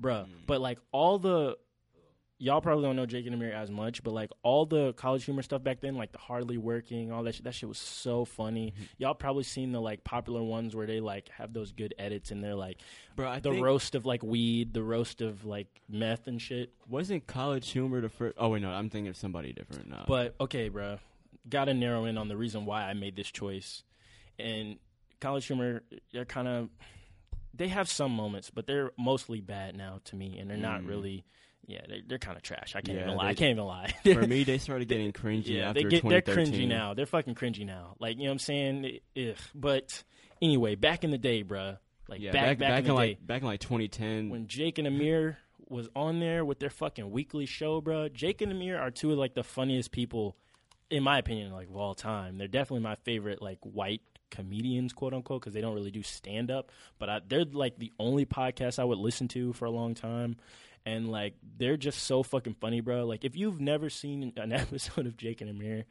bruh. 0.00 0.26
But 0.46 0.60
like 0.60 0.78
all 0.92 1.18
the. 1.18 1.58
Y'all 2.38 2.60
probably 2.60 2.82
don't 2.82 2.96
know 2.96 3.06
Jake 3.06 3.24
and 3.26 3.36
Amir 3.36 3.52
as 3.52 3.70
much, 3.70 4.02
but 4.02 4.12
like 4.12 4.28
all 4.42 4.66
the 4.66 4.94
college 4.94 5.24
humor 5.24 5.42
stuff 5.42 5.62
back 5.62 5.80
then, 5.80 5.94
like 5.94 6.10
the 6.10 6.18
hardly 6.18 6.58
working, 6.58 7.12
all 7.12 7.22
that 7.22 7.36
shit, 7.36 7.44
that 7.44 7.54
shit 7.54 7.68
was 7.68 7.78
so 7.78 8.24
funny. 8.24 8.74
Y'all 8.98 9.14
probably 9.14 9.44
seen 9.44 9.70
the 9.70 9.80
like 9.80 10.02
popular 10.02 10.42
ones 10.42 10.74
where 10.74 10.84
they 10.84 10.98
like 10.98 11.28
have 11.28 11.52
those 11.52 11.70
good 11.70 11.94
edits 12.00 12.32
and 12.32 12.42
they're 12.42 12.56
like 12.56 12.78
Bro, 13.14 13.28
I 13.28 13.38
the 13.38 13.52
roast 13.52 13.94
of 13.94 14.06
like 14.06 14.24
weed, 14.24 14.74
the 14.74 14.82
roast 14.82 15.20
of 15.20 15.44
like 15.44 15.68
meth 15.88 16.26
and 16.26 16.42
shit. 16.42 16.72
wasn't 16.88 17.28
College 17.28 17.70
Humor 17.70 18.00
the 18.00 18.08
first. 18.08 18.34
Oh 18.36 18.48
wait, 18.48 18.62
no, 18.62 18.70
I'm 18.70 18.90
thinking 18.90 19.08
of 19.10 19.16
somebody 19.16 19.52
different 19.52 19.88
now. 19.88 20.04
But 20.08 20.34
okay, 20.40 20.68
bro, 20.68 20.98
got 21.48 21.66
to 21.66 21.74
narrow 21.74 22.06
in 22.06 22.18
on 22.18 22.26
the 22.26 22.36
reason 22.36 22.64
why 22.66 22.82
I 22.82 22.94
made 22.94 23.14
this 23.14 23.30
choice. 23.30 23.84
And 24.40 24.78
College 25.22 25.46
Humor, 25.46 25.82
they're 26.12 26.24
kind 26.26 26.48
of 26.48 26.68
they 27.54 27.68
have 27.68 27.88
some 27.88 28.12
moments, 28.12 28.50
but 28.50 28.66
they're 28.66 28.90
mostly 28.98 29.40
bad 29.40 29.76
now 29.76 30.00
to 30.04 30.16
me, 30.16 30.38
and 30.38 30.48
they're 30.50 30.56
not 30.56 30.82
Mm. 30.82 30.88
really. 30.88 31.24
Yeah, 31.64 31.82
they're, 31.88 32.00
they're 32.04 32.18
kind 32.18 32.36
of 32.36 32.42
trash. 32.42 32.74
I 32.74 32.80
can't 32.80 32.98
Yeah, 32.98 33.04
even 33.04 33.16
lie. 33.16 33.28
I 33.28 33.34
can't 33.34 33.52
even 33.52 33.64
lie. 33.64 33.94
for 34.02 34.26
me, 34.26 34.42
they 34.42 34.58
started 34.58 34.88
getting 34.88 35.12
cringy 35.12 35.46
yeah, 35.46 35.68
after 35.68 35.82
they 35.84 35.88
get 35.88 36.02
they're 36.02 36.20
cringy 36.22 36.66
now. 36.66 36.92
They're 36.94 37.06
fucking 37.06 37.36
cringy 37.36 37.64
now. 37.64 37.94
Like 38.00 38.16
you 38.16 38.24
know 38.24 38.30
what 38.30 38.32
I'm 38.32 38.38
saying? 38.40 38.98
Ugh. 39.16 39.36
But 39.54 40.02
anyway, 40.42 40.74
back 40.74 41.04
in 41.04 41.12
the 41.12 41.18
day, 41.18 41.44
bruh. 41.44 41.78
Like 42.08 42.20
Yeah, 42.20 42.32
back, 42.32 42.58
back, 42.58 42.78
in, 42.80 42.84
the 42.84 42.90
day, 42.90 42.92
like 42.96 43.26
back 43.26 43.42
in 43.42 43.46
like 43.46 43.60
2010. 43.60 44.28
when 44.30 44.48
Jake 44.48 44.78
and 44.78 44.88
Amir 44.88 45.38
was 45.68 45.88
on 45.94 46.18
there 46.18 46.44
with 46.44 46.58
their 46.58 46.68
fucking 46.68 47.10
weekly 47.12 47.46
show, 47.46 47.80
bro. 47.80 48.08
Jake 48.08 48.42
and 48.42 48.50
Amir 48.50 48.78
are 48.78 48.90
two 48.90 49.12
of 49.12 49.18
like 49.18 49.34
the 49.34 49.44
funniest 49.44 49.92
people, 49.92 50.36
in 50.90 51.04
my 51.04 51.18
opinion, 51.18 51.52
like 51.52 51.68
of 51.68 51.76
all 51.76 51.94
time. 51.94 52.38
They're 52.38 52.48
definitely 52.48 52.82
my 52.82 52.96
favorite 52.96 53.40
like 53.40 53.58
white 53.62 54.02
comedians, 54.32 54.92
quote 54.92 55.14
unquote, 55.14 55.42
because 55.42 55.52
they 55.52 55.60
don't 55.60 55.74
really 55.74 55.92
do 55.92 56.02
stand 56.02 56.50
up. 56.50 56.72
But 56.98 57.08
I, 57.08 57.20
they're 57.26 57.44
like 57.44 57.78
the 57.78 57.92
only 58.00 58.26
podcast 58.26 58.80
I 58.80 58.84
would 58.84 58.98
listen 58.98 59.28
to 59.28 59.52
for 59.52 59.66
a 59.66 59.70
long 59.70 59.94
time. 59.94 60.36
And 60.84 61.08
like 61.08 61.34
they're 61.58 61.76
just 61.76 62.02
so 62.02 62.24
fucking 62.24 62.56
funny, 62.60 62.80
bro. 62.80 63.06
Like 63.06 63.24
if 63.24 63.36
you've 63.36 63.60
never 63.60 63.88
seen 63.88 64.32
an 64.36 64.52
episode 64.52 65.06
of 65.06 65.16
Jake 65.16 65.40
and 65.40 65.50
Amir, 65.50 65.84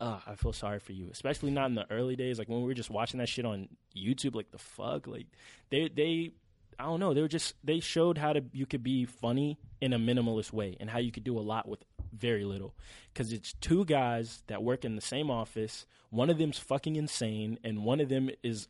uh, 0.00 0.20
I 0.24 0.36
feel 0.36 0.52
sorry 0.52 0.78
for 0.78 0.92
you, 0.92 1.08
especially 1.10 1.50
not 1.50 1.66
in 1.66 1.74
the 1.74 1.90
early 1.90 2.14
days. 2.14 2.38
Like 2.38 2.48
when 2.48 2.60
we 2.60 2.66
were 2.66 2.74
just 2.74 2.90
watching 2.90 3.18
that 3.18 3.28
shit 3.28 3.44
on 3.44 3.68
YouTube, 3.96 4.36
like 4.36 4.52
the 4.52 4.58
fuck, 4.58 5.08
like 5.08 5.26
they 5.70 5.88
they 5.88 6.32
I 6.78 6.84
don't 6.84 7.00
know. 7.00 7.12
They 7.12 7.22
were 7.22 7.28
just 7.28 7.54
they 7.64 7.80
showed 7.80 8.18
how 8.18 8.32
to 8.32 8.42
you 8.52 8.66
could 8.66 8.82
be 8.82 9.04
funny 9.04 9.58
in 9.80 9.92
a 9.92 9.98
minimalist 9.98 10.52
way 10.52 10.76
and 10.78 10.88
how 10.88 10.98
you 10.98 11.10
could 11.10 11.24
do 11.24 11.38
a 11.38 11.40
lot 11.40 11.68
with 11.68 11.84
very 12.12 12.44
little. 12.44 12.74
Because 13.12 13.32
it's 13.32 13.52
two 13.54 13.84
guys 13.84 14.42
that 14.46 14.62
work 14.62 14.84
in 14.84 14.94
the 14.94 15.02
same 15.02 15.30
office. 15.30 15.86
One 16.10 16.30
of 16.30 16.38
them's 16.38 16.58
fucking 16.58 16.96
insane, 16.96 17.58
and 17.64 17.84
one 17.84 18.00
of 18.00 18.08
them 18.08 18.30
is 18.42 18.68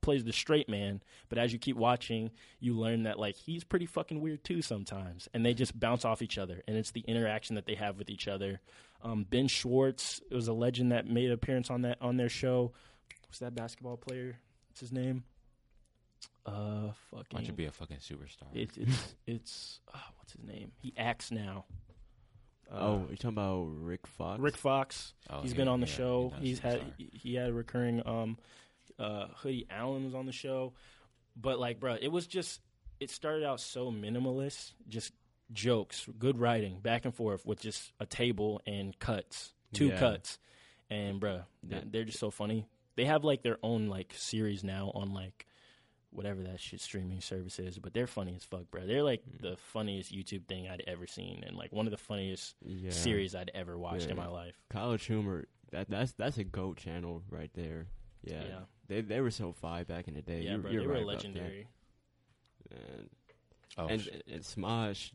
plays 0.00 0.24
the 0.24 0.32
straight 0.32 0.68
man. 0.68 1.02
But 1.28 1.38
as 1.38 1.52
you 1.52 1.58
keep 1.58 1.76
watching, 1.76 2.30
you 2.58 2.74
learn 2.74 3.02
that 3.02 3.18
like 3.18 3.36
he's 3.36 3.64
pretty 3.64 3.86
fucking 3.86 4.20
weird 4.20 4.42
too 4.42 4.62
sometimes, 4.62 5.28
and 5.34 5.44
they 5.44 5.54
just 5.54 5.78
bounce 5.78 6.04
off 6.04 6.22
each 6.22 6.38
other. 6.38 6.62
And 6.66 6.76
it's 6.76 6.92
the 6.92 7.04
interaction 7.06 7.56
that 7.56 7.66
they 7.66 7.74
have 7.74 7.98
with 7.98 8.10
each 8.10 8.26
other. 8.26 8.60
Um, 9.02 9.24
ben 9.28 9.48
Schwartz 9.48 10.20
was 10.30 10.48
a 10.48 10.52
legend 10.52 10.92
that 10.92 11.06
made 11.06 11.26
an 11.26 11.32
appearance 11.32 11.70
on 11.70 11.82
that 11.82 11.98
on 12.00 12.16
their 12.16 12.28
show. 12.28 12.72
Was 13.28 13.38
that 13.40 13.54
basketball 13.54 13.96
player? 13.96 14.38
What's 14.68 14.80
his 14.80 14.92
name? 14.92 15.24
Uh, 16.46 16.92
fucking. 17.10 17.26
Why 17.30 17.40
don't 17.40 17.46
you 17.46 17.52
be 17.52 17.66
a 17.66 17.70
fucking 17.70 17.98
superstar? 17.98 18.46
It, 18.54 18.70
it's 18.76 19.14
it's 19.26 19.80
uh, 19.92 19.98
what's 20.18 20.32
his 20.32 20.42
name? 20.44 20.72
He 20.80 20.92
acts 20.96 21.30
now. 21.30 21.64
Uh, 22.72 22.76
oh, 22.78 23.04
you're 23.08 23.16
talking 23.16 23.30
about 23.30 23.64
Rick 23.80 24.06
Fox? 24.06 24.40
Rick 24.40 24.56
Fox. 24.56 25.12
Oh, 25.28 25.40
He's 25.42 25.52
yeah, 25.52 25.56
been 25.58 25.68
on 25.68 25.80
the 25.80 25.86
yeah, 25.86 25.92
show. 25.92 26.32
he 26.40 26.48
He's 26.48 26.58
had 26.60 26.82
he, 26.96 27.10
he 27.12 27.34
had 27.34 27.50
a 27.50 27.52
recurring 27.52 28.02
um 28.06 28.38
uh 28.98 29.26
Hoodie 29.36 29.66
Allen 29.70 30.04
was 30.04 30.14
on 30.14 30.26
the 30.26 30.32
show. 30.32 30.72
But 31.36 31.58
like 31.58 31.78
bro, 31.80 31.96
it 32.00 32.08
was 32.08 32.26
just 32.26 32.60
it 33.00 33.10
started 33.10 33.44
out 33.44 33.60
so 33.60 33.90
minimalist, 33.90 34.72
just 34.88 35.12
jokes, 35.52 36.06
good 36.18 36.38
writing, 36.38 36.78
back 36.80 37.04
and 37.04 37.14
forth 37.14 37.44
with 37.44 37.60
just 37.60 37.92
a 37.98 38.06
table 38.06 38.60
and 38.66 38.96
cuts, 38.98 39.52
two 39.72 39.88
Yeah. 39.88 39.98
cuts. 39.98 40.38
And 40.90 41.18
bro, 41.20 41.42
Yeah. 41.68 41.80
they're 41.86 42.04
just 42.04 42.18
so 42.18 42.30
funny. 42.30 42.66
They 42.96 43.04
have 43.06 43.24
like 43.24 43.42
their 43.42 43.58
own 43.62 43.88
like 43.88 44.12
series 44.16 44.62
now 44.64 44.90
on 44.94 45.12
like 45.12 45.46
whatever 46.12 46.42
that 46.42 46.58
shit 46.60 46.80
streaming 46.80 47.20
service 47.20 47.58
is, 47.58 47.78
but 47.78 47.94
they're 47.94 48.06
funny 48.06 48.34
as 48.34 48.44
fuck, 48.44 48.70
bro. 48.70 48.86
They're 48.86 49.02
like 49.02 49.22
Mm. 49.24 49.40
the 49.42 49.56
funniest 49.56 50.12
YouTube 50.12 50.46
thing 50.46 50.68
I'd 50.68 50.82
ever 50.86 51.06
seen 51.06 51.44
and 51.46 51.56
like 51.56 51.72
one 51.72 51.86
of 51.86 51.90
the 51.92 51.96
funniest 51.98 52.56
Yeah. 52.64 52.90
series 52.90 53.34
I'd 53.34 53.50
ever 53.54 53.78
watched 53.78 54.08
in 54.08 54.16
my 54.16 54.26
life. 54.26 54.56
College 54.70 55.04
Humor. 55.06 55.46
That 55.70 55.88
that's 55.88 56.12
that's 56.12 56.36
a 56.38 56.44
goat 56.44 56.78
channel 56.78 57.22
right 57.30 57.50
there. 57.54 57.86
Yeah. 58.24 58.42
Yeah. 58.44 58.60
They 58.88 59.00
they 59.02 59.20
were 59.20 59.30
so 59.30 59.52
fire 59.52 59.84
back 59.84 60.08
in 60.08 60.14
the 60.14 60.22
day. 60.22 60.42
Yeah, 60.42 60.50
You're, 60.50 60.58
bro, 60.58 60.70
you're 60.72 60.82
they 60.82 60.88
right 60.88 60.98
were 61.00 61.04
legendary. 61.06 61.68
And 62.70 63.10
Oh, 63.78 63.86
and, 63.86 64.00
sh- 64.02 64.08
and 64.26 64.42
Smosh, 64.42 65.12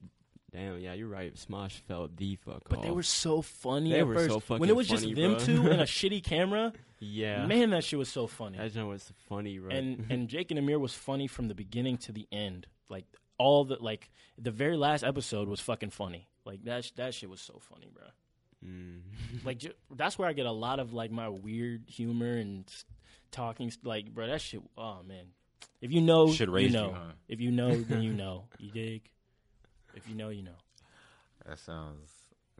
damn, 0.55 0.79
yeah, 0.79 0.93
you're 0.93 1.07
right. 1.07 1.33
Smosh 1.35 1.73
felt 1.87 2.15
the 2.17 2.35
fuck 2.37 2.63
But 2.69 2.79
off. 2.79 2.85
they 2.85 2.91
were 2.91 3.03
so 3.03 3.41
funny 3.41 3.91
They 3.91 3.99
at 3.99 4.07
were 4.07 4.15
first. 4.15 4.29
so 4.29 4.39
fucking 4.39 4.59
when 4.61 4.69
it 4.69 4.75
was 4.75 4.87
funny, 4.87 5.01
just 5.13 5.15
them 5.15 5.31
bro. 5.33 5.39
two 5.39 5.69
and 5.71 5.81
a 5.81 5.85
shitty 5.97 6.23
camera, 6.23 6.73
yeah, 6.99 7.45
man, 7.45 7.71
that 7.71 7.83
shit 7.83 7.99
was 7.99 8.09
so 8.09 8.25
funny. 8.27 8.57
That 8.57 8.73
joint 8.73 8.87
was 8.87 9.11
funny, 9.29 9.59
right? 9.59 9.75
And 9.75 10.05
and 10.09 10.27
Jake 10.29 10.51
and 10.51 10.57
Amir 10.59 10.79
was 10.79 10.93
funny 10.93 11.27
from 11.27 11.47
the 11.49 11.55
beginning 11.55 11.97
to 11.99 12.11
the 12.11 12.27
end. 12.31 12.67
Like 12.89 13.05
all 13.37 13.65
the 13.65 13.75
like 13.81 14.09
the 14.37 14.51
very 14.51 14.77
last 14.77 15.03
episode 15.03 15.47
was 15.47 15.59
fucking 15.59 15.89
funny. 15.91 16.27
Like 16.45 16.63
that 16.65 16.85
sh- 16.85 16.91
that 16.95 17.13
shit 17.13 17.29
was 17.29 17.41
so 17.41 17.59
funny, 17.59 17.89
bro. 17.93 18.05
mm. 18.65 18.99
Like 19.43 19.57
ju- 19.59 19.73
that's 19.95 20.17
where 20.17 20.27
I 20.29 20.33
get 20.33 20.45
a 20.45 20.51
lot 20.51 20.79
of 20.79 20.93
like 20.93 21.11
my 21.11 21.29
weird 21.29 21.83
humor 21.87 22.37
and 22.37 22.65
s- 22.67 22.85
talking. 23.31 23.67
s- 23.67 23.77
Like, 23.83 24.13
bro, 24.13 24.27
that 24.27 24.41
shit. 24.41 24.61
Oh 24.77 24.99
man, 25.05 25.25
if 25.81 25.91
you 25.91 26.01
know, 26.01 26.31
Should 26.31 26.47
you 26.49 26.53
raise 26.53 26.71
you, 26.71 26.77
know. 26.79 26.93
huh? 26.95 27.11
If 27.27 27.41
you 27.41 27.51
know, 27.51 27.75
then 27.75 28.01
you 28.03 28.13
know. 28.23 28.45
You 28.59 28.71
dig? 28.71 29.09
If 29.95 30.07
you 30.09 30.15
know, 30.15 30.29
you 30.29 30.43
know. 30.43 30.57
That 31.47 31.59
sounds. 31.59 32.09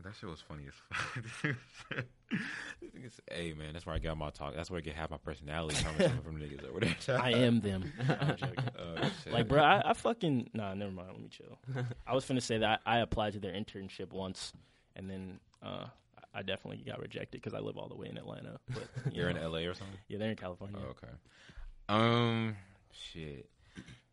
That 0.04 0.14
shit 0.14 0.28
was 0.28 0.42
funny 0.42 0.64
as 0.68 0.74
fuck. 0.92 2.04
hey 3.30 3.54
man, 3.54 3.72
that's 3.72 3.86
where 3.86 3.94
I 3.94 3.98
got 3.98 4.18
my 4.18 4.28
talk. 4.28 4.54
That's 4.54 4.70
where 4.70 4.76
I 4.78 4.82
get 4.82 4.94
half 4.94 5.10
my 5.10 5.16
personality 5.16 5.82
coming 5.82 6.20
from, 6.22 6.38
niggas 6.38 6.68
over 6.68 6.80
there. 6.80 7.20
I 7.20 7.30
am 7.32 7.60
them. 7.60 7.92
Oh. 8.78 9.10
Like, 9.30 9.48
bro, 9.48 9.62
I, 9.62 9.90
I 9.90 9.92
fucking 9.94 10.50
nah. 10.52 10.74
Never 10.74 10.92
mind. 10.92 11.08
Let 11.12 11.20
me 11.20 11.28
chill. 11.28 11.58
I 12.06 12.14
was 12.14 12.24
finna 12.24 12.42
say 12.42 12.58
that 12.58 12.80
I 12.84 12.98
applied 12.98 13.32
to 13.32 13.40
their 13.40 13.52
internship 13.52 14.12
once, 14.12 14.52
and 14.94 15.08
then 15.10 15.40
uh, 15.62 15.86
I 16.34 16.42
definitely 16.42 16.84
got 16.86 17.00
rejected 17.00 17.40
because 17.42 17.54
I 17.54 17.60
live 17.60 17.78
all 17.78 17.88
the 17.88 17.96
way 17.96 18.08
in 18.08 18.18
Atlanta. 18.18 18.60
But 18.68 18.88
you 19.06 19.22
You're 19.22 19.30
in. 19.30 19.36
LA 19.36 19.60
or 19.60 19.74
something. 19.74 19.96
Yeah, 20.08 20.18
they're 20.18 20.30
in 20.30 20.36
California. 20.36 20.78
Oh, 20.78 20.90
okay. 20.90 21.12
Um, 21.88 22.56
shit. 22.92 23.48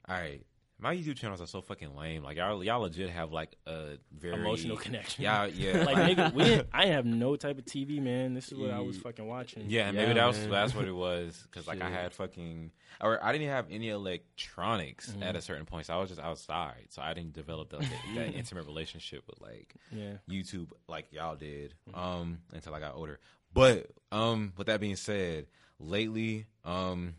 All 0.07 0.15
right. 0.15 0.41
My 0.83 0.93
YouTube 0.93 1.15
channels 1.15 1.39
are 1.41 1.47
so 1.47 1.61
fucking 1.61 1.95
lame. 1.95 2.23
Like 2.23 2.35
y'all, 2.35 2.61
y'all 2.61 2.81
legit 2.81 3.09
have 3.09 3.31
like 3.31 3.55
a 3.65 3.91
very 4.11 4.35
Emotional 4.35 4.75
connection. 4.75 5.23
Yeah, 5.23 5.45
yeah. 5.53 5.83
like 5.83 5.95
nigga, 6.17 6.33
we 6.33 6.43
didn't, 6.43 6.67
I 6.73 6.87
have 6.87 7.05
no 7.05 7.37
type 7.37 7.57
of 7.57 7.63
TV, 7.63 8.01
man. 8.01 8.33
This 8.33 8.51
is 8.51 8.57
what 8.59 8.69
I 8.69 8.81
was 8.81 8.97
fucking 8.97 9.25
watching. 9.25 9.63
Yeah, 9.69 9.85
Yeah, 9.85 9.91
maybe 9.93 10.13
that 10.15 10.25
was 10.27 10.37
man. 10.39 10.49
that's 10.49 10.75
what 10.75 10.85
it 10.85 10.91
was 10.91 11.41
because 11.49 11.67
like 11.67 11.81
I 11.81 11.89
had 11.89 12.11
fucking 12.13 12.71
or 12.99 13.23
I 13.23 13.31
didn't 13.31 13.47
have 13.47 13.67
any 13.71 13.89
electronics 13.89 15.11
Mhm. 15.17 15.23
at 15.23 15.35
a 15.37 15.41
certain 15.41 15.65
point, 15.65 15.85
so 15.85 15.93
I 15.93 15.97
was 16.01 16.09
just 16.09 16.19
outside, 16.21 16.87
so 16.89 17.01
I 17.01 17.13
didn't 17.13 17.31
develop 17.33 17.69
that, 17.69 17.81
that 18.15 18.33
intimate 18.35 18.65
relationship 18.65 19.23
with 19.25 19.39
like 19.41 19.75
yeah. 19.89 20.15
YouTube 20.29 20.67
like 20.89 21.11
y'all 21.13 21.35
did 21.37 21.75
Mm-hmm. 21.89 21.97
um 21.99 22.39
until 22.53 22.75
I 22.75 22.81
got 22.81 22.95
older. 22.95 23.19
But 23.53 23.87
um 24.11 24.51
with 24.57 24.67
that 24.67 24.81
being 24.81 24.97
said, 24.97 25.47
lately 25.79 26.45
um 26.65 27.15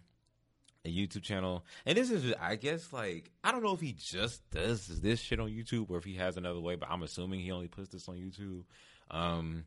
a 0.84 0.88
YouTube 0.88 1.22
channel 1.22 1.64
and 1.86 1.96
this 1.96 2.10
is 2.10 2.34
I 2.40 2.56
guess 2.56 2.92
like 2.92 3.30
I 3.42 3.52
don't 3.52 3.62
know 3.62 3.72
if 3.72 3.80
he 3.80 3.92
just 3.92 4.48
does 4.50 4.86
this 5.00 5.20
shit 5.20 5.40
on 5.40 5.48
YouTube 5.48 5.90
or 5.90 5.98
if 5.98 6.04
he 6.04 6.14
has 6.16 6.36
another 6.36 6.60
way, 6.60 6.76
but 6.76 6.90
I'm 6.90 7.02
assuming 7.02 7.40
he 7.40 7.52
only 7.52 7.68
puts 7.68 7.88
this 7.88 8.08
on 8.08 8.16
YouTube. 8.16 8.64
Um 9.10 9.64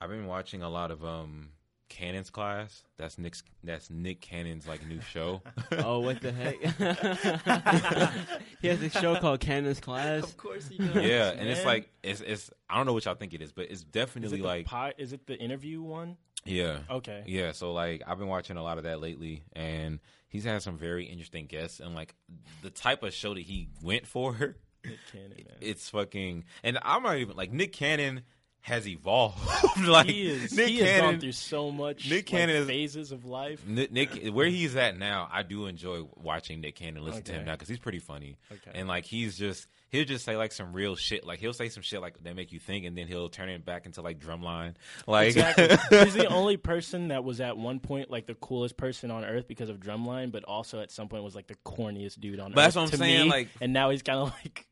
I've 0.00 0.10
been 0.10 0.26
watching 0.26 0.62
a 0.62 0.70
lot 0.70 0.90
of 0.90 1.04
um 1.04 1.50
Cannon's 1.90 2.30
class. 2.30 2.84
That's 2.96 3.18
Nick's 3.18 3.42
that's 3.62 3.90
Nick 3.90 4.22
Cannon's 4.22 4.66
like 4.66 4.86
new 4.86 5.00
show. 5.00 5.42
oh, 5.72 5.98
what 5.98 6.22
the 6.22 6.32
heck? 6.32 6.56
he 8.62 8.68
has 8.68 8.80
a 8.80 8.88
show 8.88 9.16
called 9.16 9.40
Cannon's 9.40 9.80
Class. 9.80 10.22
Of 10.22 10.36
course 10.38 10.68
he 10.68 10.78
does. 10.78 11.04
yeah, 11.04 11.30
and 11.30 11.48
it's 11.48 11.64
like 11.64 11.90
it's 12.02 12.22
it's 12.22 12.50
I 12.70 12.76
don't 12.76 12.86
know 12.86 12.94
what 12.94 13.04
y'all 13.04 13.16
think 13.16 13.34
it 13.34 13.42
is, 13.42 13.52
but 13.52 13.64
it's 13.64 13.80
is 13.80 13.84
definitely 13.84 14.38
it 14.38 14.42
the 14.42 14.48
like 14.48 14.66
pi- 14.66 14.94
is 14.96 15.12
it 15.12 15.26
the 15.26 15.36
interview 15.36 15.82
one? 15.82 16.16
Yeah. 16.44 16.78
Okay. 16.90 17.22
Yeah, 17.26 17.52
so 17.52 17.72
like 17.72 18.02
I've 18.06 18.18
been 18.18 18.28
watching 18.28 18.56
a 18.56 18.62
lot 18.62 18.78
of 18.78 18.84
that 18.84 19.00
lately, 19.00 19.42
and 19.52 20.00
he's 20.28 20.44
had 20.44 20.62
some 20.62 20.76
very 20.78 21.04
interesting 21.06 21.46
guests, 21.46 21.80
and 21.80 21.94
like 21.94 22.14
the 22.62 22.70
type 22.70 23.02
of 23.02 23.12
show 23.12 23.34
that 23.34 23.40
he 23.42 23.68
went 23.82 24.06
for, 24.06 24.56
Nick 24.84 24.98
Cannon, 25.12 25.30
man. 25.36 25.56
it's 25.60 25.88
fucking. 25.90 26.44
And 26.62 26.78
I'm 26.82 27.02
not 27.02 27.16
even 27.18 27.36
like 27.36 27.52
Nick 27.52 27.72
Cannon 27.72 28.22
has 28.62 28.86
evolved. 28.86 29.38
like 29.86 30.06
he 30.06 30.26
is. 30.28 30.52
Nick 30.54 30.68
he 30.68 30.78
has 30.78 30.88
Cannon, 30.88 31.10
gone 31.12 31.20
through 31.20 31.32
so 31.32 31.70
much. 31.70 32.08
Nick 32.10 32.30
like, 32.32 32.48
is- 32.48 32.66
phases 32.66 33.10
of 33.12 33.24
life. 33.24 33.66
Nick, 33.66 33.90
Nick, 33.90 34.26
where 34.34 34.46
he's 34.48 34.76
at 34.76 34.98
now, 34.98 35.28
I 35.32 35.42
do 35.42 35.66
enjoy 35.66 36.06
watching 36.16 36.60
Nick 36.60 36.76
Cannon 36.76 37.02
listen 37.04 37.22
to 37.22 37.32
him 37.32 37.46
now 37.46 37.52
because 37.52 37.68
he's 37.68 37.78
pretty 37.78 37.98
funny, 38.00 38.36
Okay. 38.52 38.70
and 38.78 38.86
like 38.86 39.04
he's 39.06 39.36
just 39.38 39.66
he'll 39.90 40.04
just 40.04 40.24
say 40.24 40.36
like 40.36 40.52
some 40.52 40.72
real 40.72 40.94
shit, 40.94 41.26
like 41.26 41.38
he'll 41.40 41.52
say 41.54 41.68
some 41.68 41.82
shit 41.82 42.00
like 42.02 42.22
that 42.22 42.36
make 42.36 42.52
you 42.52 42.58
think, 42.60 42.84
and 42.84 42.96
then 42.96 43.06
he'll 43.06 43.28
turn 43.30 43.48
it 43.48 43.64
back 43.64 43.86
into 43.86 44.02
like 44.02 44.18
drumline, 44.20 44.74
like 45.06 45.28
Exactly. 45.28 45.68
He's 46.04 46.14
the 46.14 46.26
only 46.28 46.56
person 46.58 47.08
that 47.08 47.24
was 47.24 47.40
at 47.40 47.56
one 47.56 47.80
point 47.80 48.10
like 48.10 48.26
the 48.26 48.34
coolest 48.34 48.76
person 48.76 49.10
on 49.10 49.24
earth 49.24 49.48
because 49.48 49.68
of 49.70 49.80
drumline, 49.80 50.30
but 50.30 50.44
also 50.44 50.80
at 50.80 50.90
some 50.92 51.08
point 51.08 51.24
was 51.24 51.34
like 51.34 51.46
the 51.48 51.56
corniest 51.64 52.20
dude 52.20 52.38
on 52.40 52.52
But 52.52 52.60
earth. 52.60 52.64
that's 52.66 52.76
what 52.76 52.82
I'm 52.82 52.90
to 52.90 52.96
saying, 52.98 53.24
me. 53.24 53.30
like- 53.30 53.48
and 53.60 53.72
now 53.72 53.88
he's 53.90 54.02
kind 54.02 54.18
of 54.18 54.32
like 54.44 54.66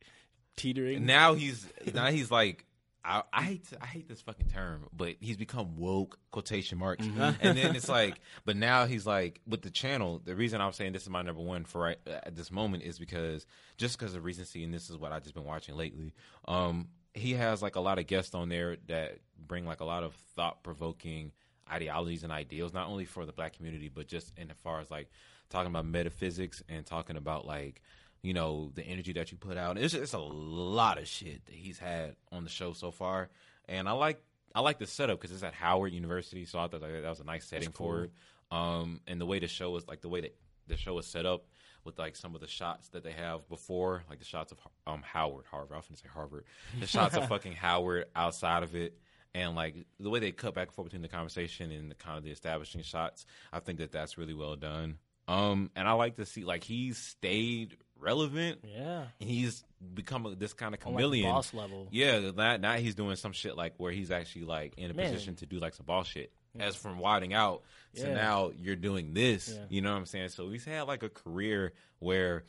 teetering. 0.57 1.07
now 1.07 1.35
he's 1.35 1.67
now 1.95 2.11
he's 2.11 2.31
like 2.31 2.65
I, 3.05 3.23
I 3.33 3.43
hate 3.43 3.69
to, 3.71 3.79
I 3.83 3.87
hate 3.87 4.09
this 4.09 4.21
fucking 4.21 4.49
term, 4.49 4.87
but 4.95 5.15
he's 5.21 5.37
become 5.37 5.77
woke 5.77 6.19
quotation 6.31 6.79
marks, 6.79 7.07
Mm-hmm. 7.07 7.37
and 7.41 7.57
then 7.57 7.75
it's 7.77 7.89
like, 7.99 8.21
but 8.45 8.57
now 8.57 8.87
he's 8.87 9.07
like 9.07 9.41
with 9.47 9.63
the 9.63 9.71
channel. 9.71 10.21
The 10.25 10.35
reason 10.35 10.61
I'm 10.61 10.73
saying 10.73 10.93
this 10.93 11.03
is 11.03 11.11
my 11.11 11.23
number 11.23 11.41
one 11.43 11.65
for 11.65 11.81
right 11.83 11.99
at 12.07 12.35
this 12.37 12.51
moment 12.51 12.83
is 12.83 12.99
because 12.99 13.47
just 13.77 13.99
because 13.99 14.15
of 14.15 14.25
recency, 14.25 14.65
and 14.65 14.75
this 14.75 14.91
is 14.91 14.97
what 14.97 15.13
I've 15.13 15.23
just 15.23 15.35
been 15.35 15.45
watching 15.45 15.77
lately. 15.77 16.13
Um, 16.47 16.89
he 17.15 17.35
has 17.35 17.63
like 17.63 17.77
a 17.77 17.81
lot 17.81 17.99
of 17.99 18.07
guests 18.07 18.35
on 18.35 18.49
there 18.49 18.77
that 18.89 19.19
bring 19.47 19.65
like 19.65 19.81
a 19.81 19.85
lot 19.85 20.03
of 20.03 20.15
thought 20.37 20.63
provoking 20.63 21.33
ideologies 21.71 22.23
and 22.25 22.33
ideals, 22.33 22.73
not 22.73 22.89
only 22.89 23.05
for 23.05 23.25
the 23.27 23.33
black 23.33 23.55
community, 23.57 23.89
but 23.89 24.07
just 24.09 24.33
in 24.37 24.51
as 24.51 24.57
far 24.63 24.81
as 24.81 24.91
like 24.91 25.09
talking 25.51 25.71
about 25.71 25.87
metaphysics 25.87 26.63
and 26.69 26.85
talking 26.85 27.17
about 27.17 27.47
like 27.47 27.81
you 28.23 28.35
know 28.35 28.71
the 28.75 28.83
energy 28.83 29.13
that 29.15 29.31
you 29.31 29.39
put 29.39 29.57
out. 29.57 29.79
It's 29.79 29.95
it's 29.95 30.13
a 30.13 30.19
lot 30.19 30.99
of 30.99 31.07
shit 31.07 31.47
that 31.47 31.55
he's 31.55 31.79
had 31.79 32.17
on 32.33 32.45
the 32.45 32.51
show 32.51 32.73
so 32.73 32.91
far, 32.91 33.29
and 33.69 33.89
I 33.89 33.93
like 33.93 34.23
I 34.55 34.61
like 34.61 34.79
the 34.79 34.87
setup 34.87 35.21
because 35.21 35.33
it's 35.33 35.43
at 35.43 35.55
Howard 35.55 35.93
University, 35.93 36.45
so 36.45 36.59
I 36.59 36.69
thought 36.69 36.81
that, 36.81 37.03
that 37.03 37.09
was 37.09 37.21
a 37.21 37.25
nice 37.25 37.47
setting 37.47 37.71
for 37.71 38.05
it. 38.05 38.13
Um, 38.51 39.01
and 39.07 39.21
the 39.21 39.27
way 39.27 39.39
the 39.39 39.47
show 39.47 39.77
is 39.77 39.87
like 39.87 40.01
the 40.01 40.09
way 40.09 40.23
that 40.23 40.35
the 40.67 40.77
show 40.77 40.99
is 40.99 41.07
set 41.07 41.27
up 41.27 41.45
with 41.85 41.99
like 41.99 42.17
some 42.17 42.35
of 42.35 42.41
the 42.41 42.47
shots 42.47 42.89
that 42.91 43.05
they 43.05 43.13
have 43.13 43.49
before, 43.49 44.05
like 44.09 44.19
the 44.19 44.25
shots 44.25 44.53
of 44.53 44.59
um 44.87 45.03
Howard, 45.03 45.45
Harvard. 45.51 45.77
I 45.77 45.81
to 45.81 45.97
say 45.97 46.09
Harvard. 46.13 46.45
The 46.81 46.87
shots 46.87 47.17
of 47.17 47.29
fucking 47.29 47.53
Howard 47.55 48.07
outside 48.17 48.63
of 48.63 48.75
it. 48.75 48.99
And 49.35 49.55
like 49.55 49.77
the 50.01 50.11
way 50.11 50.21
they 50.21 50.33
cut 50.33 50.55
back 50.55 50.69
and 50.69 50.75
forth 50.75 50.87
between 50.87 51.03
the 51.03 51.09
conversation 51.09 51.71
and 51.71 51.91
the 51.91 51.95
kind 51.95 52.19
of 52.19 52.25
the 52.25 52.31
establishing 52.31 52.83
shots, 52.83 53.27
I 53.53 53.61
think 53.61 53.79
that 53.79 53.93
that's 53.93 54.19
really 54.19 54.35
well 54.35 54.57
done. 54.57 54.99
Um, 55.29 55.71
and 55.77 55.87
I 55.87 55.93
like 55.93 56.17
to 56.17 56.25
see 56.25 56.45
like 56.45 56.65
he's 56.65 56.97
stayed 56.97 57.77
relevant. 58.01 58.61
yeah, 58.65 59.05
And 59.21 59.29
he's 59.31 59.65
become 59.95 60.27
a, 60.27 60.35
this 60.35 60.53
kind 60.53 60.75
of 60.75 60.81
on 60.87 60.93
like 60.95 61.01
chameleon. 61.03 61.31
boss 61.33 61.53
level. 61.55 61.89
Yeah, 61.91 62.31
now, 62.37 62.57
now 62.57 62.75
he's 62.75 62.95
doing 62.95 63.17
some 63.17 63.33
shit 63.33 63.57
like 63.57 63.75
where 63.79 63.93
he's 63.93 64.11
actually 64.11 64.45
like 64.45 64.75
in 64.77 64.91
a 64.91 64.95
Man. 64.95 65.11
position 65.13 65.37
to 65.37 65.47
do 65.47 65.59
like 65.59 65.75
some 65.75 65.87
boss 65.87 66.07
shit. 66.09 66.33
As 66.59 66.75
from 66.75 66.99
widening 66.99 67.35
out 67.35 67.63
to 67.95 68.01
Yeah. 68.09 68.15
now 68.15 68.51
you're 68.59 68.75
doing 68.75 69.15
this. 69.15 69.53
Yeah. 69.55 69.65
You 69.69 69.81
know 69.83 69.93
what 69.93 69.99
I'm 69.99 70.07
saying? 70.07 70.31
So 70.31 70.49
he's 70.51 70.65
had 70.65 70.83
like 70.83 71.03
a 71.05 71.09
career 71.09 71.73
where 72.01 72.45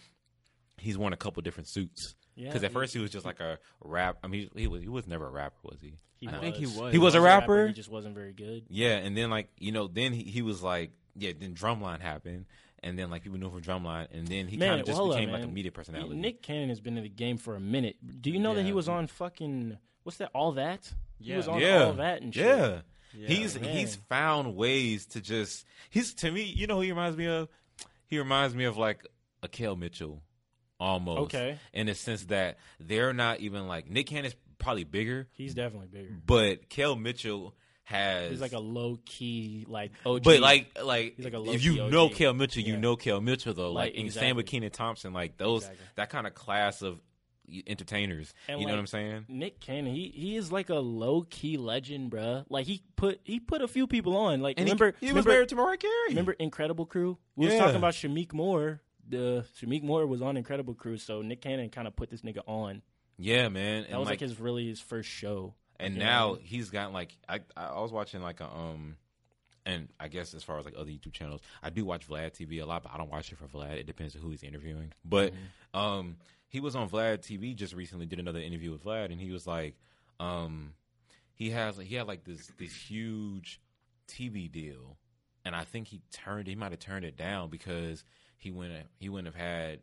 he's 0.77 0.97
worn 0.97 1.13
a 1.13 1.17
couple 1.17 1.41
different 1.43 1.67
suits. 1.67 2.15
Yeah, 2.35 2.47
Because 2.47 2.63
at 2.63 2.71
he- 2.71 2.73
first 2.73 2.93
he 2.93 2.99
was 2.99 3.11
just 3.11 3.25
like 3.25 3.39
a 3.39 3.59
rap. 3.83 4.17
I 4.23 4.27
mean, 4.27 4.49
he 4.55 4.67
was 4.67 4.81
he 4.81 4.87
was 4.87 5.05
never 5.05 5.27
a 5.27 5.31
rapper, 5.31 5.57
was 5.63 5.79
he? 5.81 5.99
He 6.17 6.27
I 6.27 6.39
think 6.39 6.55
he 6.55 6.65
was. 6.65 6.91
He 6.91 6.97
was 6.97 7.13
a 7.15 7.21
rapper? 7.21 7.67
He 7.67 7.73
just 7.73 7.89
wasn't 7.91 8.15
very 8.15 8.33
good. 8.33 8.63
Yeah, 8.69 8.95
and 8.97 9.15
then 9.15 9.29
like 9.29 9.49
you 9.59 9.71
know, 9.71 9.87
then 9.87 10.11
he, 10.13 10.23
he 10.23 10.41
was 10.41 10.63
like, 10.63 10.91
yeah, 11.15 11.33
then 11.37 11.53
Drumline 11.53 12.01
happened, 12.01 12.45
and 12.83 12.97
then 12.97 13.09
like 13.09 13.23
people 13.23 13.37
knew 13.39 13.47
him 13.47 13.51
from 13.51 13.61
Drumline, 13.61 14.07
and 14.11 14.27
then 14.27 14.47
he 14.47 14.57
kind 14.57 14.79
of 14.79 14.85
just 14.85 14.89
well, 14.97 15.07
hold 15.07 15.11
up, 15.13 15.17
became 15.19 15.31
like 15.33 15.43
a 15.43 15.47
media 15.47 15.71
personality. 15.71 16.15
Nick 16.15 16.41
Cannon 16.41 16.69
has 16.69 16.79
been 16.79 16.97
in 16.97 17.03
the 17.03 17.09
game 17.09 17.37
for 17.37 17.55
a 17.55 17.59
minute. 17.59 17.95
Do 18.21 18.29
you 18.31 18.39
know 18.39 18.53
that 18.55 18.63
he 18.63 18.69
Yeah. 18.69 18.73
was 18.75 18.89
on 18.89 19.07
fucking 19.07 19.77
what's 20.03 20.17
that? 20.17 20.31
All 20.33 20.53
that. 20.53 20.91
He 21.19 21.31
Yeah. 21.31 21.37
was 21.37 21.47
on 21.47 21.59
yeah, 21.59 21.83
all 21.83 21.93
that 21.93 22.21
and 22.21 22.33
shit. 22.33 22.45
yeah. 22.45 22.81
Yeah. 23.13 23.27
he's 23.27 23.59
Man. 23.59 23.75
he's 23.75 23.95
found 23.95 24.55
ways 24.55 25.05
to 25.07 25.21
just 25.21 25.65
he's 25.89 26.13
to 26.15 26.31
me. 26.31 26.43
You 26.43 26.67
know, 26.67 26.75
who 26.75 26.81
he 26.81 26.91
reminds 26.91 27.17
me 27.17 27.25
of. 27.27 27.49
He 28.07 28.17
reminds 28.19 28.53
me 28.55 28.65
of 28.65 28.77
like 28.77 29.05
a 29.43 29.47
Kel 29.47 29.75
Mitchell, 29.75 30.21
almost. 30.79 31.35
Okay. 31.35 31.57
in 31.73 31.87
the 31.87 31.95
sense 31.95 32.25
that 32.25 32.57
they're 32.79 33.13
not 33.13 33.39
even 33.39 33.67
like 33.67 33.89
Nick 33.89 34.07
Cannon's 34.07 34.35
probably 34.57 34.83
bigger, 34.83 35.27
He's 35.33 35.53
definitely 35.53 35.87
bigger. 35.87 36.17
but 36.25 36.69
Kel 36.69 36.95
Mitchell 36.95 37.55
has 37.89 38.29
He's 38.29 38.41
like 38.41 38.53
a 38.53 38.59
low 38.59 38.99
key 39.05 39.65
like 39.67 39.91
OG. 40.05 40.23
But 40.23 40.39
like, 40.41 40.77
like, 40.83 41.15
He's 41.17 41.25
like 41.25 41.33
a 41.33 41.43
if 41.49 41.63
you 41.63 41.81
OG. 41.81 41.91
know 41.91 42.09
Kel 42.09 42.33
Mitchell, 42.33 42.61
you 42.63 42.73
Yeah. 42.73 42.79
know 42.79 42.95
Kel 42.95 43.19
Mitchell 43.19 43.53
though. 43.53 43.71
Like, 43.71 43.93
Like, 43.93 43.99
and 44.01 44.13
same 44.13 44.35
with. 44.35 44.45
Kenan 44.45 44.69
Thompson, 44.71 45.11
like 45.13 45.37
those 45.37 45.63
Exactly. 45.63 45.85
that 45.95 46.09
kind 46.09 46.27
of 46.27 46.33
class 46.35 46.81
of 46.81 46.99
entertainers. 47.67 48.33
And 48.47 48.59
you 48.61 48.67
know 48.67 48.73
what 48.73 48.79
I'm 48.79 48.87
saying? 48.87 49.25
Nick 49.27 49.59
Cannon, 49.59 49.93
he 49.93 50.09
he 50.15 50.35
is 50.35 50.51
like 50.51 50.69
a 50.69 50.75
low 50.75 51.23
key 51.29 51.57
legend, 51.57 52.11
bruh. 52.11 52.45
Like 52.49 52.65
he 52.67 52.83
put 52.95 53.19
he 53.23 53.39
put 53.39 53.61
a 53.61 53.67
few 53.67 53.87
people 53.87 54.15
on. 54.17 54.41
Like 54.41 54.59
And 54.59 54.67
he- 54.67 54.73
remember 54.73 54.95
he, 54.99 55.07
was 55.07 55.11
remember, 55.11 55.29
married 55.31 55.49
to 55.49 55.55
Mariah 55.55 55.77
Carey. 55.77 56.09
remember 56.09 56.33
Incredible 56.33 56.85
Crew? 56.85 57.17
We 57.35 57.47
was 57.47 57.55
talking 57.55 57.75
about 57.75 57.93
Shameik 57.93 58.33
Moore. 58.33 58.81
The 59.07 59.45
Shameik 59.59 59.81
Moore 59.81 60.05
was 60.05 60.21
on 60.21 60.37
Incredible 60.37 60.75
Crew, 60.75 60.97
so 60.97 61.23
Nick 61.23 61.41
Cannon 61.41 61.69
kind 61.69 61.87
of 61.87 61.95
put 61.95 62.11
this 62.11 62.21
nigga 62.21 62.41
on. 62.47 62.83
Yeah, 63.17 63.49
man. 63.49 63.81
That 63.81 63.89
And 63.89 63.99
was 63.99 64.05
like, 64.05 64.21
like, 64.21 64.29
his 64.29 64.39
really 64.39 64.67
his 64.67 64.79
first 64.79 65.09
show. 65.09 65.55
And 65.79 65.93
you 65.95 65.99
now 65.99 66.37
he's 66.41 66.69
gotten 66.69 66.93
like 66.93 67.15
I 67.27 67.39
I 67.57 67.79
was 67.79 67.91
watching 67.91 68.21
like 68.21 68.39
a 68.41 68.45
um. 68.45 68.97
And 69.65 69.89
I 69.99 70.07
guess 70.07 70.33
as 70.33 70.41
far 70.43 70.57
as 70.57 70.65
like 70.65 70.73
other 70.75 70.89
YouTube 70.89 71.11
channels, 71.11 71.41
I 71.61 71.69
do 71.69 71.85
watch 71.85 72.07
Vlad 72.07 72.31
TV 72.31 72.59
a 72.61 72.65
lot, 72.65 72.81
but 72.81 72.91
I 72.93 72.97
don't 72.97 73.11
watch 73.11 73.31
it 73.31 73.37
for 73.37 73.45
Vlad. 73.45 73.73
It 73.77 73.85
depends 73.85 74.15
on 74.15 74.21
who 74.21 74.31
he's 74.31 74.41
interviewing. 74.41 74.93
But 75.05 75.33
Mm-hmm. 75.33 75.79
um, 75.79 76.15
he 76.47 76.59
was 76.59 76.75
on 76.75 76.89
Vlad 76.89 77.19
TV 77.19 77.55
just 77.55 77.75
recently. 77.75 78.07
Did 78.07 78.19
another 78.19 78.39
interview 78.39 78.71
with 78.71 78.83
Vlad, 78.83 79.11
and 79.11 79.19
he 79.21 79.31
was 79.31 79.45
like, 79.45 79.75
um, 80.19 80.73
he 81.35 81.51
has 81.51 81.77
he 81.77 81.95
had 81.95 82.07
like 82.07 82.23
this 82.23 82.51
this 82.57 82.73
huge 82.73 83.59
TV 84.07 84.51
deal, 84.51 84.97
and 85.45 85.55
I 85.55 85.65
think 85.65 85.87
he 85.87 86.01
turned 86.11 86.47
he 86.47 86.55
might 86.55 86.71
have 86.71 86.79
turned 86.79 87.05
it 87.05 87.15
down 87.17 87.49
because 87.49 88.03
he 88.37 88.49
wouldn't 88.49 88.87
he 88.97 89.09
wouldn't 89.09 89.33
have 89.33 89.39
had 89.45 89.81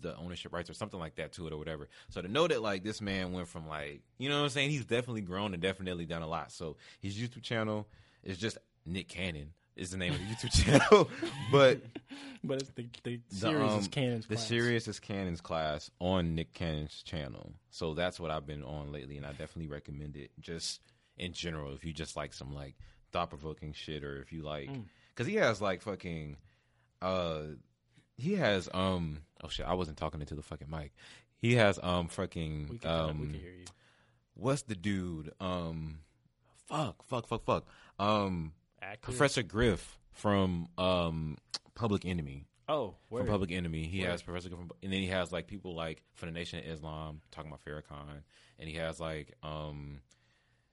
the 0.00 0.16
ownership 0.16 0.52
rights 0.52 0.70
or 0.70 0.74
something 0.74 1.00
like 1.00 1.16
that 1.16 1.32
to 1.32 1.46
it 1.46 1.52
or 1.52 1.58
whatever. 1.58 1.88
So 2.08 2.22
to 2.22 2.28
know 2.28 2.46
that 2.48 2.62
like 2.62 2.84
this 2.84 3.00
man 3.00 3.32
went 3.32 3.48
from 3.48 3.68
like 3.68 4.02
you 4.18 4.28
know 4.28 4.38
what 4.38 4.44
I'm 4.44 4.50
saying, 4.50 4.70
he's 4.70 4.84
definitely 4.84 5.22
grown 5.22 5.52
and 5.54 5.62
definitely 5.62 6.06
done 6.06 6.22
a 6.22 6.28
lot. 6.28 6.52
So 6.52 6.76
his 7.00 7.16
YouTube 7.16 7.42
channel 7.42 7.86
is 8.22 8.38
just 8.38 8.58
Nick 8.86 9.08
Cannon 9.08 9.52
is 9.76 9.90
the 9.92 9.96
name 9.96 10.12
of 10.12 10.18
the 10.18 10.24
YouTube 10.26 10.64
channel, 10.64 11.08
but 11.52 11.80
But 12.44 12.60
it's 12.60 12.70
the 12.70 12.86
the 13.04 13.20
the, 13.30 13.34
series 13.36 13.70
um, 13.72 13.78
is 13.80 13.88
Cannon's 13.88 14.26
the 14.26 14.34
class. 14.34 14.46
series 14.46 14.88
is 14.88 14.98
Cannon's 15.00 15.40
class 15.40 15.90
on 16.00 16.34
Nick 16.34 16.52
Cannon's 16.52 17.02
channel. 17.02 17.52
So 17.70 17.94
that's 17.94 18.18
what 18.20 18.30
I've 18.30 18.46
been 18.46 18.62
on 18.64 18.92
lately, 18.92 19.16
and 19.16 19.24
I 19.26 19.30
definitely 19.30 19.68
recommend 19.68 20.16
it. 20.16 20.30
Just 20.40 20.80
in 21.16 21.32
general, 21.32 21.72
if 21.74 21.84
you 21.84 21.92
just 21.92 22.16
like 22.16 22.32
some 22.34 22.54
like 22.54 22.74
thought 23.12 23.30
provoking 23.30 23.72
shit, 23.72 24.04
or 24.04 24.20
if 24.20 24.32
you 24.32 24.42
like, 24.42 24.68
Mm. 24.70 24.84
because 25.14 25.26
he 25.26 25.36
has 25.36 25.60
like 25.62 25.82
fucking, 25.82 26.36
uh, 27.02 27.42
he 28.20 28.34
has 28.34 28.68
um 28.74 29.18
oh 29.42 29.48
shit, 29.48 29.66
I 29.66 29.74
wasn't 29.74 29.96
talking 29.96 30.20
into 30.20 30.34
the 30.34 30.42
fucking 30.42 30.68
mic. 30.70 30.92
He 31.38 31.54
has 31.54 31.78
um 31.82 32.08
fucking 32.08 32.68
We 32.70 32.78
can, 32.78 32.90
we 32.90 32.96
um 33.10 33.30
can 33.30 33.40
hear 33.40 33.50
you. 33.52 33.64
what's 34.34 34.62
the 34.62 34.74
dude 34.74 35.32
um 35.40 36.00
fuck 36.68 37.02
fuck 37.06 37.26
fuck 37.26 37.44
fuck 37.44 37.66
um? 37.98 38.52
Professor 39.02 39.42
Griff 39.42 39.98
from 40.12 40.68
um 40.78 41.36
Public 41.74 42.04
Enemy 42.04 42.46
Oh, 42.68 42.94
word. 43.10 43.20
from 43.22 43.28
Public 43.28 43.50
Enemy. 43.50 43.82
He 43.84 44.02
Word. 44.02 44.10
has 44.10 44.22
Professor 44.22 44.48
Griff 44.48 44.60
from, 44.60 44.70
and 44.82 44.92
then 44.92 45.00
he 45.00 45.08
has 45.08 45.32
like 45.32 45.46
people 45.48 45.74
like 45.74 46.02
from 46.14 46.28
the 46.28 46.32
Nation 46.38 46.60
of 46.60 46.66
Islam 46.66 47.20
talking 47.32 47.50
about 47.50 47.64
Farrakhan, 47.64 48.22
and 48.58 48.68
he 48.68 48.76
has 48.76 49.00
like 49.00 49.34
um 49.42 50.00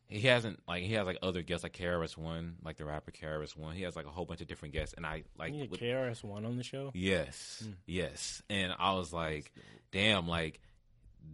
he 0.10 0.28
hasn't 0.28 0.60
like 0.68 0.84
he 0.84 0.94
has 0.94 1.06
like 1.06 1.18
other 1.22 1.42
guests 1.42 1.64
like 1.64 1.74
KRS 1.74 2.16
One, 2.18 2.56
like 2.64 2.78
the 2.78 2.86
rapper 2.86 3.12
KRS 3.12 3.56
One. 3.58 3.76
He 3.76 3.84
has 3.84 3.96
like 3.96 4.06
a 4.06 4.10
whole 4.10 4.26
bunch 4.26 4.42
of 4.42 4.48
different 4.48 4.74
guests, 4.74 4.94
and 4.96 5.06
I 5.06 5.24
like 5.38 5.54
KRS 5.54 6.24
One 6.24 6.46
on 6.46 6.58
the 6.58 6.64
show. 6.64 6.92
Yes, 6.94 7.64
Mm. 7.66 7.74
yes. 7.86 8.42
And 8.50 8.74
I 8.78 8.94
was 8.94 9.12
like, 9.12 9.52
damn, 9.92 10.28
like 10.28 10.60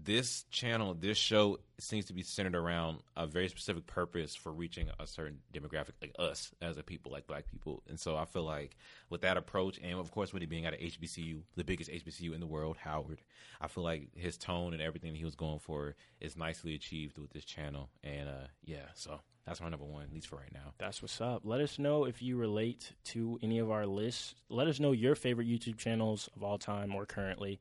this 0.04 0.44
channel, 0.50 0.94
this 0.94 1.18
show 1.18 1.60
seems 1.80 2.06
to 2.06 2.14
be 2.14 2.24
centered 2.24 2.56
around 2.56 3.00
a 3.16 3.28
very 3.28 3.48
specific 3.48 3.86
purpose 3.86 4.36
for 4.36 4.52
reaching 4.52 4.90
a 5.00 5.08
certain 5.08 5.40
demographic, 5.54 5.92
like 6.02 6.16
us 6.18 6.52
as 6.62 6.78
a 6.78 6.84
people, 6.84 7.12
like 7.12 7.28
black 7.28 7.46
people. 7.50 7.84
And 7.88 8.00
so 8.00 8.16
I 8.16 8.26
feel 8.26 8.44
like 8.44 8.76
with 9.10 9.22
that 9.22 9.38
approach, 9.38 9.80
and 9.84 10.00
of 10.00 10.12
course 10.12 10.34
with 10.34 10.44
it 10.44 10.50
being 10.50 10.66
at 10.66 10.80
HBCU, 10.80 11.42
the 11.56 11.64
biggest 11.64 11.92
HBCU 11.92 12.34
in 12.34 12.40
the 12.40 12.48
world, 12.48 12.78
Howard, 12.78 13.22
I 13.62 13.68
feel 13.68 13.84
like 13.84 14.10
his 14.16 14.38
tone 14.38 14.74
and 14.74 14.82
everything 14.82 15.16
he 15.16 15.26
was 15.26 15.36
going 15.36 15.60
for 15.60 15.96
is 16.20 16.38
nicely 16.38 16.76
achieved 16.76 17.18
with 17.18 17.32
this 17.32 17.46
channel. 17.46 17.90
And 18.04 18.30
uh 18.30 18.48
yeah, 18.64 18.88
so 18.96 19.20
that's 19.46 19.62
my 19.62 19.70
number 19.70 19.86
one, 19.86 20.04
at 20.04 20.14
least 20.14 20.28
for 20.28 20.38
right 20.38 20.54
now. 20.54 20.74
That's 20.78 21.02
what's 21.02 21.20
up. 21.20 21.42
Let 21.44 21.60
us 21.60 21.78
know 21.78 22.06
if 22.06 22.22
you 22.22 22.38
relate 22.38 22.94
to 23.06 23.40
any 23.42 23.60
of 23.60 23.70
our 23.70 23.86
lists. 23.86 24.36
Let 24.50 24.68
us 24.68 24.80
know 24.80 24.94
your 24.94 25.16
favorite 25.16 25.48
YouTube 25.48 25.78
channels 25.78 26.30
of 26.36 26.44
all 26.44 26.58
time 26.58 26.96
or 26.96 27.06
currently. 27.06 27.60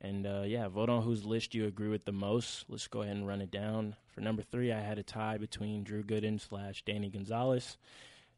And 0.00 0.26
uh, 0.26 0.42
yeah, 0.46 0.68
vote 0.68 0.88
on 0.88 1.02
whose 1.02 1.24
list 1.24 1.54
you 1.54 1.66
agree 1.66 1.88
with 1.88 2.04
the 2.04 2.12
most. 2.12 2.66
Let's 2.68 2.86
go 2.86 3.02
ahead 3.02 3.16
and 3.16 3.26
run 3.26 3.40
it 3.40 3.50
down. 3.50 3.96
For 4.14 4.20
number 4.20 4.42
three, 4.42 4.72
I 4.72 4.80
had 4.80 4.98
a 4.98 5.02
tie 5.02 5.38
between 5.38 5.84
Drew 5.84 6.02
Gooden 6.02 6.40
slash 6.40 6.82
Danny 6.84 7.08
Gonzalez. 7.08 7.76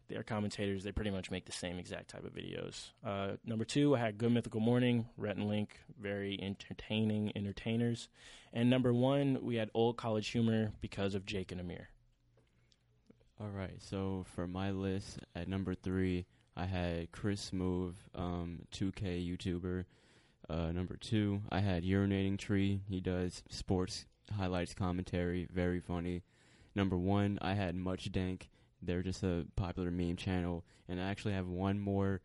They're 0.08 0.22
commentators. 0.22 0.84
They 0.84 0.92
pretty 0.92 1.10
much 1.10 1.30
make 1.30 1.44
the 1.44 1.52
same 1.52 1.78
exact 1.78 2.08
type 2.08 2.24
of 2.24 2.32
videos. 2.32 2.92
Uh, 3.04 3.36
number 3.44 3.64
two, 3.64 3.94
I 3.94 3.98
had 3.98 4.16
Good 4.16 4.32
Mythical 4.32 4.60
Morning, 4.60 5.06
Rhett 5.18 5.36
and 5.36 5.48
Link, 5.48 5.80
very 6.00 6.38
entertaining 6.40 7.30
entertainers. 7.36 8.08
And 8.52 8.70
number 8.70 8.94
one, 8.94 9.38
we 9.42 9.56
had 9.56 9.70
Old 9.74 9.98
College 9.98 10.28
Humor 10.28 10.72
because 10.80 11.14
of 11.14 11.26
Jake 11.26 11.52
and 11.52 11.60
Amir. 11.60 11.90
All 13.40 13.48
right, 13.48 13.76
so 13.78 14.24
for 14.34 14.48
my 14.48 14.70
list 14.70 15.18
at 15.36 15.46
number 15.46 15.74
three, 15.74 16.24
I 16.56 16.64
had 16.64 17.12
Chris 17.12 17.50
Smoove, 17.50 17.94
um, 18.14 18.62
2K 18.72 19.24
YouTuber. 19.24 19.84
Uh, 20.48 20.72
number 20.72 20.96
two, 20.96 21.42
I 21.50 21.60
had 21.60 21.84
Urinating 21.84 22.38
Tree. 22.38 22.80
He 22.88 23.00
does 23.00 23.42
sports 23.50 24.06
highlights 24.36 24.74
commentary, 24.74 25.46
very 25.52 25.80
funny. 25.80 26.22
Number 26.74 26.96
one, 26.96 27.38
I 27.42 27.54
had 27.54 27.74
Much 27.74 28.10
Dank. 28.12 28.48
They're 28.80 29.02
just 29.02 29.22
a 29.22 29.44
popular 29.56 29.90
meme 29.90 30.16
channel, 30.16 30.64
and 30.88 31.00
I 31.00 31.04
actually 31.10 31.34
have 31.34 31.48
one 31.48 31.78
more, 31.80 32.20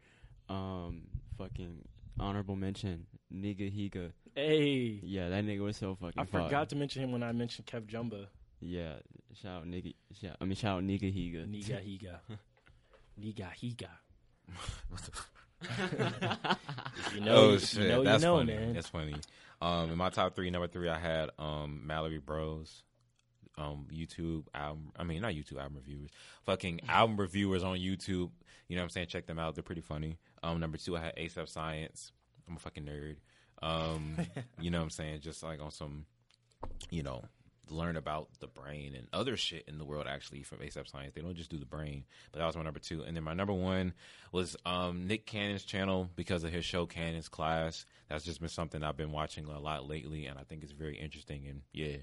um, 0.50 1.04
fucking 1.38 1.86
honorable 2.20 2.56
mention, 2.56 3.08
Nigga 3.34 3.72
Higa. 3.76 4.12
Hey, 4.36 5.00
Yeah, 5.04 5.30
that 5.30 5.44
nigga 5.46 5.60
was 5.62 5.78
so 5.78 5.96
fucking. 5.96 6.22
I 6.22 6.26
fire. 6.26 6.44
forgot 6.44 6.70
to 6.70 6.76
mention 6.76 7.04
him 7.04 7.12
when 7.12 7.24
I 7.24 7.32
mentioned 7.32 7.66
Kev 7.68 7.88
Jumba. 7.88 8.28
Yeah, 8.62 8.94
shout 9.42 9.62
out 9.62 9.68
nigga. 9.68 9.94
Shout, 10.22 10.38
I 10.40 10.46
mean, 10.46 10.56
shout 10.56 10.78
out 10.78 10.84
nigga 10.84 11.12
Higa. 11.14 11.48
Niga 11.48 11.82
Higa. 11.88 12.20
Niga 13.20 13.48
Higa. 13.62 13.90
You 17.14 17.22
know, 17.22 17.36
oh 17.36 17.52
you 17.54 17.60
shit, 17.60 17.88
know, 17.90 18.04
that's 18.04 18.24
you 18.24 18.28
know, 18.30 18.38
funny. 18.38 18.54
man. 18.56 18.74
That's 18.74 18.90
funny. 18.90 19.16
Um, 19.62 19.92
in 19.92 19.98
my 19.98 20.10
top 20.10 20.36
three, 20.36 20.50
number 20.50 20.68
three, 20.68 20.90
I 20.90 20.98
had 20.98 21.30
um 21.40 21.82
Mallory 21.86 22.18
Bros, 22.20 22.84
um 23.58 23.88
YouTube 23.94 24.46
album. 24.54 24.92
I 24.98 25.04
mean, 25.04 25.22
not 25.22 25.34
YouTube 25.34 25.60
album 25.60 25.76
reviewers, 25.76 26.10
fucking 26.46 26.82
album 26.90 27.18
reviewers 27.18 27.64
on 27.64 27.78
YouTube. 27.78 28.32
You 28.68 28.76
know 28.76 28.82
what 28.82 28.84
I'm 28.86 28.90
saying? 28.90 29.08
Check 29.08 29.28
them 29.28 29.40
out. 29.40 29.56
They're 29.56 29.64
pretty 29.64 29.82
funny. 29.82 30.18
Um, 30.42 30.60
number 30.60 30.78
two, 30.78 30.98
I 30.98 31.02
had 31.02 31.16
ASAP 31.16 31.48
Science. 31.50 32.12
I'm 32.48 32.56
a 32.56 32.60
fucking 32.60 32.84
nerd. 32.86 33.18
Um, 33.62 34.18
you 34.60 34.72
know 34.72 34.80
what 34.80 34.86
I'm 34.86 34.90
saying? 34.90 35.22
Just 35.22 35.44
like 35.44 35.62
on 35.62 35.72
some, 35.72 36.06
you 36.90 37.04
know, 37.04 37.24
learn 37.70 37.96
about 37.96 38.28
the 38.40 38.48
brain 38.48 38.94
and 38.96 39.08
other 39.14 39.38
shit 39.38 39.66
in 39.68 39.78
the 39.78 39.86
world 39.86 40.06
actually 40.08 40.44
from 40.44 40.60
ASAP 40.60 40.88
Science. 40.88 41.14
They 41.14 41.22
don't 41.22 41.36
just 41.36 41.50
do 41.50 41.58
the 41.58 41.66
brain. 41.66 42.04
But 42.32 42.40
that 42.40 42.46
was 42.46 42.56
my 42.56 42.64
number 42.64 42.80
two. 42.80 43.04
And 43.04 43.16
then 43.16 43.24
my 43.24 43.34
number 43.34 43.54
one 43.54 43.94
was 44.32 44.56
um, 44.66 45.08
Nick 45.08 45.26
Cannon's 45.26 45.64
channel 45.64 46.10
because 46.16 46.44
of 46.44 46.52
his 46.52 46.66
show 46.66 46.86
Cannon's 46.86 47.30
Class. 47.30 47.86
That's 48.10 48.26
just 48.26 48.40
been 48.40 48.50
something 48.50 48.84
I've 48.84 48.98
been 48.98 49.12
watching 49.12 49.46
a 49.46 49.60
lot 49.60 49.88
lately 49.88 50.26
and 50.26 50.38
I 50.38 50.44
think 50.44 50.64
it's 50.64 50.72
very 50.72 50.98
interesting 50.98 51.48
and 51.48 51.62
yeah. 51.72 51.98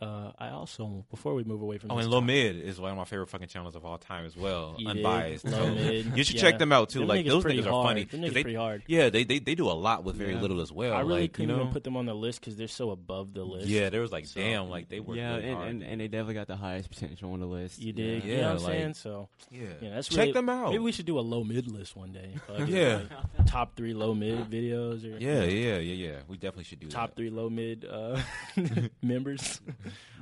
Uh, 0.00 0.30
I 0.38 0.50
also 0.50 1.04
before 1.10 1.34
we 1.34 1.42
move 1.42 1.60
away 1.60 1.78
from 1.78 1.90
Oh, 1.90 1.96
this 1.96 2.04
and 2.04 2.12
Low 2.14 2.20
Mid 2.20 2.54
is 2.56 2.78
one 2.78 2.92
of 2.92 2.96
my 2.96 3.04
favorite 3.04 3.28
fucking 3.30 3.48
channels 3.48 3.74
of 3.74 3.84
all 3.84 3.98
time 3.98 4.26
as 4.26 4.36
well. 4.36 4.76
You? 4.78 4.88
Unbiased. 4.88 5.44
Low 5.44 5.50
So 5.50 5.72
you 6.14 6.22
should 6.22 6.36
yeah. 6.36 6.40
check 6.40 6.58
them 6.60 6.70
out 6.70 6.90
too. 6.90 7.00
Them 7.00 7.08
like 7.08 7.24
niggas 7.24 7.28
those 7.30 7.42
pretty 7.42 7.60
niggas 7.62 7.66
are 7.66 7.70
hard. 7.72 7.86
funny. 7.88 8.04
Them 8.04 8.20
'Cause 8.20 8.30
niggas 8.30 8.34
they- 8.34 8.42
pretty 8.44 8.56
hard. 8.56 8.82
Yeah, 8.86 9.10
they, 9.10 9.24
they 9.24 9.40
they 9.40 9.56
do 9.56 9.66
a 9.68 9.72
lot 9.74 10.04
with 10.04 10.14
very 10.14 10.34
Yeah. 10.34 10.40
little 10.40 10.60
as 10.60 10.70
well. 10.70 10.94
I 10.94 11.00
really 11.00 11.22
like, 11.22 11.32
couldn't 11.32 11.48
you 11.50 11.56
know, 11.56 11.62
even 11.62 11.72
put 11.72 11.82
them 11.82 11.96
on 11.96 12.06
the 12.06 12.14
list 12.14 12.40
because 12.40 12.56
they're 12.56 12.68
so 12.68 12.90
above 12.90 13.34
the 13.34 13.42
list. 13.42 13.66
Yeah, 13.66 13.90
there 13.90 14.00
was 14.00 14.12
like, 14.12 14.26
So- 14.26 14.40
damn, 14.40 14.68
like 14.70 14.88
they 14.88 15.00
were. 15.00 15.16
yeah, 15.16 15.34
really 15.34 15.48
and, 15.48 15.56
hard. 15.56 15.68
and, 15.68 15.82
and 15.82 16.00
they 16.00 16.06
definitely 16.06 16.34
got 16.34 16.46
the 16.46 16.56
highest 16.56 16.90
potential 16.90 17.32
on 17.32 17.40
the 17.40 17.46
list. 17.46 17.80
you 17.80 17.92
did, 17.92 18.22
Yeah, 18.22 18.30
you 18.30 18.36
know 18.42 18.48
what 18.50 18.56
I'm 18.58 18.62
like- 18.62 18.72
saying? 18.74 18.94
So 18.94 19.28
yeah, 19.50 19.60
yeah, 19.80 19.90
that's 19.96 20.06
check 20.08 20.18
really, 20.18 20.32
them 20.32 20.48
out. 20.48 20.70
Maybe 20.70 20.78
we 20.78 20.92
should 20.92 21.06
do 21.06 21.18
a 21.18 21.22
low 21.26 21.42
mid 21.42 21.66
list 21.68 21.96
one 21.96 22.12
day. 22.12 22.34
Fuck 22.46 22.68
Yeah. 22.68 23.00
like, 23.36 23.46
top 23.48 23.74
three 23.74 23.94
low 23.94 24.14
mid 24.14 24.48
videos 24.48 25.02
or 25.04 25.18
yeah, 25.18 25.42
yeah, 25.42 25.78
yeah, 25.78 26.08
yeah. 26.08 26.16
We 26.28 26.36
definitely 26.36 26.64
should 26.64 26.78
do 26.78 26.86
that. 26.86 26.92
top 26.94 27.16
three 27.16 27.30
low 27.30 27.50
mid 27.50 27.84
uh, 27.84 28.20
members. 29.02 29.60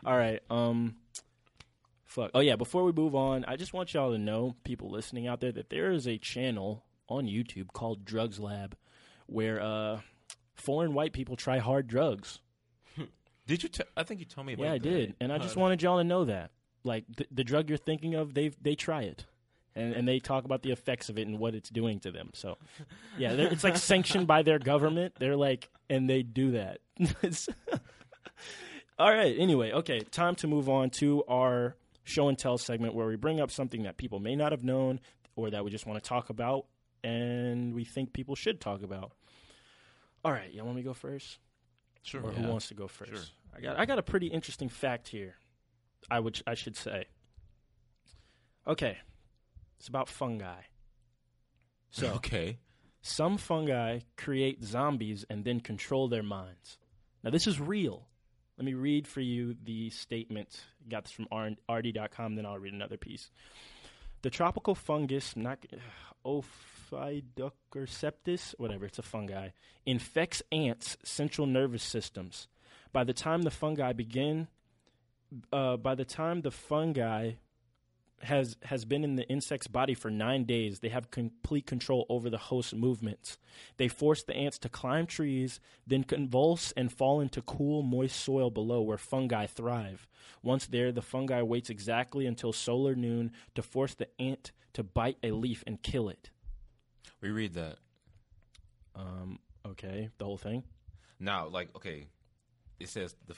All 0.07 0.17
right. 0.17 0.41
Um. 0.49 0.97
Fuck. 2.05 2.31
Oh 2.35 2.41
yeah. 2.41 2.57
Before 2.57 2.85
we 2.85 2.93
move 2.93 3.15
on, 3.15 3.45
I 3.47 3.57
just 3.57 3.73
want 3.75 3.93
y'all 3.93 4.13
to 4.13 4.19
know, 4.19 4.55
people 4.65 4.89
listening 4.91 5.27
out 5.27 5.41
there, 5.41 5.53
that 5.53 5.69
there 5.69 5.91
is 5.91 6.07
a 6.07 6.17
channel 6.17 6.85
on 7.09 7.27
YouTube 7.27 7.73
called 7.73 8.05
Drugs 8.05 8.39
Lab, 8.41 8.77
where 9.27 9.61
uh, 9.61 10.01
foreign 10.55 10.95
white 10.95 11.13
people 11.13 11.37
try 11.37 11.59
hard 11.59 11.89
drugs. 11.89 12.39
Did 13.47 13.63
you? 13.65 13.69
T- 13.69 13.83
I 13.97 14.05
think 14.05 14.21
you 14.21 14.27
told 14.27 14.47
me 14.47 14.55
about. 14.55 14.63
Yeah, 14.65 14.73
I 14.73 14.79
that. 14.79 14.83
did, 14.83 15.15
and 15.21 15.33
I 15.33 15.39
just 15.39 15.57
wanted 15.57 15.83
y'all 15.83 15.99
to 15.99 16.05
know 16.05 16.25
that, 16.25 16.53
like 16.85 17.05
the, 17.17 17.27
the 17.31 17.45
drug 17.45 17.69
you're 17.69 17.77
thinking 17.79 18.15
of, 18.15 18.33
they 18.35 18.51
they 18.63 18.75
try 18.77 19.03
it, 19.03 19.27
and 19.75 19.93
and 19.93 20.07
they 20.09 20.19
talk 20.21 20.45
about 20.45 20.63
the 20.63 20.71
effects 20.71 21.09
of 21.09 21.19
it 21.19 21.27
and 21.27 21.39
what 21.39 21.55
it's 21.55 21.69
doing 21.69 22.01
to 22.01 22.11
them. 22.13 22.31
So, 22.33 22.57
yeah, 23.19 23.35
they're- 23.35 23.49
it's 23.53 23.65
like 23.65 23.77
sanctioned 23.77 24.27
by 24.27 24.43
their 24.43 24.59
government. 24.59 25.15
They're 25.19 25.37
like, 25.37 25.69
and 25.91 26.09
they 26.09 26.23
do 26.23 26.53
that. 26.53 26.79
It's- 27.23 27.49
All 28.99 29.11
right. 29.11 29.37
Anyway, 29.39 29.73
okay, 29.73 30.01
time 30.01 30.35
to 30.37 30.47
move 30.47 30.69
on 30.69 30.91
to 30.91 31.23
our 31.29 31.77
show 32.05 32.29
and 32.29 32.39
tell 32.39 32.57
segment 32.57 32.95
where 32.95 33.07
we 33.07 33.17
bring 33.17 33.41
up 33.41 33.51
something 33.51 33.83
that 33.83 33.97
people 33.97 34.21
may 34.21 34.37
not 34.37 34.53
have 34.53 34.65
known 34.65 35.01
or 35.35 35.51
that 35.51 35.65
we 35.65 35.71
just 35.71 35.87
want 35.87 36.03
to 36.03 36.09
talk 36.09 36.31
about 36.31 36.67
and 37.05 37.75
we 37.75 37.85
think 37.85 38.13
people 38.13 38.35
should 38.35 38.61
talk 38.61 38.83
about. 38.83 39.13
All 40.25 40.33
right, 40.33 40.53
y'all 40.53 40.65
want 40.65 40.77
me 40.77 40.83
to 40.83 40.89
go 40.89 40.95
first? 40.95 41.39
Sure. 42.03 42.23
or 42.23 42.33
yeah. 42.33 42.39
who 42.39 42.49
wants 42.49 42.69
to 42.69 42.75
go 42.75 42.89
first? 42.89 43.11
Sure. 43.11 43.21
I 43.57 43.61
got 43.61 43.79
I 43.79 43.85
got 43.85 43.99
a 43.99 44.03
pretty 44.03 44.29
interesting 44.29 44.69
fact 44.69 45.09
here. 45.09 45.35
I 46.11 46.21
would 46.21 46.41
I 46.47 46.55
should 46.55 46.77
say. 46.77 47.07
Okay, 48.67 48.99
it's 49.79 49.89
about 49.89 50.09
fungi. 50.09 50.55
So 51.91 52.09
okay. 52.17 52.59
some 53.01 53.39
fungi 53.39 54.01
create 54.19 54.63
zombies 54.63 55.25
and 55.31 55.45
then 55.45 55.61
control 55.61 56.09
their 56.09 56.23
minds. 56.23 56.77
Now 57.25 57.31
this 57.31 57.47
is 57.47 57.59
real. 57.59 58.07
Let 58.59 58.65
me 58.65 58.75
read 58.75 59.07
for 59.07 59.21
you 59.21 59.55
the 59.65 59.91
statement. 59.91 60.65
Got 60.89 61.05
this 61.05 61.13
from 61.13 61.29
RD.com. 61.69 62.37
Then 62.37 62.47
I'll 62.47 62.59
read 62.59 62.73
another 62.73 62.97
piece. 62.97 63.31
The 64.23 64.31
tropical 64.31 64.75
fungus, 64.75 65.37
not 65.37 65.59
Ophidocorceptus, 66.25 68.55
whatever, 68.59 68.87
it's 68.87 68.99
a 68.99 69.03
fungi, 69.03 69.51
infects 69.85 70.43
ants' 70.51 70.97
central 71.05 71.47
nervous 71.47 71.83
systems. 71.83 72.49
By 72.93 73.05
the 73.05 73.13
time 73.13 73.43
the 73.43 73.51
fungi 73.51 73.93
begin, 73.93 74.49
uh, 75.53 75.77
by 75.77 75.95
the 75.95 76.05
time 76.05 76.41
the 76.41 76.51
fungi 76.51 77.33
has 78.23 78.57
has 78.63 78.85
been 78.85 79.05
in 79.05 79.17
the 79.17 79.29
insect's 79.29 79.67
body 79.67 79.95
for 79.95 80.11
nine 80.11 80.45
days, 80.45 80.81
they 80.81 80.89
have 80.89 81.11
complete 81.11 81.67
control 81.67 82.07
over 82.09 82.31
the 82.31 82.39
host's 82.39 82.75
movements. 82.75 83.39
They 83.77 83.89
force 83.89 84.23
the 84.23 84.35
ants 84.35 84.59
to 84.61 84.69
climb 84.69 85.07
trees, 85.07 85.61
then 85.87 86.05
convulse 86.05 86.73
and 86.77 86.93
fall 86.93 87.21
into 87.21 87.43
cool, 87.43 87.83
moist 87.83 88.17
soil 88.17 88.51
below 88.51 88.81
where 88.81 88.99
fungi 88.99 89.47
thrive. 89.47 90.07
Once 90.43 90.67
there, 90.67 90.93
the 90.93 91.03
fungi 91.03 91.43
waits 91.43 91.71
exactly 91.71 92.27
until 92.27 92.53
solar 92.53 92.95
noon 92.95 93.33
to 93.55 93.63
force 93.63 93.95
the 93.95 94.09
ant 94.21 94.53
to 94.73 94.83
bite 94.83 95.19
a 95.23 95.31
leaf 95.31 95.63
and 95.67 95.83
kill 95.83 96.09
it. 96.09 96.31
We 97.21 97.31
read 97.31 97.55
that. 97.55 97.77
Um, 98.95 99.39
okay, 99.67 100.11
the 100.19 100.25
whole 100.25 100.39
thing. 100.39 100.65
Now, 101.19 101.49
like, 101.49 101.75
okay, 101.77 102.07
it 102.79 102.89
says 102.89 103.15
the. 103.27 103.35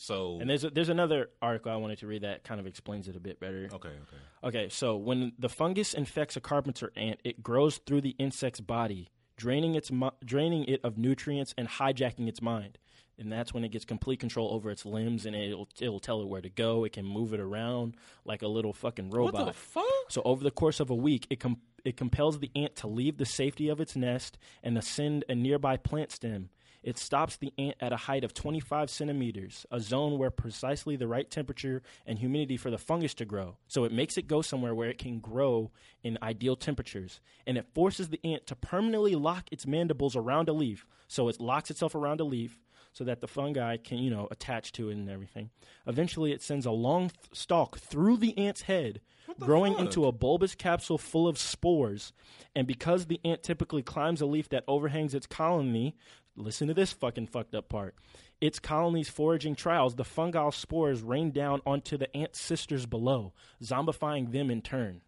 So. 0.00 0.38
And 0.40 0.48
there's 0.48 0.62
a, 0.62 0.70
there's 0.70 0.88
another 0.88 1.30
article 1.42 1.72
I 1.72 1.76
wanted 1.76 1.98
to 1.98 2.06
read 2.06 2.22
that 2.22 2.44
kind 2.44 2.60
of 2.60 2.68
explains 2.68 3.08
it 3.08 3.16
a 3.16 3.20
bit 3.20 3.40
better. 3.40 3.68
okay, 3.72 3.88
okay. 3.88 4.16
Okay, 4.44 4.68
so 4.68 4.96
when 4.96 5.32
the 5.40 5.48
fungus 5.48 5.92
infects 5.92 6.36
a 6.36 6.40
carpenter 6.40 6.92
ant, 6.94 7.18
it 7.24 7.42
grows 7.42 7.78
through 7.78 8.02
the 8.02 8.14
insect's 8.18 8.60
body, 8.60 9.08
draining 9.36 9.74
its 9.74 9.90
draining 10.24 10.64
it 10.66 10.80
of 10.84 10.98
nutrients 10.98 11.52
and 11.58 11.68
hijacking 11.68 12.28
its 12.28 12.40
mind. 12.40 12.78
And 13.18 13.32
that's 13.32 13.52
when 13.52 13.64
it 13.64 13.70
gets 13.70 13.84
complete 13.84 14.20
control 14.20 14.54
over 14.54 14.70
its 14.70 14.86
limbs, 14.86 15.26
and 15.26 15.34
it'll 15.34 15.68
it'll 15.80 15.98
tell 15.98 16.20
it 16.22 16.28
where 16.28 16.40
to 16.40 16.48
go. 16.48 16.84
It 16.84 16.92
can 16.92 17.04
move 17.04 17.34
it 17.34 17.40
around 17.40 17.96
like 18.24 18.42
a 18.42 18.46
little 18.46 18.72
fucking 18.72 19.10
robot. 19.10 19.34
What 19.34 19.46
the 19.46 19.52
fuck? 19.52 19.84
So 20.10 20.22
over 20.24 20.44
the 20.44 20.52
course 20.52 20.78
of 20.78 20.90
a 20.90 20.94
week, 20.94 21.26
it 21.28 21.40
com- 21.40 21.58
it 21.84 21.96
compels 21.96 22.38
the 22.38 22.52
ant 22.54 22.76
to 22.76 22.86
leave 22.86 23.18
the 23.18 23.26
safety 23.26 23.68
of 23.68 23.80
its 23.80 23.96
nest 23.96 24.38
and 24.62 24.78
ascend 24.78 25.24
a 25.28 25.34
nearby 25.34 25.76
plant 25.76 26.12
stem. 26.12 26.50
It 26.82 26.98
stops 26.98 27.36
the 27.36 27.52
ant 27.58 27.76
at 27.80 27.92
a 27.92 27.96
height 27.96 28.24
of 28.24 28.34
25 28.34 28.88
centimeters, 28.88 29.66
a 29.70 29.80
zone 29.80 30.18
where 30.18 30.30
precisely 30.30 30.96
the 30.96 31.08
right 31.08 31.28
temperature 31.28 31.82
and 32.06 32.18
humidity 32.18 32.56
for 32.56 32.70
the 32.70 32.78
fungus 32.78 33.14
to 33.14 33.24
grow. 33.24 33.56
So 33.66 33.84
it 33.84 33.92
makes 33.92 34.16
it 34.16 34.28
go 34.28 34.42
somewhere 34.42 34.74
where 34.74 34.88
it 34.88 34.98
can 34.98 35.18
grow 35.18 35.70
in 36.02 36.18
ideal 36.22 36.56
temperatures, 36.56 37.20
and 37.46 37.58
it 37.58 37.66
forces 37.74 38.08
the 38.08 38.20
ant 38.24 38.46
to 38.46 38.56
permanently 38.56 39.14
lock 39.16 39.48
its 39.50 39.66
mandibles 39.66 40.16
around 40.16 40.48
a 40.48 40.52
leaf. 40.52 40.86
So 41.08 41.28
it 41.28 41.40
locks 41.40 41.70
itself 41.70 41.94
around 41.94 42.20
a 42.20 42.24
leaf 42.24 42.60
so 42.92 43.04
that 43.04 43.20
the 43.20 43.28
fungi 43.28 43.76
can, 43.76 43.98
you 43.98 44.10
know, 44.10 44.28
attach 44.30 44.72
to 44.72 44.90
it 44.90 44.96
and 44.96 45.08
everything. 45.08 45.50
Eventually, 45.86 46.32
it 46.32 46.42
sends 46.42 46.66
a 46.66 46.70
long 46.70 47.10
th- 47.10 47.18
stalk 47.32 47.78
through 47.78 48.16
the 48.16 48.36
ant's 48.36 48.62
head, 48.62 49.00
growing 49.38 49.74
fuck? 49.74 49.82
into 49.82 50.06
a 50.06 50.12
bulbous 50.12 50.54
capsule 50.54 50.98
full 50.98 51.28
of 51.28 51.38
spores. 51.38 52.12
And 52.56 52.66
because 52.66 53.06
the 53.06 53.20
ant 53.24 53.42
typically 53.42 53.82
climbs 53.82 54.20
a 54.20 54.26
leaf 54.26 54.48
that 54.48 54.64
overhangs 54.66 55.14
its 55.14 55.26
colony, 55.26 55.96
listen 56.38 56.68
to 56.68 56.74
this 56.74 56.92
fucking 56.92 57.26
fucked 57.26 57.54
up 57.54 57.68
part. 57.68 57.94
Its 58.40 58.58
colony's 58.58 59.08
foraging 59.08 59.54
trials, 59.56 59.96
the 59.96 60.04
fungal 60.04 60.54
spores 60.54 61.02
rain 61.02 61.30
down 61.32 61.60
onto 61.66 61.96
the 61.98 62.14
ant 62.16 62.36
sisters 62.36 62.86
below, 62.86 63.32
zombifying 63.62 64.30
them 64.32 64.50
in 64.50 64.62
turn. 64.62 65.00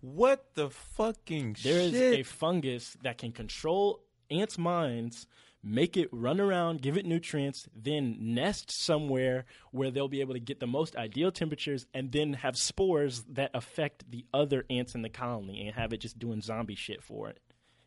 What 0.00 0.54
the 0.54 0.70
fucking 0.70 1.56
There 1.62 1.80
is 1.80 1.92
shit? 1.92 2.20
a 2.20 2.22
fungus 2.22 2.96
that 3.02 3.18
can 3.18 3.32
control 3.32 4.00
ants' 4.30 4.58
minds, 4.58 5.26
make 5.62 5.96
it 5.96 6.08
run 6.12 6.40
around, 6.40 6.82
give 6.82 6.96
it 6.96 7.06
nutrients, 7.06 7.68
then 7.74 8.16
nest 8.18 8.70
somewhere 8.70 9.44
where 9.70 9.90
they'll 9.90 10.08
be 10.08 10.20
able 10.20 10.34
to 10.34 10.40
get 10.40 10.58
the 10.60 10.66
most 10.66 10.96
ideal 10.96 11.30
temperatures 11.30 11.86
and 11.94 12.10
then 12.12 12.32
have 12.34 12.56
spores 12.56 13.22
that 13.30 13.50
affect 13.54 14.10
the 14.10 14.24
other 14.34 14.64
ants 14.70 14.94
in 14.94 15.02
the 15.02 15.08
colony 15.08 15.66
and 15.66 15.74
have 15.76 15.92
it 15.92 15.98
just 15.98 16.18
doing 16.18 16.40
zombie 16.40 16.74
shit 16.74 17.02
for 17.02 17.28
it. 17.28 17.38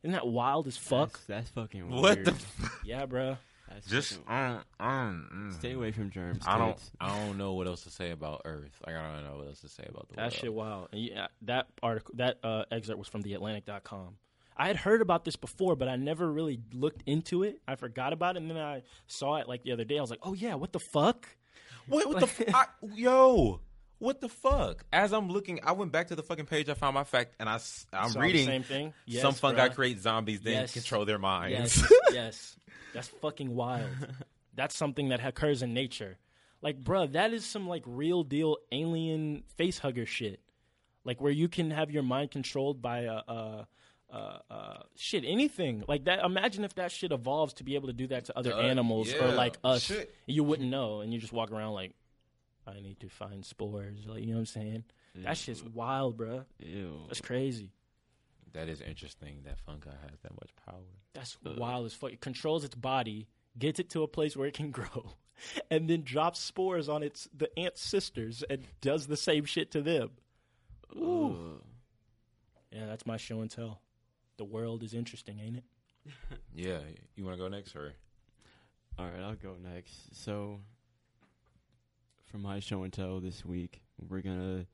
Isn't 0.06 0.14
that 0.14 0.27
wild 0.27 0.68
as 0.68 0.77
fuck? 0.77 1.14
That's, 1.14 1.26
that's 1.26 1.49
fucking 1.49 1.90
what 1.90 2.23
the? 2.23 2.30
F- 2.30 2.80
Yeah, 2.86 3.07
bro. 3.07 3.38
That's 3.68 3.88
just 3.88 4.11
fucking- 4.11 4.32
I 4.32 4.48
don't, 4.49 4.64
I 4.80 4.95
don't, 4.99 5.30
mm. 5.34 5.53
stay 5.56 5.72
away 5.72 5.91
from 5.91 6.11
germs. 6.11 6.44
I 6.45 6.60
don't. 6.60 6.73
kids. 6.73 6.91
I 7.02 7.26
don't 7.26 7.40
know 7.40 7.53
what 7.53 7.65
else 7.65 7.86
to 7.86 7.90
say 7.90 8.11
about 8.11 8.44
Earth. 8.45 8.69
Like 8.86 8.95
I 8.95 9.15
don't 9.15 9.23
know 9.23 9.38
what 9.38 9.48
else 9.48 9.61
to 9.61 9.68
say 9.68 9.84
about 9.90 10.07
the 10.07 10.14
world. 10.14 10.18
That 10.18 10.22
world. 10.22 10.34
shit 10.34 10.53
wild. 10.53 10.90
And 10.91 11.02
yeah, 11.02 11.26
that 11.41 11.69
article, 11.82 12.14
that 12.18 12.38
uh, 12.44 12.65
excerpt 12.69 12.99
was 12.99 13.07
from 13.07 13.23
theatlantic.com. 13.23 14.18
I 14.56 14.68
had 14.68 14.76
heard 14.76 15.02
about 15.02 15.26
this 15.26 15.38
before, 15.38 15.76
but 15.76 15.88
I 15.88 15.95
never 15.95 16.32
really 16.32 16.60
looked 16.72 17.02
into 17.07 17.41
it. 17.41 17.60
I 17.68 17.73
forgot 17.73 18.14
about 18.14 18.36
it, 18.36 18.44
and 18.44 18.52
then 18.52 18.57
I 18.57 18.84
saw 19.07 19.38
it 19.38 19.48
like 19.48 19.64
the 19.64 19.72
other 19.72 19.86
day. 19.86 19.98
I 19.98 20.02
was 20.02 20.11
like, 20.11 20.22
"Oh 20.22 20.36
yeah, 20.36 20.53
what 20.53 20.72
the 20.72 20.80
fuck?" 20.80 21.27
What, 21.88 22.07
what 22.07 22.19
the? 22.19 22.26
F- 22.48 22.53
I, 22.53 22.65
yo, 22.94 23.60
what 23.99 24.22
the 24.22 24.30
fuck? 24.30 24.85
As 24.91 25.13
I'm 25.13 25.30
looking, 25.30 25.59
I 25.63 25.72
went 25.73 25.91
back 25.91 26.07
to 26.07 26.15
the 26.15 26.23
fucking 26.23 26.45
page. 26.45 26.69
I 26.69 26.73
found 26.73 26.93
my 26.95 27.03
fact, 27.03 27.35
and 27.39 27.47
I, 27.49 27.59
I'm 27.93 28.11
the 28.11 28.19
reading. 28.19 28.45
same 28.45 28.63
thing. 28.63 28.93
Yes, 29.05 29.22
some 29.22 29.34
fungi 29.34 29.69
bruh. 29.69 29.76
create 29.76 29.99
zombies, 30.01 30.41
then 30.41 30.53
Yes. 30.53 30.73
control 30.73 31.05
their 31.05 31.19
minds. 31.19 31.77
Yes, 31.81 31.93
yes, 32.13 32.55
that's 32.93 33.07
fucking 33.07 33.53
wild. 33.55 33.89
That's 34.57 34.73
something 34.73 35.09
that 35.09 35.19
occurs 35.26 35.61
in 35.61 35.73
nature. 35.73 36.17
Like, 36.61 36.81
bruh, 36.81 37.11
that 37.11 37.34
is 37.34 37.43
some 37.45 37.67
like 37.67 37.84
real 37.85 38.23
deal 38.23 38.55
alien 38.72 39.43
face 39.57 39.80
hugger 39.80 40.05
shit. 40.05 40.39
Like 41.03 41.19
where 41.19 41.31
you 41.34 41.49
can 41.49 41.72
have 41.72 41.91
your 41.91 42.03
mind 42.03 42.31
controlled 42.31 42.81
by 42.81 42.99
a. 43.01 43.15
a 43.27 43.67
uh, 44.13 44.38
uh, 44.49 44.77
shit, 44.95 45.26
anything 45.26 45.84
like 45.89 46.05
that. 46.05 46.23
Imagine 46.23 46.63
if 46.63 46.76
that 46.76 46.91
shit 46.91 47.11
evolves 47.11 47.55
to 47.55 47.63
be 47.65 47.76
able 47.76 47.88
to 47.88 47.93
do 47.93 48.07
that 48.07 48.23
to 48.26 48.38
other 48.38 48.53
Uh, 48.53 48.61
animals 48.61 49.11
or 49.13 49.30
like 49.31 49.57
us. 49.63 49.81
shit. 49.84 50.13
You 50.26 50.43
wouldn't 50.45 50.69
know, 50.69 51.01
and 51.01 51.11
you 51.13 51.19
just 51.19 51.34
walk 51.34 51.51
around 51.51 51.73
like, 51.73 51.93
I 52.67 52.79
need 52.79 52.99
to 53.01 53.09
find 53.09 53.45
spores. 53.45 54.05
Like, 54.05 54.21
you 54.21 54.27
know 54.27 54.33
what 54.33 54.39
I'm 54.39 54.45
saying? 54.45 54.83
That 55.15 55.37
shit's 55.37 55.63
wild, 55.63 56.17
bruh. 56.17 56.45
Ew. 56.59 57.01
That's 57.07 57.21
crazy. 57.21 57.71
That 58.53 58.69
is 58.69 58.81
interesting. 58.81 59.41
That 59.45 59.59
fungi 59.59 59.91
has 60.09 60.19
that 60.23 60.33
much 60.33 60.49
power. 60.65 60.83
That's 61.13 61.37
wild 61.43 61.85
as 61.85 61.93
fuck. 61.93 62.11
It 62.11 62.21
controls 62.21 62.63
its 62.63 62.75
body, 62.75 63.27
gets 63.57 63.79
it 63.79 63.89
to 63.91 64.03
a 64.03 64.07
place 64.07 64.35
where 64.35 64.47
it 64.47 64.53
can 64.53 64.71
grow, 64.71 65.13
and 65.69 65.89
then 65.89 66.03
drops 66.03 66.39
spores 66.39 66.89
on 66.89 67.03
its 67.03 67.27
the 67.35 67.49
ant 67.59 67.77
sisters 67.77 68.43
and 68.49 68.63
does 68.81 69.07
the 69.07 69.17
same 69.17 69.45
shit 69.45 69.71
to 69.71 69.81
them. 69.81 70.11
Ugh. 70.95 71.61
Yeah, 72.71 72.85
that's 72.87 73.05
my 73.05 73.17
show 73.17 73.41
and 73.41 73.49
tell. 73.49 73.81
The 74.37 74.43
world 74.45 74.83
is 74.83 74.93
interesting, 74.93 75.39
ain't 75.39 75.57
it? 75.57 75.63
Yeah, 76.53 76.79
you 77.15 77.25
want 77.25 77.35
to 77.37 77.43
go 77.43 77.49
next, 77.49 77.75
or 77.75 77.93
All 78.97 79.05
right, 79.05 79.21
I'll 79.21 79.35
go 79.35 79.55
next. 79.61 80.23
So, 80.23 80.59
for 82.36 82.41
my 82.41 82.60
show 82.60 82.84
and 82.84 82.91
tell 82.91 83.22
this 83.22 83.45
week, 83.45 83.82
we're 84.10 84.22
gonna 84.22 84.66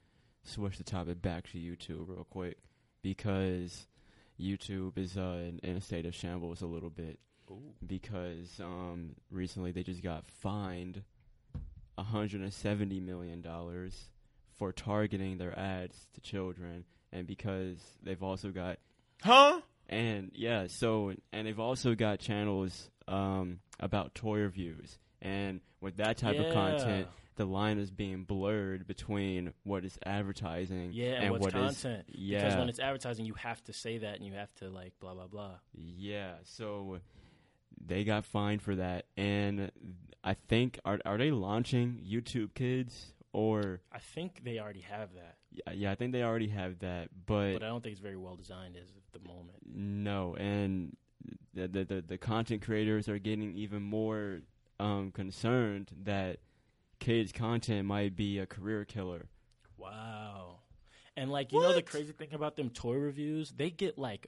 switch 0.44 0.80
the 0.80 0.84
topic 0.84 1.22
back 1.22 1.48
to 1.52 1.60
YouTube 1.60 2.08
real 2.08 2.26
quick 2.28 2.58
because 3.04 3.86
YouTube 4.40 4.98
is 4.98 5.16
uh, 5.16 5.44
in, 5.48 5.60
in 5.62 5.78
a 5.78 5.82
state 5.82 6.08
of 6.08 6.16
shambles 6.16 6.64
a 6.64 6.66
little 6.66 6.90
bit 6.90 7.20
because 7.86 8.60
um, 8.62 9.12
recently 9.30 9.72
they 9.72 9.84
just 9.84 10.02
got 10.02 10.26
fined 10.26 11.04
170 11.96 13.00
million 13.00 13.42
dollars 13.42 14.10
for 14.58 14.72
targeting 14.72 15.38
their 15.38 15.58
ads 15.58 16.08
to 16.16 16.22
children, 16.22 16.84
and 17.12 17.28
because 17.28 17.78
they've 18.02 18.24
also 18.24 18.50
got 18.50 18.80
Huh? 19.22 19.62
and 19.88 20.32
yeah, 20.34 20.66
so 20.68 21.14
and 21.32 21.46
they've 21.46 21.60
also 21.60 21.94
got 21.94 22.18
channels 22.18 22.90
um, 23.08 23.60
about 23.80 24.16
toy 24.16 24.40
reviews, 24.40 24.98
and 25.22 25.62
with 25.80 25.98
that 25.98 26.18
type 26.18 26.40
of 26.40 26.54
content, 26.54 27.08
the 27.41 27.51
line 27.51 27.77
is 27.80 27.89
being 27.91 28.23
blurred 28.23 28.85
between 28.88 29.53
what 29.63 29.84
is 29.84 29.97
advertising 30.05 30.91
Yeah, 30.93 31.13
and, 31.13 31.23
and 31.26 31.31
what's 31.31 31.43
what 31.43 31.55
is- 31.55 31.81
content. 31.81 32.05
yeah, 32.09 32.43
Because 32.43 32.57
when 32.57 32.69
it's 32.69 32.80
advertising, 32.80 33.26
you 33.26 33.34
have 33.35 33.63
to 33.63 33.73
say 33.73 33.97
that 33.99 34.15
and 34.18 34.26
you 34.26 34.34
have 34.34 34.53
to 34.55 34.69
like 34.69 34.93
blah 34.99 35.13
blah 35.13 35.27
blah. 35.27 35.55
yeah. 35.73 36.34
So 36.43 36.99
they 37.84 38.03
got 38.03 38.26
fined 38.26 38.61
for 38.61 38.76
that, 38.76 39.05
and 39.18 39.72
I 40.23 40.35
think 40.35 40.80
are 40.85 40.99
are 41.05 41.18
they 41.18 41.31
launching 41.31 42.01
YouTube 42.07 42.53
Kids 42.53 43.13
or 43.34 43.81
I 43.91 43.99
think 43.99 44.43
they 44.43 44.59
already 44.59 44.81
have 44.81 45.13
that, 45.15 45.38
yeah, 45.51 45.73
yeah 45.73 45.91
I 45.91 45.95
think 45.95 46.11
they 46.11 46.22
already 46.22 46.49
have 46.49 46.80
that, 46.80 47.09
but, 47.26 47.53
but 47.53 47.63
I 47.63 47.68
don't 47.68 47.81
think 47.81 47.93
it's 47.93 48.01
very 48.01 48.18
well 48.18 48.35
designed 48.35 48.76
as 48.76 48.89
of 48.89 49.01
the 49.13 49.27
moment. 49.27 49.57
no, 49.65 50.35
and 50.35 50.95
the, 51.53 51.68
the 51.68 51.84
the 51.85 52.01
the 52.07 52.18
content 52.18 52.61
creators 52.61 53.07
are 53.09 53.19
getting 53.19 53.55
even 53.55 53.81
more 53.81 54.41
um, 54.80 55.11
concerned 55.11 55.91
that 56.03 56.39
kids 57.02 57.34
content 57.34 57.86
might 57.86 58.15
be 58.15 58.40
a 58.40 58.45
career 58.45 58.86
killer. 58.86 59.28
Wow. 59.78 60.60
And 61.18 61.30
like 61.32 61.52
you 61.52 61.60
know 61.60 61.73
the 61.73 61.82
crazy 61.82 62.14
thing 62.14 62.34
about 62.34 62.56
them 62.56 62.69
toy 62.69 62.94
reviews, 62.95 63.52
they 63.52 63.69
get 63.69 63.98
like, 63.98 64.28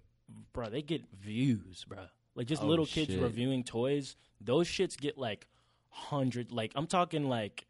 bro, 0.52 0.70
they 0.70 0.82
get 0.82 1.04
views, 1.18 1.86
bro. 1.88 2.00
Like 2.36 2.48
just 2.48 2.62
Oh, 2.64 2.68
little 2.68 2.86
kids 2.86 3.12
shit. 3.14 3.22
reviewing 3.22 3.64
toys, 3.64 4.18
those 4.42 4.68
shits 4.68 4.98
get 4.98 5.18
like 5.18 5.48
hundred. 5.90 6.52
Like 6.52 6.74
I'm 6.76 6.88
talking 6.88 7.30
like 7.30 7.66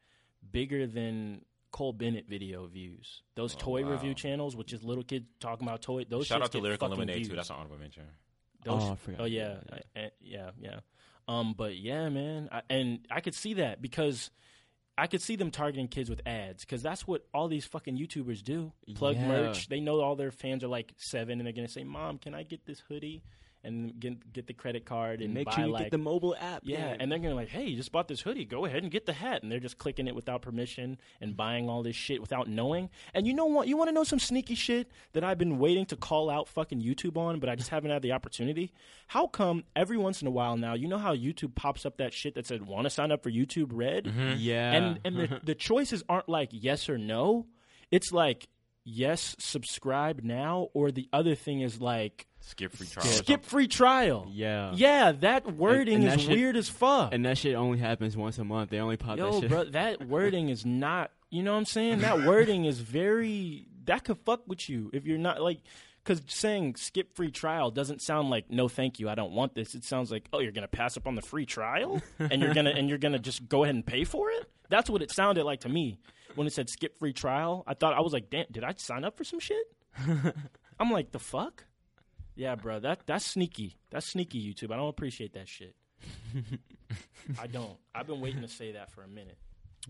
bigger 0.52 0.88
than 0.88 1.44
Cole 1.72 1.94
Bennett 1.94 2.28
video 2.28 2.66
views. 2.66 3.22
Those 3.36 3.56
Oh, 3.56 3.60
toy 3.60 3.84
wow. 3.84 3.92
review 3.92 4.14
channels, 4.14 4.56
which 4.56 4.74
is 4.74 4.84
little 4.84 5.04
kids 5.04 5.26
talking 5.40 5.68
about 5.68 5.82
toy. 5.82 6.06
Those 6.06 6.26
Shout 6.28 6.40
shits 6.42 6.44
out 6.46 6.52
to 6.54 6.58
get 6.58 6.64
Lyrical 6.64 6.90
Lemonade 6.90 7.16
views. 7.18 7.30
too. 7.30 7.36
That's 7.36 7.50
an 7.50 7.58
honorable 7.58 7.78
mention. 7.78 8.04
Those, 8.64 8.82
Oh, 8.84 8.92
I 8.94 8.96
forgot 8.96 9.22
oh 9.22 9.26
yeah, 9.26 9.52
about 9.52 9.68
that. 9.70 9.86
I- 9.96 10.00
I- 10.06 10.12
yeah, 10.22 10.50
yeah. 10.60 10.80
Um, 11.28 11.54
but 11.58 11.76
yeah, 11.78 12.10
man, 12.10 12.50
I, 12.52 12.62
and 12.70 13.06
I 13.12 13.22
could 13.22 13.36
see 13.36 13.56
that 13.56 13.82
because 13.82 14.32
I 14.98 15.08
could 15.08 15.22
see 15.22 15.36
them 15.36 15.50
targeting 15.50 15.88
kids 15.88 16.10
with 16.10 16.22
ads 16.28 16.64
because 16.64 16.84
that's 16.84 17.08
what 17.08 17.26
all 17.34 17.48
these 17.48 17.66
fucking 17.66 17.98
YouTubers 17.98 18.44
do. 18.44 18.72
Plug 18.94 19.16
Yeah. 19.16 19.28
merch. 19.28 19.68
They 19.68 19.80
know 19.80 20.02
all 20.02 20.16
their 20.16 20.32
fans 20.32 20.64
are 20.64 20.68
like 20.68 20.94
seven, 20.98 21.40
and 21.40 21.46
they're 21.48 21.54
gonna 21.54 21.68
say, 21.68 21.84
"Mom, 21.84 22.20
can 22.20 22.36
I 22.36 22.44
get 22.44 22.66
this 22.66 22.80
hoodie?" 22.82 23.24
And 23.66 23.98
get 23.98 24.34
get 24.34 24.48
the 24.48 24.54
credit 24.54 24.86
card 24.86 25.22
and 25.22 25.34
make 25.34 25.46
buy 25.46 25.56
sure 25.56 25.66
you 25.66 25.72
like 25.72 25.84
get 25.84 25.92
the 25.92 25.98
mobile 25.98 26.36
app. 26.38 26.64
yeah, 26.66 26.88
man. 26.88 26.98
and 27.00 27.12
they're 27.12 27.20
gonna 27.20 27.34
like, 27.34 27.48
hey, 27.48 27.66
you 27.66 27.78
just 27.78 27.94
bought 27.94 28.10
this 28.10 28.20
hoodie. 28.20 28.44
Go 28.44 28.66
ahead 28.66 28.84
and 28.84 28.92
get 28.92 29.06
the 29.06 29.14
hat, 29.14 29.42
and 29.42 29.50
they're 29.50 29.62
just 29.62 29.78
clicking 29.78 30.06
it 30.08 30.16
without 30.16 30.42
permission 30.42 30.98
and 31.22 31.38
buying 31.38 31.70
all 31.70 31.82
this 31.82 31.96
shit 31.96 32.20
without 32.20 32.50
knowing. 32.50 32.90
And 33.14 33.26
you 33.26 33.34
know 33.34 33.46
what? 33.46 33.70
You 33.70 33.78
want 33.78 33.88
to 33.88 33.94
know 33.94 34.04
some 34.04 34.20
sneaky 34.20 34.56
shit 34.56 34.92
that 35.14 35.24
I've 35.24 35.38
been 35.38 35.60
waiting 35.60 35.86
to 35.88 35.96
call 35.96 36.30
out 36.30 36.50
fucking 36.50 36.82
YouTube 36.82 37.16
on, 37.16 37.40
but 37.40 37.48
I 37.48 37.56
just 37.56 37.70
haven't 37.70 37.92
had 37.92 38.02
the 38.02 38.12
opportunity. 38.12 38.74
How 39.08 39.28
come 39.28 39.64
every 39.78 39.98
once 39.98 40.22
in 40.22 40.28
a 40.28 40.32
while 40.32 40.58
now, 40.58 40.74
you 40.74 40.90
know 40.90 40.98
how 40.98 41.16
YouTube 41.16 41.56
pops 41.56 41.86
up 41.86 41.98
that 41.98 42.14
shit 42.14 42.36
that 42.36 42.46
said 42.46 42.68
want 42.68 42.86
to 42.86 42.90
sign 42.90 43.14
up 43.14 43.24
for 43.24 43.32
YouTube 43.32 43.70
Red, 43.72 44.06
mm-hmm. 44.06 44.34
yeah, 44.38 44.74
and 44.74 45.00
and 45.06 45.16
the 45.16 45.40
the 45.46 45.56
choices 45.56 46.04
aren't 46.10 46.28
like 46.28 46.50
yes 46.52 46.90
or 46.90 46.98
no. 46.98 47.48
It's 47.92 48.12
like 48.12 48.50
yes, 48.84 49.36
subscribe 49.40 50.22
now, 50.24 50.70
or 50.74 50.92
the 50.92 51.08
other 51.14 51.36
thing 51.36 51.62
is 51.62 51.80
like 51.80 52.28
Skip 52.46 52.74
free 52.76 52.88
trial. 52.88 53.06
skip 53.08 53.46
free 53.46 53.68
trial. 53.68 54.28
yeah, 54.30 54.74
Yeah, 54.76 55.14
that 55.14 55.56
wording 55.56 55.96
and 55.96 56.08
that 56.08 56.20
is 56.20 56.26
shit- 56.26 56.38
weird 56.38 56.56
as 56.58 56.68
fuck. 56.70 57.14
and 57.14 57.26
that 57.26 57.38
shit 57.38 57.56
only 57.56 57.80
happens 57.80 58.16
once 58.18 58.38
a 58.38 58.44
month. 58.44 58.70
They 58.70 58.80
only 58.80 58.98
pop 58.98 59.18
Yo, 59.18 59.32
that 59.32 59.42
shit. 59.42 59.50
bro, 59.50 59.64
that 59.66 60.06
wording 60.08 60.50
is 60.50 60.66
not. 60.66 61.12
You 61.30 61.42
know 61.42 61.54
what 61.54 61.60
I'm 61.60 61.66
saying? 61.66 62.00
That 62.00 62.24
wording 62.26 62.66
is 62.66 62.80
very. 62.80 63.68
That 63.86 64.04
could 64.04 64.18
fuck 64.20 64.48
with 64.48 64.70
you 64.70 64.90
if 64.94 65.06
you're 65.06 65.18
not 65.18 65.42
like. 65.42 65.60
Because 66.04 66.22
saying 66.28 66.76
skip 66.76 67.16
free 67.16 67.32
trial 67.32 67.72
doesn't 67.72 68.02
sound 68.02 68.30
like 68.30 68.52
no, 68.52 68.68
thank 68.68 69.00
you, 69.00 69.10
I 69.10 69.16
don't 69.16 69.32
want 69.32 69.56
this. 69.56 69.74
It 69.74 69.86
sounds 69.86 70.12
like 70.12 70.28
oh, 70.34 70.40
you're 70.40 70.52
gonna 70.52 70.68
pass 70.68 70.98
up 70.98 71.08
on 71.08 71.16
the 71.16 71.22
free 71.22 71.46
trial, 71.46 72.02
and 72.20 72.42
you're 72.42 72.54
gonna 72.54 72.72
and 72.72 72.90
you're 72.90 72.98
gonna 72.98 73.20
just 73.20 73.48
go 73.48 73.64
ahead 73.64 73.74
and 73.74 73.86
pay 73.86 74.04
for 74.04 74.30
it. 74.30 74.50
That's 74.70 74.90
what 74.90 75.02
it 75.02 75.12
sounded 75.12 75.46
like 75.46 75.62
to 75.62 75.70
me 75.70 76.00
when 76.36 76.46
it 76.46 76.52
said 76.52 76.70
skip 76.70 77.00
free 77.00 77.14
trial. 77.14 77.64
I 77.66 77.74
thought 77.74 77.94
I 77.94 78.02
was 78.02 78.12
like, 78.12 78.30
damn, 78.30 78.48
did 78.52 78.66
I 78.66 78.74
sign 78.76 79.06
up 79.06 79.16
for 79.18 79.24
some 79.24 79.40
shit? 79.40 79.66
I'm 80.80 80.92
like, 80.92 81.14
the 81.14 81.20
fuck? 81.20 81.64
Yeah, 82.36 82.56
bro, 82.56 82.80
that 82.80 83.02
that's 83.06 83.26
sneaky. 83.26 83.76
That's 83.92 84.06
sneaky 84.08 84.42
YouTube. 84.54 84.72
I 84.72 84.76
don't 84.78 84.90
appreciate 84.90 85.34
that 85.34 85.48
shit. 85.48 85.76
I 87.40 87.48
don't. 87.48 87.78
I've 87.94 88.08
been 88.08 88.20
waiting 88.22 88.42
to 88.42 88.48
say 88.48 88.74
that 88.74 88.92
for 88.92 89.04
a 89.04 89.08
minute. 89.08 89.38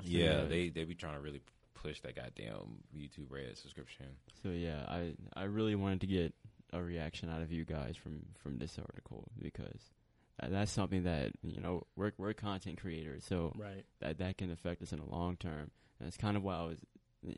Yeah, 0.04 0.40
Yeah. 0.42 0.44
they 0.46 0.70
they 0.70 0.84
be 0.84 0.96
trying 0.96 1.16
to 1.16 1.20
really 1.22 1.42
push 1.74 2.00
that 2.02 2.16
goddamn 2.16 2.84
YouTube 2.96 3.30
Red 3.30 3.58
subscription. 3.58 4.06
So 4.42 4.50
yeah, 4.50 4.84
I 4.88 5.14
I 5.36 5.44
really 5.44 5.76
wanted 5.76 6.02
to 6.02 6.08
get 6.08 6.34
a 6.72 6.82
reaction 6.82 7.30
out 7.30 7.42
of 7.42 7.52
you 7.52 7.66
guys 7.66 7.96
from 7.96 8.26
from 8.42 8.58
this 8.58 8.78
article 8.80 9.26
because 9.42 9.82
that's 10.50 10.72
something 10.72 11.04
that 11.04 11.32
you 11.44 11.62
know 11.62 11.84
we're 11.96 12.12
we're 12.18 12.34
content 12.34 12.80
creators, 12.80 13.24
so 13.26 13.54
Right. 13.58 13.86
that 14.02 14.18
that 14.20 14.38
can 14.38 14.52
affect 14.52 14.82
us 14.82 14.92
in 14.92 15.00
the 15.00 15.06
long 15.10 15.38
term. 15.38 15.72
And 16.00 16.08
it's 16.08 16.18
kind 16.18 16.36
of 16.36 16.44
why 16.44 16.56
I 16.58 16.64
was 16.66 16.78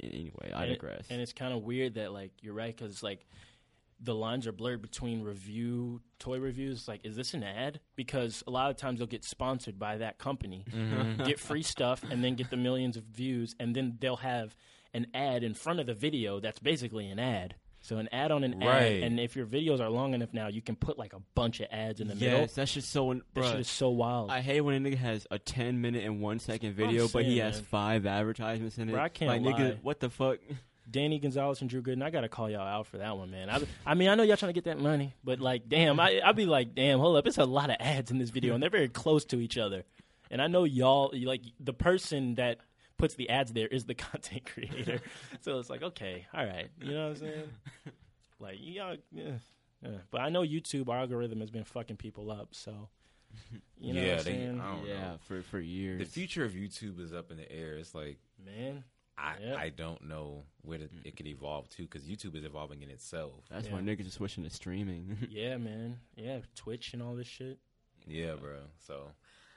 anyway. 0.02 0.52
I 0.54 0.64
and 0.64 0.72
it- 0.72 0.76
digress. 0.82 1.06
and 1.10 1.22
it's 1.22 1.34
kind 1.34 1.54
of 1.54 1.64
weird 1.64 1.96
that 1.96 2.12
like 2.12 2.32
you're 2.42 2.54
right 2.54 2.76
because 2.76 2.92
it's 2.92 3.04
like 3.04 3.26
the 4.00 4.16
lines 4.16 4.46
are 4.48 4.52
blurred 4.52 4.82
between 4.82 5.24
review 5.24 6.02
toy 6.20 6.40
reviews. 6.40 6.88
Like, 6.88 7.06
is 7.06 7.16
this 7.16 7.34
an 7.34 7.44
ad? 7.44 7.80
Because 7.96 8.44
a 8.48 8.52
lot 8.52 8.70
of 8.70 8.78
times 8.78 9.00
they'll 9.00 9.08
get 9.08 9.24
sponsored 9.24 9.80
by 9.80 9.98
that 9.98 10.18
company, 10.18 10.66
mm-hmm. 10.70 11.24
get 11.24 11.40
free 11.40 11.64
stuff, 11.64 12.04
and 12.10 12.24
then 12.24 12.36
get 12.36 12.50
the 12.50 12.58
millions 12.58 12.98
of 12.98 13.04
views, 13.04 13.56
and 13.60 13.76
then 13.76 13.98
they'll 14.00 14.18
have 14.18 14.56
an 14.94 15.08
ad 15.14 15.44
in 15.44 15.54
front 15.54 15.80
of 15.80 15.86
the 15.86 15.94
video 15.94 16.40
that's 16.40 16.60
basically 16.60 17.08
an 17.10 17.20
ad. 17.20 17.56
So 17.82 17.98
an 17.98 18.10
ad 18.12 18.32
on 18.32 18.44
an 18.44 18.64
ad, 18.64 19.04
and 19.04 19.20
if 19.20 19.36
your 19.36 19.46
videos 19.46 19.80
are 19.80 19.92
long 19.92 20.16
enough 20.16 20.34
now, 20.34 20.48
you 20.48 20.60
can 20.60 20.76
put 20.76 20.98
like 20.98 21.14
a 21.14 21.20
bunch 21.36 21.60
of 21.60 21.68
ads 21.72 22.02
in 22.02 22.08
the 22.08 22.16
middle. 22.16 22.40
yes, 22.40 22.56
that's 22.56 22.74
just 22.74 22.90
so. 22.92 23.14
That 23.14 23.22
Bruh, 23.36 23.52
shit 23.52 23.60
is 23.60 23.70
so 23.70 23.90
wild. 23.90 24.32
I 24.32 24.42
hate 24.42 24.62
when 24.62 24.84
a 24.84 24.90
nigga 24.90 24.98
has 24.98 25.28
a 25.30 25.38
ten 25.38 25.82
minute 25.82 26.04
and 26.04 26.20
one 26.20 26.40
second 26.40 26.74
video, 26.74 27.08
but 27.08 27.26
he 27.26 27.36
saying, 27.36 27.42
has 27.42 27.56
man. 27.58 27.64
five 27.66 28.06
advertisements 28.08 28.80
in 28.80 28.90
it. 28.90 28.94
Bruh, 28.94 29.02
I 29.02 29.10
can't 29.10 29.30
like, 29.30 29.42
lie. 29.42 29.52
nigga, 29.52 29.84
what 29.84 30.00
the 30.00 30.10
fuck? 30.10 30.40
Danny 30.90 31.20
Gonzalez 31.20 31.62
and 31.62 31.70
Drew 31.70 31.82
Gooden, 31.82 32.04
I 32.04 32.10
gotta 32.10 32.30
call 32.30 32.50
y'all 32.50 32.62
out 32.68 32.88
for 32.88 32.98
that 33.00 33.18
one, 33.18 33.32
man. 33.32 33.50
I, 33.50 33.62
I 33.86 33.94
mean, 33.96 34.10
I 34.10 34.16
know 34.16 34.24
y'all 34.24 34.38
trying 34.38 34.50
to 34.54 34.54
get 34.54 34.66
that 34.66 34.80
money, 34.80 35.14
but 35.24 35.40
like, 35.40 35.68
damn, 35.68 36.00
I 36.00 36.22
I'd 36.24 36.36
be 36.36 36.46
like, 36.46 36.76
damn, 36.76 37.00
hold 37.00 37.18
up, 37.18 37.26
it's 37.28 37.38
a 37.38 37.46
lot 37.46 37.70
of 37.70 37.78
ads 37.80 38.12
in 38.12 38.18
this 38.18 38.30
video, 38.30 38.54
and 38.54 38.62
they're 38.64 38.70
very 38.70 38.90
close 38.90 39.26
to 39.26 39.40
each 39.40 39.58
other. 39.58 39.84
And 40.32 40.42
I 40.42 40.48
know 40.48 40.64
y'all, 40.64 41.12
like, 41.14 41.42
the 41.60 41.74
person 41.74 42.36
that 42.36 42.60
puts 42.98 43.16
the 43.16 43.30
ads 43.30 43.52
there 43.54 43.68
is 43.68 43.86
the 43.86 43.94
content 43.96 44.46
creator, 44.46 45.00
so 45.42 45.60
it's 45.60 45.70
like, 45.70 45.82
okay, 45.84 46.26
all 46.34 46.46
right, 46.46 46.70
you 46.82 46.92
know 46.94 47.04
what 47.04 47.10
I'm 47.10 47.16
saying? 47.18 47.50
Like, 48.40 48.58
y'all, 48.60 48.98
yeah, 49.14 49.32
yeah. 49.82 49.90
but 50.12 50.20
I 50.20 50.28
know 50.30 50.42
YouTube 50.42 50.94
algorithm 50.94 51.40
has 51.40 51.50
been 51.50 51.64
fucking 51.64 51.96
people 51.96 52.30
up, 52.30 52.50
so 52.52 52.90
you 53.80 53.94
know 53.94 54.02
Yeah, 54.02 54.08
what 54.16 54.20
I'm 54.20 54.24
they- 54.26 54.32
saying, 54.32 54.62
I 54.62 54.76
don't 54.76 54.86
yeah, 54.88 55.00
know. 55.00 55.18
for 55.28 55.42
for 55.42 55.60
years. 55.60 56.00
The 56.00 56.06
future 56.06 56.44
of 56.44 56.52
YouTube 56.52 57.00
is 57.00 57.14
up 57.14 57.32
in 57.32 57.38
the 57.38 57.50
air. 57.52 57.78
It's 57.78 57.96
like 57.96 58.18
man. 58.46 58.84
I 59.18 59.36
Yep. 59.42 59.58
I 59.58 59.70
don't 59.70 60.02
know 60.08 60.44
where 60.62 60.78
the, 60.80 60.90
it 61.06 61.16
could 61.16 61.28
evolve 61.28 61.70
to 61.70 61.84
because 61.84 62.04
YouTube 62.04 62.36
is 62.36 62.44
evolving 62.44 62.82
in 62.82 62.90
itself. 62.90 63.44
That's 63.50 63.68
Yeah. 63.68 63.74
why 63.76 63.80
niggas 63.82 64.08
are 64.08 64.12
switching 64.12 64.44
to 64.44 64.50
streaming. 64.50 65.18
Yeah, 65.30 65.58
man. 65.58 66.00
Yeah, 66.16 66.40
Twitch 66.56 66.94
and 66.94 67.02
all 67.02 67.16
this 67.16 67.28
shit. 67.28 67.58
Yeah, 68.08 68.34
bro. 68.36 68.58
So 68.86 69.08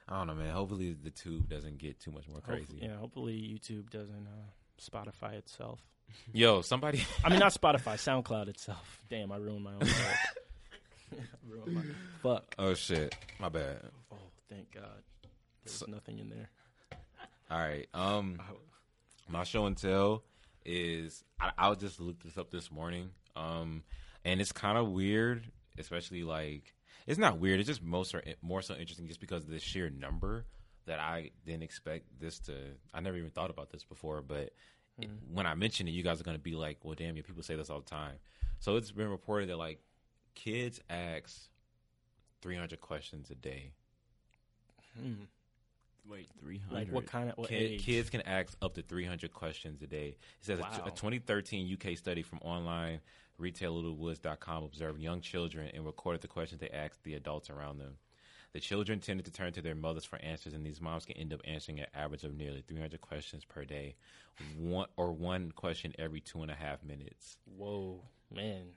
I 0.09 0.17
don't 0.19 0.29
know, 0.29 0.35
man. 0.35 0.53
Hopefully 0.53 0.93
the 1.03 1.11
tube 1.11 1.49
doesn't 1.49 1.79
get 1.79 1.99
too 2.01 2.11
much 2.13 2.29
more 2.29 2.41
crazy. 2.41 2.61
Hopefully, 2.65 2.81
yeah, 2.89 2.97
hopefully 2.97 3.35
YouTube 3.61 3.91
doesn't 3.91 4.27
uh, 4.27 4.81
Spotify 4.81 5.35
itself. 5.35 5.81
Yo, 6.33 6.63
somebody. 6.63 7.05
I 7.25 7.29
mean, 7.29 7.39
not 7.41 7.53
Spotify, 7.53 7.95
SoundCloud 7.97 8.49
itself. 8.49 9.03
Damn, 9.11 9.31
I 9.33 9.37
ruined 9.37 9.65
my 9.65 9.75
own 9.75 9.81
joke. 9.85 11.19
ruined 11.47 11.75
my 11.75 11.83
fuck. 12.23 12.55
oh 12.59 12.75
shit, 12.75 13.15
my 13.39 13.49
bad. 13.49 13.81
Oh, 14.13 14.17
thank 14.49 14.71
God. 14.73 15.03
There's 15.65 15.77
So- 15.77 15.87
nothing 15.89 16.19
in 16.21 16.31
there. 16.31 16.49
All 17.51 17.59
right. 17.59 17.87
Um, 17.93 18.39
my 19.29 19.45
show 19.45 19.67
and 19.67 19.77
tell 19.77 20.25
is 20.65 21.25
I, 21.41 21.53
I 21.57 21.75
just 21.75 22.01
looked 22.01 22.25
this 22.25 22.37
up 22.39 22.51
this 22.51 22.71
morning. 22.71 23.11
Um, 23.37 23.83
and 24.25 24.41
it's 24.41 24.53
kind 24.53 24.77
of 24.77 24.89
weird, 24.91 25.51
especially 25.79 26.23
like 26.25 26.75
it's 27.07 27.19
not 27.19 27.39
weird. 27.39 27.61
It's 27.61 27.69
just 27.69 27.83
most 27.83 28.15
are 28.15 28.23
more 28.43 28.61
so 28.63 28.75
interesting 28.75 29.07
just 29.07 29.21
because 29.21 29.45
of 29.45 29.51
the 29.51 29.59
sheer 29.61 29.89
number 29.91 30.45
that 30.87 30.99
I 30.99 31.31
didn't 31.47 31.63
expect 31.63 32.07
this 32.21 32.39
to. 32.41 32.55
I 32.93 33.01
never 33.01 33.17
even 33.17 33.31
thought 33.31 33.51
about 33.51 33.71
this 33.71 33.85
before, 33.85 34.21
but 34.23 34.53
it- 35.01 35.11
when 35.33 35.47
I 35.47 35.55
mention 35.55 35.87
it, 35.87 35.93
you 35.93 36.03
guys 36.03 36.21
are 36.21 36.25
gonna 36.25 36.39
be 36.39 36.57
like, 36.57 36.85
"Well, 36.85 36.95
damn, 36.95 37.17
yeah, 37.17 37.23
people 37.23 37.43
say 37.43 37.55
this 37.57 37.71
all 37.71 37.81
the 37.81 37.87
time." 37.89 38.17
So 38.59 38.77
it's 38.77 38.91
been 38.91 39.09
reported 39.09 39.49
that 39.51 39.57
like 39.57 39.81
kids 40.35 40.81
ask 40.91 41.49
300 42.43 42.81
questions 42.81 43.31
a 43.31 43.35
day. 43.37 43.73
Hmm. 44.99 45.15
Wait, 46.09 46.29
three 46.41 46.59
hundred. 46.59 46.75
Like 46.87 46.93
what 46.93 47.07
kind 47.07 47.29
of 47.31 47.37
what 47.39 47.49
Kid, 47.49 47.81
kids 47.81 48.09
can 48.11 48.23
ask 48.23 48.57
up 48.63 48.75
to 48.75 48.83
300 48.83 49.33
questions 49.33 49.83
a 49.83 49.87
day. 49.87 50.17
It 50.41 50.45
says 50.45 50.59
Wow. 50.61 50.83
a, 50.87 50.91
2013 50.91 51.71
UK 51.73 51.97
study 51.99 52.23
from 52.23 52.39
online 52.41 53.01
retaillittlewoods.com 53.41 54.65
observed 54.65 55.01
young 55.01 55.21
children 55.21 55.71
and 55.75 55.85
recorded 55.85 56.23
the 56.23 56.29
questions 56.29 56.61
they 56.61 56.71
asked 56.71 57.03
the 57.05 57.15
adults 57.15 57.51
around 57.51 57.79
them. 57.79 57.99
The 58.55 58.61
children 58.61 58.99
tended 59.01 59.27
to 59.27 59.33
turn 59.33 59.53
to 59.53 59.63
their 59.63 59.75
mothers 59.75 60.07
for 60.07 60.19
answers, 60.23 60.55
and 60.55 60.65
these 60.65 60.81
moms 60.81 61.05
can 61.05 61.17
end 61.19 61.35
up 61.35 61.41
answering 61.45 61.81
an 61.81 61.87
average 61.95 62.25
of 62.25 62.35
nearly 62.35 62.63
300 62.67 63.01
questions 63.01 63.45
per 63.45 63.65
day, 63.65 63.95
one 64.57 64.87
or 64.97 65.13
one 65.13 65.53
question 65.53 65.93
every 65.99 66.21
two 66.21 66.41
and 66.41 66.51
a 66.51 66.55
half 66.55 66.83
minutes. 66.83 67.37
Whoa, 67.45 68.01
man. 68.35 68.69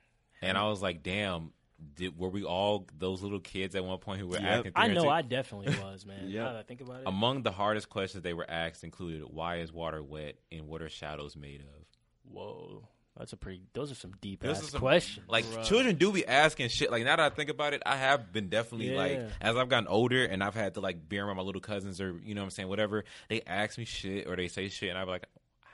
And 0.42 0.58
I 0.58 0.68
was 0.68 0.82
like, 0.82 1.02
"Damn, 1.02 1.52
did 1.94 2.18
were 2.18 2.28
we 2.28 2.44
all 2.44 2.86
those 2.98 3.22
little 3.22 3.40
kids 3.40 3.74
at 3.74 3.84
one 3.84 3.98
point 3.98 4.20
who 4.20 4.26
were 4.28 4.34
Yep. 4.40 4.42
asking?" 4.44 4.72
I 4.76 4.88
know 4.88 5.08
I 5.08 5.22
definitely 5.22 5.74
was, 5.82 6.04
man. 6.06 6.28
Yep. 6.28 6.44
Now 6.44 6.52
that 6.52 6.58
I 6.58 6.62
think 6.62 6.80
about 6.80 7.00
it. 7.00 7.06
Among 7.06 7.42
the 7.42 7.52
hardest 7.52 7.88
questions 7.88 8.22
they 8.22 8.34
were 8.34 8.48
asked 8.48 8.84
included, 8.84 9.22
"Why 9.28 9.56
is 9.58 9.72
water 9.72 10.02
wet?" 10.02 10.36
and 10.50 10.66
"What 10.68 10.82
are 10.82 10.88
shadows 10.88 11.36
made 11.36 11.60
of?" 11.60 11.66
Whoa, 12.24 12.88
that's 13.18 13.32
a 13.32 13.36
pretty. 13.36 13.62
Those 13.74 13.90
are 13.92 13.94
some 13.96 14.12
deep 14.20 14.40
Those 14.42 14.58
ass 14.58 14.70
some- 14.70 14.80
questions. 14.80 15.28
Like 15.28 15.44
Bruh. 15.44 15.64
children 15.64 15.96
do 15.96 16.12
be 16.12 16.26
asking 16.26 16.68
shit. 16.68 16.90
Like 16.90 17.04
now 17.04 17.16
that 17.16 17.32
I 17.32 17.34
think 17.34 17.50
about 17.50 17.74
it, 17.74 17.82
I 17.84 17.96
have 17.96 18.32
been 18.32 18.48
definitely 18.48 18.94
like 18.94 19.18
as 19.40 19.56
I've 19.56 19.68
gotten 19.68 19.88
older 19.88 20.24
and 20.24 20.42
I've 20.42 20.54
had 20.54 20.74
to 20.74 20.80
like 20.80 21.08
be 21.08 21.18
around 21.18 21.36
my 21.36 21.42
little 21.42 21.60
cousins 21.60 22.00
or 22.00 22.18
you 22.24 22.34
know 22.34 22.40
what 22.42 22.46
I'm 22.46 22.50
saying 22.50 22.68
whatever. 22.68 23.04
They 23.28 23.42
ask 23.46 23.76
me 23.76 23.84
shit 23.84 24.26
or 24.26 24.36
they 24.36 24.48
say 24.48 24.68
shit 24.68 24.88
and 24.90 24.98
I'm 24.98 25.08
like, 25.08 25.26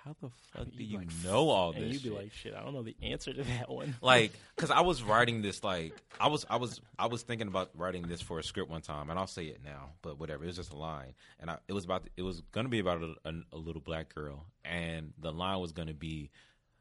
how 0.09 0.14
the 0.20 0.30
fuck 0.52 0.76
do 0.76 0.82
you 0.82 0.98
like, 0.98 1.09
know 1.22 1.51
all 1.51 1.72
this? 1.72 1.82
and 1.82 1.93
you'd 1.93 2.02
be 2.02 2.09
shit? 2.09 2.18
like, 2.18 2.32
shit, 2.32 2.55
I 2.55 2.62
don't 2.62 2.72
know 2.72 2.82
the 2.82 2.97
answer 3.02 3.32
to 3.32 3.43
that 3.43 3.68
one. 3.68 3.94
like 4.02 4.32
because 4.56 4.70
I 4.70 4.80
was 4.80 5.02
writing 5.02 5.43
this 5.43 5.62
like 5.62 5.93
I 6.18 6.28
was 6.28 6.47
I 6.48 6.56
was 6.56 6.80
I 6.98 7.06
was 7.06 7.22
thinking 7.22 7.48
about 7.48 7.70
writing 7.74 8.02
this 8.02 8.22
for 8.22 8.39
a 8.39 8.43
script 8.43 8.70
one 8.70 8.80
time 8.80 9.10
and 9.10 9.18
I'll 9.18 9.26
say 9.26 9.44
it 9.47 9.60
now 9.64 9.90
but 10.02 10.18
whatever 10.18 10.44
it 10.44 10.47
was 10.47 10.56
just 10.56 10.72
a 10.72 10.76
line 10.76 11.14
and 11.40 11.51
I, 11.51 11.59
it 11.68 11.72
was 11.74 11.85
about 11.85 12.09
it 12.16 12.22
was 12.22 12.40
gonna 12.52 12.70
be 12.70 12.78
about 12.78 13.02
a, 13.02 13.28
a, 13.28 13.32
a 13.52 13.59
little 13.59 13.82
black 13.82 14.14
girl 14.14 14.47
and 14.64 15.12
the 15.18 15.32
line 15.32 15.60
was 15.60 15.72
gonna 15.72 15.94
be 15.94 16.30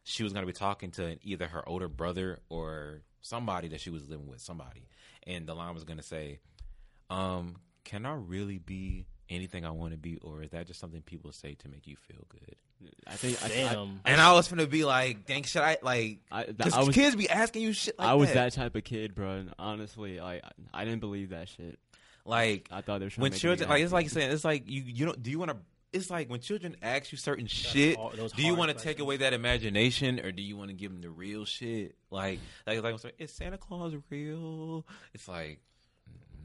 she 0.04 0.24
was 0.24 0.32
gonna 0.32 0.48
be 0.48 0.54
talking 0.54 0.92
to 0.92 1.18
either 1.24 1.48
her 1.48 1.68
older 1.68 1.90
brother 1.90 2.40
or 2.50 3.02
somebody 3.22 3.68
that 3.70 3.82
she 3.82 3.90
was 3.90 4.08
living 4.08 4.28
with 4.28 4.40
somebody 4.40 4.88
and 5.26 5.48
the 5.48 5.54
line 5.54 5.74
was 5.74 5.84
gonna 5.84 6.04
say 6.04 6.40
um 7.10 7.58
can 7.84 8.06
I 8.06 8.14
really 8.14 8.58
be 8.58 9.06
anything 9.30 9.66
I 9.66 9.72
want 9.72 9.92
to 9.92 9.98
be 9.98 10.18
or 10.18 10.42
is 10.42 10.52
that 10.52 10.68
just 10.68 10.80
something 10.80 11.02
people 11.02 11.34
say 11.34 11.56
to 11.56 11.68
make 11.68 11.88
you 11.88 11.98
feel 11.98 12.26
good 12.30 12.56
I 13.06 13.14
think. 13.14 13.44
I, 13.44 13.48
Damn. 13.48 14.02
and 14.06 14.22
I 14.22 14.34
was 14.34 14.48
gonna 14.48 14.68
be 14.68 14.84
like 14.86 15.26
dang 15.26 15.44
should 15.44 15.62
I 15.62 15.78
like 15.82 16.20
I, 16.32 16.42
I, 16.42 16.44
th- 16.44 16.58
because 16.58 16.74
I 16.74 16.84
was. 16.84 16.96
kids 16.96 17.16
be 17.16 17.30
asking 17.30 17.62
you 17.64 17.74
shit 17.74 17.98
like 17.98 18.08
I 18.08 18.14
was 18.16 18.30
that. 18.30 18.36
that 18.36 18.54
type 18.54 18.76
of 18.76 18.84
kid, 18.84 19.16
bro. 19.16 19.32
And 19.32 19.54
honestly, 19.58 20.20
like 20.20 20.44
I, 20.44 20.82
I 20.82 20.86
didn't 20.86 21.00
believe 21.00 21.30
that 21.30 21.50
shit. 21.50 21.80
Like 22.26 22.68
I 22.72 22.82
thought 22.82 23.00
they 23.00 23.06
were 23.06 23.12
when 23.16 23.32
children, 23.32 23.70
like 23.70 23.82
it's 23.82 23.92
happy. 23.92 24.04
like 24.04 24.10
saying, 24.12 24.32
it's 24.32 24.44
like 24.44 24.64
you 24.68 24.84
you 24.86 25.06
don't 25.06 25.22
do 25.24 25.32
you 25.32 25.40
want 25.40 25.52
to. 25.52 25.58
It's 25.94 26.10
like 26.10 26.30
when 26.30 26.42
children 26.42 26.76
ask 26.82 27.14
you 27.14 27.18
certain 27.18 27.48
shit. 27.48 27.96
hard- 27.96 28.18
those 28.18 28.34
do 28.34 28.44
you 28.44 28.54
want 28.56 28.78
to 28.78 28.84
take 28.84 29.00
away 29.00 29.18
that 29.18 29.34
imagination, 29.34 30.20
or 30.20 30.34
do 30.34 30.42
you 30.42 30.58
want 30.58 30.70
to 30.70 30.76
give 30.76 30.92
them 30.92 31.02
the 31.02 31.10
real 31.10 31.46
shit? 31.46 31.96
Like, 32.12 32.40
like, 32.68 32.84
like, 32.84 33.04
like 33.04 33.16
is 33.18 33.32
Santa 33.32 33.58
Claus 33.58 33.94
real? 34.10 34.86
It's 35.14 35.28
like 35.30 35.62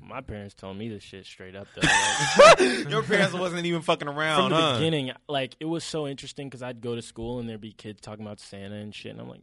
My 0.05 0.21
parents 0.21 0.55
told 0.55 0.77
me 0.77 0.89
this 0.89 1.03
shit 1.03 1.27
straight 1.27 1.55
up 1.55 1.69
though. 1.75 1.89
Like, 2.39 2.89
your 2.91 3.03
parents 3.03 3.35
wasn't 3.35 3.65
even 3.67 3.83
fucking 3.83 4.09
around. 4.09 4.43
from 4.43 4.51
the 4.51 4.57
huh? 4.57 4.75
beginning, 4.75 5.13
like 5.29 5.55
it 5.61 5.65
was 5.65 5.85
so 5.85 6.07
interesting 6.07 6.49
because 6.49 6.63
I'd 6.63 6.81
go 6.81 6.95
to 6.95 7.03
school 7.03 7.39
and 7.39 7.49
there'd 7.49 7.61
be 7.61 7.73
kids 7.73 8.01
talking 8.01 8.25
about 8.25 8.41
Santa 8.41 8.77
and 8.77 8.95
shit, 8.95 9.13
and 9.13 9.21
I'm 9.21 9.29
like, 9.29 9.41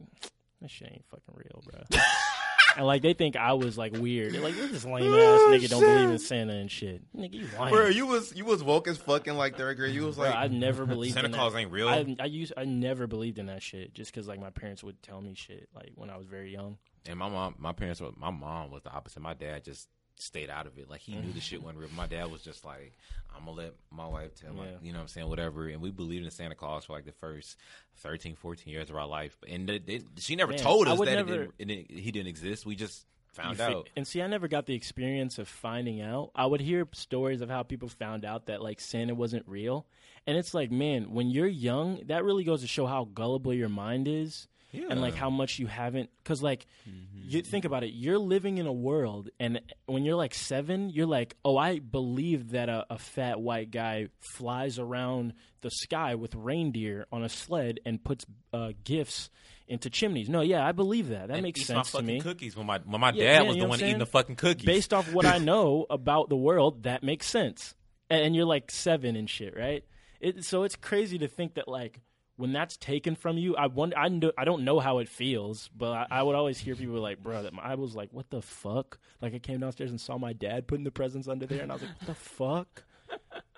this 0.60 0.70
shit 0.70 0.88
ain't 0.92 1.04
fucking 1.06 1.34
real, 1.34 1.62
bro. 1.64 2.00
and 2.76 2.86
like 2.86 3.02
they 3.02 3.14
think 3.14 3.36
I 3.36 3.54
was 3.54 3.78
like 3.78 3.96
weird. 3.96 4.32
They're 4.32 4.40
like, 4.40 4.56
look 4.56 4.66
at 4.66 4.72
this 4.72 4.84
lame 4.84 5.12
ass 5.12 5.18
Oh, 5.40 5.50
nigga 5.52 5.68
don't 5.68 5.80
believe 5.80 6.10
in 6.10 6.18
Santa 6.18 6.54
and 6.54 6.70
shit. 6.70 7.02
Nigga, 7.16 7.34
you 7.34 7.48
lying. 7.58 7.74
Bro, 7.74 7.88
you 7.88 8.06
was 8.06 8.34
you 8.34 8.44
was 8.44 8.62
woke 8.62 8.88
as 8.88 8.98
fucking 8.98 9.34
like 9.34 9.56
third 9.56 9.76
grade. 9.76 9.94
You 9.94 10.04
was 10.04 10.16
Bro, 10.16 10.26
like 10.26 10.36
I 10.36 10.48
never 10.48 10.86
believed 10.86 11.16
in 11.16 11.22
Santa 11.22 11.28
in 11.28 11.34
Claus 11.34 11.52
that. 11.54 11.60
ain't 11.60 11.72
real. 11.72 11.88
I, 11.88 12.16
I 12.20 12.26
used 12.26 12.52
I 12.56 12.64
never 12.64 13.06
believed 13.06 13.38
in 13.38 13.46
that 13.46 13.62
shit 13.62 13.94
just 13.94 14.12
because 14.12 14.28
like 14.28 14.40
my 14.40 14.50
parents 14.50 14.84
would 14.84 15.02
tell 15.02 15.20
me 15.20 15.34
shit 15.34 15.68
like 15.74 15.92
when 15.94 16.10
I 16.10 16.16
was 16.16 16.26
very 16.26 16.52
young. 16.52 16.78
And 17.08 17.18
my 17.18 17.28
mom, 17.30 17.54
my 17.58 17.72
parents, 17.72 18.00
were, 18.00 18.10
my 18.16 18.30
mom 18.30 18.70
was 18.70 18.82
the 18.82 18.90
opposite. 18.90 19.20
My 19.20 19.32
dad 19.32 19.64
just 19.64 19.88
stayed 20.20 20.50
out 20.50 20.66
of 20.66 20.78
it. 20.78 20.88
Like 20.90 21.00
he 21.00 21.14
knew 21.16 21.32
the 21.32 21.40
shit 21.40 21.62
wasn't 21.62 21.78
real. 21.80 21.88
My 21.96 22.06
dad 22.06 22.30
was 22.30 22.42
just 22.42 22.64
like, 22.64 22.92
I'm 23.36 23.44
gonna 23.44 23.56
let 23.56 23.74
my 23.90 24.06
wife 24.06 24.34
tell 24.34 24.52
my, 24.54 24.64
Yeah. 24.66 24.70
you 24.82 24.92
know 24.92 24.98
what 24.98 25.02
I'm 25.02 25.08
saying, 25.08 25.28
whatever. 25.28 25.68
And 25.68 25.80
we 25.80 25.90
believed 25.90 26.24
in 26.24 26.30
Santa 26.30 26.54
Claus 26.54 26.84
for 26.84 26.92
like 26.94 27.04
the 27.04 27.12
first 27.12 27.56
13, 27.98 28.34
14 28.36 28.72
years 28.72 28.90
of 28.90 28.96
our 28.96 29.06
life. 29.06 29.36
And 29.48 29.68
they, 29.68 29.78
they, 29.78 30.00
she 30.18 30.36
never 30.36 30.52
Man, 30.52 30.60
told 30.60 30.88
us 30.88 30.98
that 30.98 31.04
never- 31.06 31.42
it 31.58 31.58
didn't, 31.58 31.90
it 31.90 32.00
he 32.00 32.10
didn't 32.12 32.28
exist. 32.28 32.66
We 32.66 32.76
just 32.76 33.06
found 33.32 33.58
fi- 33.58 33.72
out. 33.72 33.88
And 33.96 34.06
see, 34.06 34.20
I 34.22 34.26
never 34.26 34.48
got 34.48 34.66
the 34.66 34.74
experience 34.74 35.38
of 35.38 35.46
finding 35.48 36.00
out. 36.00 36.30
I 36.34 36.46
would 36.46 36.60
hear 36.60 36.86
stories 36.92 37.40
of 37.40 37.48
how 37.48 37.62
people 37.62 37.88
found 37.88 38.24
out 38.24 38.46
that 38.46 38.60
like 38.62 38.80
Santa 38.80 39.14
wasn't 39.14 39.46
real. 39.46 39.86
And 40.26 40.36
it's 40.36 40.52
like, 40.52 40.70
man, 40.70 41.12
when 41.12 41.30
you're 41.30 41.46
young, 41.46 42.02
that 42.06 42.24
really 42.24 42.44
goes 42.44 42.60
to 42.62 42.66
show 42.66 42.86
how 42.86 43.04
gullible 43.14 43.54
your 43.54 43.68
mind 43.68 44.08
is 44.08 44.48
and 44.72 45.00
like 45.00 45.14
how 45.14 45.30
much 45.30 45.58
you 45.58 45.66
haven't 45.66 46.10
cuz 46.24 46.42
like 46.42 46.66
you 47.12 47.42
think 47.42 47.64
about 47.64 47.84
it, 47.84 47.90
you're 47.92 48.18
living 48.18 48.58
in 48.58 48.66
a 48.66 48.72
world 48.72 49.28
and 49.38 49.60
when 49.86 50.04
you're 50.04 50.16
like 50.16 50.34
7, 50.34 50.90
you're 50.90 51.06
like, 51.06 51.36
"Oh, 51.44 51.56
I 51.56 51.78
believe 51.78 52.50
that 52.50 52.68
a, 52.68 52.86
a 52.90 52.98
fat 52.98 53.40
white 53.40 53.70
guy 53.70 54.08
flies 54.34 54.78
around 54.78 55.34
the 55.60 55.70
sky 55.70 56.14
with 56.14 56.34
reindeer 56.34 57.06
on 57.12 57.22
a 57.22 57.28
sled 57.28 57.78
and 57.84 58.02
puts 58.02 58.24
uh, 58.52 58.72
gifts 58.84 59.30
into 59.68 59.90
chimneys." 59.90 60.28
No, 60.28 60.40
yeah, 60.40 60.66
I 60.66 60.72
believe 60.72 61.08
that. 61.10 61.28
That 61.28 61.34
And 61.34 61.42
makes 61.42 61.64
sense 61.66 61.92
to 61.92 62.02
me. 62.02 62.20
cookies 62.20 62.56
when 62.56 62.66
my 62.66 62.78
when 62.78 63.00
my 63.00 63.10
Yeah, 63.12 63.22
dad 63.38 63.42
yeah, 63.42 63.48
was 63.48 63.56
the 63.58 63.66
one 63.66 63.80
eating 63.80 63.98
the 63.98 64.06
fucking 64.06 64.36
cookies. 64.36 64.64
based 64.66 64.92
off 64.92 65.06
what 65.08 65.26
I 65.26 65.38
know 65.52 65.86
about 65.90 66.28
the 66.30 66.36
world, 66.36 66.82
that 66.84 67.02
makes 67.02 67.26
sense. 67.28 67.74
And, 68.08 68.22
and 68.24 68.34
you're 68.36 68.44
like 68.46 68.70
seven 68.70 69.14
and 69.14 69.28
shit, 69.30 69.56
right? 69.56 69.84
It, 70.20 70.44
so 70.44 70.64
it's 70.64 70.76
crazy 70.76 71.18
to 71.18 71.28
think 71.28 71.54
that 71.54 71.68
like 71.68 72.00
when 72.40 72.52
that's 72.52 72.76
taken 72.76 73.14
from 73.14 73.38
you, 73.38 73.54
I 73.56 73.66
wonder, 73.66 73.96
I, 73.98 74.08
kn- 74.08 74.32
I 74.36 74.44
don't 74.44 74.64
know 74.64 74.80
how 74.80 74.98
it 74.98 75.08
feels, 75.08 75.68
but 75.76 75.92
I, 75.92 76.06
I 76.10 76.22
would 76.22 76.34
always 76.34 76.58
hear 76.58 76.74
people 76.74 76.94
like, 77.00 77.22
bro, 77.22 77.42
that 77.42 77.52
I 77.62 77.74
was 77.76 77.94
like, 77.94 78.08
what 78.12 78.30
the 78.30 78.42
fuck? 78.42 78.98
Like 79.20 79.34
I 79.34 79.38
came 79.38 79.60
downstairs 79.60 79.90
and 79.90 80.00
saw 80.00 80.18
my 80.18 80.32
dad 80.32 80.66
putting 80.66 80.84
the 80.84 80.90
presents 80.90 81.28
under 81.28 81.46
there, 81.46 81.62
and 81.62 81.70
I 81.70 81.74
was 81.76 81.82
like, 81.82 81.92
what 82.00 82.06
the 82.06 82.14
fuck? 82.14 82.82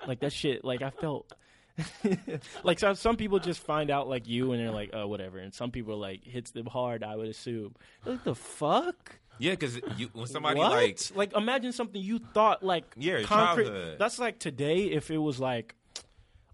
like 0.06 0.20
that 0.20 0.32
shit. 0.32 0.64
Like 0.64 0.82
I 0.82 0.90
felt. 0.90 1.32
like 2.64 2.78
some 2.78 2.94
some 2.94 3.16
people 3.16 3.38
just 3.38 3.60
find 3.60 3.90
out 3.90 4.06
like 4.06 4.28
you 4.28 4.52
and 4.52 4.60
they're 4.60 4.70
like 4.70 4.90
oh 4.92 5.06
whatever 5.06 5.38
and 5.38 5.54
some 5.54 5.70
people 5.70 5.96
like 5.96 6.22
hits 6.22 6.50
them 6.50 6.66
hard 6.66 7.02
I 7.02 7.16
would 7.16 7.28
assume 7.28 7.74
like 8.04 8.22
the 8.24 8.34
fuck 8.34 9.18
yeah, 9.38 9.52
because 9.52 9.80
when 10.12 10.26
somebody 10.26 10.58
what? 10.60 10.70
like 10.70 10.98
like 11.14 11.32
imagine 11.34 11.72
something 11.72 12.00
you 12.00 12.20
thought 12.34 12.62
like 12.62 12.84
Yeah, 12.98 13.22
concrete. 13.22 13.64
childhood. 13.64 13.98
That's 13.98 14.18
like 14.18 14.38
today 14.38 14.84
if 14.90 15.10
it 15.10 15.16
was 15.16 15.40
like 15.40 15.74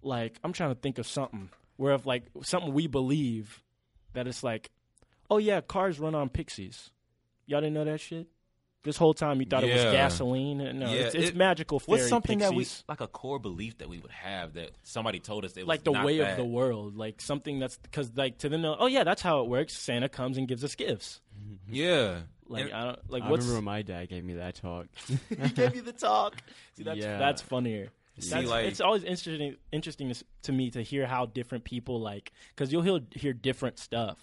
like 0.03 0.39
I'm 0.45 0.53
trying 0.53 0.73
to 0.73 0.81
think 0.81 0.99
of 0.99 1.07
something 1.07 1.49
where 1.79 1.95
if 1.95 2.05
like 2.05 2.25
something 2.43 2.75
we 2.75 2.87
believe 2.87 3.63
that 4.13 4.27
it's 4.27 4.45
like 4.45 4.71
oh 5.31 5.39
yeah 5.39 5.63
cars 5.63 5.99
run 5.99 6.15
on 6.15 6.29
pixies. 6.29 6.91
Y'all 7.47 7.61
didn't 7.63 7.73
know 7.75 7.85
that 7.87 8.01
shit. 8.01 8.27
This 8.85 8.97
whole 8.97 9.13
time 9.13 9.41
you 9.41 9.47
thought 9.47 9.65
it 9.65 9.73
was 9.73 9.83
Yeah. 9.83 9.93
gasoline. 9.93 10.59
No, 10.59 10.87
Yeah, 10.87 10.93
it's, 11.01 11.15
it's 11.15 11.29
it- 11.31 11.37
magical 11.37 11.81
fairy 11.81 11.99
what's 11.99 12.09
something 12.09 12.39
that 12.39 12.55
we 12.55 12.67
like 12.89 13.01
a 13.01 13.09
core 13.09 13.39
belief 13.41 13.79
that 13.79 13.89
we 13.89 13.99
would 13.99 14.11
have 14.13 14.53
that 14.55 14.71
somebody 14.85 15.19
told 15.19 15.45
us 15.45 15.53
it 15.57 15.63
was 15.63 15.69
like 15.69 15.83
the 15.85 15.91
not 15.93 16.05
way 16.07 16.19
that. 16.19 16.33
of 16.33 16.37
the 16.37 16.45
world, 16.45 16.97
like 16.97 17.21
something 17.21 17.59
that's 17.59 17.77
because 17.79 18.11
like 18.17 18.39
to 18.39 18.49
them, 18.49 18.63
they're, 18.63 18.77
oh 18.79 18.87
yeah, 18.87 19.03
that's 19.05 19.21
how 19.23 19.41
it 19.43 19.49
works. 19.49 19.75
Santa 19.77 20.09
comes 20.09 20.37
and 20.39 20.47
gives 20.47 20.63
us 20.65 20.75
gifts. 20.75 21.21
Yeah, 21.71 22.21
Like 22.49 22.65
And- 22.67 22.73
I 22.73 22.85
don't 22.85 23.11
like 23.11 23.23
I 23.25 23.31
what's 23.31 23.45
remember 23.45 23.57
when 23.59 23.65
my 23.65 23.83
dad 23.83 24.09
gave 24.09 24.25
me 24.25 24.35
that 24.35 24.55
talk. 24.55 24.87
he 25.29 25.49
gave 25.51 25.75
you 25.75 25.83
the 25.83 25.93
talk. 25.93 26.37
See, 26.77 26.83
that's 26.85 26.99
Yeah. 26.99 27.19
that's 27.19 27.43
funnier. 27.43 27.91
See, 28.21 28.47
like- 28.47 28.67
it's 28.67 28.81
always 28.81 29.05
interesting 29.05 29.57
interesting 29.73 30.13
to, 30.43 30.53
me 30.53 30.71
to 30.71 30.83
hear 30.83 31.07
how 31.07 31.27
different 31.27 31.65
people 31.65 32.01
like 32.01 32.33
because 32.51 32.73
you'll 32.73 32.83
hear, 32.83 33.01
hear 33.15 33.33
different 33.33 33.79
stuff 33.79 34.19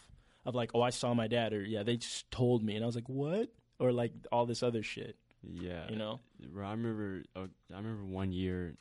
of 0.45 0.55
like 0.55 0.71
oh 0.73 0.81
I 0.81 0.89
saw 0.89 1.13
my 1.13 1.27
dad 1.27 1.53
or 1.53 1.63
yeah 1.63 1.83
they 1.83 1.97
just 1.97 2.29
told 2.31 2.63
me 2.63 2.75
and 2.75 2.83
I 2.83 2.85
was 2.85 2.95
like 2.95 3.09
what 3.09 3.49
or 3.79 3.91
like 3.91 4.11
all 4.31 4.45
this 4.45 4.61
other 4.63 4.83
shit 4.83 5.17
yeah, 5.47 5.89
you 5.89 5.95
know 5.95 6.19
I 6.41 6.71
remember. 6.71 7.23
Uh, 7.35 7.47
I 7.73 7.77
remember 7.77 8.05
one 8.05 8.31
year, 8.31 8.75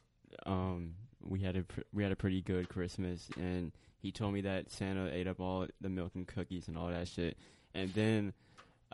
um, 0.47 0.95
we 1.23 1.41
had 1.41 1.57
a 1.57 1.63
pr- 1.63 1.81
we 1.93 2.03
had 2.03 2.13
a 2.13 2.17
pretty 2.17 2.41
good 2.43 2.69
Christmas, 2.69 3.29
and 3.37 3.73
he 3.99 4.11
told 4.13 4.35
me 4.35 4.43
that 4.43 4.71
Santa 4.71 5.13
ate 5.13 5.27
up 5.27 5.41
all 5.41 5.67
the 5.81 5.89
milk 5.89 6.13
and 6.15 6.27
cookies 6.27 6.69
and 6.69 6.77
all 6.79 6.89
that 6.89 7.09
shit. 7.09 7.37
And 7.75 7.93
then 7.95 8.33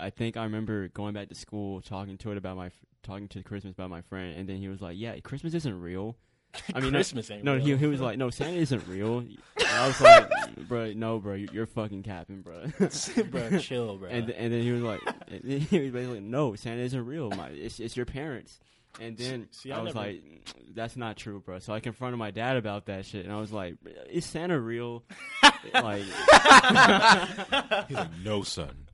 I 0.01 0.11
think 0.11 0.37
I 0.37 0.45
remember 0.45 0.89
going 0.89 1.15
back 1.15 1.29
to 1.29 1.35
school 1.35 1.81
talking 1.81 2.17
to 2.19 2.33
it 2.33 2.37
about 2.37 2.57
my 2.57 2.71
talking 3.03 3.29
to 3.29 3.43
Christmas 3.43 3.73
about 3.73 3.91
my 3.91 4.03
friend, 4.03 4.37
and 4.39 4.49
then 4.49 4.57
he 4.57 4.69
was 4.69 4.81
like, 4.81 4.97
"Yeah, 4.99 5.19
Christmas 5.21 5.55
isn't 5.55 5.81
real." 5.81 6.17
I 6.75 6.81
mean, 6.81 6.93
no- 6.93 6.99
Christmas 6.99 7.31
ain't 7.31 7.45
no, 7.45 7.55
real. 7.55 7.65
he 7.65 7.77
he 7.77 7.87
was 7.87 8.01
like, 8.01 8.19
"No, 8.19 8.31
Santa 8.31 8.57
isn't 8.59 8.87
real." 8.89 9.19
And 9.19 9.39
I 9.69 9.87
was 9.87 10.01
like, 10.01 10.31
"Bro, 10.69 10.93
no, 10.97 11.19
bro, 11.19 11.35
you're, 11.35 11.53
you're 11.53 11.67
fucking 11.67 12.03
capping, 12.03 12.43
bro." 12.43 12.67
bro 13.31 13.59
chill 13.59 13.97
bro 13.99 14.09
And 14.09 14.31
and 14.31 14.53
then 14.53 14.63
he 14.63 14.73
was 14.73 14.83
like, 14.83 15.01
he 15.31 15.79
was 15.81 15.93
basically, 15.93 16.21
no, 16.21 16.55
Santa 16.57 16.83
isn't 16.83 17.07
real. 17.07 17.31
My, 17.31 17.49
it's 17.51 17.79
it's 17.79 17.97
your 17.97 18.07
parents. 18.07 18.59
And 19.01 19.17
then 19.17 19.47
See, 19.53 19.71
I, 19.71 19.79
I 19.79 19.83
was 19.83 19.95
never- 19.95 20.07
like, 20.09 20.23
that's 20.75 20.97
not 20.97 21.17
true, 21.17 21.39
bro. 21.39 21.61
So 21.61 21.73
I 21.73 21.79
confronted 21.79 22.19
my 22.19 22.33
dad 22.33 22.57
about 22.57 22.87
that 22.87 23.07
shit, 23.07 23.25
and 23.25 23.33
I 23.33 23.39
was 23.39 23.53
like, 23.53 23.77
is 24.11 24.25
Santa 24.25 24.59
real? 24.59 25.05
like, 25.75 26.03
He's 26.03 27.97
like, 27.97 28.11
no, 28.25 28.43
son. 28.43 28.89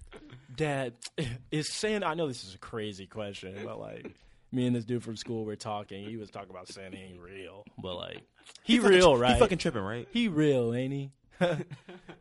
Dad 0.56 0.94
is 1.50 1.72
Santa 1.72 2.06
I 2.06 2.14
know 2.14 2.26
this 2.26 2.44
is 2.44 2.54
a 2.54 2.58
crazy 2.58 3.06
question 3.06 3.54
but 3.64 3.78
like 3.78 4.14
me 4.52 4.66
and 4.66 4.74
this 4.74 4.84
dude 4.84 5.02
from 5.02 5.16
school 5.16 5.44
were 5.44 5.56
talking. 5.56 6.04
He 6.08 6.16
was 6.16 6.30
talking 6.30 6.50
about 6.50 6.68
Santa 6.68 6.96
ain't 6.96 7.20
real, 7.20 7.64
but 7.78 7.96
like 7.96 8.22
he, 8.62 8.78
real, 8.78 9.16
right? 9.16 9.34
He 9.34 9.40
fucking 9.40 9.58
tripping, 9.58 9.82
right? 9.82 10.08
he 10.10 10.28
real, 10.28 10.74
ain't 10.74 10.92
he? 10.92 11.10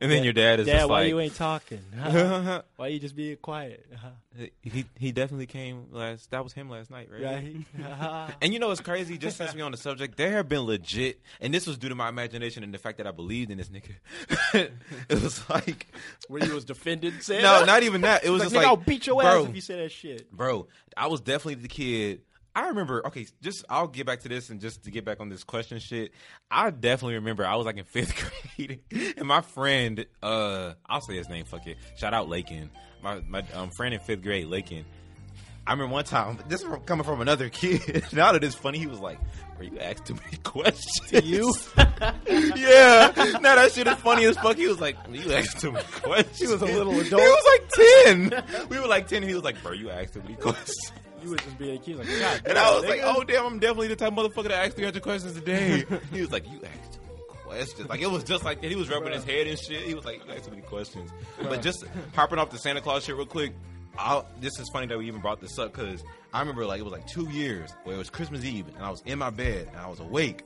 And 0.02 0.12
then 0.12 0.26
your 0.26 0.34
dad 0.34 0.60
is 0.60 0.68
Dad, 0.68 0.80
just 0.80 0.90
why 0.90 1.00
like, 1.02 1.10
you 1.10 1.20
ain't 1.22 1.36
talking? 1.36 1.80
why 2.76 2.88
you 2.88 3.00
just 3.00 3.16
being 3.16 3.38
quiet? 3.38 3.86
he 4.62 4.86
he 5.00 5.12
definitely 5.14 5.46
came 5.46 5.86
last. 5.92 6.32
That 6.32 6.44
was 6.44 6.52
him 6.52 6.70
last 6.70 6.92
night, 6.92 7.08
right? 7.10 7.66
right? 7.80 8.34
And 8.42 8.54
you 8.54 8.60
know 8.60 8.68
what's 8.68 8.82
crazy? 8.82 9.18
Just 9.18 9.38
since 9.38 9.56
we 9.56 9.62
on 9.62 9.72
the 9.72 9.78
subject, 9.78 10.18
there 10.18 10.32
have 10.32 10.50
been 10.50 10.64
legit, 10.64 11.22
and 11.40 11.54
this 11.54 11.66
was 11.66 11.78
due 11.78 11.88
to 11.90 11.96
my 11.96 12.10
imagination 12.10 12.62
and 12.62 12.74
the 12.74 12.78
fact 12.78 12.98
that 12.98 13.08
I 13.08 13.12
believed 13.12 13.52
in 13.52 13.58
this 13.58 13.70
nigga. 13.70 13.96
it 15.10 15.22
was 15.22 15.50
like, 15.50 15.88
Where 16.28 16.46
you 16.46 16.54
was 16.54 16.66
defending 16.66 17.14
Santa? 17.22 17.44
no, 17.44 17.64
not 17.66 17.84
even 17.84 18.02
that. 18.02 18.26
It 18.26 18.30
was 18.30 18.40
like, 18.42 18.46
just 18.48 18.56
like, 18.56 18.68
I'll 18.68 18.76
beat 18.76 19.08
your 19.08 19.22
bro, 19.22 19.44
ass 19.44 19.50
if 19.50 19.56
you 19.56 19.62
say 19.62 19.78
that 19.82 19.92
shit. 19.92 20.30
bro. 20.30 20.68
I 20.98 21.08
was 21.08 21.22
definitely 21.22 21.56
the 21.56 21.68
kid. 21.70 22.22
I 22.56 22.70
remember. 22.70 23.06
Okay, 23.08 23.28
just 23.42 23.66
I'll 23.70 23.88
get 23.88 24.06
back 24.06 24.22
to 24.22 24.30
this, 24.30 24.50
and 24.50 24.62
just 24.62 24.86
to 24.86 24.92
get 24.92 25.04
back 25.04 25.20
on 25.20 25.28
this 25.28 25.44
question 25.44 25.80
shit. 25.80 26.14
I 26.50 26.70
definitely 26.70 27.16
remember. 27.16 27.46
I 27.46 27.56
was 27.56 27.66
like 27.66 27.78
in 27.78 27.84
fifth 27.84 28.32
grade, 28.58 28.80
and 29.18 29.28
my 29.28 29.42
friend, 29.42 30.06
uh, 30.24 30.74
I'll 30.86 31.02
say 31.02 31.18
his 31.18 31.28
name. 31.28 31.44
Fuck 31.46 31.68
it. 31.68 31.78
Shout 31.98 32.14
out 32.14 32.30
Lakin. 32.30 32.72
My 33.04 33.22
my 33.28 33.44
um, 33.54 33.72
friend 33.76 33.94
in 33.94 34.00
fifth 34.00 34.24
grade, 34.24 34.48
Lakin. 34.48 34.86
I 35.68 35.72
remember 35.72 35.94
one 35.94 36.06
time. 36.06 36.40
This 36.48 36.62
is 36.62 36.68
coming 36.86 37.04
from 37.04 37.22
another 37.22 37.50
kid. 37.50 38.06
now 38.14 38.32
that 38.32 38.44
it's 38.44 38.56
funny, 38.56 38.78
he 38.78 38.88
was 38.88 39.00
like, 39.00 39.20
"Bro, 39.58 39.66
you 39.68 39.80
asked 39.80 40.06
too 40.06 40.14
many 40.16 40.38
questions." 40.38 41.10
To 41.10 41.24
you? 41.24 41.54
yeah. 41.76 43.12
Now 43.42 43.56
that 43.56 43.72
shit 43.74 43.88
is 43.88 43.96
funny 43.96 44.26
as 44.26 44.38
fuck. 44.38 44.56
He 44.56 44.68
was 44.68 44.80
like, 44.80 44.96
"You 45.12 45.30
asked 45.34 45.60
too 45.60 45.74
many 45.74 45.86
questions." 45.92 46.40
He 46.40 46.48
was 46.48 46.62
a 46.62 46.66
little 46.66 46.98
adult. 46.98 47.22
He 47.22 47.28
was 47.28 47.60
like 47.60 47.70
ten. 47.70 48.68
We 48.70 48.80
were 48.80 48.88
like 48.88 49.08
ten. 49.08 49.24
And 49.24 49.30
he 49.30 49.36
was 49.36 49.44
like, 49.44 49.62
"Bro, 49.62 49.74
you 49.74 49.90
asked 49.90 50.14
too 50.14 50.22
many 50.22 50.36
questions." 50.36 50.94
You 51.26 51.32
was 51.32 51.42
just 51.42 51.58
being 51.58 51.76
a 51.76 51.80
kid, 51.80 51.98
like 51.98 52.08
God. 52.08 52.42
And 52.46 52.58
I 52.58 52.76
was 52.76 52.86
like, 52.86 53.02
oh 53.04 53.24
damn, 53.24 53.46
I'm 53.46 53.60
definitely 53.60 53.88
the 53.88 53.96
type 53.96 54.16
of 54.16 54.32
motherfucker 54.32 54.50
that 54.50 54.66
asks 54.66 54.76
300 54.76 55.02
questions 55.02 55.36
a 55.36 55.42
day. 55.42 55.84
he 56.12 56.22
was 56.22 56.32
like, 56.32 56.46
you 56.46 56.60
asked 56.64 56.94
too 56.94 57.00
many 57.08 57.24
questions. 57.44 57.90
Like 57.90 58.02
it 58.02 58.12
was 58.12 58.24
just 58.24 58.46
like 58.46 58.62
that. 58.62 58.70
He 58.70 58.76
was 58.76 58.90
rubbing 58.90 59.12
his 59.12 59.24
head 59.24 59.48
and 59.48 59.58
shit. 59.58 59.82
He 59.82 59.96
was 59.96 60.06
like, 60.06 60.24
you 60.24 60.32
asked 60.32 60.46
too 60.46 60.52
many 60.52 60.62
questions. 60.62 61.10
But 61.42 61.64
just 61.64 61.84
harping 62.14 62.38
off 62.38 62.52
the 62.52 62.60
Santa 62.60 62.80
Claus 62.80 63.06
shit 63.06 63.16
real 63.16 63.26
quick. 63.26 63.54
I'll, 63.98 64.28
this 64.40 64.60
is 64.60 64.70
funny 64.70 64.86
that 64.88 64.98
we 65.00 65.08
even 65.08 65.22
brought 65.22 65.42
this 65.42 65.58
up 65.58 65.74
because 65.74 66.04
I 66.32 66.42
remember 66.42 66.66
like 66.68 66.80
it 66.80 66.84
was 66.84 66.94
like 66.94 67.08
two 67.08 67.28
years 67.30 67.72
where 67.86 67.96
it 67.96 67.98
was 67.98 68.12
Christmas 68.12 68.44
Eve 68.46 68.68
and 68.68 68.84
I 68.86 68.92
was 68.92 69.02
in 69.06 69.18
my 69.18 69.32
bed 69.32 69.70
and 69.72 69.78
I 69.78 69.88
was 69.88 70.00
awake 70.00 70.44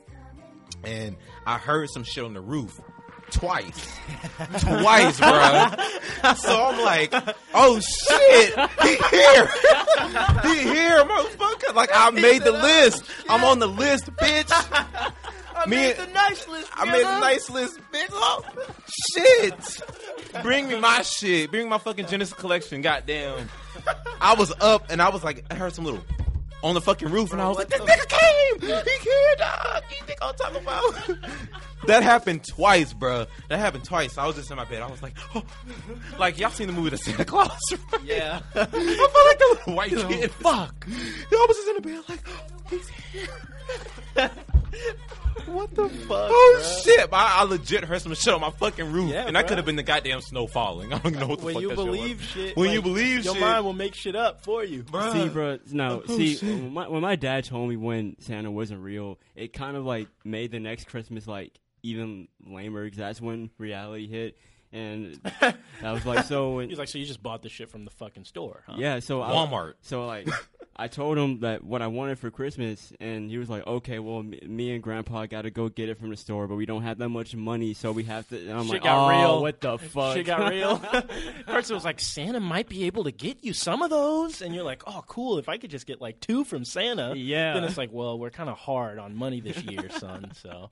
and 0.84 1.18
I 1.45 1.57
heard 1.57 1.89
some 1.89 2.03
shit 2.03 2.23
on 2.23 2.34
the 2.34 2.41
roof 2.41 2.80
twice, 3.30 3.99
twice, 4.60 5.19
bro. 5.19 6.34
So 6.35 6.65
I'm 6.65 6.84
like, 6.84 7.14
oh 7.53 7.80
shit, 7.80 8.60
he 8.81 8.95
here, 9.15 9.47
he 10.43 10.60
here, 10.69 11.03
motherfucker. 11.03 11.73
Like 11.76 11.89
I 11.93 12.10
made 12.11 12.43
the 12.43 12.57
oh, 12.57 12.61
list. 12.61 13.03
I'm 13.30 13.43
on 13.43 13.60
the 13.60 13.68
list, 13.68 14.06
bitch. 14.15 14.51
I 15.56 15.65
made 15.65 15.97
the 15.97 16.07
nice 16.07 16.47
list. 16.47 16.69
I 16.73 16.85
made 16.85 17.06
the 17.06 17.19
nice 17.19 17.49
list, 17.49 17.80
bitch. 17.91 18.07
Oh, 18.11 18.43
shit. 19.14 20.41
Bring 20.41 20.69
me 20.69 20.80
my 20.80 21.01
shit. 21.01 21.51
Bring 21.51 21.68
my 21.68 21.77
fucking 21.77 22.07
Genesis 22.07 22.34
collection. 22.34 22.81
Goddamn. 22.81 23.49
I 24.22 24.35
was 24.35 24.53
up 24.61 24.85
and 24.89 25.01
I 25.01 25.10
was 25.10 25.23
like, 25.23 25.43
I 25.51 25.56
heard 25.56 25.73
some 25.73 25.85
little 25.85 26.01
on 26.64 26.73
the 26.73 26.81
fucking 26.81 27.10
roof, 27.10 27.31
and 27.31 27.41
I 27.41 27.48
was 27.48 27.57
like, 27.57 27.69
"This 27.69 27.81
nigga 27.81 28.07
came! 28.07 28.61
He 28.61 28.68
here, 28.68 29.36
dog! 29.38 29.84
You 29.90 30.06
think 30.06 30.19
I'm 30.22 30.36
talking 30.36 30.61
about?" 30.61 31.30
that 31.88 32.03
happened 32.03 32.45
twice, 32.48 32.94
bro. 32.94 33.26
That 33.48 33.60
happened 33.60 33.86
twice. 33.86 34.18
I 34.18 34.26
was 34.27 34.36
just 34.36 34.52
in 34.52 34.57
my 34.57 34.65
bed. 34.65 34.81
I 34.81 34.88
was 34.88 35.02
like, 35.02 35.14
oh. 35.36 35.44
"Like 36.18 36.38
y'all 36.38 36.49
seen 36.52 36.68
the 36.68 36.73
movie 36.73 36.90
The 36.90 36.98
Santa 36.98 37.26
Claus?" 37.26 37.57
right? 37.72 38.02
Yeah. 38.03 38.41
I 38.56 38.65
felt 38.65 38.73
like 38.73 39.40
that 39.40 39.56
little 39.57 39.76
white 39.76 39.90
kid. 40.10 40.31
Fuck. 40.31 40.86
I 40.88 41.45
was 41.48 41.57
just 41.57 41.69
in 41.69 41.76
the 41.76 41.81
bed, 41.81 42.03
like. 42.10 42.27
what 45.45 45.73
the 45.75 45.89
fuck? 45.89 46.29
Oh 46.31 46.81
shit! 46.83 47.09
I, 47.11 47.39
I 47.39 47.43
legit 47.43 47.83
heard 47.83 48.01
some 48.01 48.13
shit 48.13 48.33
on 48.33 48.41
my 48.41 48.51
fucking 48.51 48.91
roof, 48.91 49.11
Yeah, 49.11 49.25
and 49.27 49.35
that 49.35 49.47
could 49.47 49.57
have 49.57 49.65
been 49.65 49.75
the 49.75 49.83
goddamn 49.83 50.21
snow 50.21 50.47
falling. 50.47 50.93
I 50.93 50.99
don't 50.99 51.15
know 51.15 51.27
what 51.27 51.39
the 51.39 51.45
When 51.45 51.53
fuck 51.55 51.61
you 51.61 51.69
that 51.69 51.77
shit 51.77 51.85
believe 51.85 52.21
shit, 52.23 52.57
When 52.57 52.67
like, 52.67 52.75
you 52.75 52.81
believe 52.81 53.25
your 53.25 53.33
shit, 53.33 53.41
mind 53.41 53.65
will 53.65 53.73
make 53.73 53.95
shit 53.95 54.15
up 54.15 54.41
for 54.43 54.63
you. 54.63 54.83
bruh. 54.83 55.11
See, 55.13 55.29
bro, 55.29 55.59
no. 55.71 56.03
Oh, 56.07 56.17
see, 56.17 56.35
when 56.37 56.73
my, 56.73 56.87
when 56.87 57.01
my 57.01 57.15
dad 57.15 57.45
told 57.45 57.69
me 57.69 57.77
when 57.77 58.15
Santa 58.19 58.51
wasn't 58.51 58.81
real, 58.81 59.19
it 59.35 59.53
kind 59.53 59.75
of 59.77 59.85
like 59.85 60.07
made 60.23 60.51
the 60.51 60.59
next 60.59 60.87
Christmas 60.87 61.27
like 61.27 61.57
even 61.83 62.27
lamer 62.45 62.83
because 62.83 62.97
that's 62.97 63.21
when 63.21 63.49
reality 63.57 64.07
hit, 64.07 64.37
and 64.71 65.19
I 65.83 65.91
was 65.91 66.05
like, 66.05 66.25
so 66.25 66.55
when, 66.55 66.69
He's 66.69 66.77
like, 66.77 66.89
so 66.89 66.97
you 66.97 67.05
just 67.05 67.23
bought 67.23 67.41
the 67.41 67.49
shit 67.49 67.69
from 67.69 67.85
the 67.85 67.91
fucking 67.91 68.25
store, 68.25 68.63
huh? 68.67 68.75
yeah, 68.77 68.99
so 68.99 69.21
I, 69.21 69.31
Walmart. 69.31 69.73
So 69.81 70.05
like, 70.05 70.27
I 70.75 70.87
told 70.87 71.17
him 71.17 71.39
that 71.41 71.63
what 71.63 71.81
I 71.81 71.87
wanted 71.87 72.19
for 72.19 72.31
Christmas, 72.31 72.93
and 73.01 73.29
he 73.29 73.37
was 73.37 73.49
like, 73.49 73.67
"Okay, 73.67 73.99
well, 73.99 74.23
me, 74.23 74.39
me 74.47 74.71
and 74.73 74.81
Grandpa 74.81 75.25
got 75.25 75.41
to 75.41 75.51
go 75.51 75.67
get 75.67 75.89
it 75.89 75.99
from 75.99 76.09
the 76.09 76.15
store, 76.15 76.47
but 76.47 76.55
we 76.55 76.65
don't 76.65 76.83
have 76.83 76.99
that 76.99 77.09
much 77.09 77.35
money, 77.35 77.73
so 77.73 77.91
we 77.91 78.03
have 78.05 78.27
to." 78.29 78.39
And 78.39 78.51
I'm 78.51 78.63
Shit 78.63 78.73
like, 78.75 78.83
got 78.83 79.05
"Oh, 79.05 79.09
real. 79.09 79.41
what 79.41 79.59
the 79.59 79.77
fuck?" 79.77 80.15
Shit 80.15 80.25
got 80.25 80.49
real. 80.49 80.77
First, 81.47 81.69
it 81.69 81.73
was 81.73 81.83
like 81.83 81.99
Santa 81.99 82.39
might 82.39 82.69
be 82.69 82.85
able 82.85 83.03
to 83.03 83.11
get 83.11 83.43
you 83.43 83.51
some 83.51 83.81
of 83.81 83.89
those, 83.89 84.41
and 84.41 84.55
you're 84.55 84.63
like, 84.63 84.83
"Oh, 84.87 85.03
cool! 85.07 85.37
If 85.37 85.49
I 85.49 85.57
could 85.57 85.69
just 85.69 85.85
get 85.85 85.99
like 85.99 86.21
two 86.21 86.45
from 86.45 86.63
Santa." 86.63 87.13
Yeah. 87.15 87.55
Then 87.55 87.65
it's 87.65 87.77
like, 87.77 87.89
well, 87.91 88.17
we're 88.17 88.29
kind 88.29 88.49
of 88.49 88.57
hard 88.57 88.99
on 88.99 89.15
money 89.17 89.41
this 89.41 89.61
year, 89.63 89.89
son. 89.89 90.31
So 90.41 90.69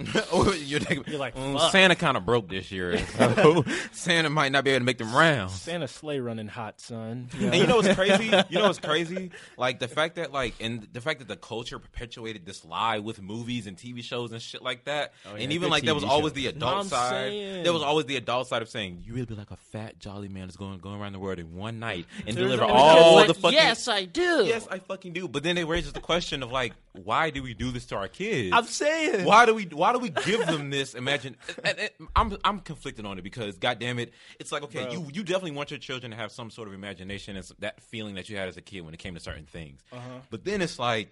Oh, 0.32 0.52
you're, 0.52 0.80
like, 0.80 1.08
You're 1.08 1.18
like, 1.18 1.34
"Mm, 1.34 1.58
fuck." 1.58 1.72
Santa 1.72 1.96
kind 1.96 2.16
of 2.16 2.24
broke 2.24 2.48
this 2.48 2.70
year. 2.70 2.98
so 3.16 3.64
Santa 3.92 4.30
might 4.30 4.52
not 4.52 4.64
be 4.64 4.70
able 4.70 4.80
to 4.80 4.84
make 4.84 4.98
them 4.98 5.14
rounds. 5.14 5.60
Santa 5.60 5.88
sleigh 5.88 6.20
running 6.20 6.46
hot, 6.46 6.80
son. 6.80 7.28
And 7.38 7.54
you 7.54 7.66
know 7.66 7.76
what's 7.76 7.94
crazy? 7.94 8.26
You 8.48 8.58
know 8.58 8.66
what's 8.68 8.78
crazy? 8.78 9.30
Like 9.56 9.80
the 9.80 9.88
fact 9.88 10.16
that 10.16 10.32
like 10.32 10.54
and 10.60 10.86
the 10.92 11.00
fact 11.00 11.18
that 11.18 11.28
the 11.28 11.36
culture 11.36 11.78
perpetuated 11.78 12.46
this 12.46 12.64
lie 12.64 12.98
with 12.98 13.20
movies 13.20 13.66
and 13.66 13.76
TV 13.76 14.02
shows 14.02 14.32
and 14.32 14.40
shit 14.40 14.62
like 14.62 14.84
that. 14.84 15.12
Oh, 15.26 15.34
yeah, 15.34 15.42
and 15.42 15.52
even 15.52 15.70
like 15.70 15.84
there 15.84 15.94
was 15.94 16.04
always 16.04 16.32
shows. 16.32 16.42
the 16.42 16.46
adult 16.48 16.86
side. 16.86 17.10
saying. 17.10 17.62
There 17.64 17.72
was 17.72 17.82
always 17.82 18.06
the 18.06 18.16
adult 18.16 18.48
side 18.48 18.62
of 18.62 18.68
saying 18.68 19.02
you 19.04 19.14
really 19.14 19.26
be 19.26 19.34
like 19.34 19.50
a 19.50 19.56
fat 19.56 19.98
jolly 19.98 20.28
man 20.28 20.46
that's 20.46 20.56
going 20.56 20.78
going 20.78 21.00
around 21.00 21.12
the 21.12 21.18
world 21.18 21.38
in 21.38 21.54
one 21.54 21.78
night 21.78 22.06
and 22.26 22.36
There's 22.36 22.48
deliver 22.48 22.64
all 22.64 23.16
like, 23.16 23.28
the 23.28 23.34
fucking 23.34 23.58
Yes, 23.58 23.88
I 23.88 24.04
do. 24.04 24.44
Yes, 24.46 24.66
I 24.70 24.78
fucking 24.78 25.12
do. 25.12 25.28
But 25.28 25.42
then 25.42 25.58
it 25.58 25.66
raises 25.66 25.92
the 25.92 26.00
question 26.00 26.42
of 26.42 26.50
like, 26.50 26.72
why 26.92 27.30
do 27.30 27.42
we 27.42 27.54
do 27.54 27.70
this 27.70 27.86
to 27.86 27.96
our 27.96 28.08
kids? 28.08 28.54
I'm 28.54 28.64
saying. 28.64 29.24
Why 29.24 29.46
do 29.46 29.54
we 29.54 29.64
why 29.64 29.89
do 29.92 29.98
we 29.98 30.10
give 30.10 30.46
them 30.46 30.70
this? 30.70 30.94
Imagine 30.94 31.36
and- 31.64 31.78
and 31.78 31.90
I'm 32.16 32.36
I'm 32.44 32.60
conflicted 32.60 33.06
on 33.06 33.18
it 33.18 33.22
because 33.22 33.58
goddamn 33.58 33.98
it, 33.98 34.12
it's 34.38 34.52
like 34.52 34.62
okay, 34.64 34.84
Bro. 34.84 34.92
you 34.92 35.06
you 35.12 35.22
definitely 35.22 35.52
want 35.52 35.70
your 35.70 35.78
children 35.78 36.10
to 36.12 36.16
have 36.16 36.32
some 36.32 36.50
sort 36.50 36.68
of 36.68 36.74
imagination 36.74 37.36
and 37.36 37.50
that 37.60 37.80
feeling 37.82 38.14
that 38.16 38.28
you 38.28 38.36
had 38.36 38.48
as 38.48 38.56
a 38.56 38.62
kid 38.62 38.82
when 38.82 38.94
it 38.94 38.98
came 38.98 39.14
to 39.14 39.20
certain 39.20 39.46
things. 39.46 39.80
Uh-huh. 39.92 40.20
But 40.30 40.44
then 40.44 40.60
it's 40.62 40.78
like, 40.78 41.10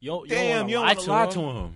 You 0.00 0.10
don't, 0.10 0.28
damn, 0.28 0.68
you 0.68 0.76
don't 0.76 0.86
lie 0.86 0.94
to 0.94 1.10
lie 1.10 1.26
to 1.26 1.32
to 1.32 1.40
him. 1.40 1.54
them. 1.56 1.74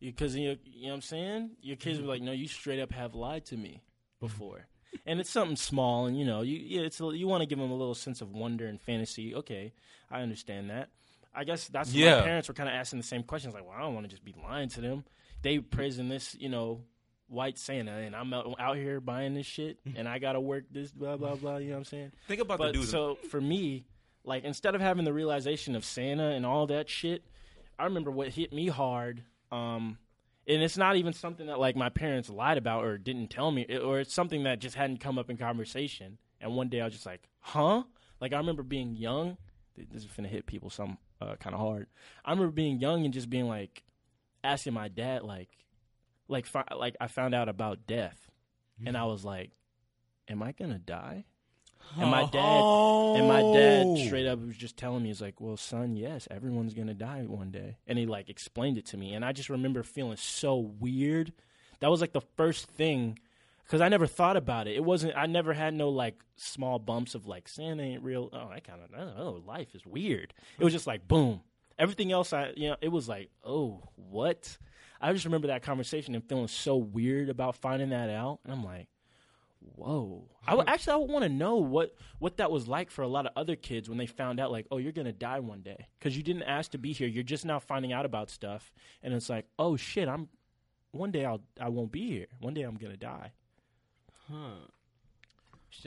because 0.00 0.34
you, 0.42 0.56
you 0.64 0.82
know 0.82 0.88
what 0.88 0.94
I'm 0.96 1.02
saying. 1.02 1.50
Your 1.62 1.76
kids 1.76 2.00
were 2.00 2.06
like, 2.06 2.22
"No, 2.22 2.32
you 2.32 2.48
straight 2.48 2.80
up 2.80 2.92
have 2.92 3.14
lied 3.14 3.44
to 3.46 3.56
me 3.56 3.82
before," 4.20 4.66
and 5.06 5.20
it's 5.20 5.30
something 5.30 5.56
small, 5.56 6.06
and 6.06 6.18
you 6.18 6.24
know, 6.24 6.42
you 6.42 6.56
yeah, 6.58 6.82
it's 6.86 7.00
a, 7.00 7.06
you 7.14 7.26
want 7.28 7.42
to 7.42 7.46
give 7.46 7.58
them 7.58 7.70
a 7.70 7.74
little 7.76 7.94
sense 7.94 8.20
of 8.20 8.30
wonder 8.32 8.66
and 8.66 8.80
fantasy. 8.80 9.34
Okay, 9.34 9.72
I 10.10 10.20
understand 10.22 10.70
that. 10.70 10.88
I 11.34 11.44
guess 11.44 11.68
that's 11.68 11.88
what 11.90 11.96
Yeah. 11.98 12.16
my 12.18 12.24
parents 12.26 12.48
were 12.48 12.52
kind 12.54 12.68
of 12.68 12.74
asking 12.74 12.98
the 12.98 13.06
same 13.06 13.22
questions. 13.22 13.54
Like, 13.54 13.64
well, 13.64 13.74
I 13.74 13.80
don't 13.80 13.94
want 13.94 14.04
to 14.04 14.10
just 14.10 14.22
be 14.24 14.34
lying 14.42 14.68
to 14.70 14.82
them. 14.82 15.04
They 15.42 15.58
praising 15.58 16.08
this, 16.08 16.34
you 16.38 16.48
know, 16.48 16.82
white 17.28 17.58
Santa, 17.58 17.92
and 17.92 18.14
I'm 18.14 18.32
out, 18.32 18.54
out 18.58 18.76
here 18.76 19.00
buying 19.00 19.34
this 19.34 19.46
shit, 19.46 19.78
and 19.96 20.08
I 20.08 20.18
got 20.18 20.32
to 20.32 20.40
work 20.40 20.64
this 20.70 20.90
blah 20.92 21.16
blah 21.16 21.34
blah. 21.34 21.56
You 21.56 21.68
know 21.68 21.72
what 21.74 21.78
I'm 21.78 21.84
saying? 21.84 22.12
Think 22.28 22.40
about 22.40 22.58
the 22.58 22.64
But 22.66 22.72
dudes. 22.74 22.90
so 22.90 23.16
for 23.30 23.40
me, 23.40 23.84
like 24.24 24.44
instead 24.44 24.74
of 24.74 24.80
having 24.80 25.04
the 25.04 25.12
realization 25.12 25.74
of 25.74 25.84
Santa 25.84 26.28
and 26.30 26.46
all 26.46 26.66
that 26.68 26.88
shit, 26.88 27.24
I 27.78 27.84
remember 27.84 28.10
what 28.10 28.28
hit 28.28 28.52
me 28.52 28.68
hard. 28.68 29.22
Um, 29.50 29.98
and 30.46 30.62
it's 30.62 30.76
not 30.76 30.96
even 30.96 31.12
something 31.12 31.46
that 31.46 31.58
like 31.60 31.76
my 31.76 31.88
parents 31.88 32.28
lied 32.28 32.58
about 32.58 32.84
or 32.84 32.98
didn't 32.98 33.28
tell 33.28 33.50
me, 33.50 33.62
it- 33.68 33.78
or 33.82 34.00
it's 34.00 34.12
something 34.14 34.42
that 34.44 34.58
just 34.60 34.76
hadn't 34.76 34.98
come 34.98 35.18
up 35.18 35.28
in 35.30 35.36
conversation. 35.36 36.18
And 36.40 36.54
one 36.56 36.68
day 36.68 36.80
I 36.80 36.84
was 36.84 36.92
just 36.94 37.06
like, 37.06 37.28
"Huh?" 37.40 37.84
Like 38.20 38.32
I 38.32 38.36
remember 38.38 38.62
being 38.62 38.94
young. 38.94 39.36
This 39.76 40.04
is 40.04 40.10
gonna 40.16 40.28
hit 40.28 40.46
people 40.46 40.68
some 40.70 40.98
uh, 41.20 41.36
kind 41.36 41.54
of 41.54 41.60
hard. 41.60 41.86
I 42.24 42.30
remember 42.32 42.52
being 42.52 42.78
young 42.78 43.04
and 43.04 43.14
just 43.14 43.30
being 43.30 43.46
like, 43.48 43.82
asking 44.44 44.74
my 44.74 44.88
dad 44.88 45.22
like, 45.22 45.50
like, 46.28 46.46
fi- 46.46 46.64
like 46.76 46.96
I 47.00 47.08
found 47.08 47.34
out 47.34 47.48
about 47.48 47.86
death, 47.86 48.30
and 48.84 48.96
I 48.96 49.00
mm. 49.00 49.10
was 49.10 49.24
like, 49.24 49.50
"Am 50.28 50.42
I 50.42 50.52
gonna 50.52 50.78
die?" 50.78 51.24
And 51.98 52.10
my 52.10 52.24
dad 52.24 52.62
and 53.18 53.28
my 53.28 53.42
dad 53.52 53.84
oh. 53.86 53.96
straight 54.06 54.26
up 54.26 54.40
was 54.40 54.56
just 54.56 54.76
telling 54.76 55.02
me, 55.02 55.10
he's 55.10 55.20
like, 55.20 55.40
Well, 55.40 55.56
son, 55.56 55.94
yes, 55.94 56.26
everyone's 56.30 56.74
gonna 56.74 56.94
die 56.94 57.22
one 57.22 57.50
day. 57.50 57.76
And 57.86 57.98
he 57.98 58.06
like 58.06 58.30
explained 58.30 58.78
it 58.78 58.86
to 58.86 58.96
me. 58.96 59.14
And 59.14 59.24
I 59.24 59.32
just 59.32 59.50
remember 59.50 59.82
feeling 59.82 60.16
so 60.16 60.56
weird. 60.56 61.32
That 61.80 61.90
was 61.90 62.00
like 62.00 62.12
the 62.12 62.22
first 62.36 62.68
thing 62.68 63.18
because 63.64 63.80
I 63.80 63.88
never 63.88 64.06
thought 64.06 64.36
about 64.36 64.68
it. 64.68 64.76
It 64.76 64.84
wasn't 64.84 65.16
I 65.16 65.26
never 65.26 65.52
had 65.52 65.74
no 65.74 65.90
like 65.90 66.22
small 66.36 66.78
bumps 66.78 67.14
of 67.14 67.26
like 67.26 67.46
Santa 67.46 67.82
ain't 67.82 68.02
real. 68.02 68.30
Oh, 68.32 68.48
I 68.50 68.60
kinda 68.60 69.14
oh, 69.18 69.42
life 69.46 69.74
is 69.74 69.84
weird. 69.84 70.32
It 70.58 70.64
was 70.64 70.72
mm. 70.72 70.76
just 70.76 70.86
like 70.86 71.06
boom. 71.06 71.42
Everything 71.78 72.12
else 72.12 72.32
I 72.32 72.52
you 72.56 72.68
know, 72.70 72.76
it 72.80 72.88
was 72.88 73.08
like, 73.08 73.30
oh, 73.44 73.82
what? 73.96 74.56
I 75.00 75.12
just 75.12 75.24
remember 75.24 75.48
that 75.48 75.62
conversation 75.62 76.14
and 76.14 76.24
feeling 76.24 76.48
so 76.48 76.76
weird 76.76 77.28
about 77.28 77.56
finding 77.56 77.90
that 77.90 78.08
out. 78.08 78.38
And 78.44 78.52
I'm 78.52 78.64
like, 78.64 78.86
whoa. 79.74 80.28
I 80.46 80.54
would, 80.54 80.68
actually 80.68 80.92
I 80.92 80.96
would 80.96 81.10
want 81.10 81.24
to 81.24 81.28
know 81.28 81.56
what 81.56 81.94
what 82.18 82.36
that 82.38 82.50
was 82.50 82.68
like 82.68 82.90
for 82.90 83.02
a 83.02 83.08
lot 83.08 83.26
of 83.26 83.32
other 83.36 83.56
kids 83.56 83.88
when 83.88 83.98
they 83.98 84.06
found 84.06 84.40
out 84.40 84.50
like, 84.52 84.66
oh, 84.70 84.78
you're 84.78 84.92
gonna 84.92 85.12
die 85.12 85.40
one 85.40 85.60
day 85.60 85.86
because 85.98 86.16
you 86.16 86.22
didn't 86.22 86.44
ask 86.44 86.70
to 86.72 86.78
be 86.78 86.92
here. 86.92 87.08
You're 87.08 87.22
just 87.22 87.44
now 87.44 87.58
finding 87.58 87.92
out 87.92 88.04
about 88.04 88.30
stuff, 88.30 88.72
and 89.02 89.14
it's 89.14 89.28
like, 89.28 89.46
oh 89.58 89.76
shit, 89.76 90.08
I'm 90.08 90.28
one 90.92 91.10
day 91.10 91.24
I'll 91.24 91.42
I 91.60 91.68
won't 91.68 91.92
be 91.92 92.08
here. 92.08 92.26
One 92.40 92.54
day 92.54 92.62
I'm 92.62 92.76
gonna 92.76 92.96
die. 92.96 93.32
Huh. 94.28 94.66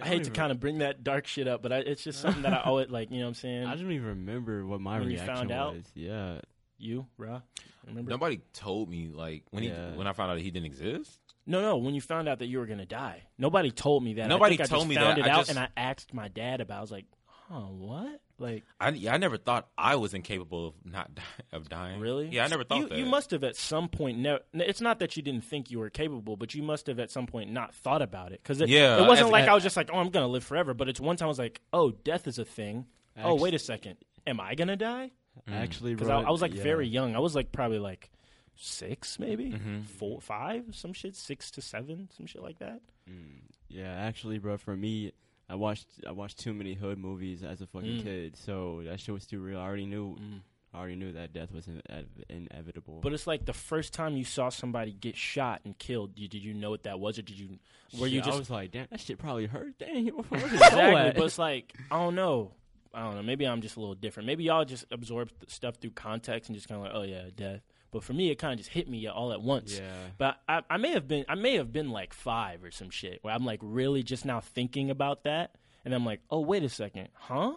I 0.02 0.08
hate 0.08 0.24
to 0.26 0.32
kind 0.32 0.52
of 0.52 0.60
bring 0.60 0.80
that 0.80 1.04
dark 1.04 1.28
shit 1.28 1.48
up, 1.48 1.62
but 1.62 1.72
I, 1.72 1.78
it's 1.78 2.04
just 2.04 2.20
something 2.22 2.42
that 2.44 2.54
I 2.54 2.62
always 2.62 2.90
like. 2.90 3.12
You 3.12 3.18
know 3.20 3.26
what 3.26 3.30
I'm 3.30 3.34
saying? 3.36 3.66
I 3.68 3.76
don't 3.76 3.92
even 3.92 4.08
remember 4.08 4.66
what 4.66 4.82
my 4.82 5.00
When 5.00 5.10
you 5.10 5.16
reaction 5.16 5.36
found 5.36 5.52
out? 5.52 5.76
was. 5.76 5.86
Yeah. 5.94 6.40
you, 6.78 7.06
Ra, 7.18 7.42
remember? 7.88 8.10
Nobody 8.12 8.42
told 8.54 8.90
me 8.90 9.08
like 9.08 9.44
when 9.52 9.64
Yeah. 9.64 9.92
he 9.92 9.98
when 9.98 10.08
I 10.08 10.14
found 10.14 10.32
out 10.32 10.40
he 10.40 10.52
didn't 10.52 10.66
exist. 10.66 11.20
No, 11.48 11.62
no. 11.62 11.78
When 11.78 11.94
you 11.94 12.02
found 12.02 12.28
out 12.28 12.40
that 12.40 12.48
you 12.48 12.58
were 12.60 12.66
gonna 12.66 12.86
die, 12.88 13.22
nobody 13.38 13.70
told 13.72 14.04
me 14.04 14.16
that. 14.16 14.28
Nobody 14.28 14.56
I 14.56 14.58
think 14.58 14.72
I 14.72 14.76
just 14.76 14.88
me 14.88 14.96
found 14.96 15.18
that. 15.20 15.26
it 15.26 15.30
I 15.30 15.30
out, 15.30 15.38
just- 15.42 15.50
and 15.52 15.60
I 15.60 15.68
asked 15.78 16.14
my 16.14 16.28
dad 16.28 16.60
about. 16.62 16.76
it. 16.76 16.78
I 16.80 16.82
was 16.82 16.92
like, 16.92 17.06
"Huh, 17.48 17.62
what? 17.62 18.22
Like, 18.38 18.64
I 18.80 18.90
yeah, 18.90 19.14
I 19.14 19.18
never 19.18 19.38
thought 19.38 19.68
I 19.78 19.96
was 19.96 20.14
incapable 20.14 20.68
of 20.70 20.74
not 20.84 21.14
die, 21.16 21.24
of 21.54 21.70
dying. 21.70 22.00
really? 22.02 22.28
Yeah, 22.28 22.44
I 22.44 22.48
never 22.48 22.64
thought 22.64 22.80
you, 22.80 22.90
that. 22.90 22.98
You 22.98 23.06
must 23.06 23.32
have 23.32 23.44
at 23.44 23.56
some 23.56 23.88
point. 23.88 24.18
Ne- 24.18 24.40
it's 24.54 24.82
not 24.82 25.00
that 25.00 25.16
you 25.16 25.24
didn't 25.24 25.44
think 25.46 25.72
you 25.72 25.80
were 25.80 25.90
capable, 25.90 26.36
but 26.36 26.54
you 26.54 26.62
must 26.64 26.88
have 26.88 27.00
at 27.00 27.10
some 27.12 27.28
point 27.28 27.52
not 27.52 27.74
thought 27.74 28.02
about 28.02 28.32
it 28.34 28.42
because 28.44 28.60
it, 28.62 28.68
Yeah, 28.70 28.98
it 28.98 29.08
wasn't 29.08 29.28
as- 29.28 29.32
like 29.32 29.44
as- 29.44 29.50
I 29.50 29.54
was 29.54 29.64
just 29.64 29.78
like, 29.78 29.90
"Oh, 29.94 29.98
I'm 30.00 30.10
gonna 30.10 30.28
live 30.28 30.44
forever." 30.44 30.74
But 30.74 30.90
it's 30.90 31.00
one 31.00 31.16
time 31.18 31.28
I 31.28 31.30
was 31.30 31.40
like, 31.40 31.62
"Oh, 31.72 31.92
death 31.92 32.28
is 32.28 32.40
a 32.40 32.46
thing." 32.46 32.88
oh, 33.24 33.36
wait 33.36 33.54
a 33.54 33.60
second, 33.60 33.96
am 34.28 34.42
I 34.42 34.56
gonna 34.56 34.76
die? 34.76 35.12
Actually, 35.48 35.94
Because 35.96 36.10
I, 36.10 36.20
I 36.22 36.30
was 36.32 36.42
like 36.42 36.54
yeah. 36.56 36.64
very 36.64 36.88
young. 36.88 37.16
I 37.16 37.20
was 37.20 37.34
like 37.36 37.52
probably 37.54 37.80
like 37.80 38.10
six, 38.56 39.20
maybe 39.20 39.52
Mhm. 39.52 39.84
four, 39.86 40.20
five, 40.22 40.64
some 40.76 40.94
shit, 40.94 41.16
six 41.16 41.52
to 41.52 41.62
seven, 41.62 42.10
some 42.16 42.26
shit 42.26 42.42
like 42.42 42.60
that. 42.60 42.82
Mm, 43.10 43.42
yeah, 43.70 43.94
actually, 43.94 44.38
bro, 44.40 44.58
for 44.58 44.76
me, 44.76 45.12
I 45.50 45.56
watched 45.56 45.88
I 46.08 46.12
watched 46.12 46.40
too 46.40 46.54
many 46.54 46.74
hood 46.74 46.98
movies 46.98 47.44
as 47.44 47.62
a 47.62 47.68
fucking 47.68 48.00
Mm. 48.00 48.04
kid, 48.04 48.38
so 48.38 48.82
that 48.86 49.00
shit 49.00 49.14
was 49.14 49.26
too 49.28 49.40
real. 49.40 49.60
I 49.60 49.64
already 49.64 49.86
knew, 49.86 50.16
Mm. 50.16 50.42
I 50.74 50.78
already 50.80 50.96
knew 50.96 51.12
that 51.14 51.32
death 51.34 51.52
was 51.54 51.68
in, 51.68 51.82
inevitable. 52.30 53.00
But 53.02 53.14
it's 53.14 53.28
like 53.28 53.46
the 53.46 53.54
first 53.54 53.94
time 53.94 54.18
you 54.18 54.24
saw 54.26 54.50
somebody 54.50 54.92
get 54.92 55.16
shot 55.16 55.62
and 55.64 55.78
killed. 55.78 56.18
You, 56.20 56.28
did 56.28 56.44
you 56.44 56.54
know 56.54 56.70
what 56.70 56.84
that 56.84 57.00
was, 57.00 57.18
or 57.20 57.22
did 57.22 57.38
you? 57.40 57.60
Were 58.00 58.08
you 58.08 58.20
Shit, 58.20 58.24
I 58.24 58.26
just 58.28 58.40
was 58.40 58.50
like, 58.50 58.72
damn, 58.72 58.88
that 58.90 59.00
shit 59.00 59.18
probably 59.18 59.46
hurt. 59.46 59.78
Damn, 59.78 60.06
where 60.30 60.42
did 60.42 60.54
it 60.54 60.60
go 60.60 60.66
exactly? 60.66 61.12
But 61.16 61.26
it's 61.26 61.40
like 61.40 61.74
I 61.92 61.98
don't 61.98 62.16
know. 62.16 62.52
I 62.94 63.02
don't 63.04 63.16
know. 63.16 63.24
Maybe 63.24 63.46
I'm 63.46 63.62
just 63.62 63.76
a 63.76 63.80
little 63.80 63.94
different. 63.96 64.26
Maybe 64.28 64.46
y'all 64.46 64.64
just 64.66 64.86
absorb 64.90 65.30
th- 65.40 65.50
stuff 65.52 65.76
through 65.76 65.92
context 65.92 66.50
and 66.50 66.56
just 66.56 66.68
kind 66.70 66.80
of 66.80 66.86
like, 66.88 66.96
oh 66.96 67.04
yeah, 67.04 67.30
death. 67.36 67.62
But 67.92 68.04
for 68.04 68.14
me, 68.14 68.30
it 68.30 68.36
kind 68.36 68.54
of 68.54 68.58
just 68.60 68.70
hit 68.72 68.90
me 68.90 69.08
all 69.08 69.32
at 69.32 69.42
once. 69.42 69.78
yeah, 69.80 69.94
But 70.18 70.38
I, 70.50 70.62
I 70.70 70.78
may 70.78 70.92
have 70.92 71.08
been, 71.08 71.26
I 71.30 71.36
may 71.36 71.56
have 71.56 71.72
been 71.72 71.92
like 71.92 72.14
five 72.14 72.64
or 72.64 72.72
some 72.72 72.90
shit 72.90 73.20
where 73.22 73.34
I'm 73.34 73.46
like 73.46 73.60
really 73.64 74.04
just 74.04 74.26
now 74.26 74.42
thinking 74.42 74.90
about 74.90 75.24
that, 75.24 75.56
and 75.86 75.94
I'm 75.94 76.06
like, 76.06 76.20
oh 76.30 76.42
wait 76.42 76.64
a 76.64 76.70
second, 76.70 77.10
huh? 77.14 77.54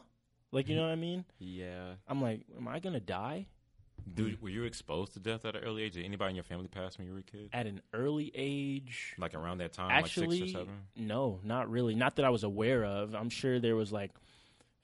Like 0.52 0.68
you 0.68 0.76
know 0.76 0.82
what 0.82 0.92
I 0.92 0.96
mean? 0.96 1.24
yeah. 1.38 1.94
I'm 2.06 2.22
like, 2.22 2.42
am 2.56 2.68
I 2.68 2.78
gonna 2.78 3.00
die 3.00 3.46
Dude, 4.14 4.40
were 4.40 4.48
you 4.48 4.64
exposed 4.64 5.12
to 5.14 5.20
death 5.20 5.44
at 5.44 5.54
an 5.56 5.62
early 5.64 5.82
age? 5.82 5.94
Did 5.94 6.04
anybody 6.04 6.30
in 6.30 6.36
your 6.36 6.44
family 6.44 6.68
pass 6.68 6.96
when 6.98 7.06
you 7.06 7.12
were 7.12 7.18
a 7.18 7.22
kid? 7.22 7.50
at 7.52 7.66
an 7.66 7.80
early 7.92 8.30
age? 8.34 9.14
Like 9.18 9.34
around 9.34 9.58
that 9.58 9.72
time, 9.72 9.90
Actually, 9.90 10.28
like 10.28 10.38
six 10.38 10.50
or 10.54 10.58
seven. 10.60 10.74
no, 10.96 11.40
not 11.42 11.70
really. 11.70 11.94
Not 11.94 12.16
that 12.16 12.24
I 12.24 12.30
was 12.30 12.44
aware 12.44 12.84
of. 12.84 13.14
I'm 13.14 13.28
sure 13.30 13.58
there 13.60 13.76
was 13.76 13.92
like 13.92 14.12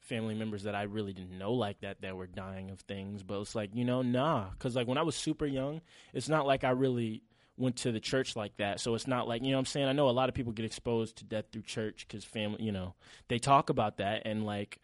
family 0.04 0.34
members 0.34 0.64
that 0.64 0.74
I 0.74 0.82
really 0.82 1.12
didn't 1.12 1.36
know 1.36 1.52
like 1.52 1.80
that 1.80 2.02
that 2.02 2.16
were 2.16 2.26
dying 2.26 2.70
of 2.70 2.80
things, 2.80 3.22
but 3.22 3.40
it's 3.40 3.54
like 3.54 3.74
you 3.74 3.84
know, 3.84 4.02
nah. 4.02 4.50
Because 4.50 4.76
like 4.76 4.86
when 4.86 4.98
I 4.98 5.02
was 5.02 5.16
super 5.16 5.46
young, 5.46 5.80
it's 6.12 6.28
not 6.28 6.46
like 6.46 6.64
I 6.64 6.70
really 6.70 7.22
went 7.56 7.76
to 7.76 7.92
the 7.92 8.00
church 8.00 8.36
like 8.36 8.56
that. 8.58 8.80
So 8.80 8.94
it's 8.94 9.06
not 9.06 9.28
like 9.28 9.42
you 9.42 9.50
know 9.50 9.56
what 9.56 9.60
I'm 9.60 9.66
saying. 9.66 9.88
I 9.88 9.92
know 9.92 10.08
a 10.08 10.10
lot 10.10 10.28
of 10.28 10.34
people 10.34 10.52
get 10.52 10.64
exposed 10.64 11.16
to 11.16 11.24
death 11.24 11.46
through 11.52 11.62
church 11.62 12.06
because 12.06 12.24
family, 12.24 12.62
you 12.62 12.72
know, 12.72 12.94
they 13.28 13.38
talk 13.38 13.70
about 13.70 13.98
that 13.98 14.22
and 14.24 14.44
like, 14.44 14.78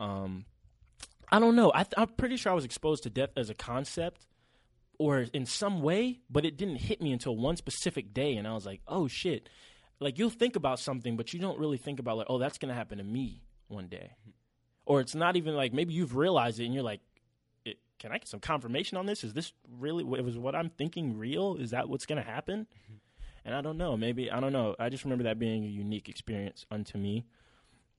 um, 0.00 0.44
I 1.30 1.38
don't 1.38 1.56
know. 1.56 1.72
I 1.74 1.84
th- 1.84 1.94
I'm 1.96 2.08
pretty 2.08 2.36
sure 2.36 2.52
I 2.52 2.54
was 2.54 2.64
exposed 2.64 3.04
to 3.04 3.10
death 3.10 3.30
as 3.36 3.50
a 3.50 3.54
concept 3.54 4.26
or 4.98 5.26
in 5.32 5.46
some 5.46 5.80
way, 5.80 6.20
but 6.28 6.44
it 6.44 6.56
didn't 6.56 6.76
hit 6.76 7.00
me 7.00 7.12
until 7.12 7.36
one 7.36 7.56
specific 7.56 8.12
day, 8.12 8.36
and 8.36 8.46
I 8.46 8.54
was 8.54 8.66
like, 8.66 8.80
oh 8.86 9.08
shit. 9.08 9.48
Like 10.00 10.18
you'll 10.18 10.30
think 10.30 10.54
about 10.54 10.78
something, 10.78 11.16
but 11.16 11.32
you 11.32 11.40
don't 11.40 11.58
really 11.58 11.76
think 11.76 11.98
about 11.98 12.18
like, 12.18 12.28
oh, 12.30 12.38
that's 12.38 12.58
gonna 12.58 12.74
happen 12.74 12.98
to 12.98 13.04
me 13.04 13.42
one 13.68 13.88
day, 13.88 14.12
or 14.88 15.00
it's 15.00 15.14
not 15.14 15.36
even 15.36 15.54
like 15.54 15.72
maybe 15.72 15.92
you've 15.92 16.16
realized 16.16 16.58
it 16.58 16.64
and 16.64 16.74
you're 16.74 16.82
like, 16.82 17.00
it, 17.64 17.76
can 17.98 18.10
I 18.10 18.18
get 18.18 18.26
some 18.26 18.40
confirmation 18.40 18.96
on 18.96 19.04
this? 19.06 19.22
Is 19.22 19.34
this 19.34 19.52
really 19.78 20.02
it 20.18 20.24
was 20.24 20.36
what 20.36 20.56
I'm 20.56 20.70
thinking 20.70 21.16
real? 21.16 21.56
Is 21.56 21.70
that 21.70 21.88
what's 21.88 22.06
gonna 22.06 22.22
happen? 22.22 22.66
And 23.44 23.54
I 23.54 23.60
don't 23.60 23.76
know. 23.76 23.96
Maybe 23.96 24.30
I 24.30 24.40
don't 24.40 24.52
know. 24.52 24.74
I 24.78 24.88
just 24.88 25.04
remember 25.04 25.24
that 25.24 25.38
being 25.38 25.64
a 25.64 25.68
unique 25.68 26.08
experience 26.08 26.64
unto 26.70 26.98
me. 26.98 27.26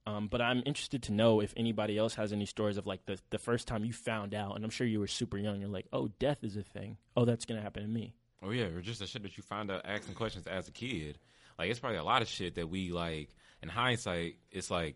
Um, 0.07 0.27
but 0.27 0.41
I'm 0.41 0.63
interested 0.65 1.03
to 1.03 1.11
know 1.13 1.41
if 1.41 1.53
anybody 1.55 1.95
else 1.95 2.15
has 2.15 2.33
any 2.33 2.47
stories 2.47 2.77
of 2.77 2.87
like 2.87 3.05
the 3.05 3.19
the 3.29 3.37
first 3.37 3.67
time 3.67 3.85
you 3.85 3.93
found 3.93 4.33
out, 4.33 4.55
and 4.55 4.65
I'm 4.65 4.71
sure 4.71 4.87
you 4.87 4.99
were 4.99 5.07
super 5.07 5.37
young. 5.37 5.59
You're 5.61 5.69
like, 5.69 5.87
oh, 5.93 6.09
death 6.19 6.43
is 6.43 6.57
a 6.57 6.63
thing. 6.63 6.97
Oh, 7.15 7.25
that's 7.25 7.45
gonna 7.45 7.61
happen 7.61 7.83
to 7.83 7.89
me. 7.89 8.15
Oh 8.41 8.49
yeah, 8.49 8.65
or 8.65 8.81
just 8.81 8.99
the 8.99 9.05
shit 9.05 9.21
that 9.21 9.37
you 9.37 9.43
find 9.43 9.69
out 9.69 9.83
asking 9.85 10.15
questions 10.15 10.47
as 10.47 10.67
a 10.67 10.71
kid. 10.71 11.19
Like 11.59 11.69
it's 11.69 11.79
probably 11.79 11.99
a 11.99 12.03
lot 12.03 12.23
of 12.23 12.27
shit 12.27 12.55
that 12.55 12.67
we 12.67 12.91
like. 12.91 13.29
In 13.61 13.69
hindsight, 13.69 14.37
it's 14.51 14.71
like, 14.71 14.95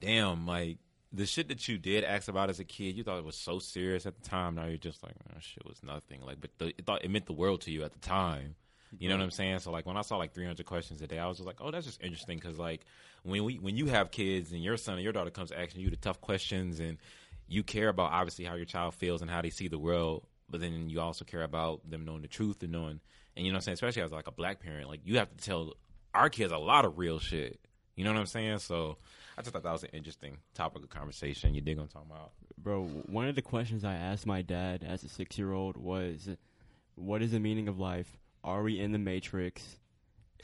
damn, 0.00 0.46
like 0.46 0.78
the 1.12 1.26
shit 1.26 1.48
that 1.48 1.68
you 1.68 1.78
did 1.78 2.04
ask 2.04 2.28
about 2.28 2.50
as 2.50 2.60
a 2.60 2.64
kid, 2.64 2.96
you 2.96 3.04
thought 3.04 3.18
it 3.18 3.24
was 3.24 3.36
so 3.36 3.58
serious 3.58 4.06
at 4.06 4.20
the 4.20 4.28
time. 4.28 4.56
Now 4.56 4.66
you're 4.66 4.76
just 4.76 5.02
like, 5.02 5.14
oh, 5.30 5.38
shit 5.40 5.64
was 5.66 5.82
nothing. 5.82 6.20
Like, 6.22 6.40
but 6.40 6.50
the, 6.58 6.68
it 6.68 6.84
thought 6.84 7.04
it 7.04 7.10
meant 7.10 7.26
the 7.26 7.32
world 7.32 7.62
to 7.62 7.70
you 7.70 7.84
at 7.84 7.92
the 7.92 8.00
time. 8.00 8.56
You 8.98 9.08
know 9.08 9.16
what 9.16 9.24
I'm 9.24 9.30
saying? 9.30 9.58
So 9.60 9.70
like 9.70 9.86
when 9.86 9.96
I 9.96 10.02
saw 10.02 10.16
like 10.16 10.34
300 10.34 10.64
questions 10.66 11.02
a 11.02 11.06
day, 11.06 11.18
I 11.18 11.26
was 11.26 11.38
just 11.38 11.46
like, 11.46 11.60
oh, 11.60 11.70
that's 11.70 11.86
just 11.86 12.02
interesting 12.02 12.38
because 12.38 12.58
like 12.58 12.82
when 13.22 13.42
we 13.44 13.56
when 13.56 13.76
you 13.76 13.86
have 13.86 14.10
kids 14.10 14.52
and 14.52 14.62
your 14.62 14.76
son 14.76 14.98
or 14.98 15.00
your 15.00 15.12
daughter 15.12 15.30
comes 15.30 15.50
asking 15.50 15.82
you 15.82 15.90
the 15.90 15.96
tough 15.96 16.20
questions 16.20 16.78
and 16.78 16.98
you 17.48 17.62
care 17.62 17.88
about 17.88 18.12
obviously 18.12 18.44
how 18.44 18.54
your 18.54 18.64
child 18.64 18.94
feels 18.94 19.20
and 19.20 19.30
how 19.30 19.42
they 19.42 19.50
see 19.50 19.66
the 19.66 19.78
world, 19.78 20.24
but 20.48 20.60
then 20.60 20.88
you 20.88 21.00
also 21.00 21.24
care 21.24 21.42
about 21.42 21.88
them 21.90 22.04
knowing 22.04 22.22
the 22.22 22.28
truth 22.28 22.62
and 22.62 22.70
knowing 22.70 23.00
and 23.36 23.44
you 23.44 23.52
know 23.52 23.56
what 23.56 23.60
I'm 23.60 23.62
saying, 23.62 23.74
especially 23.74 24.02
as 24.02 24.12
like 24.12 24.28
a 24.28 24.32
black 24.32 24.60
parent, 24.60 24.88
like 24.88 25.00
you 25.04 25.18
have 25.18 25.34
to 25.36 25.44
tell 25.44 25.74
our 26.14 26.28
kids 26.28 26.52
a 26.52 26.58
lot 26.58 26.84
of 26.84 26.98
real 26.98 27.18
shit. 27.18 27.58
You 27.96 28.04
know 28.04 28.12
what 28.12 28.20
I'm 28.20 28.26
saying? 28.26 28.58
So 28.58 28.98
I 29.36 29.42
just 29.42 29.52
thought 29.52 29.64
that 29.64 29.72
was 29.72 29.82
an 29.82 29.90
interesting 29.92 30.38
topic 30.54 30.82
of 30.82 30.90
conversation. 30.90 31.54
You 31.54 31.60
dig 31.60 31.76
what 31.76 31.84
I'm 31.84 31.88
talking 31.88 32.10
about? 32.10 32.32
Bro, 32.56 32.84
one 33.06 33.28
of 33.28 33.34
the 33.34 33.42
questions 33.42 33.84
I 33.84 33.94
asked 33.94 34.26
my 34.26 34.42
dad 34.42 34.84
as 34.86 35.02
a 35.02 35.08
six 35.08 35.36
year 35.38 35.52
old 35.52 35.76
was, 35.76 36.28
What 36.94 37.22
is 37.22 37.32
the 37.32 37.40
meaning 37.40 37.68
of 37.68 37.78
life? 37.78 38.16
Are 38.44 38.62
we 38.62 38.78
in 38.78 38.92
the 38.92 38.98
Matrix? 38.98 39.78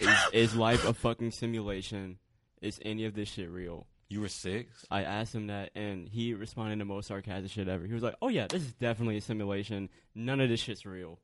Is, 0.01 0.09
is 0.33 0.57
life 0.57 0.85
a 0.87 0.95
fucking 0.95 1.31
simulation? 1.31 2.19
Is 2.61 2.81
any 2.83 3.05
of 3.05 3.15
this 3.15 3.29
shit 3.29 3.51
real? 3.51 3.87
You 4.09 4.21
were 4.21 4.29
six. 4.29 4.85
I 4.91 5.05
asked 5.05 5.35
him 5.35 5.47
that, 5.47 5.71
and 5.77 6.09
he 6.09 6.35
responded 6.35 6.81
the 6.81 6.85
most 6.85 7.07
sarcastic 7.07 7.53
shit 7.53 7.69
ever. 7.69 7.87
He 7.87 7.95
was 7.95 8.03
like, 8.03 8.17
"Oh 8.21 8.27
yeah, 8.27 8.49
this 8.49 8.63
is 8.63 8.73
definitely 8.73 9.19
a 9.19 9.21
simulation. 9.21 9.89
None 10.17 10.41
of 10.41 10.49
this 10.49 10.59
shit's 10.59 10.85
real." 10.85 11.21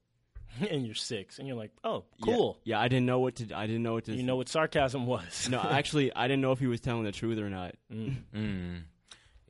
and 0.70 0.86
you're 0.86 0.94
six, 0.94 1.38
and 1.38 1.46
you're 1.48 1.56
like, 1.56 1.72
oh, 1.84 2.04
cool. 2.22 2.58
Yeah, 2.64 2.80
I 2.80 2.88
didn't 2.88 3.06
know 3.06 3.20
what 3.20 3.36
to. 3.36 3.56
I 3.56 3.66
didn't 3.66 3.82
know 3.82 3.94
what 3.94 4.04
to. 4.04 4.14
You 4.14 4.22
know 4.22 4.36
what 4.36 4.48
sarcasm 4.48 5.06
was? 5.06 5.48
no, 5.50 5.60
actually, 5.70 6.14
I 6.14 6.28
didn't 6.28 6.42
know 6.42 6.52
if 6.52 6.58
he 6.58 6.66
was 6.66 6.80
telling 6.80 7.04
the 7.04 7.12
truth 7.12 7.38
or 7.38 7.50
not. 7.50 7.74
Mm. 7.92 8.16
Mm. 8.34 8.82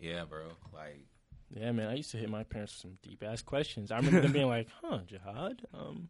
Yeah, 0.01 0.25
bro. 0.25 0.47
Like 0.75 1.01
Yeah, 1.51 1.73
man. 1.73 1.89
I 1.89 1.95
used 1.95 2.11
to 2.13 2.17
hit 2.19 2.29
my 2.29 2.43
parents 2.45 2.75
with 2.75 2.81
some 2.83 2.99
deep 3.03 3.23
ass 3.23 3.43
questions. 3.43 3.91
I 3.91 3.97
remember 3.97 4.21
them 4.21 4.33
being 4.33 4.49
like, 4.49 4.69
"Huh, 4.83 4.99
jihad? 5.07 5.63
Um, 5.73 6.09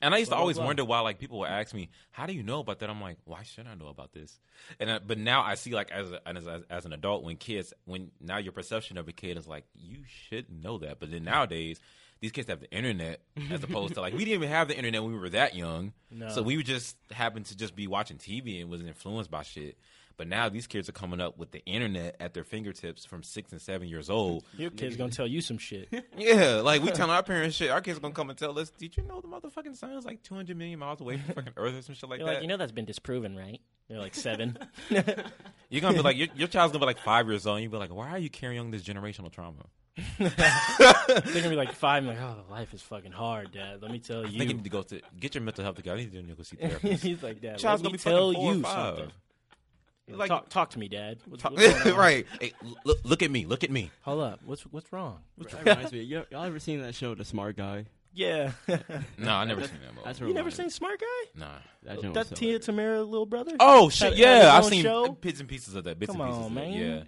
And 0.00 0.14
I 0.14 0.18
used 0.18 0.28
to 0.28 0.30
Blah, 0.30 0.36
blah, 0.36 0.42
always 0.42 0.56
blah. 0.56 0.66
wonder 0.66 0.84
why, 0.84 1.00
like, 1.00 1.18
people 1.18 1.40
would 1.40 1.48
ask 1.48 1.74
me, 1.74 1.90
"How 2.12 2.26
do 2.26 2.32
you 2.32 2.42
know 2.44 2.60
about 2.60 2.78
that?" 2.80 2.88
I'm 2.90 3.00
like, 3.00 3.18
"Why 3.24 3.42
should 3.42 3.66
I 3.66 3.74
know 3.74 3.88
about 3.88 4.12
this?" 4.12 4.38
And 4.80 4.90
I, 4.90 4.98
but 5.00 5.18
now 5.18 5.42
I 5.42 5.54
see, 5.56 5.72
like, 5.74 5.90
as 5.90 6.10
a, 6.12 6.20
as 6.28 6.46
a- 6.46 6.62
as 6.70 6.86
an 6.86 6.92
adult, 6.92 7.24
when 7.24 7.36
kids, 7.36 7.72
when 7.84 8.10
now 8.20 8.38
your 8.38 8.52
perception 8.52 8.96
of 8.96 9.08
a 9.08 9.12
kid 9.12 9.36
is 9.36 9.46
like, 9.48 9.64
you 9.74 9.98
should 10.06 10.50
know 10.62 10.78
that. 10.78 10.98
But 11.00 11.10
then 11.10 11.24
nowadays, 11.24 11.80
these 12.20 12.32
kids 12.32 12.48
have 12.48 12.60
the 12.60 12.70
internet, 12.70 13.20
as 13.50 13.62
opposed 13.62 13.94
to 13.94 14.00
like 14.00 14.12
we 14.12 14.20
didn't 14.20 14.34
even 14.34 14.48
have 14.48 14.68
the 14.68 14.76
internet 14.76 15.02
when 15.02 15.12
we 15.12 15.18
were 15.18 15.30
that 15.30 15.54
young. 15.54 15.92
No. 16.10 16.28
So 16.28 16.42
we 16.42 16.56
would 16.56 16.66
just 16.66 16.96
happen 17.10 17.44
to 17.44 17.56
just 17.56 17.76
be 17.76 17.86
watching 17.86 18.16
TV 18.18 18.60
and 18.60 18.70
was 18.70 18.82
influenced 18.82 19.30
by 19.30 19.42
shit. 19.42 19.78
But 20.16 20.26
now 20.26 20.48
these 20.48 20.66
kids 20.66 20.88
are 20.88 20.92
coming 20.92 21.20
up 21.20 21.38
with 21.38 21.52
the 21.52 21.64
internet 21.64 22.16
at 22.18 22.34
their 22.34 22.42
fingertips 22.42 23.04
from 23.04 23.22
six 23.22 23.52
and 23.52 23.62
seven 23.62 23.86
years 23.86 24.10
old. 24.10 24.44
your 24.58 24.70
kid's 24.70 24.96
gonna 24.96 25.12
tell 25.12 25.28
you 25.28 25.40
some 25.40 25.58
shit." 25.58 25.88
Yeah, 26.18 26.60
like 26.64 26.82
we 26.82 26.90
tell 26.90 27.10
our 27.10 27.22
parents 27.22 27.54
shit. 27.56 27.70
Our 27.70 27.80
kids 27.80 28.00
gonna 28.00 28.12
come 28.12 28.28
and 28.28 28.38
tell 28.38 28.58
us, 28.58 28.70
"Did 28.70 28.96
you 28.96 29.04
know 29.04 29.20
the 29.20 29.28
motherfucking 29.28 29.76
sun 29.76 29.92
is 29.92 30.04
like 30.04 30.22
200 30.24 30.56
million 30.56 30.80
miles 30.80 31.00
away 31.00 31.18
from 31.18 31.34
fucking 31.36 31.52
Earth 31.56 31.78
or 31.78 31.82
some 31.82 31.94
shit 31.94 32.10
like 32.10 32.18
You're 32.18 32.26
that?" 32.26 32.34
like, 32.34 32.42
you 32.42 32.48
know, 32.48 32.56
that's 32.56 32.72
been 32.72 32.84
disproven, 32.84 33.36
right? 33.36 33.60
They're 33.88 33.98
like 33.98 34.14
seven. 34.14 34.58
You're 35.70 35.80
gonna 35.82 35.94
be 35.96 36.02
like, 36.02 36.16
your, 36.16 36.28
your 36.36 36.48
child's 36.48 36.72
gonna 36.72 36.82
be 36.82 36.86
like 36.86 36.98
five 37.00 37.26
years 37.28 37.46
old. 37.46 37.56
and 37.56 37.62
You'll 37.62 37.72
be 37.72 37.78
like, 37.78 37.92
"Why 37.94 38.10
are 38.10 38.18
you 38.18 38.30
carrying 38.30 38.60
on 38.60 38.70
this 38.70 38.82
generational 38.82 39.30
trauma?" 39.30 39.64
They're 40.18 40.28
gonna 40.28 41.48
be 41.50 41.56
like 41.56 41.72
five. 41.72 42.02
I'm 42.04 42.08
like, 42.08 42.20
oh, 42.20 42.36
life 42.50 42.72
is 42.74 42.82
fucking 42.82 43.12
hard, 43.12 43.52
Dad. 43.52 43.82
Let 43.82 43.90
me 43.90 43.98
tell 43.98 44.20
I 44.20 44.22
think 44.24 44.34
you 44.34 44.42
you. 44.42 44.54
need 44.54 44.64
to 44.64 44.70
go 44.70 44.82
to 44.82 45.00
get 45.18 45.34
your 45.34 45.42
mental 45.42 45.64
health 45.64 45.76
together. 45.76 45.96
I 45.98 46.04
need 46.04 46.12
to 46.28 46.34
go 46.34 46.42
see 46.42 46.56
therapist. 46.56 47.02
He's 47.02 47.22
like, 47.22 47.40
Dad. 47.40 47.58
Child's 47.58 47.82
let 47.82 47.88
gonna 47.88 47.92
me 47.92 47.96
be 47.96 48.02
tell 48.02 48.32
fucking 48.32 48.34
four 48.42 48.52
or 48.52 48.54
you 48.56 48.62
five. 48.62 48.96
something. 48.98 49.12
Like, 50.10 50.28
talk, 50.28 50.48
talk 50.48 50.70
to 50.70 50.78
me, 50.78 50.88
Dad. 50.88 51.18
What's, 51.26 51.42
talk- 51.42 51.52
what's 51.52 51.82
going 51.82 51.92
on? 51.94 51.98
right? 51.98 52.26
Hey, 52.40 52.52
look, 52.84 52.98
look 53.04 53.22
at 53.22 53.30
me. 53.30 53.44
Look 53.44 53.62
at 53.64 53.70
me. 53.70 53.90
Hold 54.02 54.22
up. 54.22 54.40
What's 54.44 54.62
what's 54.62 54.90
wrong? 54.92 55.18
What's 55.36 55.52
That 55.54 55.64
reminds 55.66 55.92
me. 55.92 56.00
Y'all, 56.02 56.24
y'all 56.30 56.44
ever 56.44 56.58
seen 56.60 56.80
that 56.82 56.94
show, 56.94 57.14
The 57.14 57.24
Smart 57.24 57.56
Guy? 57.56 57.86
Yeah. 58.18 58.52
No, 59.18 59.32
I 59.32 59.44
never 59.44 59.62
seen 59.62 59.78
that 59.84 59.92
movie. 59.94 60.02
That's 60.04 60.20
you 60.20 60.32
never 60.34 60.50
seen 60.50 60.70
Smart 60.70 61.00
Guy? 61.00 61.06
Nah. 61.40 61.46
that. 61.84 61.94
joint 62.02 62.14
was 62.14 62.14
That 62.14 62.26
so 62.28 62.34
Tia 62.34 62.58
good. 62.58 62.62
Tamera 62.62 63.08
little 63.08 63.26
brother? 63.26 63.52
Oh 63.60 63.88
shit! 63.88 64.14
Had- 64.14 64.18
had 64.18 64.42
Yeah, 64.42 64.54
I've 64.56 64.64
own 64.64 64.70
seen 64.70 64.82
show? 64.82 65.08
bits 65.12 65.40
and 65.40 65.48
pieces 65.48 65.74
of 65.76 65.84
that. 65.84 65.98
Bits 65.98 66.10
Come 66.12 66.20
and 66.20 66.30
pieces. 66.30 66.38
on, 66.44 66.46
of 66.48 66.54
that. 66.54 66.60
man. 66.60 67.06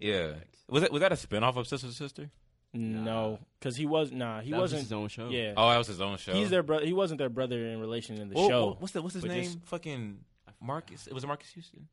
Yeah, 0.00 0.08
yeah. 0.28 0.32
Was 0.68 0.82
that 0.82 0.92
was 0.92 1.00
that 1.00 1.12
a 1.12 1.16
spinoff 1.16 1.56
of 1.56 1.66
Sister 1.66 1.88
Sister? 1.92 2.30
No, 2.72 3.38
because 3.58 3.74
he 3.76 3.86
was 3.86 4.12
nah. 4.12 4.40
He 4.40 4.50
That 4.50 4.56
was 4.60 4.72
wasn't. 4.72 4.82
his 4.82 4.92
own 4.92 5.08
show. 5.08 5.28
Yeah, 5.30 5.54
Oh, 5.56 5.70
that 5.70 5.78
was 5.78 5.86
his 5.86 6.00
own 6.00 6.16
show. 6.18 6.34
he's 6.34 6.50
their 6.50 6.62
brother. 6.62 6.84
He 6.84 6.92
wasn't 6.92 7.18
their 7.18 7.28
brother 7.30 7.58
in 7.66 7.80
relation 7.80 8.18
in 8.20 8.28
the 8.28 8.34
Wha- 8.34 8.48
show. 8.48 8.66
wha- 8.66 8.76
What's 8.78 8.92
the 8.92 9.02
what's 9.02 9.14
his 9.14 9.22
But 9.22 9.30
name? 9.32 9.44
just- 9.44 9.58
Fucking 9.64 10.18
Marcus. 10.60 11.06
It 11.06 11.14
was 11.14 11.24
Marcus 11.26 11.48
Houston. 11.54 11.88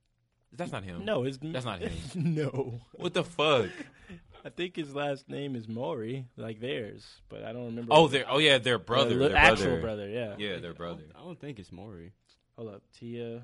That's 0.55 0.71
not 0.71 0.83
him. 0.83 1.03
no, 1.05 1.23
his, 1.23 1.39
That's 1.41 1.65
not 1.65 1.79
him. 1.79 1.91
no, 2.35 2.79
What 2.93 3.13
the 3.15 3.23
fuck? 3.23 3.69
I 4.45 4.49
think 4.49 4.75
his 4.75 4.93
last 4.93 5.29
name 5.29 5.55
is 5.55 5.67
Mowry, 5.67 6.27
like 6.35 6.59
theirs, 6.59 7.05
but 7.29 7.43
I 7.43 7.53
don't 7.53 7.65
remember. 7.67 7.93
Oh, 7.93 8.07
their 8.07 8.25
oh 8.29 8.39
yeah, 8.39 8.57
their 8.57 8.77
brother. 8.77 9.15
the 9.17 9.29
their 9.29 9.37
actual 9.37 9.65
brother. 9.79 9.81
brother. 9.81 10.09
Yeah. 10.09 10.35
Yeah, 10.37 10.59
their 10.59 10.73
brother. 10.73 11.03
I 11.15 11.23
don't 11.23 11.39
think 11.39 11.59
it's 11.59 11.71
Mowry. 11.71 12.11
Hold 12.57 12.75
up, 12.75 12.83
Tia, 12.97 13.41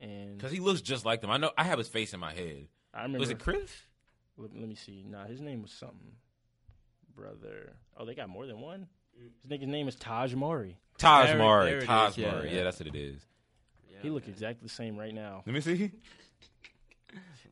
and 0.00 0.36
Because 0.36 0.52
he 0.52 0.60
looks 0.60 0.80
just 0.82 1.04
like 1.04 1.20
them. 1.22 1.30
I 1.30 1.38
know. 1.38 1.50
I 1.56 1.64
have 1.64 1.78
his 1.78 1.88
face 1.88 2.12
in 2.12 2.20
my 2.20 2.32
head. 2.32 2.68
I 2.92 3.02
remember. 3.02 3.20
Was 3.20 3.30
it 3.30 3.38
Chris? 3.38 3.70
Let, 4.36 4.54
let 4.54 4.68
me 4.68 4.74
see. 4.74 5.04
Nah, 5.08 5.26
his 5.26 5.40
name 5.40 5.62
was 5.62 5.72
something. 5.72 6.12
Brother. 7.14 7.72
Oh, 7.96 8.04
they 8.04 8.14
got 8.14 8.28
more 8.28 8.46
than 8.46 8.60
one. 8.60 8.86
His 9.18 9.32
nigga's 9.50 9.68
name 9.68 9.88
is 9.88 9.96
Taj 9.96 10.34
Mowry. 10.34 10.76
Taj 10.98 11.28
There- 11.28 11.38
Mowry. 11.38 11.70
there 11.70 11.80
Taj 11.80 12.10
is, 12.12 12.18
yeah, 12.18 12.32
Mowry. 12.32 12.50
yeah. 12.50 12.56
Yeah, 12.58 12.64
that's 12.64 12.78
what 12.78 12.88
it 12.88 12.96
is. 12.96 13.24
He 14.02 14.10
look 14.10 14.28
exactly 14.28 14.62
the 14.68 14.72
same 14.72 14.96
right 14.98 15.14
now. 15.14 15.42
Let 15.46 15.54
me 15.54 15.60
see. 15.62 15.90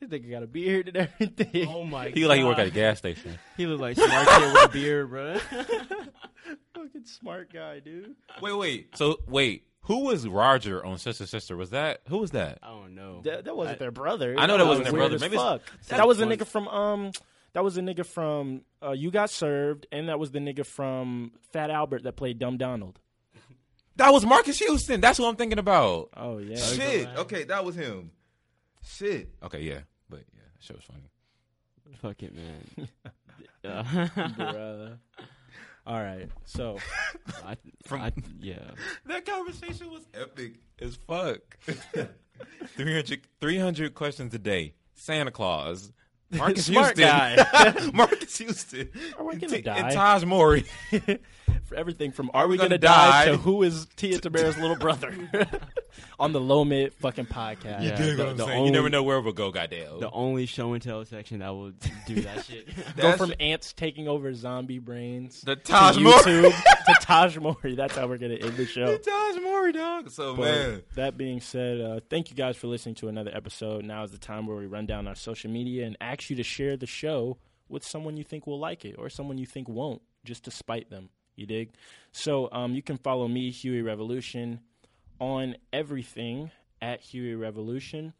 This 0.10 0.20
nigga 0.20 0.30
got 0.30 0.42
a 0.42 0.46
beard 0.46 0.88
and 0.88 0.96
everything. 0.96 1.68
Oh 1.68 1.84
my 1.84 2.08
He 2.08 2.22
look 2.22 2.30
like 2.30 2.38
he 2.38 2.44
work 2.44 2.58
at 2.58 2.66
a 2.66 2.70
gas 2.70 2.98
station. 2.98 3.38
He 3.56 3.66
look 3.66 3.80
like 3.80 3.96
smart 3.96 4.26
kid 4.28 4.52
with 4.52 4.64
a 4.64 4.68
beard, 4.68 5.10
bro. 5.10 5.38
Fucking 6.74 7.04
smart 7.04 7.52
guy, 7.52 7.80
dude. 7.80 8.14
Wait, 8.42 8.52
wait. 8.52 8.96
So 8.96 9.18
wait, 9.26 9.64
who 9.82 10.04
was 10.04 10.26
Roger 10.26 10.84
on 10.84 10.98
Sister 10.98 11.26
Sister? 11.26 11.56
Was 11.56 11.70
that 11.70 12.00
who 12.08 12.18
was 12.18 12.32
that? 12.32 12.58
I 12.62 12.68
don't 12.68 12.94
know. 12.94 13.22
That, 13.24 13.44
that 13.44 13.56
wasn't 13.56 13.76
I- 13.76 13.78
their 13.78 13.90
brother. 13.90 14.34
I 14.38 14.46
know 14.46 14.58
that 14.58 14.66
wasn't 14.66 14.86
was 14.86 14.92
their 14.92 15.00
brother. 15.00 15.18
Maybe 15.18 15.36
fuck. 15.36 15.62
that 15.88 15.96
that 15.96 16.08
was 16.08 16.20
a 16.20 16.26
nigga 16.26 16.46
from 16.46 16.68
um. 16.68 17.12
That 17.54 17.62
was 17.62 17.76
a 17.76 17.82
nigga 17.82 18.04
from 18.04 18.62
uh, 18.84 18.90
You 18.90 19.12
Got 19.12 19.30
Served, 19.30 19.86
and 19.92 20.08
that 20.08 20.18
was 20.18 20.32
the 20.32 20.40
nigga 20.40 20.66
from 20.66 21.30
Fat 21.52 21.70
Albert 21.70 22.02
that 22.02 22.16
played 22.16 22.40
Dumb 22.40 22.56
Donald. 22.56 22.98
That 23.94 24.12
was 24.12 24.26
Marcus 24.26 24.58
Houston. 24.58 25.00
That's 25.00 25.20
what 25.20 25.28
I'm 25.28 25.36
thinking 25.36 25.60
about. 25.60 26.10
Oh 26.16 26.38
yeah. 26.38 26.56
Shit. 26.56 27.08
Okay, 27.16 27.44
that 27.44 27.64
was 27.64 27.76
him. 27.76 28.10
Shit. 28.84 29.30
Okay, 29.42 29.62
yeah, 29.62 29.80
but 30.68 30.70
yeah, 30.70 30.76
was 30.76 30.84
funny. 30.84 31.10
Fuck 32.00 32.22
it, 32.22 32.34
man. 32.34 32.88
Bruh. 33.64 34.98
All 35.86 36.02
right. 36.02 36.28
So 36.44 36.78
I, 37.46 37.56
From- 37.86 38.00
I, 38.00 38.12
yeah. 38.40 38.70
That 39.06 39.26
conversation 39.26 39.90
was 39.90 40.02
epic 40.14 40.54
as 40.80 40.96
fuck. 41.06 41.40
300, 42.76 43.20
300 43.40 43.94
questions 43.94 44.34
a 44.34 44.38
day. 44.38 44.74
Santa 44.94 45.30
Claus. 45.30 45.92
Marcus 46.30 46.66
Smart 46.66 46.96
Houston. 46.98 47.04
guy. 47.44 47.90
Marcus 47.92 48.38
Houston. 48.38 48.88
Are 49.18 49.24
we 49.24 49.36
gonna 49.36 49.56
T- 49.56 49.62
die? 49.62 49.76
And 49.78 49.92
Taj 49.92 50.24
Mowry. 50.24 50.64
for 51.64 51.74
everything 51.76 52.10
from 52.12 52.30
Are, 52.34 52.46
we 52.48 52.52
we 52.52 52.56
gonna 52.56 52.70
gonna, 52.70 52.78
die? 52.78 53.24
die? 53.26 53.30
to 53.32 53.36
Who 53.36 53.62
is 53.62 53.86
Tia 53.96 54.18
Tamera's 54.18 54.56
little 54.58 54.74
brother 54.76 55.14
on 56.18 56.32
the 56.32 56.40
Low 56.40 56.64
Mid 56.64 56.94
fucking 56.94 57.26
podcast. 57.26 57.64
Yeah. 57.64 57.82
You 57.82 57.90
dig 57.90 58.16
the- 58.16 58.22
what 58.24 58.28
I'm 58.30 58.36
the 58.36 58.44
saying? 58.46 58.64
you 58.66 58.70
never 58.72 58.88
know 58.88 59.02
where 59.02 59.20
we'll 59.20 59.32
go, 59.32 59.50
goddamn. 59.50 60.00
The 60.00 60.10
only 60.10 60.46
show 60.46 60.72
and 60.72 60.82
tell 60.82 61.04
section 61.04 61.40
that 61.40 61.50
will 61.50 61.72
do 62.06 62.20
that 62.22 62.44
shit. 62.48 62.68
Go 62.96 63.16
from 63.16 63.32
ants 63.40 63.72
taking 63.72 64.08
over 64.08 64.32
zombie 64.34 64.78
brains 64.78 65.40
The 65.42 65.56
to 65.56 65.62
Taj 65.62 65.96
Mowry. 65.98 66.12
YouTube 66.14 66.52
to 66.86 66.94
Taj 67.00 67.36
Mowry. 67.38 67.74
That's 67.74 67.94
how 67.96 68.06
we're 68.06 68.18
gonna 68.18 68.34
end 68.34 68.56
the 68.56 68.66
show. 68.66 68.92
The 68.92 68.98
Taj 68.98 69.42
Mowry, 69.42 69.72
dog. 69.72 70.10
So, 70.10 70.36
But 70.36 70.42
man. 70.44 70.82
that 70.96 71.16
being 71.16 71.40
said, 71.40 71.80
uh, 71.80 72.00
thank 72.10 72.30
you 72.30 72.36
guys 72.36 72.56
for 72.56 72.66
listening 72.66 72.94
to 72.96 73.08
another 73.08 73.30
episode. 73.34 73.84
Now 73.84 74.02
is 74.04 74.10
the 74.10 74.18
time 74.18 74.46
where 74.46 74.56
we 74.56 74.66
run 74.66 74.86
down 74.86 75.06
our 75.06 75.14
social 75.14 75.50
media 75.50 75.86
and 75.86 75.96
ask 76.00 76.30
you 76.30 76.36
to 76.36 76.42
share 76.42 76.76
the 76.76 76.86
show 76.86 77.38
with 77.68 77.84
someone 77.84 78.16
you 78.16 78.24
think 78.24 78.46
will 78.46 78.58
like 78.58 78.84
it 78.84 78.96
or 78.98 79.08
someone 79.08 79.38
you 79.38 79.46
think 79.46 79.68
won't, 79.68 80.02
just 80.24 80.44
to 80.44 80.50
spite 80.50 80.90
them. 80.90 81.08
You 81.36 81.46
dig? 81.46 81.70
So 82.12 82.48
um, 82.52 82.74
you 82.74 82.82
can 82.82 82.96
follow 82.98 83.26
me, 83.26 83.50
Huey 83.50 83.82
Revolution, 83.82 84.60
on 85.20 85.56
everything 85.72 86.50
at 86.80 87.00
Huey 87.00 87.34
Revolution. 87.34 88.14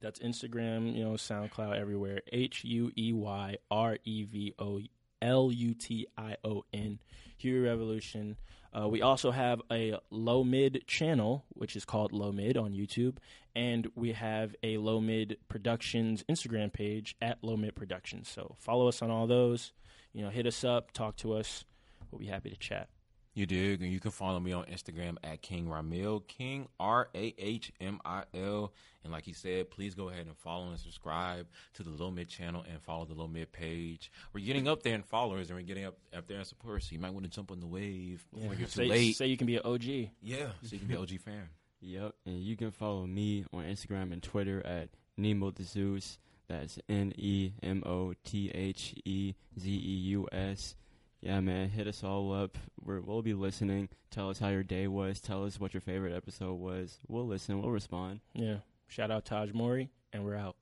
That's 0.00 0.18
Instagram, 0.20 0.96
you 0.96 1.04
know, 1.04 1.12
SoundCloud, 1.12 1.78
everywhere. 1.78 2.22
H 2.32 2.64
U 2.64 2.90
E 2.96 3.12
Y 3.12 3.56
R 3.70 3.98
E 4.04 4.24
V 4.24 4.54
O 4.58 4.80
L 5.20 5.52
U 5.52 5.74
T 5.74 6.06
I 6.16 6.36
O 6.44 6.64
N. 6.72 6.98
Huey 7.36 7.58
Revolution. 7.60 8.36
Uh, 8.72 8.88
we 8.88 9.02
also 9.02 9.30
have 9.30 9.60
a 9.70 9.98
low 10.10 10.44
mid 10.44 10.84
channel, 10.86 11.44
which 11.50 11.74
is 11.74 11.84
called 11.84 12.12
Low 12.12 12.30
Mid 12.30 12.56
on 12.56 12.72
YouTube, 12.72 13.16
and 13.54 13.90
we 13.94 14.12
have 14.12 14.54
a 14.62 14.76
Low 14.78 15.00
Mid 15.00 15.38
Productions 15.48 16.24
Instagram 16.28 16.72
page 16.72 17.16
at 17.20 17.42
Low 17.42 17.56
Mid 17.56 17.74
Productions. 17.74 18.28
So 18.28 18.54
follow 18.58 18.88
us 18.88 19.02
on 19.02 19.10
all 19.10 19.26
those. 19.26 19.72
You 20.12 20.22
know, 20.22 20.30
hit 20.30 20.46
us 20.46 20.64
up, 20.64 20.92
talk 20.92 21.16
to 21.16 21.34
us. 21.34 21.64
We'll 22.10 22.20
be 22.20 22.26
happy 22.26 22.50
to 22.50 22.56
chat. 22.56 22.88
You 23.34 23.46
dig? 23.46 23.80
And 23.80 23.92
you 23.92 24.00
can 24.00 24.10
follow 24.10 24.40
me 24.40 24.52
on 24.52 24.64
Instagram 24.64 25.16
at 25.22 25.40
King 25.40 25.66
Rahmil, 25.66 26.26
King 26.26 26.66
R 26.80 27.08
A 27.14 27.34
H 27.38 27.72
M 27.80 28.00
I 28.04 28.24
L. 28.34 28.72
And 29.04 29.12
like 29.12 29.24
he 29.24 29.32
said, 29.32 29.70
please 29.70 29.94
go 29.94 30.08
ahead 30.08 30.26
and 30.26 30.36
follow 30.36 30.68
and 30.68 30.78
subscribe 30.78 31.46
to 31.74 31.82
the 31.82 31.90
Low 31.90 32.10
Mid 32.10 32.28
channel 32.28 32.64
and 32.68 32.82
follow 32.82 33.04
the 33.04 33.14
Low 33.14 33.28
Mid 33.28 33.52
page. 33.52 34.10
We're 34.32 34.44
getting 34.44 34.66
up 34.66 34.82
there 34.82 34.94
in 34.94 35.02
followers 35.02 35.48
and 35.48 35.58
we're 35.58 35.64
getting 35.64 35.84
up, 35.84 35.96
up 36.14 36.26
there 36.26 36.38
in 36.38 36.44
support. 36.44 36.82
So 36.82 36.88
you 36.92 36.98
might 36.98 37.12
want 37.12 37.24
to 37.24 37.30
jump 37.30 37.52
on 37.52 37.60
the 37.60 37.66
wave 37.66 38.26
before 38.34 38.54
you're 38.54 38.66
too 38.66 38.82
say, 38.82 38.86
late. 38.86 39.16
say 39.16 39.26
you 39.26 39.36
can 39.36 39.46
be 39.46 39.56
an 39.56 39.62
OG. 39.64 39.84
yeah, 40.22 40.48
so 40.62 40.72
you 40.72 40.78
can 40.78 40.88
be 40.88 40.94
an 40.94 41.00
OG 41.00 41.20
fan. 41.24 41.48
Yep, 41.82 42.12
and 42.26 42.38
you 42.42 42.56
can 42.58 42.72
follow 42.72 43.06
me 43.06 43.46
on 43.54 43.64
Instagram 43.64 44.12
and 44.12 44.22
Twitter 44.22 44.60
at 44.66 44.90
Nemo 45.16 45.50
the 45.50 45.62
Zeus. 45.62 46.18
That's 46.46 46.78
N 46.90 47.14
E 47.16 47.52
M 47.62 47.82
O 47.86 48.12
T 48.22 48.50
H 48.50 48.94
E 49.06 49.34
Z 49.58 49.70
E 49.70 49.96
U 50.10 50.28
S. 50.30 50.74
Yeah, 51.20 51.40
man, 51.40 51.68
hit 51.68 51.86
us 51.86 52.02
all 52.02 52.32
up. 52.32 52.56
We're, 52.82 53.00
we'll 53.00 53.22
be 53.22 53.34
listening. 53.34 53.90
Tell 54.10 54.30
us 54.30 54.38
how 54.38 54.48
your 54.48 54.62
day 54.62 54.86
was. 54.86 55.20
Tell 55.20 55.44
us 55.44 55.60
what 55.60 55.74
your 55.74 55.82
favorite 55.82 56.14
episode 56.16 56.54
was. 56.54 56.98
We'll 57.08 57.26
listen. 57.26 57.60
We'll 57.60 57.70
respond. 57.70 58.20
Yeah. 58.32 58.56
Shout 58.88 59.10
out 59.10 59.26
Taj 59.26 59.52
Mowry, 59.52 59.90
and 60.12 60.24
we're 60.24 60.36
out. 60.36 60.56